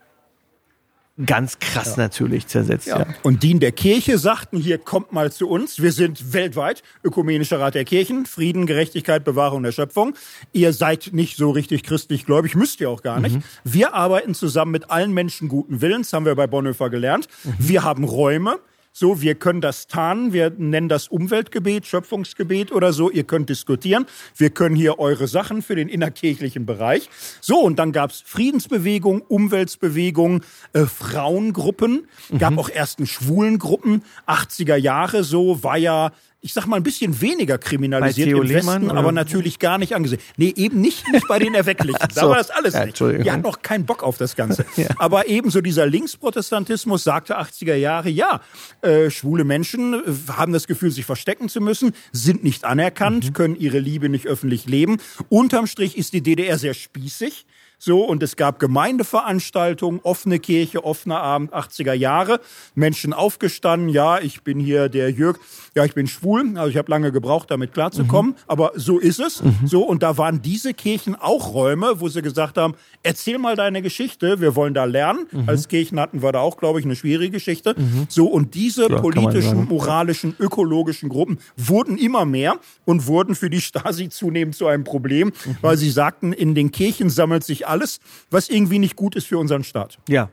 ganz 1.26 1.58
krass 1.58 1.96
natürlich 1.96 2.46
zersetzt. 2.48 2.88
Ja. 2.88 3.06
Und 3.22 3.42
die 3.42 3.52
in 3.52 3.60
der 3.60 3.72
Kirche 3.72 4.18
sagten, 4.18 4.58
hier 4.58 4.78
kommt 4.78 5.12
mal 5.12 5.30
zu 5.30 5.48
uns. 5.48 5.80
Wir 5.80 5.92
sind 5.92 6.32
weltweit 6.32 6.82
ökumenischer 7.04 7.60
Rat 7.60 7.74
der 7.74 7.84
Kirchen, 7.84 8.26
Frieden, 8.26 8.66
Gerechtigkeit, 8.66 9.24
Bewahrung 9.24 9.62
der 9.62 9.72
Schöpfung. 9.72 10.14
Ihr 10.52 10.72
seid 10.72 11.10
nicht 11.12 11.36
so 11.36 11.50
richtig 11.50 11.84
christlich 11.84 12.26
gläubig, 12.26 12.56
müsst 12.56 12.80
ihr 12.80 12.90
auch 12.90 13.02
gar 13.02 13.20
nicht. 13.20 13.38
Wir 13.62 13.94
arbeiten 13.94 14.34
zusammen 14.34 14.72
mit 14.72 14.90
allen 14.90 15.12
Menschen 15.12 15.48
guten 15.48 15.80
Willens, 15.80 16.12
haben 16.12 16.26
wir 16.26 16.34
bei 16.34 16.46
Bonhoeffer 16.46 16.90
gelernt. 16.90 17.28
Wir 17.58 17.84
haben 17.84 18.04
Räume. 18.04 18.58
So, 18.96 19.20
wir 19.20 19.34
können 19.34 19.60
das 19.60 19.88
tarnen, 19.88 20.32
wir 20.32 20.50
nennen 20.50 20.88
das 20.88 21.08
Umweltgebet, 21.08 21.84
Schöpfungsgebet 21.84 22.70
oder 22.70 22.92
so. 22.92 23.10
Ihr 23.10 23.24
könnt 23.24 23.50
diskutieren. 23.50 24.06
Wir 24.36 24.50
können 24.50 24.76
hier 24.76 25.00
eure 25.00 25.26
Sachen 25.26 25.62
für 25.62 25.74
den 25.74 25.88
innerkirchlichen 25.88 26.64
Bereich. 26.64 27.10
So, 27.40 27.58
und 27.58 27.80
dann 27.80 27.90
gab's 27.90 28.22
Friedensbewegung, 28.24 29.20
Umweltbewegung, 29.22 30.44
äh, 30.74 30.86
Frauengruppen, 30.86 32.06
gab 32.38 32.56
auch 32.56 32.68
ersten 32.68 33.08
Schwulengruppen. 33.08 34.04
80er 34.28 34.76
Jahre 34.76 35.24
so, 35.24 35.64
war 35.64 35.76
ja, 35.76 36.12
ich 36.44 36.52
sag 36.52 36.66
mal, 36.66 36.76
ein 36.76 36.82
bisschen 36.82 37.22
weniger 37.22 37.56
kriminalisiert 37.56 38.28
im 38.28 38.46
Westen, 38.46 38.90
oder? 38.90 38.98
aber 38.98 39.12
natürlich 39.12 39.58
gar 39.58 39.78
nicht 39.78 39.94
angesehen. 39.94 40.20
Nee, 40.36 40.52
eben 40.56 40.78
nicht, 40.78 41.10
nicht 41.10 41.26
bei 41.26 41.38
den 41.38 41.54
Erwecklichen. 41.54 41.98
Da 42.14 42.20
so. 42.20 42.28
war 42.28 42.36
das 42.36 42.50
alles 42.50 42.74
Ja, 42.74 42.84
nicht. 42.84 43.00
Die 43.00 43.30
hatten 43.30 43.40
noch 43.40 43.62
keinen 43.62 43.86
Bock 43.86 44.02
auf 44.02 44.18
das 44.18 44.36
Ganze. 44.36 44.66
Aber 44.98 45.26
eben 45.26 45.48
so 45.48 45.62
dieser 45.62 45.86
Linksprotestantismus 45.86 47.02
sagte 47.02 47.40
80er 47.40 47.76
Jahre, 47.76 48.10
ja, 48.10 48.42
äh, 48.82 49.08
schwule 49.08 49.44
Menschen 49.44 49.94
äh, 49.94 50.32
haben 50.32 50.52
das 50.52 50.66
Gefühl, 50.66 50.90
sich 50.90 51.06
verstecken 51.06 51.48
zu 51.48 51.62
müssen, 51.62 51.94
sind 52.12 52.44
nicht 52.44 52.64
anerkannt, 52.64 53.32
können 53.32 53.56
ihre 53.56 53.78
Liebe 53.78 54.10
nicht 54.10 54.26
öffentlich 54.26 54.66
leben. 54.66 54.98
Unterm 55.30 55.66
Strich 55.66 55.96
ist 55.96 56.12
die 56.12 56.20
DDR 56.20 56.58
sehr 56.58 56.74
spießig. 56.74 57.46
So, 57.78 58.04
und 58.04 58.22
es 58.22 58.36
gab 58.36 58.58
Gemeindeveranstaltungen, 58.60 60.00
offene 60.02 60.38
Kirche, 60.38 60.84
offener 60.84 61.20
Abend, 61.20 61.52
80er 61.52 61.92
Jahre. 61.92 62.40
Menschen 62.74 63.12
aufgestanden, 63.12 63.88
ja, 63.88 64.18
ich 64.20 64.42
bin 64.42 64.58
hier 64.60 64.88
der 64.88 65.10
Jörg, 65.10 65.38
ja, 65.74 65.84
ich 65.84 65.94
bin 65.94 66.06
schwul, 66.06 66.56
also 66.56 66.68
ich 66.70 66.76
habe 66.76 66.90
lange 66.90 67.12
gebraucht, 67.12 67.50
damit 67.50 67.72
klarzukommen, 67.72 68.34
aber 68.46 68.72
so 68.74 68.98
ist 68.98 69.20
es. 69.20 69.42
So, 69.64 69.82
und 69.82 70.02
da 70.02 70.18
waren 70.18 70.42
diese 70.42 70.74
Kirchen 70.74 71.14
auch 71.14 71.54
Räume, 71.54 72.00
wo 72.00 72.08
sie 72.08 72.22
gesagt 72.22 72.56
haben, 72.58 72.74
erzähl 73.02 73.38
mal 73.38 73.56
deine 73.56 73.82
Geschichte, 73.82 74.40
wir 74.40 74.56
wollen 74.56 74.74
da 74.74 74.84
lernen. 74.84 75.26
Als 75.46 75.68
Kirchen 75.68 76.00
hatten 76.00 76.22
wir 76.22 76.32
da 76.32 76.40
auch, 76.40 76.56
glaube 76.56 76.80
ich, 76.80 76.84
eine 76.84 76.96
schwierige 76.96 77.32
Geschichte. 77.32 77.74
So, 78.08 78.26
und 78.26 78.54
diese 78.54 78.88
man 78.88 79.00
politischen, 79.00 79.66
moralischen, 79.68 80.34
ökologischen 80.38 81.08
Gruppen 81.08 81.38
wurden 81.56 81.98
immer 81.98 82.24
mehr 82.24 82.56
und 82.84 83.06
wurden 83.06 83.34
für 83.34 83.50
die 83.50 83.60
Stasi 83.60 84.08
zunehmend 84.10 84.54
zu 84.54 84.66
einem 84.66 84.84
Problem, 84.84 85.32
weil 85.60 85.76
sie 85.76 85.90
sagten, 85.90 86.32
in 86.32 86.54
den 86.54 86.70
Kirchen 86.70 87.10
sammelt 87.10 87.44
sich 87.44 87.63
alles, 87.64 88.00
was 88.30 88.48
irgendwie 88.48 88.78
nicht 88.78 88.96
gut 88.96 89.16
ist 89.16 89.26
für 89.26 89.38
unseren 89.38 89.64
Staat. 89.64 89.98
Ja. 90.08 90.30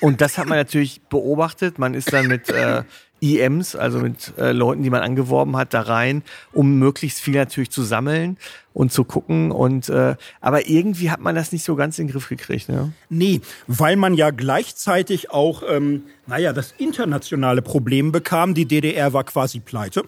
Und 0.00 0.20
das 0.20 0.38
hat 0.38 0.46
man 0.46 0.58
natürlich 0.58 1.02
beobachtet. 1.02 1.78
Man 1.78 1.94
ist 1.94 2.12
dann 2.12 2.28
mit 2.28 2.48
äh, 2.50 2.84
IMs, 3.20 3.74
also 3.74 3.98
mit 3.98 4.36
äh, 4.38 4.52
Leuten, 4.52 4.82
die 4.82 4.90
man 4.90 5.02
angeworben 5.02 5.56
hat, 5.56 5.72
da 5.74 5.82
rein, 5.82 6.22
um 6.52 6.78
möglichst 6.78 7.20
viel 7.20 7.34
natürlich 7.34 7.70
zu 7.70 7.82
sammeln 7.82 8.36
und 8.72 8.92
zu 8.92 9.04
gucken. 9.04 9.50
Und 9.50 9.88
äh, 9.88 10.16
aber 10.40 10.68
irgendwie 10.68 11.10
hat 11.10 11.20
man 11.20 11.34
das 11.34 11.52
nicht 11.52 11.64
so 11.64 11.76
ganz 11.76 11.98
in 11.98 12.06
den 12.06 12.12
Griff 12.12 12.28
gekriegt. 12.28 12.68
Ne? 12.68 12.92
Nee, 13.08 13.40
weil 13.66 13.96
man 13.96 14.14
ja 14.14 14.30
gleichzeitig 14.30 15.30
auch, 15.30 15.62
ähm, 15.68 16.04
naja, 16.26 16.52
das 16.52 16.74
internationale 16.78 17.62
Problem 17.62 18.12
bekam. 18.12 18.54
Die 18.54 18.66
DDR 18.66 19.12
war 19.12 19.24
quasi 19.24 19.60
pleite. 19.60 20.04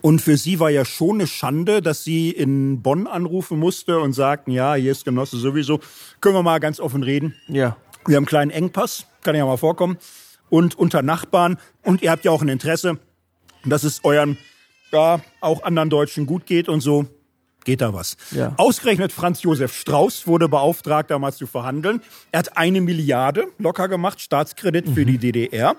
Und 0.00 0.20
für 0.20 0.36
sie 0.36 0.60
war 0.60 0.70
ja 0.70 0.84
schon 0.84 1.16
eine 1.16 1.26
Schande, 1.26 1.82
dass 1.82 2.04
sie 2.04 2.30
in 2.30 2.82
Bonn 2.82 3.06
anrufen 3.06 3.58
musste 3.58 3.98
und 4.00 4.12
sagten, 4.12 4.50
ja, 4.50 4.74
hier 4.74 4.92
ist 4.92 5.04
Genosse 5.04 5.36
sowieso, 5.36 5.80
können 6.20 6.34
wir 6.34 6.42
mal 6.42 6.60
ganz 6.60 6.80
offen 6.80 7.02
reden. 7.02 7.34
Ja. 7.48 7.76
Wir 8.06 8.16
haben 8.16 8.22
einen 8.22 8.26
kleinen 8.26 8.50
Engpass, 8.50 9.06
kann 9.22 9.36
ja 9.36 9.44
mal 9.44 9.58
vorkommen. 9.58 9.98
Und 10.48 10.78
unter 10.78 11.02
Nachbarn. 11.02 11.58
Und 11.82 12.02
ihr 12.02 12.10
habt 12.10 12.24
ja 12.24 12.30
auch 12.30 12.42
ein 12.42 12.48
Interesse, 12.48 12.98
dass 13.64 13.84
es 13.84 14.04
euren, 14.04 14.38
ja, 14.92 15.20
auch 15.40 15.62
anderen 15.62 15.90
Deutschen 15.90 16.26
gut 16.26 16.46
geht 16.46 16.68
und 16.68 16.80
so. 16.80 17.06
Geht 17.64 17.80
da 17.80 17.92
was? 17.92 18.16
Ja. 18.30 18.54
Ausgerechnet 18.56 19.12
Franz 19.12 19.42
Josef 19.42 19.74
Strauß 19.74 20.26
wurde 20.26 20.48
beauftragt, 20.48 21.10
damals 21.10 21.36
zu 21.36 21.46
verhandeln. 21.46 22.00
Er 22.32 22.40
hat 22.40 22.56
eine 22.56 22.80
Milliarde 22.80 23.48
locker 23.58 23.88
gemacht, 23.88 24.20
Staatskredit 24.20 24.88
für 24.88 25.04
die 25.04 25.18
DDR. 25.18 25.76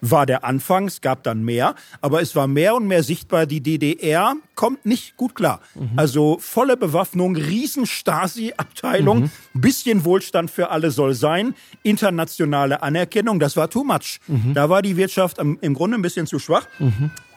War 0.00 0.24
der 0.24 0.44
Anfang, 0.44 0.86
es 0.86 1.02
gab 1.02 1.22
dann 1.24 1.44
mehr, 1.44 1.74
aber 2.00 2.22
es 2.22 2.34
war 2.34 2.46
mehr 2.46 2.74
und 2.74 2.86
mehr 2.86 3.02
sichtbar, 3.02 3.44
die 3.46 3.60
DDR 3.60 4.34
kommt 4.60 4.84
nicht 4.84 5.16
gut 5.16 5.34
klar. 5.34 5.60
Also 5.96 6.36
volle 6.38 6.76
Bewaffnung, 6.76 7.34
riesen 7.34 7.86
Stasi-Abteilung, 7.86 9.30
bisschen 9.54 10.04
Wohlstand 10.04 10.50
für 10.50 10.68
alle 10.70 10.90
soll 10.90 11.14
sein, 11.14 11.54
internationale 11.82 12.82
Anerkennung, 12.82 13.40
das 13.40 13.56
war 13.56 13.70
too 13.70 13.84
much. 13.84 14.20
Da 14.52 14.68
war 14.68 14.82
die 14.82 14.98
Wirtschaft 14.98 15.38
im 15.38 15.74
Grunde 15.74 15.96
ein 15.96 16.02
bisschen 16.02 16.26
zu 16.26 16.38
schwach. 16.38 16.66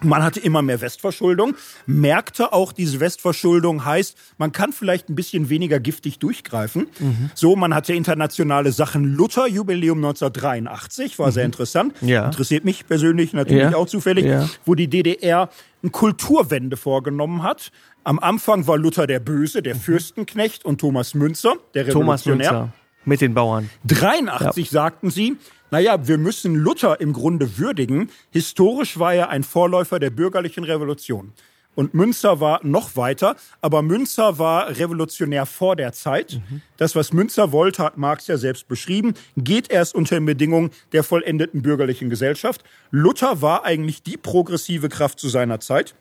Man 0.02 0.22
hatte 0.22 0.42
immer 0.42 0.62
mehr 0.62 0.82
Westverschuldung, 0.82 1.56
merkte 1.86 2.52
auch, 2.52 2.74
diese 2.74 3.00
Westverschuldung 3.00 3.86
heißt, 3.86 4.18
man 4.38 4.52
kann 4.52 4.74
vielleicht 4.74 5.08
ein 5.08 5.16
bisschen 5.16 5.48
weniger 5.48 5.80
giftig 5.80 6.20
durchgreifen. 6.20 6.88
So, 7.36 7.56
man 7.56 7.74
hatte 7.74 7.94
internationale 7.94 8.74
Sachen. 8.74 9.06
Luther-Jubiläum 9.16 10.00
1983, 10.00 11.20
war 11.20 11.32
sehr 11.32 11.46
interessant. 11.46 11.94
Ja. 12.02 12.26
Interessiert 12.26 12.66
mich 12.66 12.86
persönlich 12.86 13.32
natürlich 13.32 13.72
Ja. 13.72 13.78
auch 13.78 13.88
zufällig, 13.88 14.26
Ja. 14.26 14.50
wo 14.66 14.76
die 14.76 14.90
DDR 14.90 15.48
eine 15.84 15.92
Kulturwende 15.92 16.78
vorgenommen 16.78 17.44
hat. 17.44 17.72
Am 18.04 18.20
Anfang 18.20 18.66
war 18.68 18.78
Luther 18.78 19.06
der 19.06 19.20
Böse, 19.20 19.62
der 19.62 19.76
Fürstenknecht 19.76 20.66
und 20.66 20.80
Thomas 20.82 21.14
Münzer, 21.14 21.56
der 21.74 21.88
Thomas 21.88 22.26
Revolutionär. 22.26 22.62
Münzer 22.62 22.74
mit 23.06 23.22
den 23.22 23.34
Bauern. 23.34 23.70
83 23.86 24.70
sagten 24.70 25.10
sie, 25.10 25.38
naja, 25.72 26.08
wir 26.08 26.18
müssen 26.18 26.56
Luther 26.56 27.02
im 27.02 27.14
Grunde 27.14 27.58
würdigen. 27.58 28.10
Historisch 28.32 29.00
war 29.00 29.14
er 29.14 29.30
ein 29.30 29.44
Vorläufer 29.44 30.00
der 30.00 30.10
bürgerlichen 30.10 30.64
Revolution. 30.64 31.34
Und 31.76 31.94
Münzer 31.94 32.40
war 32.40 32.60
noch 32.64 32.96
weiter, 32.96 33.36
aber 33.62 33.82
Münzer 33.82 34.38
war 34.38 34.70
revolutionär 34.78 35.46
vor 35.46 35.76
der 35.76 35.92
Zeit. 35.92 36.40
Das, 36.78 36.96
was 36.96 37.14
Münzer 37.14 37.52
wollte, 37.52 37.84
hat 37.84 37.98
Marx 37.98 38.28
ja 38.28 38.38
selbst 38.38 38.68
beschrieben, 38.68 39.16
geht 39.38 39.72
erst 39.72 39.96
unter 39.96 40.16
den 40.16 40.26
Bedingungen 40.26 40.70
der 40.92 41.04
vollendeten 41.04 41.62
bürgerlichen 41.64 42.10
Gesellschaft. 42.10 42.64
Luther 42.92 43.42
war 43.42 43.66
eigentlich 43.66 44.04
die 44.04 44.18
progressive 44.18 44.90
Kraft 44.90 45.20
zu 45.20 45.30
seiner 45.30 45.60
Zeit. 45.60 45.96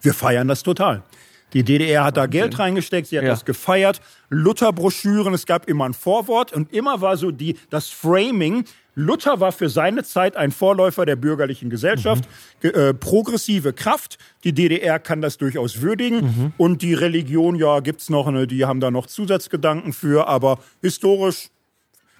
Wir 0.00 0.14
feiern 0.14 0.48
das 0.48 0.62
total. 0.62 1.02
Die 1.54 1.62
DDR 1.62 2.04
hat 2.04 2.16
da 2.18 2.26
Geld 2.26 2.58
reingesteckt, 2.58 3.08
sie 3.08 3.16
hat 3.16 3.24
Ja. 3.24 3.30
das 3.30 3.44
gefeiert. 3.44 4.00
Luther-Broschüren, 4.28 5.32
es 5.32 5.46
gab 5.46 5.68
immer 5.68 5.86
ein 5.86 5.94
Vorwort 5.94 6.52
und 6.52 6.72
immer 6.72 7.00
war 7.00 7.16
so 7.16 7.30
die, 7.30 7.56
das 7.70 7.88
Framing. 7.88 8.64
Luther 8.98 9.38
war 9.38 9.52
für 9.52 9.68
seine 9.68 10.02
Zeit 10.02 10.36
ein 10.36 10.50
Vorläufer 10.50 11.06
der 11.06 11.14
bürgerlichen 11.14 11.70
Gesellschaft, 11.70 12.28
ge- 12.60 12.72
äh, 12.72 12.92
progressive 12.94 13.72
Kraft. 13.72 14.18
Die 14.42 14.52
DDR 14.52 14.98
kann 14.98 15.20
das 15.22 15.38
durchaus 15.38 15.80
würdigen. 15.82 16.52
Und 16.56 16.82
die 16.82 16.94
Religion, 16.94 17.54
ja, 17.54 17.78
gibt's 17.80 18.10
noch 18.10 18.26
eine, 18.26 18.46
die 18.48 18.64
haben 18.64 18.80
da 18.80 18.90
noch 18.90 19.06
Zusatzgedanken 19.06 19.92
für, 19.92 20.26
aber 20.26 20.58
historisch 20.82 21.48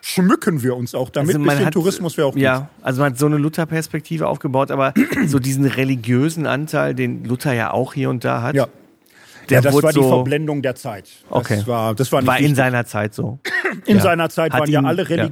schmücken 0.00 0.62
wir 0.62 0.76
uns 0.76 0.94
auch 0.94 1.10
damit. 1.10 1.30
Also 1.30 1.38
man 1.40 1.48
Bisschen 1.48 1.66
hat- 1.66 1.74
Tourismus 1.74 2.16
wäre 2.16 2.28
auch 2.28 2.32
gut. 2.32 2.40
Ja, 2.40 2.68
also 2.82 3.02
man 3.02 3.12
hat 3.12 3.18
so 3.18 3.26
eine 3.26 3.38
Luther-Perspektive 3.38 4.28
aufgebaut, 4.28 4.70
aber 4.70 4.94
so 5.26 5.38
diesen 5.40 5.64
religiösen 5.66 6.46
Anteil, 6.46 6.94
den 6.94 7.24
Luther 7.24 7.52
ja 7.52 7.72
auch 7.72 7.92
hier 7.94 8.08
und 8.08 8.24
da 8.24 8.42
hat, 8.42 8.54
Ja. 8.54 8.68
der 9.50 9.56
ja, 9.56 9.60
das 9.62 9.82
war 9.82 9.92
die 9.92 10.00
so, 10.00 10.08
Verblendung 10.08 10.62
der 10.62 10.76
Zeit. 10.76 11.06
Das 11.28 11.30
Okay. 11.30 11.62
war, 11.66 11.94
das 11.96 12.12
war, 12.12 12.24
war 12.24 12.38
in 12.38 12.54
seiner 12.54 12.86
Zeit 12.86 13.14
so. 13.14 13.40
In 13.86 13.96
Ja. 13.96 14.02
seiner 14.02 14.30
Zeit 14.30 14.52
Hat 14.52 14.60
waren 14.60 14.70
ja 14.70 14.80
ihn- 14.80 14.86
alle 14.86 15.02
ja. 15.02 15.28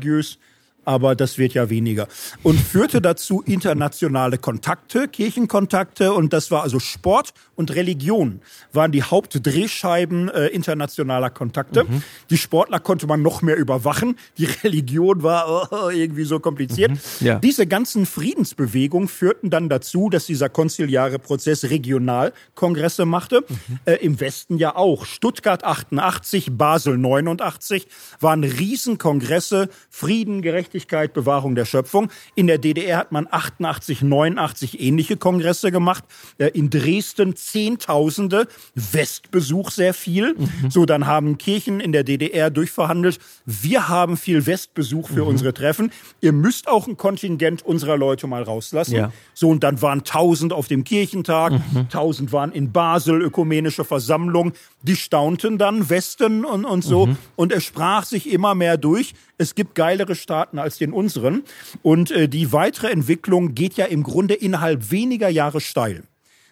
Aber 0.87 1.15
das 1.15 1.37
wird 1.37 1.53
ja 1.53 1.69
weniger. 1.69 2.09
Und 2.43 2.59
führte 2.59 3.03
dazu 3.03 3.43
internationale 3.43 4.39
Kontakte, 4.39 5.09
Kirchenkontakte 5.09 6.15
und 6.15 6.33
das 6.33 6.51
war 6.51 6.63
also 6.63 6.79
Sport 6.79 7.35
und 7.57 7.75
Religion 7.75 8.41
waren 8.73 8.93
die 8.93 9.03
Hauptdrehscheiben 9.03 10.29
äh, 10.29 10.47
internationaler 10.47 11.31
Kontakte. 11.31 11.85
Mhm. 11.85 12.03
Die 12.31 12.39
Sportler 12.39 12.79
konnte 12.79 13.07
man 13.07 13.21
noch 13.23 13.43
mehr 13.43 13.57
überwachen, 13.57 14.17
die 14.39 14.45
Religion 14.45 15.23
war 15.23 15.69
oh, 15.73 15.91
irgendwie 15.91 16.25
so 16.25 16.39
kompliziert. 16.39 16.93
Mhm. 16.93 17.27
Ja. 17.27 17.39
Diese 17.41 17.67
ganzen 17.67 18.07
Friedensbewegungen 18.07 19.09
führten 19.09 19.51
dann 19.51 19.69
dazu, 19.69 20.09
dass 20.09 20.27
dieser 20.27 20.49
konziliare 20.49 21.19
Prozess 21.19 21.65
Regionalkongresse 21.65 23.07
machte. 23.07 23.45
Mhm. 23.49 23.79
Äh, 23.87 23.95
Im 23.97 24.21
Westen 24.21 24.59
ja 24.59 24.77
auch. 24.77 25.05
Stuttgart 25.05 25.65
88, 25.65 26.53
Basel 26.53 26.97
89 26.97 27.89
waren 28.21 28.45
Riesenkongresse, 28.45 29.69
Frieden, 29.91 30.43
Gerechtigkeit, 30.43 30.76
Bewahrung 31.15 31.55
der 31.55 31.65
Schöpfung. 31.65 32.11
In 32.35 32.47
der 32.47 32.59
DDR 32.59 32.99
hat 32.99 33.13
man 33.13 33.27
88, 33.31 34.03
89 34.03 34.81
ähnliche 34.81 35.17
Kongresse 35.17 35.71
gemacht. 35.73 36.05
Äh, 36.39 36.49
in 36.49 36.71
Dresden 36.71 37.37
Zehntausende, 37.37 38.49
Westbesuch 38.75 39.71
sehr 39.71 39.95
viel. 39.95 40.35
Mhm. 40.35 40.71
So, 40.71 40.87
dann 40.87 41.07
haben 41.07 41.39
Kirchen 41.39 41.81
in 41.81 41.93
der 41.93 42.05
DDR 42.05 42.51
durchverhandelt. 42.51 43.19
Wir 43.45 43.89
haben 43.89 44.17
viel 44.17 44.47
Westbesuch 44.47 45.09
für 45.09 45.23
mhm. 45.23 45.29
unsere 45.29 45.55
Treffen. 45.55 45.91
Ihr 46.21 46.33
müsst 46.33 46.69
auch 46.69 46.87
ein 46.87 46.97
Kontingent 46.97 47.65
unserer 47.65 47.97
Leute 47.97 48.27
mal 48.27 48.43
rauslassen. 48.43 48.95
Ja. 48.97 49.13
So, 49.35 49.49
und 49.51 49.63
dann 49.63 49.81
waren 49.83 50.05
tausend 50.05 50.53
auf 50.53 50.69
dem 50.69 50.85
Kirchentag, 50.85 51.53
mhm. 51.53 51.89
tausend 51.89 52.33
waren 52.33 52.53
in 52.53 52.73
Basel, 52.73 53.23
ökumenische 53.23 53.85
Versammlung. 53.85 54.53
Die 54.83 54.97
staunten 54.97 55.59
dann, 55.59 55.89
Westen 55.89 56.45
und, 56.45 56.65
und 56.65 56.83
so. 56.83 57.07
Mhm. 57.07 57.17
Und 57.37 57.53
es 57.53 57.65
sprach 57.65 58.05
sich 58.05 58.31
immer 58.31 58.55
mehr 58.55 58.77
durch. 58.77 59.15
Es 59.39 59.55
gibt 59.55 59.75
geilere 59.75 60.15
Staaten 60.15 60.59
als 60.59 60.79
den 60.79 60.93
unseren. 60.93 61.43
Und 61.83 62.11
äh, 62.11 62.29
die 62.29 62.53
weitere 62.53 62.91
Entwicklung 62.91 63.55
geht 63.55 63.75
ja 63.75 63.87
im 63.87 64.03
Grunde 64.03 64.35
innerhalb 64.35 64.91
weniger 64.91 65.29
Jahre 65.29 65.61
steil. 65.61 66.03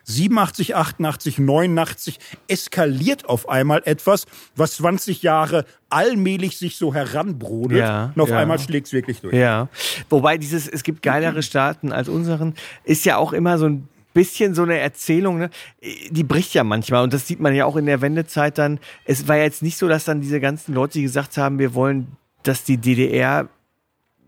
87, 0.06 0.76
88, 0.76 1.38
89 1.38 2.18
eskaliert 2.46 3.26
auf 3.26 3.48
einmal 3.48 3.82
etwas, 3.86 4.26
was 4.54 4.76
20 4.76 5.22
Jahre 5.22 5.64
allmählich 5.88 6.58
sich 6.58 6.76
so 6.76 6.92
heranbrodelt 6.92 7.80
ja, 7.80 8.12
und 8.14 8.20
auf 8.20 8.28
ja. 8.28 8.38
einmal 8.38 8.58
schlägt 8.58 8.88
es 8.88 8.92
wirklich 8.92 9.20
durch. 9.22 9.34
Ja, 9.34 9.68
wobei 10.10 10.36
dieses, 10.36 10.68
es 10.68 10.82
gibt 10.82 11.02
geilere 11.02 11.42
Staaten 11.42 11.92
als 11.92 12.08
unseren, 12.08 12.54
ist 12.84 13.04
ja 13.06 13.16
auch 13.16 13.32
immer 13.32 13.56
so 13.56 13.66
ein 13.66 13.88
bisschen 14.12 14.54
so 14.54 14.62
eine 14.62 14.78
Erzählung, 14.78 15.38
ne? 15.38 15.50
die 16.10 16.22
bricht 16.22 16.54
ja 16.54 16.64
manchmal 16.64 17.02
und 17.02 17.12
das 17.12 17.26
sieht 17.26 17.40
man 17.40 17.54
ja 17.54 17.64
auch 17.64 17.76
in 17.76 17.86
der 17.86 18.00
Wendezeit 18.00 18.58
dann. 18.58 18.78
Es 19.04 19.26
war 19.26 19.36
ja 19.36 19.44
jetzt 19.44 19.62
nicht 19.62 19.76
so, 19.76 19.88
dass 19.88 20.04
dann 20.04 20.20
diese 20.20 20.40
ganzen 20.40 20.74
Leute, 20.74 20.94
die 20.94 21.02
gesagt 21.02 21.36
haben, 21.36 21.58
wir 21.58 21.74
wollen, 21.74 22.16
dass 22.44 22.64
die 22.64 22.78
DDR 22.78 23.48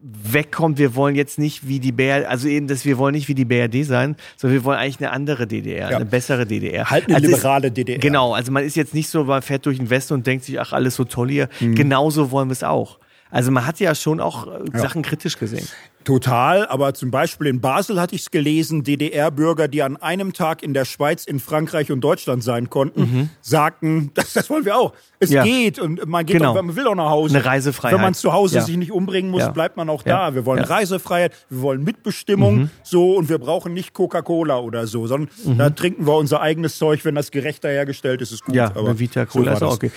wegkommt, 0.03 0.79
wir 0.79 0.95
wollen 0.95 1.17
jetzt 1.17 1.39
nicht 1.39 1.67
wie 1.67 1.81
die 1.81 1.91
BRD, 1.91 2.27
also 2.27 2.49
eben, 2.49 2.69
dass 2.69 2.85
wir 2.85 2.99
wollen 2.99 3.15
nicht 3.15 3.29
wie 3.29 3.35
die 3.35 3.45
BRD 3.45 3.85
sein, 3.85 4.17
sondern 4.37 4.59
wir 4.59 4.65
wollen 4.65 4.79
eigentlich 4.79 5.01
eine 5.01 5.11
andere 5.11 5.47
DDR, 5.47 5.91
ja. 5.91 5.97
eine 5.97 6.05
bessere 6.05 6.47
DDR. 6.47 6.91
Halt 6.91 7.07
eine 7.07 7.17
also 7.17 7.29
liberale 7.29 7.69
ist, 7.69 7.77
DDR. 7.77 7.99
Genau, 7.99 8.35
also 8.35 8.53
man 8.53 8.63
ist 8.63 8.77
jetzt 8.77 8.95
nicht 8.95 9.09
so, 9.09 9.25
man 9.25 9.43
fährt 9.43 9.67
durch 9.67 9.79
den 9.79 9.91
Westen 9.91 10.15
und 10.15 10.27
denkt 10.27 10.45
sich, 10.45 10.61
ach, 10.61 10.73
alles 10.73 10.95
so 10.97 11.05
toll 11.05 11.31
hier. 11.31 11.49
Mhm. 11.61 11.75
Genauso 11.75 12.31
wollen 12.31 12.49
wir 12.49 12.53
es 12.53 12.63
auch. 12.63 12.99
Also 13.31 13.51
man 13.51 13.67
hat 13.67 13.81
ja 13.81 13.95
schon 13.95 14.21
auch 14.21 14.47
äh, 14.47 14.61
ja. 14.73 14.79
Sachen 14.79 15.03
kritisch 15.03 15.39
gesehen. 15.39 15.67
Total, 16.07 16.69
aber 16.69 16.95
zum 16.95 17.11
Beispiel 17.11 17.49
in 17.49 17.61
Basel 17.61 18.01
hatte 18.01 18.15
ich 18.15 18.21
es 18.21 18.31
gelesen, 18.31 18.85
DDR-Bürger, 18.85 19.67
die 19.67 19.83
an 19.83 19.97
einem 19.97 20.33
Tag 20.33 20.63
in 20.63 20.73
der 20.73 20.85
Schweiz, 20.85 21.25
in 21.25 21.41
Frankreich 21.41 21.91
und 21.91 22.01
Deutschland 22.01 22.45
sein 22.45 22.71
konnten, 22.71 23.01
mhm. 23.01 23.31
sagten, 23.41 24.13
das, 24.15 24.33
das 24.33 24.49
wollen 24.49 24.65
wir 24.65 24.77
auch. 24.77 24.93
Es 25.19 25.31
ja. 25.31 25.43
geht 25.43 25.81
und 25.81 26.07
man 26.07 26.25
geht 26.25 26.37
genau. 26.37 26.53
auch, 26.53 26.63
man 26.63 26.77
will 26.77 26.87
auch 26.87 26.95
nach 26.95 27.11
Hause. 27.11 27.37
Eine 27.37 27.45
Reisefreiheit. 27.45 27.97
Wenn 27.97 28.03
man 28.03 28.15
zu 28.15 28.33
Hause 28.33 28.57
ja. 28.57 28.61
sich 28.61 28.77
nicht 28.77 28.93
umbringen 28.93 29.33
muss, 29.33 29.41
ja. 29.41 29.51
bleibt 29.51 29.77
man 29.77 29.89
auch 29.89 30.05
da. 30.05 30.35
Wir 30.35 30.47
wollen 30.47 30.63
Reisefreiheit, 30.63 31.33
wir 31.49 31.63
wollen 31.63 31.83
Mitbestimmung, 31.83 32.57
mhm. 32.57 32.71
so 32.85 33.17
und 33.17 33.29
wir 33.29 33.39
brauchen 33.39 33.75
nicht 33.75 33.93
Coca-Cola 33.93 34.59
oder 34.61 34.87
so, 34.87 35.09
sondern 35.09 35.29
mhm. 35.45 35.59
da 35.59 35.71
trinken 35.71 36.07
wir 36.07 36.15
unser 36.15 36.41
eigenes 36.41 36.79
Zeug, 36.79 37.05
wenn 37.05 37.17
das 37.17 37.33
gerechter 37.33 37.69
hergestellt 37.69 38.21
ist, 38.21 38.31
ist 38.31 38.45
gut. 38.45 38.55
Ja, 38.55 38.67
aber 38.67 39.01
Vita 39.01 39.27
Cola 39.27 39.57
so 39.57 39.57
ist 39.57 39.63
auch 39.63 39.75
okay. 39.75 39.91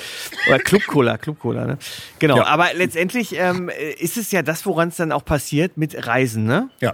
Oder 0.48 0.58
Club 0.58 0.88
Cola, 0.88 1.18
Club 1.20 1.38
Cola, 1.38 1.68
ne? 1.68 1.78
Genau. 2.18 2.42
Aber 2.42 2.70
letztendlich 2.74 3.36
ähm, 3.38 3.70
ist 4.00 4.18
es 4.18 4.32
ja 4.32 4.42
das, 4.42 4.66
woran 4.66 4.88
es 4.88 4.96
dann 4.96 5.12
auch 5.12 5.24
passiert 5.24 5.78
mit 5.78 5.99
Reisen, 6.06 6.46
ne? 6.46 6.70
Ja. 6.80 6.94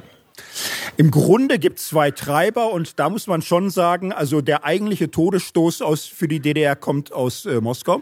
Im 0.97 1.11
Grunde 1.11 1.59
gibt 1.59 1.79
es 1.79 1.87
zwei 1.87 2.11
Treiber 2.11 2.71
und 2.71 2.99
da 2.99 3.09
muss 3.09 3.27
man 3.27 3.41
schon 3.41 3.69
sagen, 3.69 4.11
also 4.11 4.41
der 4.41 4.63
eigentliche 4.63 5.11
Todesstoß 5.11 5.81
aus, 5.81 6.05
für 6.05 6.27
die 6.27 6.39
DDR 6.39 6.75
kommt 6.75 7.11
aus 7.11 7.45
äh, 7.45 7.61
Moskau. 7.61 8.01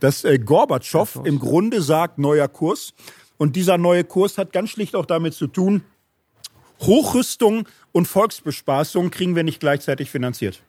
Dass 0.00 0.24
äh, 0.24 0.38
Gorbatschow 0.38 1.20
im 1.24 1.38
Grunde 1.38 1.80
sagt, 1.82 2.18
neuer 2.18 2.48
Kurs. 2.48 2.94
Und 3.38 3.56
dieser 3.56 3.78
neue 3.78 4.04
Kurs 4.04 4.38
hat 4.38 4.52
ganz 4.52 4.70
schlicht 4.70 4.94
auch 4.94 5.06
damit 5.06 5.34
zu 5.34 5.46
tun, 5.46 5.82
Hochrüstung 6.80 7.68
und 7.92 8.06
Volksbespaßung 8.06 9.10
kriegen 9.10 9.36
wir 9.36 9.44
nicht 9.44 9.60
gleichzeitig 9.60 10.10
finanziert. 10.10 10.62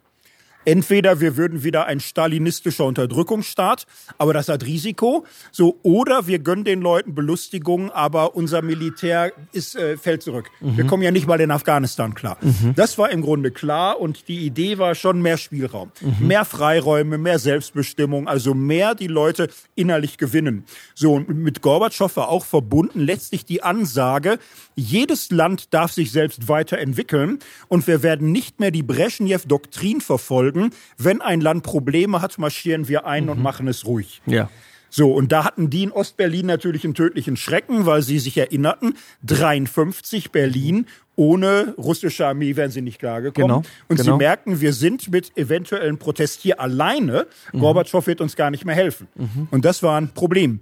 Entweder 0.66 1.20
wir 1.20 1.38
würden 1.38 1.64
wieder 1.64 1.86
ein 1.86 2.00
stalinistischer 2.00 2.86
Unterdrückungsstaat, 2.86 3.86
aber 4.18 4.34
das 4.34 4.50
hat 4.50 4.64
Risiko, 4.66 5.26
so 5.52 5.80
oder 5.84 6.28
wir 6.28 6.40
gönnen 6.40 6.64
den 6.64 6.82
Leuten 6.82 7.16
Belustigung, 7.16 7.92
aber 7.92 8.36
unser 8.36 8.62
Militär 8.62 9.32
ist 9.52 9.76
äh, 9.76 9.98
fällt 9.98 10.24
zurück. 10.24 10.50
Mhm. 10.62 10.78
Wir 10.78 10.86
kommen 10.86 11.04
ja 11.04 11.12
nicht 11.12 11.28
mal 11.28 11.40
in 11.42 11.52
Afghanistan 11.52 12.14
klar. 12.14 12.38
Mhm. 12.42 12.74
Das 12.76 12.98
war 12.98 13.12
im 13.12 13.22
Grunde 13.22 13.52
klar 13.52 14.00
und 14.00 14.28
die 14.28 14.46
Idee 14.46 14.78
war 14.78 14.96
schon 14.96 15.22
mehr 15.22 15.38
Spielraum, 15.38 15.92
mhm. 16.02 16.28
mehr 16.28 16.46
Freiräume, 16.46 17.18
mehr 17.18 17.40
Selbstbestimmung, 17.40 18.28
also 18.28 18.54
mehr 18.54 18.96
die 18.96 19.08
Leute 19.08 19.50
innerlich 19.76 20.18
gewinnen. 20.18 20.66
So 20.96 21.14
und 21.14 21.30
mit 21.30 21.62
Gorbatschow 21.62 22.16
war 22.16 22.30
auch 22.30 22.46
verbunden 22.46 23.00
letztlich 23.00 23.46
die 23.46 23.64
Ansage, 23.64 24.40
jedes 24.76 25.32
Land 25.32 25.74
darf 25.74 25.92
sich 25.92 26.12
selbst 26.12 26.48
weiterentwickeln 26.48 27.40
und 27.68 27.88
wir 27.88 28.04
werden 28.04 28.32
nicht 28.32 28.60
mehr 28.60 28.72
die 28.72 28.84
Brezhnev-Doktrin 28.84 30.02
verfolgen. 30.02 30.53
Wenn 30.98 31.22
ein 31.22 31.42
Land 31.42 31.64
Probleme 31.64 32.22
hat, 32.22 32.38
marschieren 32.38 32.88
wir 32.88 33.06
ein 33.06 33.26
mhm. 33.26 33.30
und 33.32 33.42
machen 33.42 33.68
es 33.68 33.86
ruhig. 33.86 34.22
Ja. 34.26 34.50
So, 34.96 35.12
und 35.12 35.32
da 35.32 35.44
hatten 35.44 35.72
die 35.72 35.82
in 35.82 35.92
Ostberlin 35.92 36.46
natürlich 36.46 36.84
einen 36.84 36.94
tödlichen 36.94 37.36
Schrecken, 37.36 37.88
weil 37.88 38.04
sie 38.04 38.20
sich 38.20 38.38
erinnerten, 38.38 38.94
53 39.24 40.32
Berlin, 40.32 40.86
ohne 41.16 41.74
russische 41.80 42.28
Armee 42.28 42.56
wären 42.56 42.70
sie 42.70 42.84
nicht 42.84 43.00
klargekommen. 43.00 43.48
Genau, 43.48 43.64
und 43.88 43.98
genau. 43.98 44.12
sie 44.12 44.18
merken, 44.20 44.62
wir 44.62 44.72
sind 44.72 45.12
mit 45.12 45.36
eventuellen 45.36 45.98
Protest 45.98 46.42
hier 46.42 46.60
alleine. 46.60 47.26
Mhm. 47.54 47.60
Gorbatschow 47.60 48.06
wird 48.06 48.22
uns 48.22 48.36
gar 48.36 48.52
nicht 48.52 48.66
mehr 48.66 48.76
helfen. 48.76 49.08
Mhm. 49.16 49.48
Und 49.50 49.66
das 49.66 49.82
war 49.82 50.00
ein 50.00 50.10
Problem. 50.10 50.60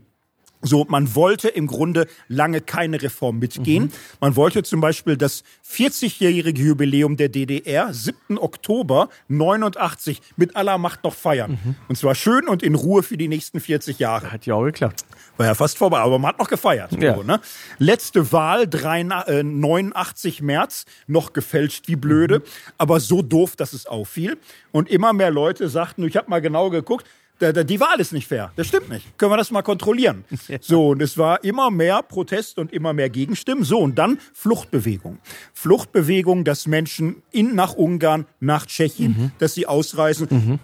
So, 0.62 0.86
man 0.88 1.16
wollte 1.16 1.48
im 1.50 1.68
Grunde 1.68 2.08
lange 2.28 2.62
keine 2.62 3.02
Reform 3.02 3.40
mitgehen. 3.40 3.86
Mhm. 3.86 3.92
Man 4.20 4.36
wollte 4.36 4.64
zum 4.64 4.80
Beispiel 4.80 5.18
das 5.18 5.44
40-jährige 5.68 6.62
Jubiläum 6.62 7.18
der 7.18 7.30
DDR, 7.30 7.94
7. 7.94 8.38
Oktober 8.38 9.10
89, 9.28 10.22
mit 10.38 10.56
aller 10.56 10.78
Macht 10.78 11.04
noch 11.04 11.14
feiern. 11.14 11.60
Mhm. 11.64 11.76
Und 11.88 11.98
zwar 11.98 12.16
schön 12.16 12.48
und 12.48 12.62
in 12.62 12.76
Ruhe 12.76 13.02
für 13.04 13.18
die 13.18 13.28
nächsten 13.28 13.60
40 13.60 14.00
Jahre. 14.00 14.32
Hat 14.32 14.46
ja 14.46 14.54
auch 14.56 14.64
geklappt. 14.64 15.04
War 15.38 15.48
ja 15.48 15.56
fast 15.56 15.78
vorbei, 15.78 16.00
aber 16.00 16.20
man 16.20 16.30
hat 16.30 16.40
noch 16.40 16.50
gefeiert. 16.50 16.92
Ja. 17.02 17.16
So, 17.16 17.24
ne? 17.24 17.40
Letzte 17.80 18.32
Wahl, 18.32 18.68
3, 18.68 19.02
äh, 19.28 19.44
89 19.44 20.42
März, 20.42 20.86
noch 21.08 21.34
gefälscht 21.34 21.88
wie 21.88 21.96
blöde, 21.96 22.40
mhm. 22.40 22.44
aber 22.78 23.00
so 23.00 23.22
doof, 23.22 23.56
dass 23.56 23.74
es 23.74 23.88
auffiel. 23.88 24.38
Und 24.72 24.90
immer 24.90 25.14
mehr 25.14 25.32
Leute 25.32 25.70
sagten, 25.70 26.06
ich 26.06 26.16
habe 26.16 26.30
mal 26.30 26.42
genau 26.42 26.70
geguckt, 26.70 27.06
die 27.42 27.80
Wahl 27.80 28.00
ist 28.00 28.14
nicht 28.14 28.28
fair. 28.28 28.52
Das 28.56 28.68
stimmt 28.68 28.90
nicht. 28.90 29.18
Können 29.18 29.32
wir 29.32 29.38
das 29.38 29.52
mal 29.52 29.62
kontrollieren? 29.62 30.24
So, 30.62 30.90
und 30.90 31.02
es 31.02 31.18
war 31.18 31.44
immer 31.44 31.72
mehr 31.72 32.04
Protest 32.04 32.60
und 32.60 32.72
immer 32.72 32.94
mehr 32.94 33.10
Gegenstimmen. 33.10 33.64
So, 33.64 33.80
und 33.80 33.96
dann 33.96 34.20
Fluchtbewegung. 34.34 35.18
Fluchtbewegung, 35.54 36.44
dass 36.44 36.68
Menschen 36.68 37.24
in, 37.32 37.56
nach 37.56 37.74
Ungarn, 37.74 38.26
nach 38.40 38.66
Tschechien, 38.66 39.16
mhm. 39.18 39.32
dass 39.40 39.54
sie 39.54 39.66
ausreisen. 39.66 40.28
Mhm. 40.30 40.60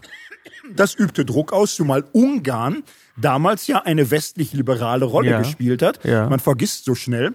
Das 0.75 0.93
übte 0.93 1.25
Druck 1.25 1.53
aus, 1.53 1.75
zumal 1.75 2.03
Ungarn 2.11 2.83
damals 3.15 3.67
ja 3.67 3.83
eine 3.83 4.11
westlich-liberale 4.11 5.05
Rolle 5.05 5.31
ja. 5.31 5.39
gespielt 5.39 5.81
hat. 5.81 6.03
Ja. 6.03 6.29
Man 6.29 6.39
vergisst 6.39 6.85
so 6.85 6.95
schnell 6.95 7.33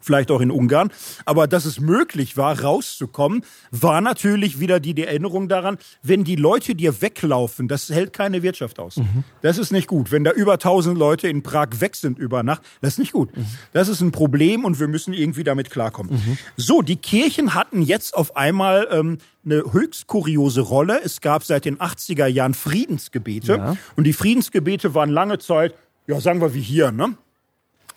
vielleicht 0.00 0.30
auch 0.30 0.40
in 0.40 0.50
Ungarn. 0.50 0.90
Aber 1.24 1.46
dass 1.46 1.64
es 1.64 1.80
möglich 1.80 2.36
war, 2.36 2.60
rauszukommen, 2.60 3.42
war 3.70 4.00
natürlich 4.00 4.60
wieder 4.60 4.80
die 4.80 5.00
Erinnerung 5.02 5.48
daran, 5.48 5.78
wenn 6.02 6.24
die 6.24 6.36
Leute 6.36 6.74
dir 6.74 7.00
weglaufen, 7.02 7.68
das 7.68 7.88
hält 7.88 8.12
keine 8.12 8.42
Wirtschaft 8.42 8.78
aus. 8.78 8.96
Mhm. 8.96 9.24
Das 9.42 9.58
ist 9.58 9.72
nicht 9.72 9.86
gut. 9.86 10.12
Wenn 10.12 10.24
da 10.24 10.32
über 10.32 10.54
1000 10.54 10.96
Leute 10.96 11.28
in 11.28 11.42
Prag 11.42 11.68
weg 11.80 11.96
sind 11.96 12.18
über 12.18 12.42
Nacht, 12.42 12.62
das 12.80 12.94
ist 12.94 12.98
nicht 12.98 13.12
gut. 13.12 13.36
Mhm. 13.36 13.46
Das 13.72 13.88
ist 13.88 14.00
ein 14.00 14.12
Problem 14.12 14.64
und 14.64 14.80
wir 14.80 14.88
müssen 14.88 15.12
irgendwie 15.12 15.44
damit 15.44 15.70
klarkommen. 15.70 16.14
Mhm. 16.14 16.38
So, 16.56 16.82
die 16.82 16.96
Kirchen 16.96 17.54
hatten 17.54 17.82
jetzt 17.82 18.14
auf 18.14 18.36
einmal 18.36 18.88
ähm, 18.90 19.18
eine 19.44 19.72
höchst 19.72 20.06
kuriose 20.06 20.60
Rolle. 20.60 21.00
Es 21.02 21.20
gab 21.20 21.44
seit 21.44 21.64
den 21.64 21.78
80er 21.78 22.26
Jahren 22.26 22.54
Friedensgebete 22.54 23.56
ja. 23.56 23.76
und 23.96 24.04
die 24.04 24.12
Friedensgebete 24.12 24.94
waren 24.94 25.10
lange 25.10 25.38
Zeit, 25.38 25.74
ja, 26.06 26.20
sagen 26.20 26.40
wir 26.40 26.54
wie 26.54 26.60
hier, 26.60 26.92
ne? 26.92 27.16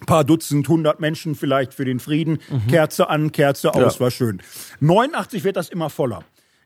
Paar 0.05 0.23
Dutzend, 0.23 0.67
hundert 0.67 0.99
Menschen 0.99 1.35
vielleicht 1.35 1.73
für 1.73 1.85
den 1.85 1.99
Frieden. 1.99 2.39
Mhm. 2.49 2.67
Kerze 2.67 3.09
an, 3.09 3.31
Kerze 3.31 3.73
aus, 3.73 3.95
ja. 3.95 3.99
war 3.99 4.11
schön. 4.11 4.41
89 4.79 5.43
wird 5.43 5.57
das 5.57 5.69
immer 5.69 5.89
voller. 5.89 6.23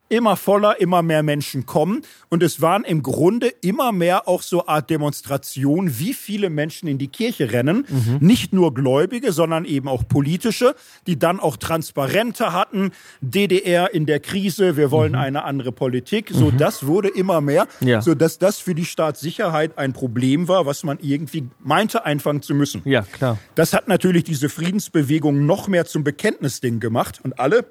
Immer 0.09 0.35
voller, 0.35 0.79
immer 0.79 1.01
mehr 1.01 1.23
Menschen 1.23 1.65
kommen. 1.65 2.01
Und 2.29 2.43
es 2.43 2.61
waren 2.61 2.83
im 2.83 3.03
Grunde 3.03 3.47
immer 3.61 3.91
mehr 3.91 4.27
auch 4.27 4.41
so 4.41 4.67
Art 4.67 4.89
Demonstrationen, 4.89 5.99
wie 5.99 6.13
viele 6.13 6.49
Menschen 6.49 6.87
in 6.87 6.97
die 6.97 7.07
Kirche 7.07 7.51
rennen. 7.51 7.85
Mhm. 7.87 8.17
Nicht 8.19 8.53
nur 8.53 8.73
Gläubige, 8.73 9.31
sondern 9.31 9.65
eben 9.65 9.87
auch 9.87 10.07
politische, 10.07 10.75
die 11.07 11.19
dann 11.19 11.39
auch 11.39 11.57
Transparente 11.57 12.53
hatten. 12.53 12.91
DDR 13.21 13.93
in 13.93 14.05
der 14.05 14.19
Krise, 14.19 14.77
wir 14.77 14.91
wollen 14.91 15.13
mhm. 15.13 15.19
eine 15.19 15.43
andere 15.43 15.71
Politik. 15.71 16.29
So, 16.31 16.51
mhm. 16.51 16.57
das 16.57 16.85
wurde 16.85 17.09
immer 17.09 17.41
mehr, 17.41 17.67
ja. 17.79 18.01
so 18.01 18.15
dass 18.15 18.37
das 18.39 18.59
für 18.59 18.75
die 18.75 18.85
Staatssicherheit 18.85 19.77
ein 19.77 19.93
Problem 19.93 20.47
war, 20.47 20.65
was 20.65 20.83
man 20.83 20.99
irgendwie 21.01 21.47
meinte 21.59 22.05
einfangen 22.05 22.41
zu 22.41 22.53
müssen. 22.53 22.81
Ja, 22.85 23.01
klar. 23.01 23.37
Das 23.55 23.73
hat 23.73 23.87
natürlich 23.87 24.23
diese 24.23 24.49
Friedensbewegung 24.49 25.45
noch 25.45 25.67
mehr 25.67 25.85
zum 25.85 26.03
Bekenntnisding 26.03 26.79
gemacht 26.79 27.19
und 27.23 27.39
alle 27.39 27.65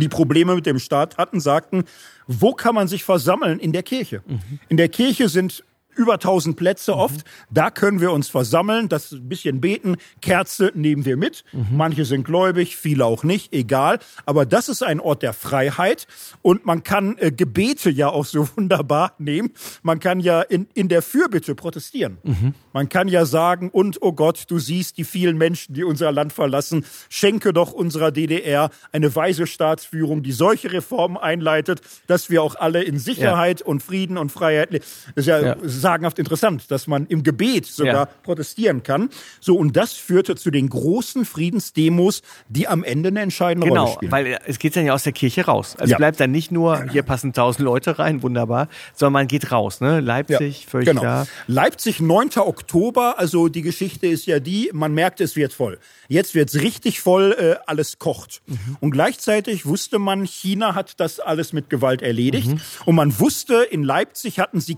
die 0.00 0.08
Probleme 0.08 0.54
mit 0.54 0.66
dem 0.66 0.78
Staat 0.78 1.16
hatten, 1.16 1.40
sagten, 1.40 1.84
wo 2.26 2.52
kann 2.52 2.74
man 2.74 2.88
sich 2.88 3.04
versammeln? 3.04 3.58
In 3.58 3.72
der 3.72 3.82
Kirche. 3.82 4.22
Mhm. 4.26 4.40
In 4.68 4.76
der 4.76 4.88
Kirche 4.88 5.28
sind 5.28 5.64
über 5.96 6.14
1000 6.14 6.56
Plätze 6.56 6.92
mhm. 6.92 6.98
oft. 6.98 7.24
Da 7.50 7.70
können 7.70 8.00
wir 8.00 8.12
uns 8.12 8.28
versammeln, 8.28 8.88
das 8.88 9.12
ein 9.12 9.28
bisschen 9.28 9.60
beten. 9.60 9.96
Kerze 10.20 10.72
nehmen 10.74 11.04
wir 11.04 11.16
mit. 11.16 11.44
Mhm. 11.52 11.66
Manche 11.72 12.04
sind 12.04 12.24
gläubig, 12.24 12.76
viele 12.76 13.04
auch 13.04 13.24
nicht, 13.24 13.52
egal. 13.52 13.98
Aber 14.26 14.46
das 14.46 14.68
ist 14.68 14.82
ein 14.82 15.00
Ort 15.00 15.22
der 15.22 15.32
Freiheit 15.32 16.06
und 16.42 16.64
man 16.66 16.82
kann 16.82 17.16
äh, 17.18 17.30
Gebete 17.30 17.90
ja 17.90 18.08
auch 18.08 18.24
so 18.24 18.48
wunderbar 18.56 19.14
nehmen. 19.18 19.50
Man 19.82 20.00
kann 20.00 20.20
ja 20.20 20.40
in, 20.42 20.66
in 20.74 20.88
der 20.88 21.02
Fürbitte 21.02 21.54
protestieren. 21.54 22.18
Mhm. 22.22 22.54
Man 22.72 22.88
kann 22.88 23.08
ja 23.08 23.24
sagen, 23.24 23.70
und 23.70 23.98
oh 24.02 24.12
Gott, 24.12 24.44
du 24.48 24.58
siehst 24.58 24.98
die 24.98 25.04
vielen 25.04 25.38
Menschen, 25.38 25.74
die 25.74 25.84
unser 25.84 26.10
Land 26.12 26.32
verlassen. 26.32 26.84
Schenke 27.08 27.52
doch 27.52 27.72
unserer 27.72 28.10
DDR 28.10 28.70
eine 28.92 29.14
weise 29.14 29.46
Staatsführung, 29.46 30.22
die 30.22 30.32
solche 30.32 30.72
Reformen 30.72 31.16
einleitet, 31.16 31.80
dass 32.06 32.30
wir 32.30 32.42
auch 32.42 32.56
alle 32.56 32.82
in 32.82 32.98
Sicherheit 32.98 33.60
ja. 33.60 33.66
und 33.66 33.82
Frieden 33.82 34.18
und 34.18 34.32
Freiheit 34.32 34.72
leben. 34.72 34.84
Das 35.14 35.24
ist 35.24 35.26
ja, 35.26 35.40
ja 35.40 35.56
sagenhaft 35.84 36.18
interessant, 36.18 36.70
dass 36.70 36.86
man 36.86 37.06
im 37.08 37.22
Gebet 37.22 37.66
sogar 37.66 37.94
ja. 37.94 38.08
protestieren 38.22 38.82
kann. 38.82 39.10
So, 39.38 39.54
und 39.56 39.76
das 39.76 39.92
führte 39.92 40.34
zu 40.34 40.50
den 40.50 40.70
großen 40.70 41.26
Friedensdemos, 41.26 42.22
die 42.48 42.66
am 42.66 42.82
Ende 42.82 43.10
eine 43.10 43.20
entscheidende 43.20 43.68
genau, 43.68 43.82
Rolle 43.82 43.94
spielen. 43.94 44.10
Genau, 44.10 44.30
weil 44.30 44.38
es 44.46 44.58
geht 44.58 44.76
dann 44.76 44.86
ja 44.86 44.94
aus 44.94 45.02
der 45.02 45.12
Kirche 45.12 45.44
raus. 45.44 45.76
Also 45.78 45.92
ja. 45.92 45.98
bleibt 45.98 46.18
dann 46.20 46.30
nicht 46.30 46.50
nur, 46.50 46.90
hier 46.90 47.02
passen 47.02 47.34
tausend 47.34 47.64
Leute 47.64 47.98
rein, 47.98 48.22
wunderbar, 48.22 48.68
sondern 48.94 49.12
man 49.12 49.26
geht 49.28 49.52
raus, 49.52 49.82
ne? 49.82 50.00
Leipzig, 50.00 50.64
ja, 50.64 50.70
völlig 50.70 50.88
genau. 50.88 51.02
klar. 51.02 51.26
Leipzig, 51.46 52.00
9. 52.00 52.30
Oktober, 52.38 53.18
also 53.18 53.48
die 53.48 53.62
Geschichte 53.62 54.06
ist 54.06 54.24
ja 54.24 54.40
die, 54.40 54.70
man 54.72 54.94
merkt, 54.94 55.20
es 55.20 55.36
wird 55.36 55.52
voll. 55.52 55.78
Jetzt 56.08 56.34
wird's 56.34 56.54
richtig 56.54 57.00
voll, 57.00 57.36
äh, 57.38 57.56
alles 57.66 57.98
kocht. 57.98 58.40
Mhm. 58.46 58.76
Und 58.80 58.90
gleichzeitig 58.90 59.66
wusste 59.66 59.98
man, 59.98 60.24
China 60.24 60.74
hat 60.74 60.98
das 60.98 61.20
alles 61.20 61.52
mit 61.52 61.68
Gewalt 61.68 62.00
erledigt. 62.00 62.48
Mhm. 62.48 62.60
Und 62.86 62.94
man 62.94 63.18
wusste, 63.20 63.62
in 63.62 63.82
Leipzig 63.82 64.38
hatten 64.38 64.60
sie 64.60 64.76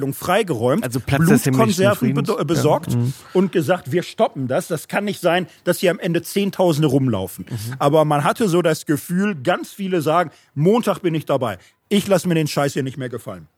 Krankenhausabteilung 0.00 0.14
freigeräumt, 0.14 0.84
also 0.84 1.00
Blutkonserven 1.00 2.14
besorgt 2.46 2.92
ja. 2.92 2.98
mhm. 2.98 3.12
und 3.32 3.52
gesagt, 3.52 3.92
wir 3.92 4.02
stoppen 4.02 4.48
das. 4.48 4.68
Das 4.68 4.88
kann 4.88 5.04
nicht 5.04 5.20
sein, 5.20 5.46
dass 5.64 5.78
hier 5.78 5.90
am 5.90 5.98
Ende 5.98 6.22
Zehntausende 6.22 6.88
rumlaufen. 6.88 7.46
Mhm. 7.48 7.74
Aber 7.78 8.04
man 8.04 8.24
hatte 8.24 8.48
so 8.48 8.62
das 8.62 8.86
Gefühl, 8.86 9.34
ganz 9.42 9.72
viele 9.72 10.02
sagen, 10.02 10.30
Montag 10.54 11.00
bin 11.00 11.14
ich 11.14 11.26
dabei. 11.26 11.58
Ich 11.88 12.06
lasse 12.06 12.28
mir 12.28 12.34
den 12.34 12.46
Scheiß 12.46 12.72
hier 12.72 12.82
nicht 12.82 12.96
mehr 12.96 13.08
gefallen. 13.08 13.48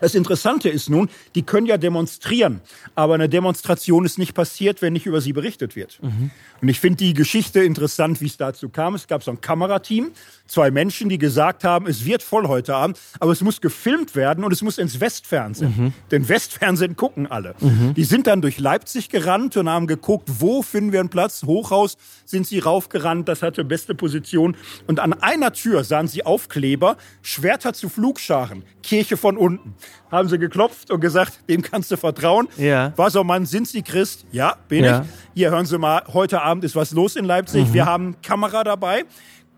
Das 0.00 0.14
Interessante 0.14 0.68
ist 0.68 0.90
nun, 0.90 1.08
die 1.34 1.42
können 1.42 1.66
ja 1.66 1.76
demonstrieren, 1.78 2.60
aber 2.94 3.14
eine 3.14 3.28
Demonstration 3.28 4.04
ist 4.04 4.18
nicht 4.18 4.34
passiert, 4.34 4.82
wenn 4.82 4.92
nicht 4.92 5.06
über 5.06 5.20
sie 5.20 5.32
berichtet 5.32 5.76
wird. 5.76 5.98
Mhm. 6.02 6.30
Und 6.60 6.68
ich 6.68 6.80
finde 6.80 6.98
die 6.98 7.14
Geschichte 7.14 7.60
interessant, 7.60 8.20
wie 8.20 8.26
es 8.26 8.36
dazu 8.36 8.68
kam. 8.68 8.94
Es 8.94 9.06
gab 9.06 9.22
so 9.22 9.30
ein 9.30 9.40
Kamerateam, 9.40 10.10
zwei 10.46 10.70
Menschen, 10.70 11.08
die 11.08 11.18
gesagt 11.18 11.64
haben, 11.64 11.86
es 11.86 12.04
wird 12.04 12.22
voll 12.22 12.48
heute 12.48 12.74
Abend, 12.74 12.98
aber 13.18 13.32
es 13.32 13.40
muss 13.40 13.60
gefilmt 13.60 14.14
werden 14.14 14.44
und 14.44 14.52
es 14.52 14.62
muss 14.62 14.78
ins 14.78 15.00
Westfernsehen. 15.00 15.74
Mhm. 15.76 15.92
Denn 16.10 16.28
Westfernsehen 16.28 16.96
gucken 16.96 17.26
alle. 17.26 17.54
Mhm. 17.60 17.94
Die 17.94 18.04
sind 18.04 18.26
dann 18.26 18.42
durch 18.42 18.58
Leipzig 18.58 19.08
gerannt 19.08 19.56
und 19.56 19.68
haben 19.68 19.86
geguckt, 19.86 20.28
wo 20.38 20.62
finden 20.62 20.92
wir 20.92 21.00
einen 21.00 21.08
Platz. 21.08 21.42
Hochhaus 21.44 21.96
sind 22.26 22.46
sie 22.46 22.58
raufgerannt, 22.58 23.28
das 23.28 23.42
hatte 23.42 23.64
beste 23.64 23.94
Position. 23.94 24.56
Und 24.86 25.00
an 25.00 25.12
einer 25.14 25.52
Tür 25.52 25.84
sahen 25.84 26.08
sie 26.08 26.24
Aufkleber, 26.26 26.96
Schwerter 27.22 27.72
zu 27.72 27.88
Flugscharen, 27.88 28.64
Kirche 28.82 29.16
von 29.16 29.36
unten. 29.36 29.74
Haben 30.10 30.28
sie 30.28 30.38
geklopft 30.38 30.90
und 30.90 31.00
gesagt, 31.00 31.40
dem 31.48 31.62
kannst 31.62 31.90
du 31.90 31.96
vertrauen. 31.96 32.48
Ja. 32.56 32.92
Was 32.96 33.14
auch 33.16 33.24
Mann, 33.24 33.46
sind 33.46 33.68
Sie 33.68 33.82
Christ? 33.82 34.24
Ja, 34.32 34.56
bin 34.68 34.84
ja. 34.84 35.02
ich. 35.02 35.06
Hier 35.34 35.50
hören 35.50 35.66
Sie 35.66 35.78
mal, 35.78 36.02
heute 36.12 36.42
Abend 36.42 36.64
ist 36.64 36.74
was 36.74 36.90
los 36.92 37.16
in 37.16 37.24
Leipzig. 37.24 37.68
Mhm. 37.68 37.74
Wir 37.74 37.86
haben 37.86 38.16
Kamera 38.22 38.64
dabei 38.64 39.04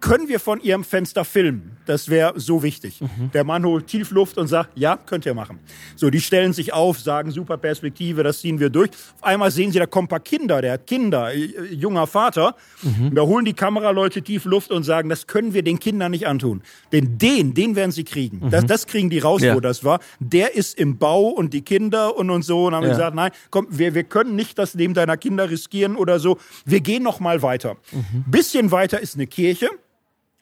können 0.03 0.29
wir 0.29 0.41
von 0.41 0.61
Ihrem 0.61 0.85
Fenster 0.85 1.25
filmen? 1.25 1.79
Das 1.87 2.11
wäre 2.11 2.39
so 2.39 2.63
wichtig. 2.63 3.01
Mhm. 3.01 3.31
Der 3.33 3.45
Mann 3.45 3.65
holt 3.65 3.87
Tiefluft 3.87 4.37
und 4.37 4.49
sagt, 4.49 4.71
ja, 4.75 4.97
könnt 4.97 5.25
ihr 5.25 5.33
machen. 5.33 5.61
So, 5.97 6.11
die 6.11 6.21
stellen 6.21 6.53
sich 6.53 6.73
auf, 6.73 6.99
sagen, 6.99 7.31
super 7.31 7.57
Perspektive, 7.57 8.23
das 8.23 8.41
ziehen 8.41 8.59
wir 8.61 8.69
durch. 8.69 8.91
Auf 8.91 9.25
einmal 9.25 9.51
sehen 9.51 9.73
sie, 9.73 9.79
da 9.79 9.87
kommen 9.87 10.07
ein 10.07 10.09
paar 10.09 10.21
Kinder, 10.21 10.61
der 10.61 10.73
hat 10.73 10.87
Kinder, 10.87 11.33
äh, 11.33 11.73
junger 11.73 12.07
Vater. 12.07 12.57
Mhm. 12.83 13.15
Da 13.15 13.23
holen 13.23 13.45
die 13.45 13.55
Kameraleute 13.55 14.23
tief 14.23 14.45
Luft 14.45 14.73
und 14.73 14.83
sagen, 14.83 15.09
das 15.09 15.29
können 15.29 15.55
wir 15.55 15.63
den 15.63 15.79
Kindern 15.79 16.11
nicht 16.11 16.27
antun. 16.27 16.63
Denn 16.91 17.17
den, 17.19 17.55
den 17.55 17.77
werden 17.77 17.93
sie 17.93 18.05
kriegen. 18.05 18.41
Mhm. 18.45 18.51
Das, 18.51 18.67
das 18.67 18.87
kriegen 18.87 19.09
die 19.09 19.21
raus, 19.21 19.41
ja. 19.41 19.55
wo 19.55 19.61
das 19.61 19.85
war. 19.85 20.01
Der 20.19 20.57
ist 20.57 20.79
im 20.79 20.99
Bau 20.99 21.29
und 21.29 21.55
die 21.55 21.63
Kinder 21.63 22.17
und 22.17 22.29
und 22.29 22.43
so. 22.43 22.67
Und 22.67 22.75
haben 22.75 22.85
ja. 22.85 22.91
gesagt, 22.91 23.15
nein, 23.15 23.31
komm, 23.51 23.69
wir, 23.71 23.95
wir 23.95 24.05
können 24.05 24.35
nicht 24.35 24.59
das 24.59 24.75
Leben 24.75 24.95
deiner 24.95 25.17
Kinder 25.17 25.49
riskieren 25.49 25.95
oder 25.95 26.19
so. 26.19 26.39
Wir 26.65 26.81
gehen 26.81 27.05
noch 27.05 27.21
mal 27.21 27.41
weiter. 27.43 27.77
Mhm. 27.93 28.25
Bisschen 28.27 28.73
weiter 28.73 29.01
ist 29.01 29.15
eine 29.15 29.29
Kirche. 29.29 29.71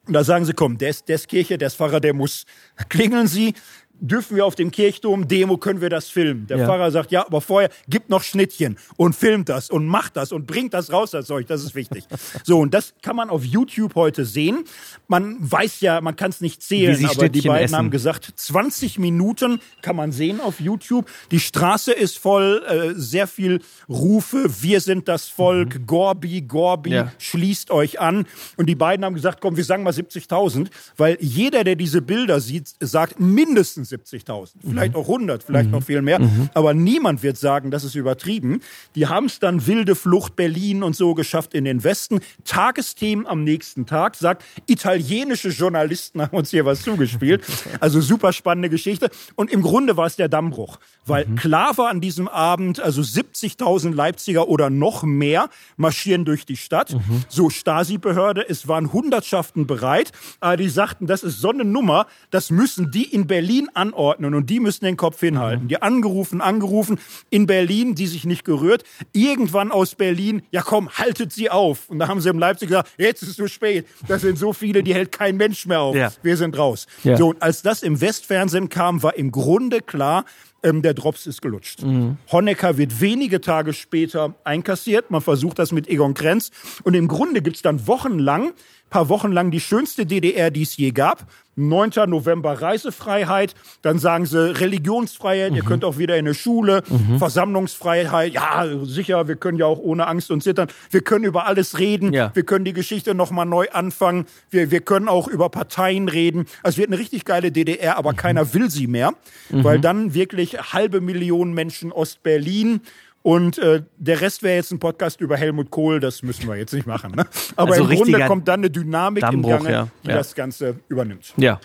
Und 0.06 0.14
da 0.14 0.24
sagen 0.24 0.44
sie, 0.44 0.54
komm, 0.54 0.78
der 0.78 0.90
ist, 0.90 1.08
der 1.08 1.16
ist 1.16 1.28
Kirche, 1.28 1.58
der 1.58 1.68
ist 1.68 1.76
Pfarrer, 1.76 2.00
der 2.00 2.14
muss. 2.14 2.44
Klingeln 2.88 3.26
sie, 3.26 3.54
dürfen 4.00 4.36
wir 4.36 4.46
auf 4.46 4.54
dem 4.54 4.70
Kirchturm 4.70 5.28
Demo, 5.28 5.56
können 5.56 5.80
wir 5.80 5.90
das 5.90 6.08
filmen. 6.08 6.46
Der 6.46 6.58
ja. 6.58 6.66
Pfarrer 6.66 6.90
sagt, 6.90 7.12
ja, 7.12 7.26
aber 7.26 7.40
vorher 7.40 7.70
gibt 7.88 8.08
noch 8.10 8.22
Schnittchen 8.22 8.76
und 8.96 9.14
filmt 9.14 9.48
das 9.48 9.70
und 9.70 9.86
macht 9.86 10.16
das 10.16 10.32
und 10.32 10.46
bringt 10.46 10.74
das 10.74 10.92
raus, 10.92 11.10
das 11.10 11.26
Zeug, 11.26 11.46
das 11.46 11.62
ist 11.62 11.74
wichtig. 11.74 12.04
so, 12.44 12.58
und 12.58 12.74
das 12.74 12.94
kann 13.02 13.16
man 13.16 13.30
auf 13.30 13.44
YouTube 13.44 13.94
heute 13.94 14.24
sehen. 14.24 14.64
Man 15.06 15.36
weiß 15.38 15.80
ja, 15.80 16.00
man 16.00 16.16
kann 16.16 16.30
es 16.30 16.40
nicht 16.40 16.62
zählen, 16.62 16.96
aber 17.04 17.14
Schnittchen 17.14 17.32
die 17.32 17.48
beiden 17.48 17.64
essen. 17.64 17.76
haben 17.76 17.90
gesagt, 17.90 18.32
20 18.34 18.98
Minuten 18.98 19.60
kann 19.82 19.96
man 19.96 20.12
sehen 20.12 20.40
auf 20.40 20.60
YouTube. 20.60 21.08
Die 21.30 21.40
Straße 21.40 21.92
ist 21.92 22.18
voll, 22.18 22.62
äh, 22.66 22.94
sehr 22.94 23.26
viel 23.26 23.60
Rufe, 23.88 24.46
wir 24.62 24.80
sind 24.80 25.08
das 25.08 25.28
Volk, 25.28 25.80
mhm. 25.80 25.86
Gorbi, 25.86 26.42
Gorbi, 26.42 26.90
ja. 26.90 27.12
schließt 27.18 27.70
euch 27.70 28.00
an. 28.00 28.26
Und 28.56 28.66
die 28.66 28.74
beiden 28.74 29.04
haben 29.04 29.14
gesagt, 29.14 29.40
komm, 29.40 29.56
wir 29.56 29.64
sagen 29.64 29.82
mal 29.82 29.92
70.000, 29.92 30.68
weil 30.96 31.18
jeder, 31.20 31.64
der 31.64 31.76
diese 31.76 32.02
Bilder 32.02 32.40
sieht, 32.40 32.74
sagt 32.80 33.20
mindestens 33.20 33.89
70.000, 33.90 34.54
vielleicht 34.68 34.94
mhm. 34.94 35.00
auch 35.00 35.08
100, 35.08 35.42
vielleicht 35.42 35.66
mhm. 35.66 35.72
noch 35.72 35.82
viel 35.82 36.02
mehr. 36.02 36.20
Mhm. 36.20 36.50
Aber 36.54 36.74
niemand 36.74 37.22
wird 37.22 37.36
sagen, 37.36 37.70
das 37.70 37.84
ist 37.84 37.94
übertrieben. 37.94 38.60
Die 38.94 39.06
haben 39.06 39.26
es 39.26 39.38
dann 39.38 39.66
wilde 39.66 39.94
Flucht 39.94 40.36
Berlin 40.36 40.82
und 40.82 40.96
so 40.96 41.14
geschafft 41.14 41.54
in 41.54 41.64
den 41.64 41.84
Westen. 41.84 42.20
Tagesthemen 42.44 43.26
am 43.26 43.44
nächsten 43.44 43.86
Tag 43.86 44.16
sagt, 44.16 44.44
italienische 44.66 45.48
Journalisten 45.48 46.22
haben 46.22 46.36
uns 46.36 46.50
hier 46.50 46.64
was 46.64 46.82
zugespielt. 46.82 47.44
Also 47.78 48.00
super 48.00 48.32
spannende 48.32 48.68
Geschichte. 48.68 49.10
Und 49.36 49.50
im 49.50 49.62
Grunde 49.62 49.96
war 49.96 50.06
es 50.06 50.16
der 50.16 50.28
Dammbruch, 50.28 50.78
weil 51.06 51.26
mhm. 51.26 51.36
klar 51.36 51.78
war 51.78 51.88
an 51.88 52.00
diesem 52.00 52.28
Abend, 52.28 52.80
also 52.80 53.00
70.000 53.00 53.94
Leipziger 53.94 54.48
oder 54.48 54.70
noch 54.70 55.02
mehr 55.02 55.48
marschieren 55.76 56.24
durch 56.24 56.44
die 56.44 56.56
Stadt. 56.56 56.92
Mhm. 56.92 57.24
So 57.28 57.48
Stasi-Behörde, 57.48 58.48
es 58.48 58.68
waren 58.68 58.92
Hundertschaften 58.92 59.66
bereit. 59.66 60.12
Aber 60.40 60.56
die 60.56 60.68
sagten, 60.68 61.06
das 61.06 61.22
ist 61.22 61.40
so 61.40 61.50
eine 61.50 61.64
Nummer, 61.64 62.06
das 62.30 62.50
müssen 62.50 62.90
die 62.90 63.04
in 63.04 63.26
Berlin 63.26 63.68
anordnen 63.80 64.34
und 64.34 64.50
die 64.50 64.60
müssen 64.60 64.84
den 64.84 64.96
Kopf 64.96 65.20
hinhalten. 65.20 65.68
Die 65.68 65.80
angerufen, 65.80 66.40
angerufen 66.40 67.00
in 67.30 67.46
Berlin, 67.46 67.94
die 67.94 68.06
sich 68.06 68.24
nicht 68.24 68.44
gerührt. 68.44 68.84
Irgendwann 69.12 69.72
aus 69.72 69.94
Berlin, 69.94 70.42
ja 70.50 70.62
komm, 70.62 70.90
haltet 70.90 71.32
sie 71.32 71.50
auf. 71.50 71.88
Und 71.88 71.98
da 71.98 72.08
haben 72.08 72.20
sie 72.20 72.28
im 72.28 72.38
Leipzig 72.38 72.68
gesagt, 72.68 72.90
jetzt 72.98 73.22
ist 73.22 73.30
es 73.30 73.36
zu 73.36 73.48
spät. 73.48 73.86
Das 74.06 74.20
sind 74.20 74.38
so 74.38 74.52
viele, 74.52 74.82
die 74.82 74.94
hält 74.94 75.12
kein 75.12 75.36
Mensch 75.36 75.66
mehr 75.66 75.80
auf. 75.80 75.96
Ja. 75.96 76.12
Wir 76.22 76.36
sind 76.36 76.56
raus. 76.58 76.86
Ja. 77.02 77.16
So, 77.16 77.30
und 77.30 77.42
als 77.42 77.62
das 77.62 77.82
im 77.82 78.00
Westfernsehen 78.00 78.68
kam, 78.68 79.02
war 79.02 79.16
im 79.16 79.30
Grunde 79.30 79.80
klar, 79.80 80.24
ähm, 80.62 80.82
der 80.82 80.94
Drops 80.94 81.26
ist 81.26 81.40
gelutscht. 81.42 81.82
Mhm. 81.82 82.18
Honecker 82.30 82.76
wird 82.76 83.00
wenige 83.00 83.40
Tage 83.40 83.72
später 83.72 84.34
einkassiert. 84.44 85.10
Man 85.10 85.20
versucht 85.20 85.58
das 85.58 85.72
mit 85.72 85.88
Egon 85.88 86.14
Krenz. 86.14 86.50
Und 86.82 86.94
im 86.94 87.08
Grunde 87.08 87.42
gibt's 87.42 87.62
dann 87.62 87.86
wochenlang 87.86 88.52
paar 88.90 89.08
Wochen 89.08 89.32
lang 89.32 89.50
die 89.50 89.60
schönste 89.60 90.04
DDR, 90.04 90.50
die 90.50 90.62
es 90.62 90.76
je 90.76 90.90
gab. 90.90 91.26
9. 91.56 91.90
November 92.06 92.60
Reisefreiheit, 92.62 93.54
dann 93.82 93.98
sagen 93.98 94.24
sie 94.24 94.58
Religionsfreiheit, 94.58 95.50
mhm. 95.50 95.56
ihr 95.56 95.62
könnt 95.62 95.84
auch 95.84 95.98
wieder 95.98 96.16
in 96.16 96.26
eine 96.26 96.34
Schule, 96.34 96.82
mhm. 96.88 97.18
Versammlungsfreiheit, 97.18 98.32
ja, 98.32 98.66
sicher, 98.82 99.28
wir 99.28 99.36
können 99.36 99.58
ja 99.58 99.66
auch 99.66 99.78
ohne 99.78 100.06
Angst 100.06 100.30
und 100.30 100.42
Zittern, 100.42 100.68
wir 100.90 101.02
können 101.02 101.24
über 101.24 101.46
alles 101.46 101.78
reden, 101.78 102.12
ja. 102.12 102.30
wir 102.34 102.44
können 102.44 102.64
die 102.64 102.72
Geschichte 102.72 103.14
nochmal 103.14 103.46
neu 103.46 103.66
anfangen, 103.72 104.26
wir, 104.50 104.70
wir 104.70 104.80
können 104.80 105.08
auch 105.08 105.28
über 105.28 105.48
Parteien 105.50 106.08
reden. 106.08 106.46
Also 106.62 106.76
es 106.76 106.78
wird 106.78 106.88
eine 106.90 106.98
richtig 106.98 107.24
geile 107.24 107.52
DDR, 107.52 107.96
aber 107.96 108.12
mhm. 108.12 108.16
keiner 108.16 108.54
will 108.54 108.70
sie 108.70 108.86
mehr, 108.86 109.12
mhm. 109.50 109.64
weil 109.64 109.80
dann 109.80 110.14
wirklich 110.14 110.72
halbe 110.72 111.00
Million 111.00 111.52
Menschen 111.52 111.92
Ostberlin 111.92 112.80
Und 113.22 113.58
äh, 113.58 113.82
der 113.98 114.20
Rest 114.22 114.42
wäre 114.42 114.56
jetzt 114.56 114.72
ein 114.72 114.78
Podcast 114.78 115.20
über 115.20 115.36
Helmut 115.36 115.70
Kohl, 115.70 116.00
das 116.00 116.22
müssen 116.22 116.48
wir 116.48 116.56
jetzt 116.56 116.72
nicht 116.72 116.86
machen. 116.86 117.12
Ne? 117.12 117.26
Aber 117.56 117.72
Also 117.72 117.84
im 117.84 117.96
Grunde 117.96 118.26
kommt 118.26 118.48
dann 118.48 118.60
eine 118.60 118.70
Dynamik 118.70 119.22
im 119.30 119.42
Gange, 119.42 119.70
ja. 119.70 119.88
die 120.04 120.08
Ja. 120.08 120.14
das 120.16 120.34
Ganze 120.34 120.76
übernimmt. 120.88 121.34
Ja. 121.36 121.60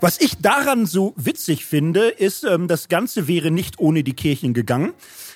Was 0.00 0.20
ich 0.20 0.36
daran 0.38 0.86
so 0.86 1.14
witzig 1.16 1.64
finde, 1.64 2.08
ist, 2.08 2.42
ähm, 2.44 2.66
das 2.66 2.88
Ganze 2.88 3.28
wäre 3.28 3.52
nicht 3.52 3.78
ohne 3.78 4.02
die 4.02 4.14
Kirchen 4.14 4.52
gegangen. 4.52 4.92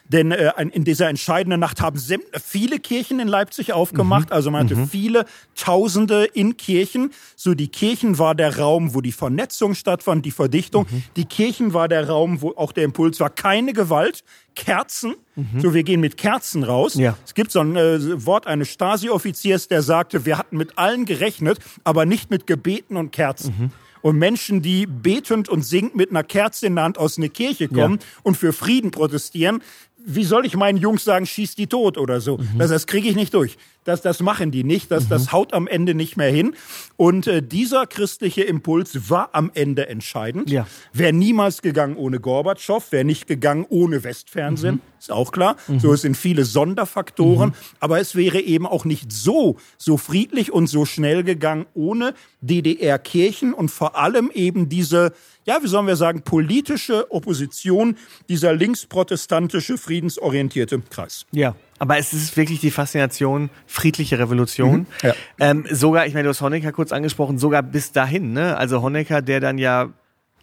Denn 0.09 0.33
äh, 0.33 0.53
in 0.73 0.85
dieser 0.85 1.09
entscheidenden 1.09 1.61
Nacht 1.61 1.81
haben 1.81 1.99
viele 2.43 2.79
Kirchen 2.79 3.21
in 3.21 3.29
Leipzig 3.29 3.73
aufgemacht. 3.73 4.33
Also 4.33 4.51
man 4.51 4.65
hatte 4.65 4.87
viele 4.87 5.27
Tausende 5.55 6.25
in 6.25 6.57
Kirchen. 6.57 7.11
So 7.37 7.55
die 7.55 7.69
Kirchen 7.69 8.19
war 8.19 8.35
der 8.35 8.59
Raum, 8.59 8.95
wo 8.95 9.01
die 9.01 9.13
Vernetzung 9.13 9.75
stattfand, 9.75 10.25
die 10.25 10.31
Verdichtung. 10.31 10.87
Die 11.17 11.25
Kirchen 11.27 11.75
war 11.75 11.89
der 11.89 12.09
Raum, 12.09 12.41
wo 12.41 12.55
auch 12.57 12.73
der 12.73 12.85
Impuls 12.85 13.21
war, 13.21 13.31
keine 13.31 13.73
Gewalt, 13.73 14.25
Kerzen. 14.55 15.15
So, 15.59 15.73
wir 15.73 15.85
gehen 15.85 16.01
mit 16.01 16.17
Kerzen 16.17 16.65
raus. 16.65 16.95
Ja. 16.95 17.17
Es 17.25 17.35
gibt 17.35 17.53
so 17.53 17.61
ein 17.61 17.77
äh, 17.77 18.27
Wort 18.27 18.49
eines 18.49 18.71
Stasi-Offiziers, 18.71 19.69
der 19.69 19.83
sagte, 19.83 20.27
wir 20.27 20.37
hatten 20.37 20.57
mit 20.57 20.79
allen 20.79 21.05
gerechnet, 21.05 21.61
aber 21.85 22.07
nicht 22.07 22.31
mit 22.31 22.49
Gebeten 22.49 22.97
und 22.97 23.13
Kerzen. 23.13 23.73
Und 24.01 24.17
Menschen, 24.17 24.63
die 24.63 24.87
betend 24.87 25.49
und 25.49 25.63
singend 25.63 25.97
mit 25.97 26.11
einer 26.11 26.23
Kerze 26.23 26.67
in 26.67 26.77
der 26.77 26.85
Hand 26.85 26.99
aus 26.99 27.19
einer 27.19 27.29
Kirche 27.29 27.69
kommen 27.69 27.99
und 28.23 28.37
für 28.37 28.53
Frieden 28.53 28.91
protestieren, 28.91 29.61
wie 30.05 30.25
soll 30.25 30.47
ich 30.47 30.57
meinen 30.57 30.79
Jungs 30.79 31.05
sagen, 31.05 31.27
schieß 31.27 31.55
die 31.55 31.66
tot 31.66 31.99
oder 31.99 32.20
so? 32.20 32.39
Das, 32.57 32.70
das 32.70 32.87
kriege 32.87 33.09
ich 33.09 33.16
nicht 33.16 33.35
durch. 33.35 33.57
Das, 33.89 34.02
das 34.02 34.20
machen 34.20 34.51
die 34.51 34.65
nicht. 34.65 34.90
Das, 34.90 35.09
das 35.09 35.32
haut 35.32 35.55
am 35.55 35.66
Ende 35.66 35.94
nicht 35.94 36.16
mehr 36.19 36.31
hin. 36.31 36.55
Und 36.97 37.27
äh, 37.27 37.43
dieser 37.43 37.86
christliche 37.86 38.43
Impuls 38.43 39.09
war 39.09 39.31
am 39.32 39.51
Ende 39.55 39.89
entscheidend. 39.89 40.51
Ja. 40.51 40.66
Wäre 40.93 41.15
niemals 41.15 41.62
gegangen 41.62 41.97
ohne 41.97 42.20
Gorbatschow, 42.20 42.85
wäre 42.93 43.05
nicht 43.05 43.27
gegangen 43.27 43.65
ohne 43.69 44.05
Westfernsehen, 44.05 44.74
Mhm. 44.77 44.81
ist 44.98 45.10
auch 45.10 45.32
klar. 45.32 45.56
So 45.78 45.93
es 45.94 46.02
sind 46.02 46.16
viele 46.16 46.44
Sonderfaktoren, 46.44 47.55
aber 47.81 47.98
es 47.98 48.15
wäre 48.15 48.40
eben 48.40 48.66
auch 48.66 48.85
nicht 48.85 49.10
so 49.10 49.56
so 49.78 49.97
friedlich 49.97 50.52
und 50.52 50.66
so 50.66 50.85
schnell 50.85 51.24
gegangen 51.24 51.65
ohne 51.74 52.12
DDR-Kirchen 52.43 53.55
und 53.55 53.70
vor 53.70 53.97
allem 53.97 54.31
eben 54.35 54.69
diese, 54.69 55.12
ja, 55.47 55.62
wie 55.62 55.69
sollen 55.69 55.86
wir 55.86 55.97
sagen, 55.97 56.23
politische 56.23 57.10
Opposition, 57.10 57.97
dieser 58.28 58.52
linksprotestantische, 58.52 59.78
friedensorientierte 59.78 60.81
Kreis. 60.90 61.24
Ja. 61.32 61.55
Aber 61.79 61.99
es 61.99 62.13
ist 62.13 62.37
wirklich 62.37 62.61
die 62.61 62.71
Faszination 62.71 63.51
friedliche 63.67 64.19
Revolution. 64.19 64.87
Ja. 65.03 65.15
Ähm, 65.39 65.65
sogar, 65.71 66.07
ich 66.07 66.15
meine, 66.15 66.25
du 66.25 66.31
hast 66.31 66.41
Honecker 66.41 66.73
kurz 66.73 66.93
angesprochen, 66.93 67.39
sogar 67.39 67.63
bis 67.63 67.93
dahin, 67.93 68.33
ne? 68.33 68.57
Also 68.57 68.83
Honecker, 68.83 69.23
der 69.23 69.41
dann 69.41 69.59
ja, 69.59 69.89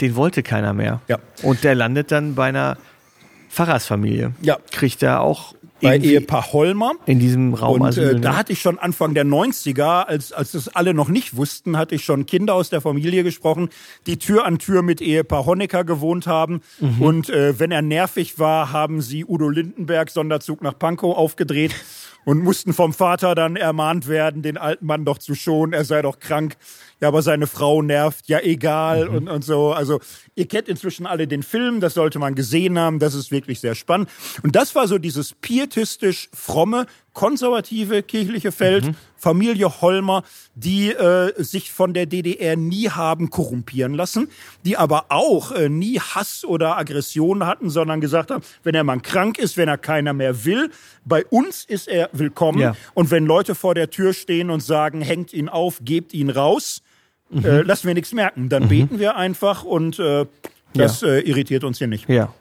den 0.02 0.16
wollte 0.16 0.44
keiner 0.44 0.74
mehr. 0.74 1.02
Ja. 1.08 1.20
Und 1.44 1.64
der 1.64 1.76
landet 1.76 2.12
dann 2.12 2.36
bei 2.36 2.48
einer 2.48 2.78
Pfarrersfamilie. 3.50 4.34
Ja. 4.42 4.58
Kriegt 4.72 5.04
er 5.04 5.22
auch 5.22 5.56
Bei 5.82 5.98
Ehepaar 5.98 6.54
Holmer. 6.54 6.94
in 7.06 7.20
diesem 7.20 7.54
Raum. 7.54 7.82
Und 7.82 7.88
also, 7.88 8.02
äh, 8.02 8.20
da 8.20 8.38
hatte 8.38 8.54
ich 8.54 8.62
schon 8.62 8.80
Anfang 8.80 9.14
der 9.14 9.26
90er, 9.26 10.06
als, 10.06 10.32
als 10.32 10.54
das 10.54 10.70
alle 10.70 10.94
noch 10.94 11.10
nicht 11.10 11.36
wussten, 11.36 11.78
hatte 11.78 11.96
ich 11.96 12.06
schon 12.06 12.26
Kinder 12.26 12.54
aus 12.54 12.70
der 12.70 12.82
Familie 12.82 13.24
gesprochen, 13.24 13.70
die 14.08 14.18
Tür 14.18 14.46
an 14.46 14.58
Tür 14.58 14.82
mit 14.82 15.02
Ehepaar 15.02 15.46
Honecker 15.46 15.84
gewohnt 15.84 16.28
haben. 16.28 16.62
Mhm. 16.80 17.02
Und 17.02 17.30
äh, 17.30 17.60
wenn 17.60 17.72
er 17.72 17.82
nervig 17.82 18.40
war, 18.40 18.72
haben 18.72 19.02
sie 19.02 19.26
Udo 19.26 19.50
Lindenberg 19.50 20.10
Sonderzug 20.10 20.62
nach 20.62 20.78
Pankow 20.78 21.16
aufgedreht 21.16 21.76
und 22.26 22.44
mussten 22.44 22.74
vom 22.74 22.92
Vater 22.94 23.36
dann 23.36 23.56
ermahnt 23.56 24.08
werden, 24.08 24.42
den 24.42 24.58
alten 24.58 24.86
Mann 24.86 25.06
doch 25.06 25.18
zu 25.20 25.36
schonen, 25.36 25.74
er 25.74 25.86
sei 25.86 26.02
doch 26.02 26.20
krank. 26.20 26.58
Ja, 27.02 27.10
aber 27.10 27.22
seine 27.22 27.46
Frau 27.48 27.82
nervt, 27.82 28.28
ja 28.28 28.40
egal 28.40 29.10
Mhm. 29.10 29.16
und, 29.16 29.28
und 29.30 29.44
so. 29.44 29.74
Also 29.74 30.00
ihr 30.36 30.48
kennt 30.48 30.68
inzwischen 30.68 31.06
alle 31.06 31.28
den 31.28 31.44
Film, 31.44 31.80
das 31.82 31.94
sollte 31.94 32.20
man 32.20 32.36
gesehen 32.36 32.80
haben, 32.80 33.00
das 33.00 33.14
ist 33.14 33.32
wirklich 33.32 33.60
sehr 33.60 33.76
spannend. 33.76 34.10
Und 34.44 34.56
das 34.56 34.76
war 34.76 34.88
so 34.88 34.98
dieses 34.98 35.34
pietistisch 35.34 36.30
fromme, 36.34 36.86
konservative 37.16 38.04
kirchliche 38.04 38.52
Feld, 38.52 38.92
Familie 39.16 39.82
Holmer, 39.82 40.24
die 40.54 40.92
äh, 40.92 41.34
sich 41.42 41.72
von 41.72 41.96
der 41.96 42.06
DDR 42.06 42.56
nie 42.56 42.90
haben 42.90 43.32
korrumpieren 43.32 43.96
lassen, 43.96 44.28
die 44.64 44.78
aber 44.78 45.06
auch 45.10 45.52
äh, 45.52 45.70
nie 45.70 46.00
Hass 46.00 46.46
oder 46.46 46.78
Aggression 46.78 47.48
hatten, 47.48 47.72
sondern 47.72 48.02
gesagt 48.02 48.30
haben, 48.30 48.44
wenn 48.62 48.76
er 48.76 48.84
mal 48.84 49.00
krank 49.00 49.40
ist, 49.40 49.58
wenn 49.58 49.68
er 49.68 49.80
keiner 49.80 50.14
mehr 50.14 50.46
will, 50.46 50.70
bei 51.06 51.26
uns 51.26 51.66
ist 51.66 51.88
er 51.88 52.10
willkommen. 52.12 52.60
Ja. 52.60 52.76
Und 52.94 53.10
wenn 53.10 53.26
Leute 53.26 53.56
vor 53.56 53.74
der 53.74 53.90
Tür 53.90 54.14
stehen 54.14 54.52
und 54.52 54.62
sagen, 54.62 55.02
hängt 55.02 55.34
ihn 55.34 55.50
auf, 55.50 55.80
gebt 55.84 56.14
ihn 56.14 56.30
raus, 56.30 56.84
äh, 57.34 57.62
lassen 57.62 57.88
wir 57.88 57.94
nichts 57.96 58.14
merken. 58.14 58.50
Dann 58.50 58.68
beten 58.68 59.00
wir 59.00 59.16
einfach 59.16 59.64
und 59.64 59.98
äh, 60.00 60.26
das 60.74 61.02
äh, 61.02 61.20
irritiert 61.22 61.64
uns 61.64 61.78
hier 61.78 61.88
nicht. 61.88 62.08
Ja. 62.10 62.34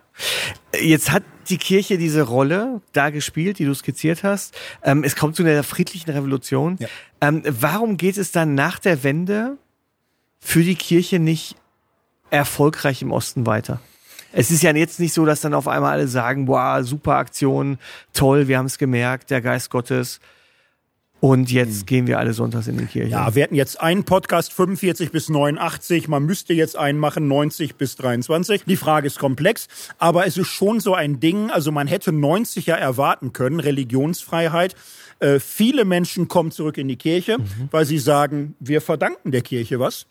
Jetzt 0.80 1.10
hat 1.10 1.22
die 1.48 1.58
Kirche 1.58 1.98
diese 1.98 2.22
Rolle 2.22 2.80
da 2.92 3.10
gespielt, 3.10 3.58
die 3.58 3.64
du 3.64 3.74
skizziert 3.74 4.22
hast. 4.22 4.56
Ähm, 4.82 5.04
es 5.04 5.16
kommt 5.16 5.36
zu 5.36 5.42
einer 5.42 5.62
friedlichen 5.62 6.10
Revolution. 6.10 6.76
Ja. 6.78 6.88
Ähm, 7.20 7.42
warum 7.46 7.96
geht 7.96 8.16
es 8.16 8.32
dann 8.32 8.54
nach 8.54 8.78
der 8.78 9.02
Wende 9.02 9.58
für 10.40 10.62
die 10.62 10.76
Kirche 10.76 11.18
nicht 11.18 11.56
erfolgreich 12.30 13.02
im 13.02 13.12
Osten 13.12 13.46
weiter? 13.46 13.80
Es 14.32 14.50
ist 14.50 14.62
ja 14.62 14.74
jetzt 14.74 14.98
nicht 14.98 15.12
so, 15.12 15.24
dass 15.24 15.40
dann 15.42 15.54
auf 15.54 15.68
einmal 15.68 15.92
alle 15.92 16.08
sagen, 16.08 16.46
boah, 16.46 16.82
super 16.82 17.16
Aktion, 17.16 17.78
toll, 18.12 18.48
wir 18.48 18.58
haben 18.58 18.66
es 18.66 18.78
gemerkt, 18.78 19.30
der 19.30 19.40
Geist 19.40 19.70
Gottes. 19.70 20.20
Und 21.24 21.50
jetzt 21.50 21.86
gehen 21.86 22.06
wir 22.06 22.18
alle 22.18 22.34
sonntags 22.34 22.66
in 22.66 22.76
die 22.76 22.84
Kirche. 22.84 23.08
Ja, 23.08 23.34
wir 23.34 23.44
hatten 23.44 23.54
jetzt 23.54 23.80
einen 23.80 24.04
Podcast 24.04 24.52
45 24.52 25.10
bis 25.10 25.30
89. 25.30 26.06
Man 26.06 26.26
müsste 26.26 26.52
jetzt 26.52 26.76
einen 26.76 26.98
machen 26.98 27.28
90 27.28 27.76
bis 27.76 27.96
23. 27.96 28.64
Die 28.64 28.76
Frage 28.76 29.06
ist 29.06 29.18
komplex, 29.18 29.68
aber 29.96 30.26
es 30.26 30.36
ist 30.36 30.48
schon 30.48 30.80
so 30.80 30.94
ein 30.94 31.20
Ding. 31.20 31.50
Also 31.50 31.72
man 31.72 31.86
hätte 31.86 32.12
90 32.12 32.66
ja 32.66 32.74
erwarten 32.74 33.32
können, 33.32 33.58
Religionsfreiheit. 33.58 34.76
Äh, 35.18 35.40
viele 35.40 35.86
Menschen 35.86 36.28
kommen 36.28 36.50
zurück 36.50 36.76
in 36.76 36.88
die 36.88 36.96
Kirche, 36.96 37.38
weil 37.70 37.86
sie 37.86 37.98
sagen, 37.98 38.54
wir 38.60 38.82
verdanken 38.82 39.30
der 39.30 39.40
Kirche 39.40 39.80
was. 39.80 40.04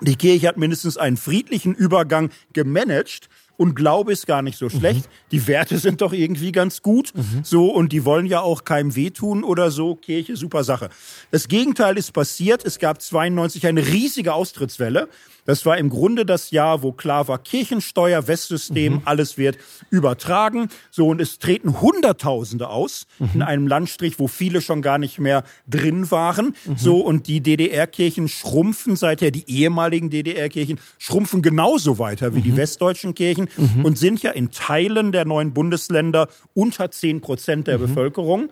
Die 0.00 0.16
Kirche 0.16 0.48
hat 0.48 0.56
mindestens 0.56 0.96
einen 0.96 1.18
friedlichen 1.18 1.74
Übergang 1.74 2.30
gemanagt 2.54 3.28
und 3.58 3.74
Glaube 3.74 4.12
ist 4.12 4.26
gar 4.26 4.40
nicht 4.40 4.56
so 4.56 4.70
schlecht. 4.70 5.10
Die 5.32 5.46
Werte 5.46 5.76
sind 5.76 6.00
doch 6.00 6.14
irgendwie 6.14 6.52
ganz 6.52 6.80
gut. 6.80 7.12
So, 7.42 7.70
und 7.70 7.92
die 7.92 8.06
wollen 8.06 8.24
ja 8.24 8.40
auch 8.40 8.64
keinem 8.64 8.96
wehtun 8.96 9.44
oder 9.44 9.70
so. 9.70 9.96
Kirche, 9.96 10.36
super 10.36 10.64
Sache. 10.64 10.88
Das 11.30 11.48
Gegenteil 11.48 11.98
ist 11.98 12.12
passiert. 12.12 12.64
Es 12.64 12.78
gab 12.78 13.02
92 13.02 13.66
eine 13.66 13.86
riesige 13.86 14.32
Austrittswelle. 14.32 15.08
Das 15.48 15.64
war 15.64 15.78
im 15.78 15.88
Grunde 15.88 16.26
das 16.26 16.50
Jahr, 16.50 16.82
wo 16.82 16.92
klar 16.92 17.26
war, 17.26 17.38
Kirchensteuer, 17.38 18.28
Westsystem, 18.28 19.00
alles 19.06 19.38
wird 19.38 19.56
übertragen. 19.88 20.68
So, 20.90 21.08
und 21.08 21.22
es 21.22 21.38
treten 21.38 21.80
Hunderttausende 21.80 22.68
aus 22.68 23.06
in 23.32 23.40
einem 23.40 23.66
Landstrich, 23.66 24.18
wo 24.18 24.28
viele 24.28 24.60
schon 24.60 24.82
gar 24.82 24.98
nicht 24.98 25.18
mehr 25.18 25.44
drin 25.66 26.10
waren. 26.10 26.54
So, 26.76 27.00
und 27.00 27.28
die 27.28 27.40
DDR-Kirchen 27.40 28.28
schrumpfen 28.28 28.94
seither, 28.94 29.30
die 29.30 29.44
ehemaligen 29.50 30.10
DDR-Kirchen 30.10 30.78
schrumpfen 30.98 31.40
genauso 31.40 31.98
weiter 31.98 32.34
wie 32.34 32.42
die 32.42 32.54
westdeutschen 32.58 33.14
Kirchen 33.14 33.48
und 33.82 33.96
sind 33.96 34.22
ja 34.22 34.32
in 34.32 34.50
Teilen 34.50 35.12
der 35.12 35.24
neuen 35.24 35.54
Bundesländer 35.54 36.28
unter 36.52 36.90
10 36.90 37.22
Prozent 37.22 37.68
der 37.68 37.78
Bevölkerung. 37.78 38.50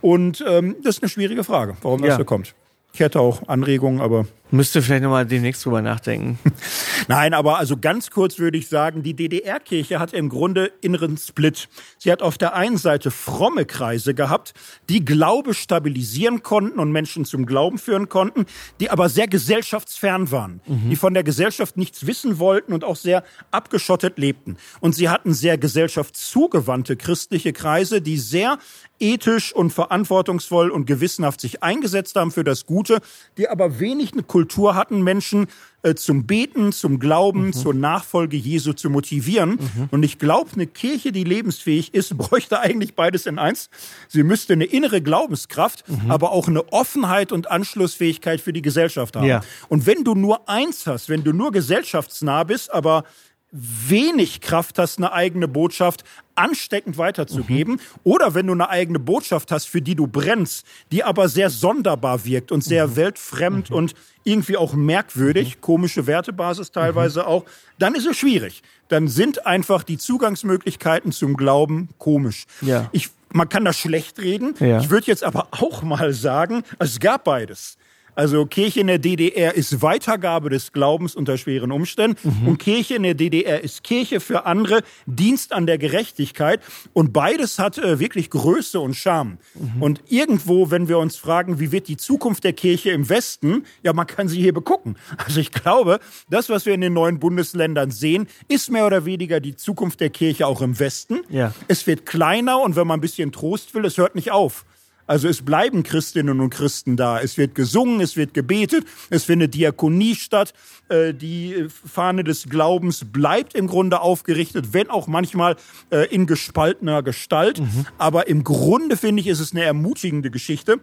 Und 0.00 0.44
ähm, 0.46 0.76
das 0.84 0.98
ist 0.98 1.02
eine 1.02 1.10
schwierige 1.10 1.42
Frage, 1.42 1.76
warum 1.82 2.02
das 2.02 2.10
Ja. 2.10 2.16
so 2.18 2.24
kommt. 2.24 2.54
Ich 2.92 3.00
hätte 3.00 3.20
auch 3.20 3.46
Anregungen, 3.46 4.00
aber 4.00 4.26
Müsste 4.50 4.80
vielleicht 4.80 5.02
nochmal 5.02 5.26
demnächst 5.26 5.64
drüber 5.64 5.82
nachdenken. 5.82 6.38
Nein, 7.08 7.34
aber 7.34 7.58
also 7.58 7.76
ganz 7.76 8.10
kurz 8.10 8.38
würde 8.38 8.58
ich 8.58 8.68
sagen, 8.68 9.02
die 9.02 9.14
DDR-Kirche 9.14 9.98
hat 9.98 10.12
im 10.12 10.28
Grunde 10.28 10.72
inneren 10.80 11.16
Split. 11.16 11.68
Sie 11.98 12.12
hat 12.12 12.22
auf 12.22 12.38
der 12.38 12.54
einen 12.54 12.76
Seite 12.76 13.10
fromme 13.10 13.64
Kreise 13.64 14.14
gehabt, 14.14 14.54
die 14.88 15.04
Glaube 15.04 15.52
stabilisieren 15.52 16.44
konnten 16.44 16.78
und 16.78 16.92
Menschen 16.92 17.24
zum 17.24 17.44
Glauben 17.44 17.78
führen 17.78 18.08
konnten, 18.08 18.46
die 18.78 18.88
aber 18.88 19.08
sehr 19.08 19.26
gesellschaftsfern 19.26 20.30
waren, 20.30 20.60
die 20.66 20.96
von 20.96 21.14
der 21.14 21.24
Gesellschaft 21.24 21.76
nichts 21.76 22.06
wissen 22.06 22.38
wollten 22.38 22.72
und 22.72 22.84
auch 22.84 22.96
sehr 22.96 23.24
abgeschottet 23.50 24.18
lebten. 24.18 24.56
Und 24.80 24.94
sie 24.94 25.08
hatten 25.08 25.34
sehr 25.34 25.58
gesellschaftszugewandte 25.58 26.96
christliche 26.96 27.52
Kreise, 27.52 28.00
die 28.00 28.18
sehr 28.18 28.58
ethisch 28.98 29.52
und 29.52 29.72
verantwortungsvoll 29.72 30.70
und 30.70 30.86
gewissenhaft 30.86 31.40
sich 31.40 31.62
eingesetzt 31.62 32.16
haben 32.16 32.30
für 32.30 32.44
das 32.44 32.66
Gute, 32.66 33.00
die 33.36 33.48
aber 33.48 33.78
wenig 33.78 34.12
eine 34.12 34.22
Kultur 34.36 34.74
hatten, 34.74 35.00
Menschen 35.02 35.46
äh, 35.82 35.94
zum 35.94 36.26
Beten, 36.26 36.70
zum 36.70 36.98
Glauben, 36.98 37.54
zur 37.54 37.72
Nachfolge 37.72 38.36
Jesu 38.36 38.74
zu 38.74 38.90
motivieren. 38.90 39.58
Und 39.90 40.02
ich 40.02 40.18
glaube, 40.18 40.50
eine 40.52 40.66
Kirche, 40.66 41.10
die 41.10 41.24
lebensfähig 41.24 41.94
ist, 41.94 42.18
bräuchte 42.18 42.60
eigentlich 42.60 42.94
beides 42.94 43.24
in 43.24 43.38
eins. 43.38 43.70
Sie 44.08 44.22
müsste 44.22 44.52
eine 44.52 44.66
innere 44.66 45.00
Glaubenskraft, 45.00 45.84
aber 46.08 46.32
auch 46.32 46.48
eine 46.48 46.70
Offenheit 46.70 47.32
und 47.32 47.50
Anschlussfähigkeit 47.50 48.42
für 48.42 48.52
die 48.52 48.60
Gesellschaft 48.60 49.16
haben. 49.16 49.24
Ja. 49.24 49.40
Und 49.68 49.86
wenn 49.86 50.04
du 50.04 50.14
nur 50.14 50.50
eins 50.50 50.86
hast, 50.86 51.08
wenn 51.08 51.24
du 51.24 51.32
nur 51.32 51.50
gesellschaftsnah 51.50 52.44
bist, 52.44 52.70
aber 52.74 53.04
wenig 53.52 54.40
Kraft 54.40 54.78
hast, 54.78 54.98
eine 54.98 55.12
eigene 55.12 55.48
Botschaft 55.48 56.04
ansteckend 56.34 56.98
weiterzugeben. 56.98 57.74
Mhm. 57.74 57.80
Oder 58.04 58.34
wenn 58.34 58.46
du 58.46 58.52
eine 58.52 58.68
eigene 58.68 58.98
Botschaft 58.98 59.50
hast, 59.50 59.66
für 59.66 59.80
die 59.80 59.94
du 59.94 60.06
brennst, 60.06 60.66
die 60.92 61.04
aber 61.04 61.28
sehr 61.28 61.50
sonderbar 61.50 62.24
wirkt 62.24 62.52
und 62.52 62.62
sehr 62.62 62.88
mhm. 62.88 62.96
weltfremd 62.96 63.70
mhm. 63.70 63.76
und 63.76 63.94
irgendwie 64.24 64.56
auch 64.56 64.74
merkwürdig, 64.74 65.56
mhm. 65.56 65.60
komische 65.60 66.06
Wertebasis 66.06 66.72
teilweise 66.72 67.20
mhm. 67.20 67.26
auch, 67.26 67.44
dann 67.78 67.94
ist 67.94 68.06
es 68.06 68.16
schwierig. 68.16 68.62
Dann 68.88 69.08
sind 69.08 69.46
einfach 69.46 69.82
die 69.82 69.98
Zugangsmöglichkeiten 69.98 71.12
zum 71.12 71.36
Glauben 71.36 71.88
komisch. 71.98 72.46
Ja. 72.60 72.88
Ich, 72.92 73.10
man 73.32 73.48
kann 73.48 73.64
das 73.64 73.78
schlecht 73.78 74.18
reden. 74.18 74.54
Ja. 74.60 74.80
Ich 74.80 74.90
würde 74.90 75.06
jetzt 75.06 75.24
aber 75.24 75.48
auch 75.52 75.82
mal 75.82 76.12
sagen, 76.12 76.62
es 76.78 77.00
gab 77.00 77.24
beides. 77.24 77.78
Also 78.16 78.46
Kirche 78.46 78.80
in 78.80 78.88
der 78.88 78.98
DDR 78.98 79.54
ist 79.54 79.82
Weitergabe 79.82 80.48
des 80.50 80.72
Glaubens 80.72 81.14
unter 81.14 81.36
schweren 81.36 81.70
Umständen 81.70 82.16
mhm. 82.40 82.48
und 82.48 82.58
Kirche 82.58 82.96
in 82.96 83.02
der 83.02 83.14
DDR 83.14 83.62
ist 83.62 83.84
Kirche 83.84 84.20
für 84.20 84.46
andere, 84.46 84.82
Dienst 85.04 85.52
an 85.52 85.66
der 85.66 85.78
Gerechtigkeit 85.78 86.60
und 86.94 87.12
beides 87.12 87.58
hat 87.58 87.78
äh, 87.78 88.00
wirklich 88.00 88.30
Größe 88.30 88.80
und 88.80 88.94
Charme. 88.94 89.38
Mhm. 89.54 89.82
Und 89.82 90.00
irgendwo, 90.08 90.70
wenn 90.70 90.88
wir 90.88 90.98
uns 90.98 91.16
fragen, 91.16 91.60
wie 91.60 91.72
wird 91.72 91.88
die 91.88 91.98
Zukunft 91.98 92.42
der 92.44 92.54
Kirche 92.54 92.90
im 92.90 93.08
Westen, 93.08 93.64
ja, 93.82 93.92
man 93.92 94.06
kann 94.06 94.28
sie 94.28 94.40
hier 94.40 94.54
begucken. 94.54 94.96
Also 95.18 95.38
ich 95.40 95.52
glaube, 95.52 96.00
das, 96.30 96.48
was 96.48 96.64
wir 96.64 96.72
in 96.72 96.80
den 96.80 96.94
neuen 96.94 97.18
Bundesländern 97.18 97.90
sehen, 97.90 98.28
ist 98.48 98.70
mehr 98.70 98.86
oder 98.86 99.04
weniger 99.04 99.40
die 99.40 99.56
Zukunft 99.56 100.00
der 100.00 100.10
Kirche 100.10 100.46
auch 100.46 100.62
im 100.62 100.78
Westen. 100.78 101.20
Ja. 101.28 101.52
Es 101.68 101.86
wird 101.86 102.06
kleiner 102.06 102.60
und 102.60 102.76
wenn 102.76 102.86
man 102.86 102.98
ein 102.98 103.02
bisschen 103.02 103.30
Trost 103.30 103.74
will, 103.74 103.84
es 103.84 103.98
hört 103.98 104.14
nicht 104.14 104.30
auf. 104.30 104.64
Also 105.06 105.28
es 105.28 105.42
bleiben 105.42 105.82
Christinnen 105.82 106.40
und 106.40 106.50
Christen 106.50 106.96
da. 106.96 107.20
Es 107.20 107.38
wird 107.38 107.54
gesungen, 107.54 108.00
es 108.00 108.16
wird 108.16 108.34
gebetet, 108.34 108.84
es 109.10 109.24
findet 109.24 109.54
Diakonie 109.54 110.14
statt. 110.14 110.52
Äh, 110.88 111.14
die 111.14 111.66
Fahne 111.68 112.24
des 112.24 112.48
Glaubens 112.48 113.04
bleibt 113.04 113.54
im 113.54 113.66
Grunde 113.66 114.00
aufgerichtet, 114.00 114.72
wenn 114.72 114.90
auch 114.90 115.06
manchmal 115.06 115.56
äh, 115.90 116.06
in 116.12 116.26
gespaltener 116.26 117.02
Gestalt. 117.02 117.60
Mhm. 117.60 117.86
Aber 117.98 118.28
im 118.28 118.44
Grunde 118.44 118.96
finde 118.96 119.20
ich, 119.20 119.28
ist 119.28 119.40
es 119.40 119.52
eine 119.52 119.62
ermutigende 119.62 120.30
Geschichte 120.30 120.80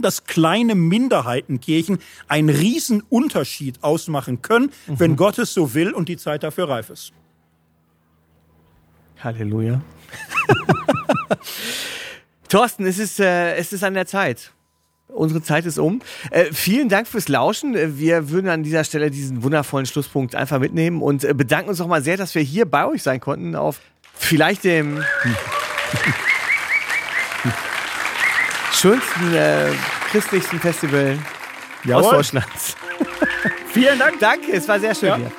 dass 0.00 0.24
kleine 0.24 0.76
Minderheitenkirchen 0.76 1.98
einen 2.28 2.50
riesen 2.50 3.02
Unterschied 3.08 3.82
ausmachen 3.82 4.42
können, 4.42 4.70
mhm. 4.86 5.00
wenn 5.00 5.16
Gott 5.16 5.40
es 5.40 5.52
so 5.52 5.74
will 5.74 5.92
und 5.92 6.08
die 6.08 6.16
Zeit 6.16 6.44
dafür 6.44 6.68
reif 6.68 6.88
ist. 6.90 7.12
Halleluja. 9.18 9.80
Thorsten, 12.48 12.86
es 12.86 12.98
ist, 12.98 13.20
äh, 13.20 13.54
es 13.56 13.72
ist 13.72 13.84
an 13.84 13.94
der 13.94 14.06
Zeit. 14.06 14.52
Unsere 15.08 15.42
Zeit 15.42 15.64
ist 15.64 15.78
um. 15.78 16.02
Äh, 16.30 16.52
vielen 16.52 16.88
Dank 16.88 17.08
fürs 17.08 17.28
Lauschen. 17.28 17.74
Äh, 17.74 17.98
wir 17.98 18.30
würden 18.30 18.48
an 18.48 18.62
dieser 18.62 18.84
Stelle 18.84 19.10
diesen 19.10 19.42
wundervollen 19.42 19.86
Schlusspunkt 19.86 20.34
einfach 20.34 20.58
mitnehmen 20.58 21.00
und 21.02 21.24
äh, 21.24 21.32
bedanken 21.34 21.70
uns 21.70 21.78
nochmal 21.78 22.02
sehr, 22.02 22.16
dass 22.16 22.34
wir 22.34 22.42
hier 22.42 22.66
bei 22.66 22.86
euch 22.86 23.02
sein 23.02 23.20
konnten 23.20 23.56
auf 23.56 23.80
vielleicht 24.14 24.64
dem 24.64 25.02
schönsten 28.72 29.34
äh, 29.34 29.70
christlichsten 30.10 30.60
Festival 30.60 31.18
Jawohl. 31.84 32.04
aus 32.04 32.10
Deutschland. 32.10 32.46
vielen 33.72 33.98
Dank. 33.98 34.20
Danke, 34.20 34.52
es 34.52 34.68
war 34.68 34.78
sehr 34.78 34.94
schön 34.94 35.08
ja. 35.08 35.16
hier. 35.16 35.32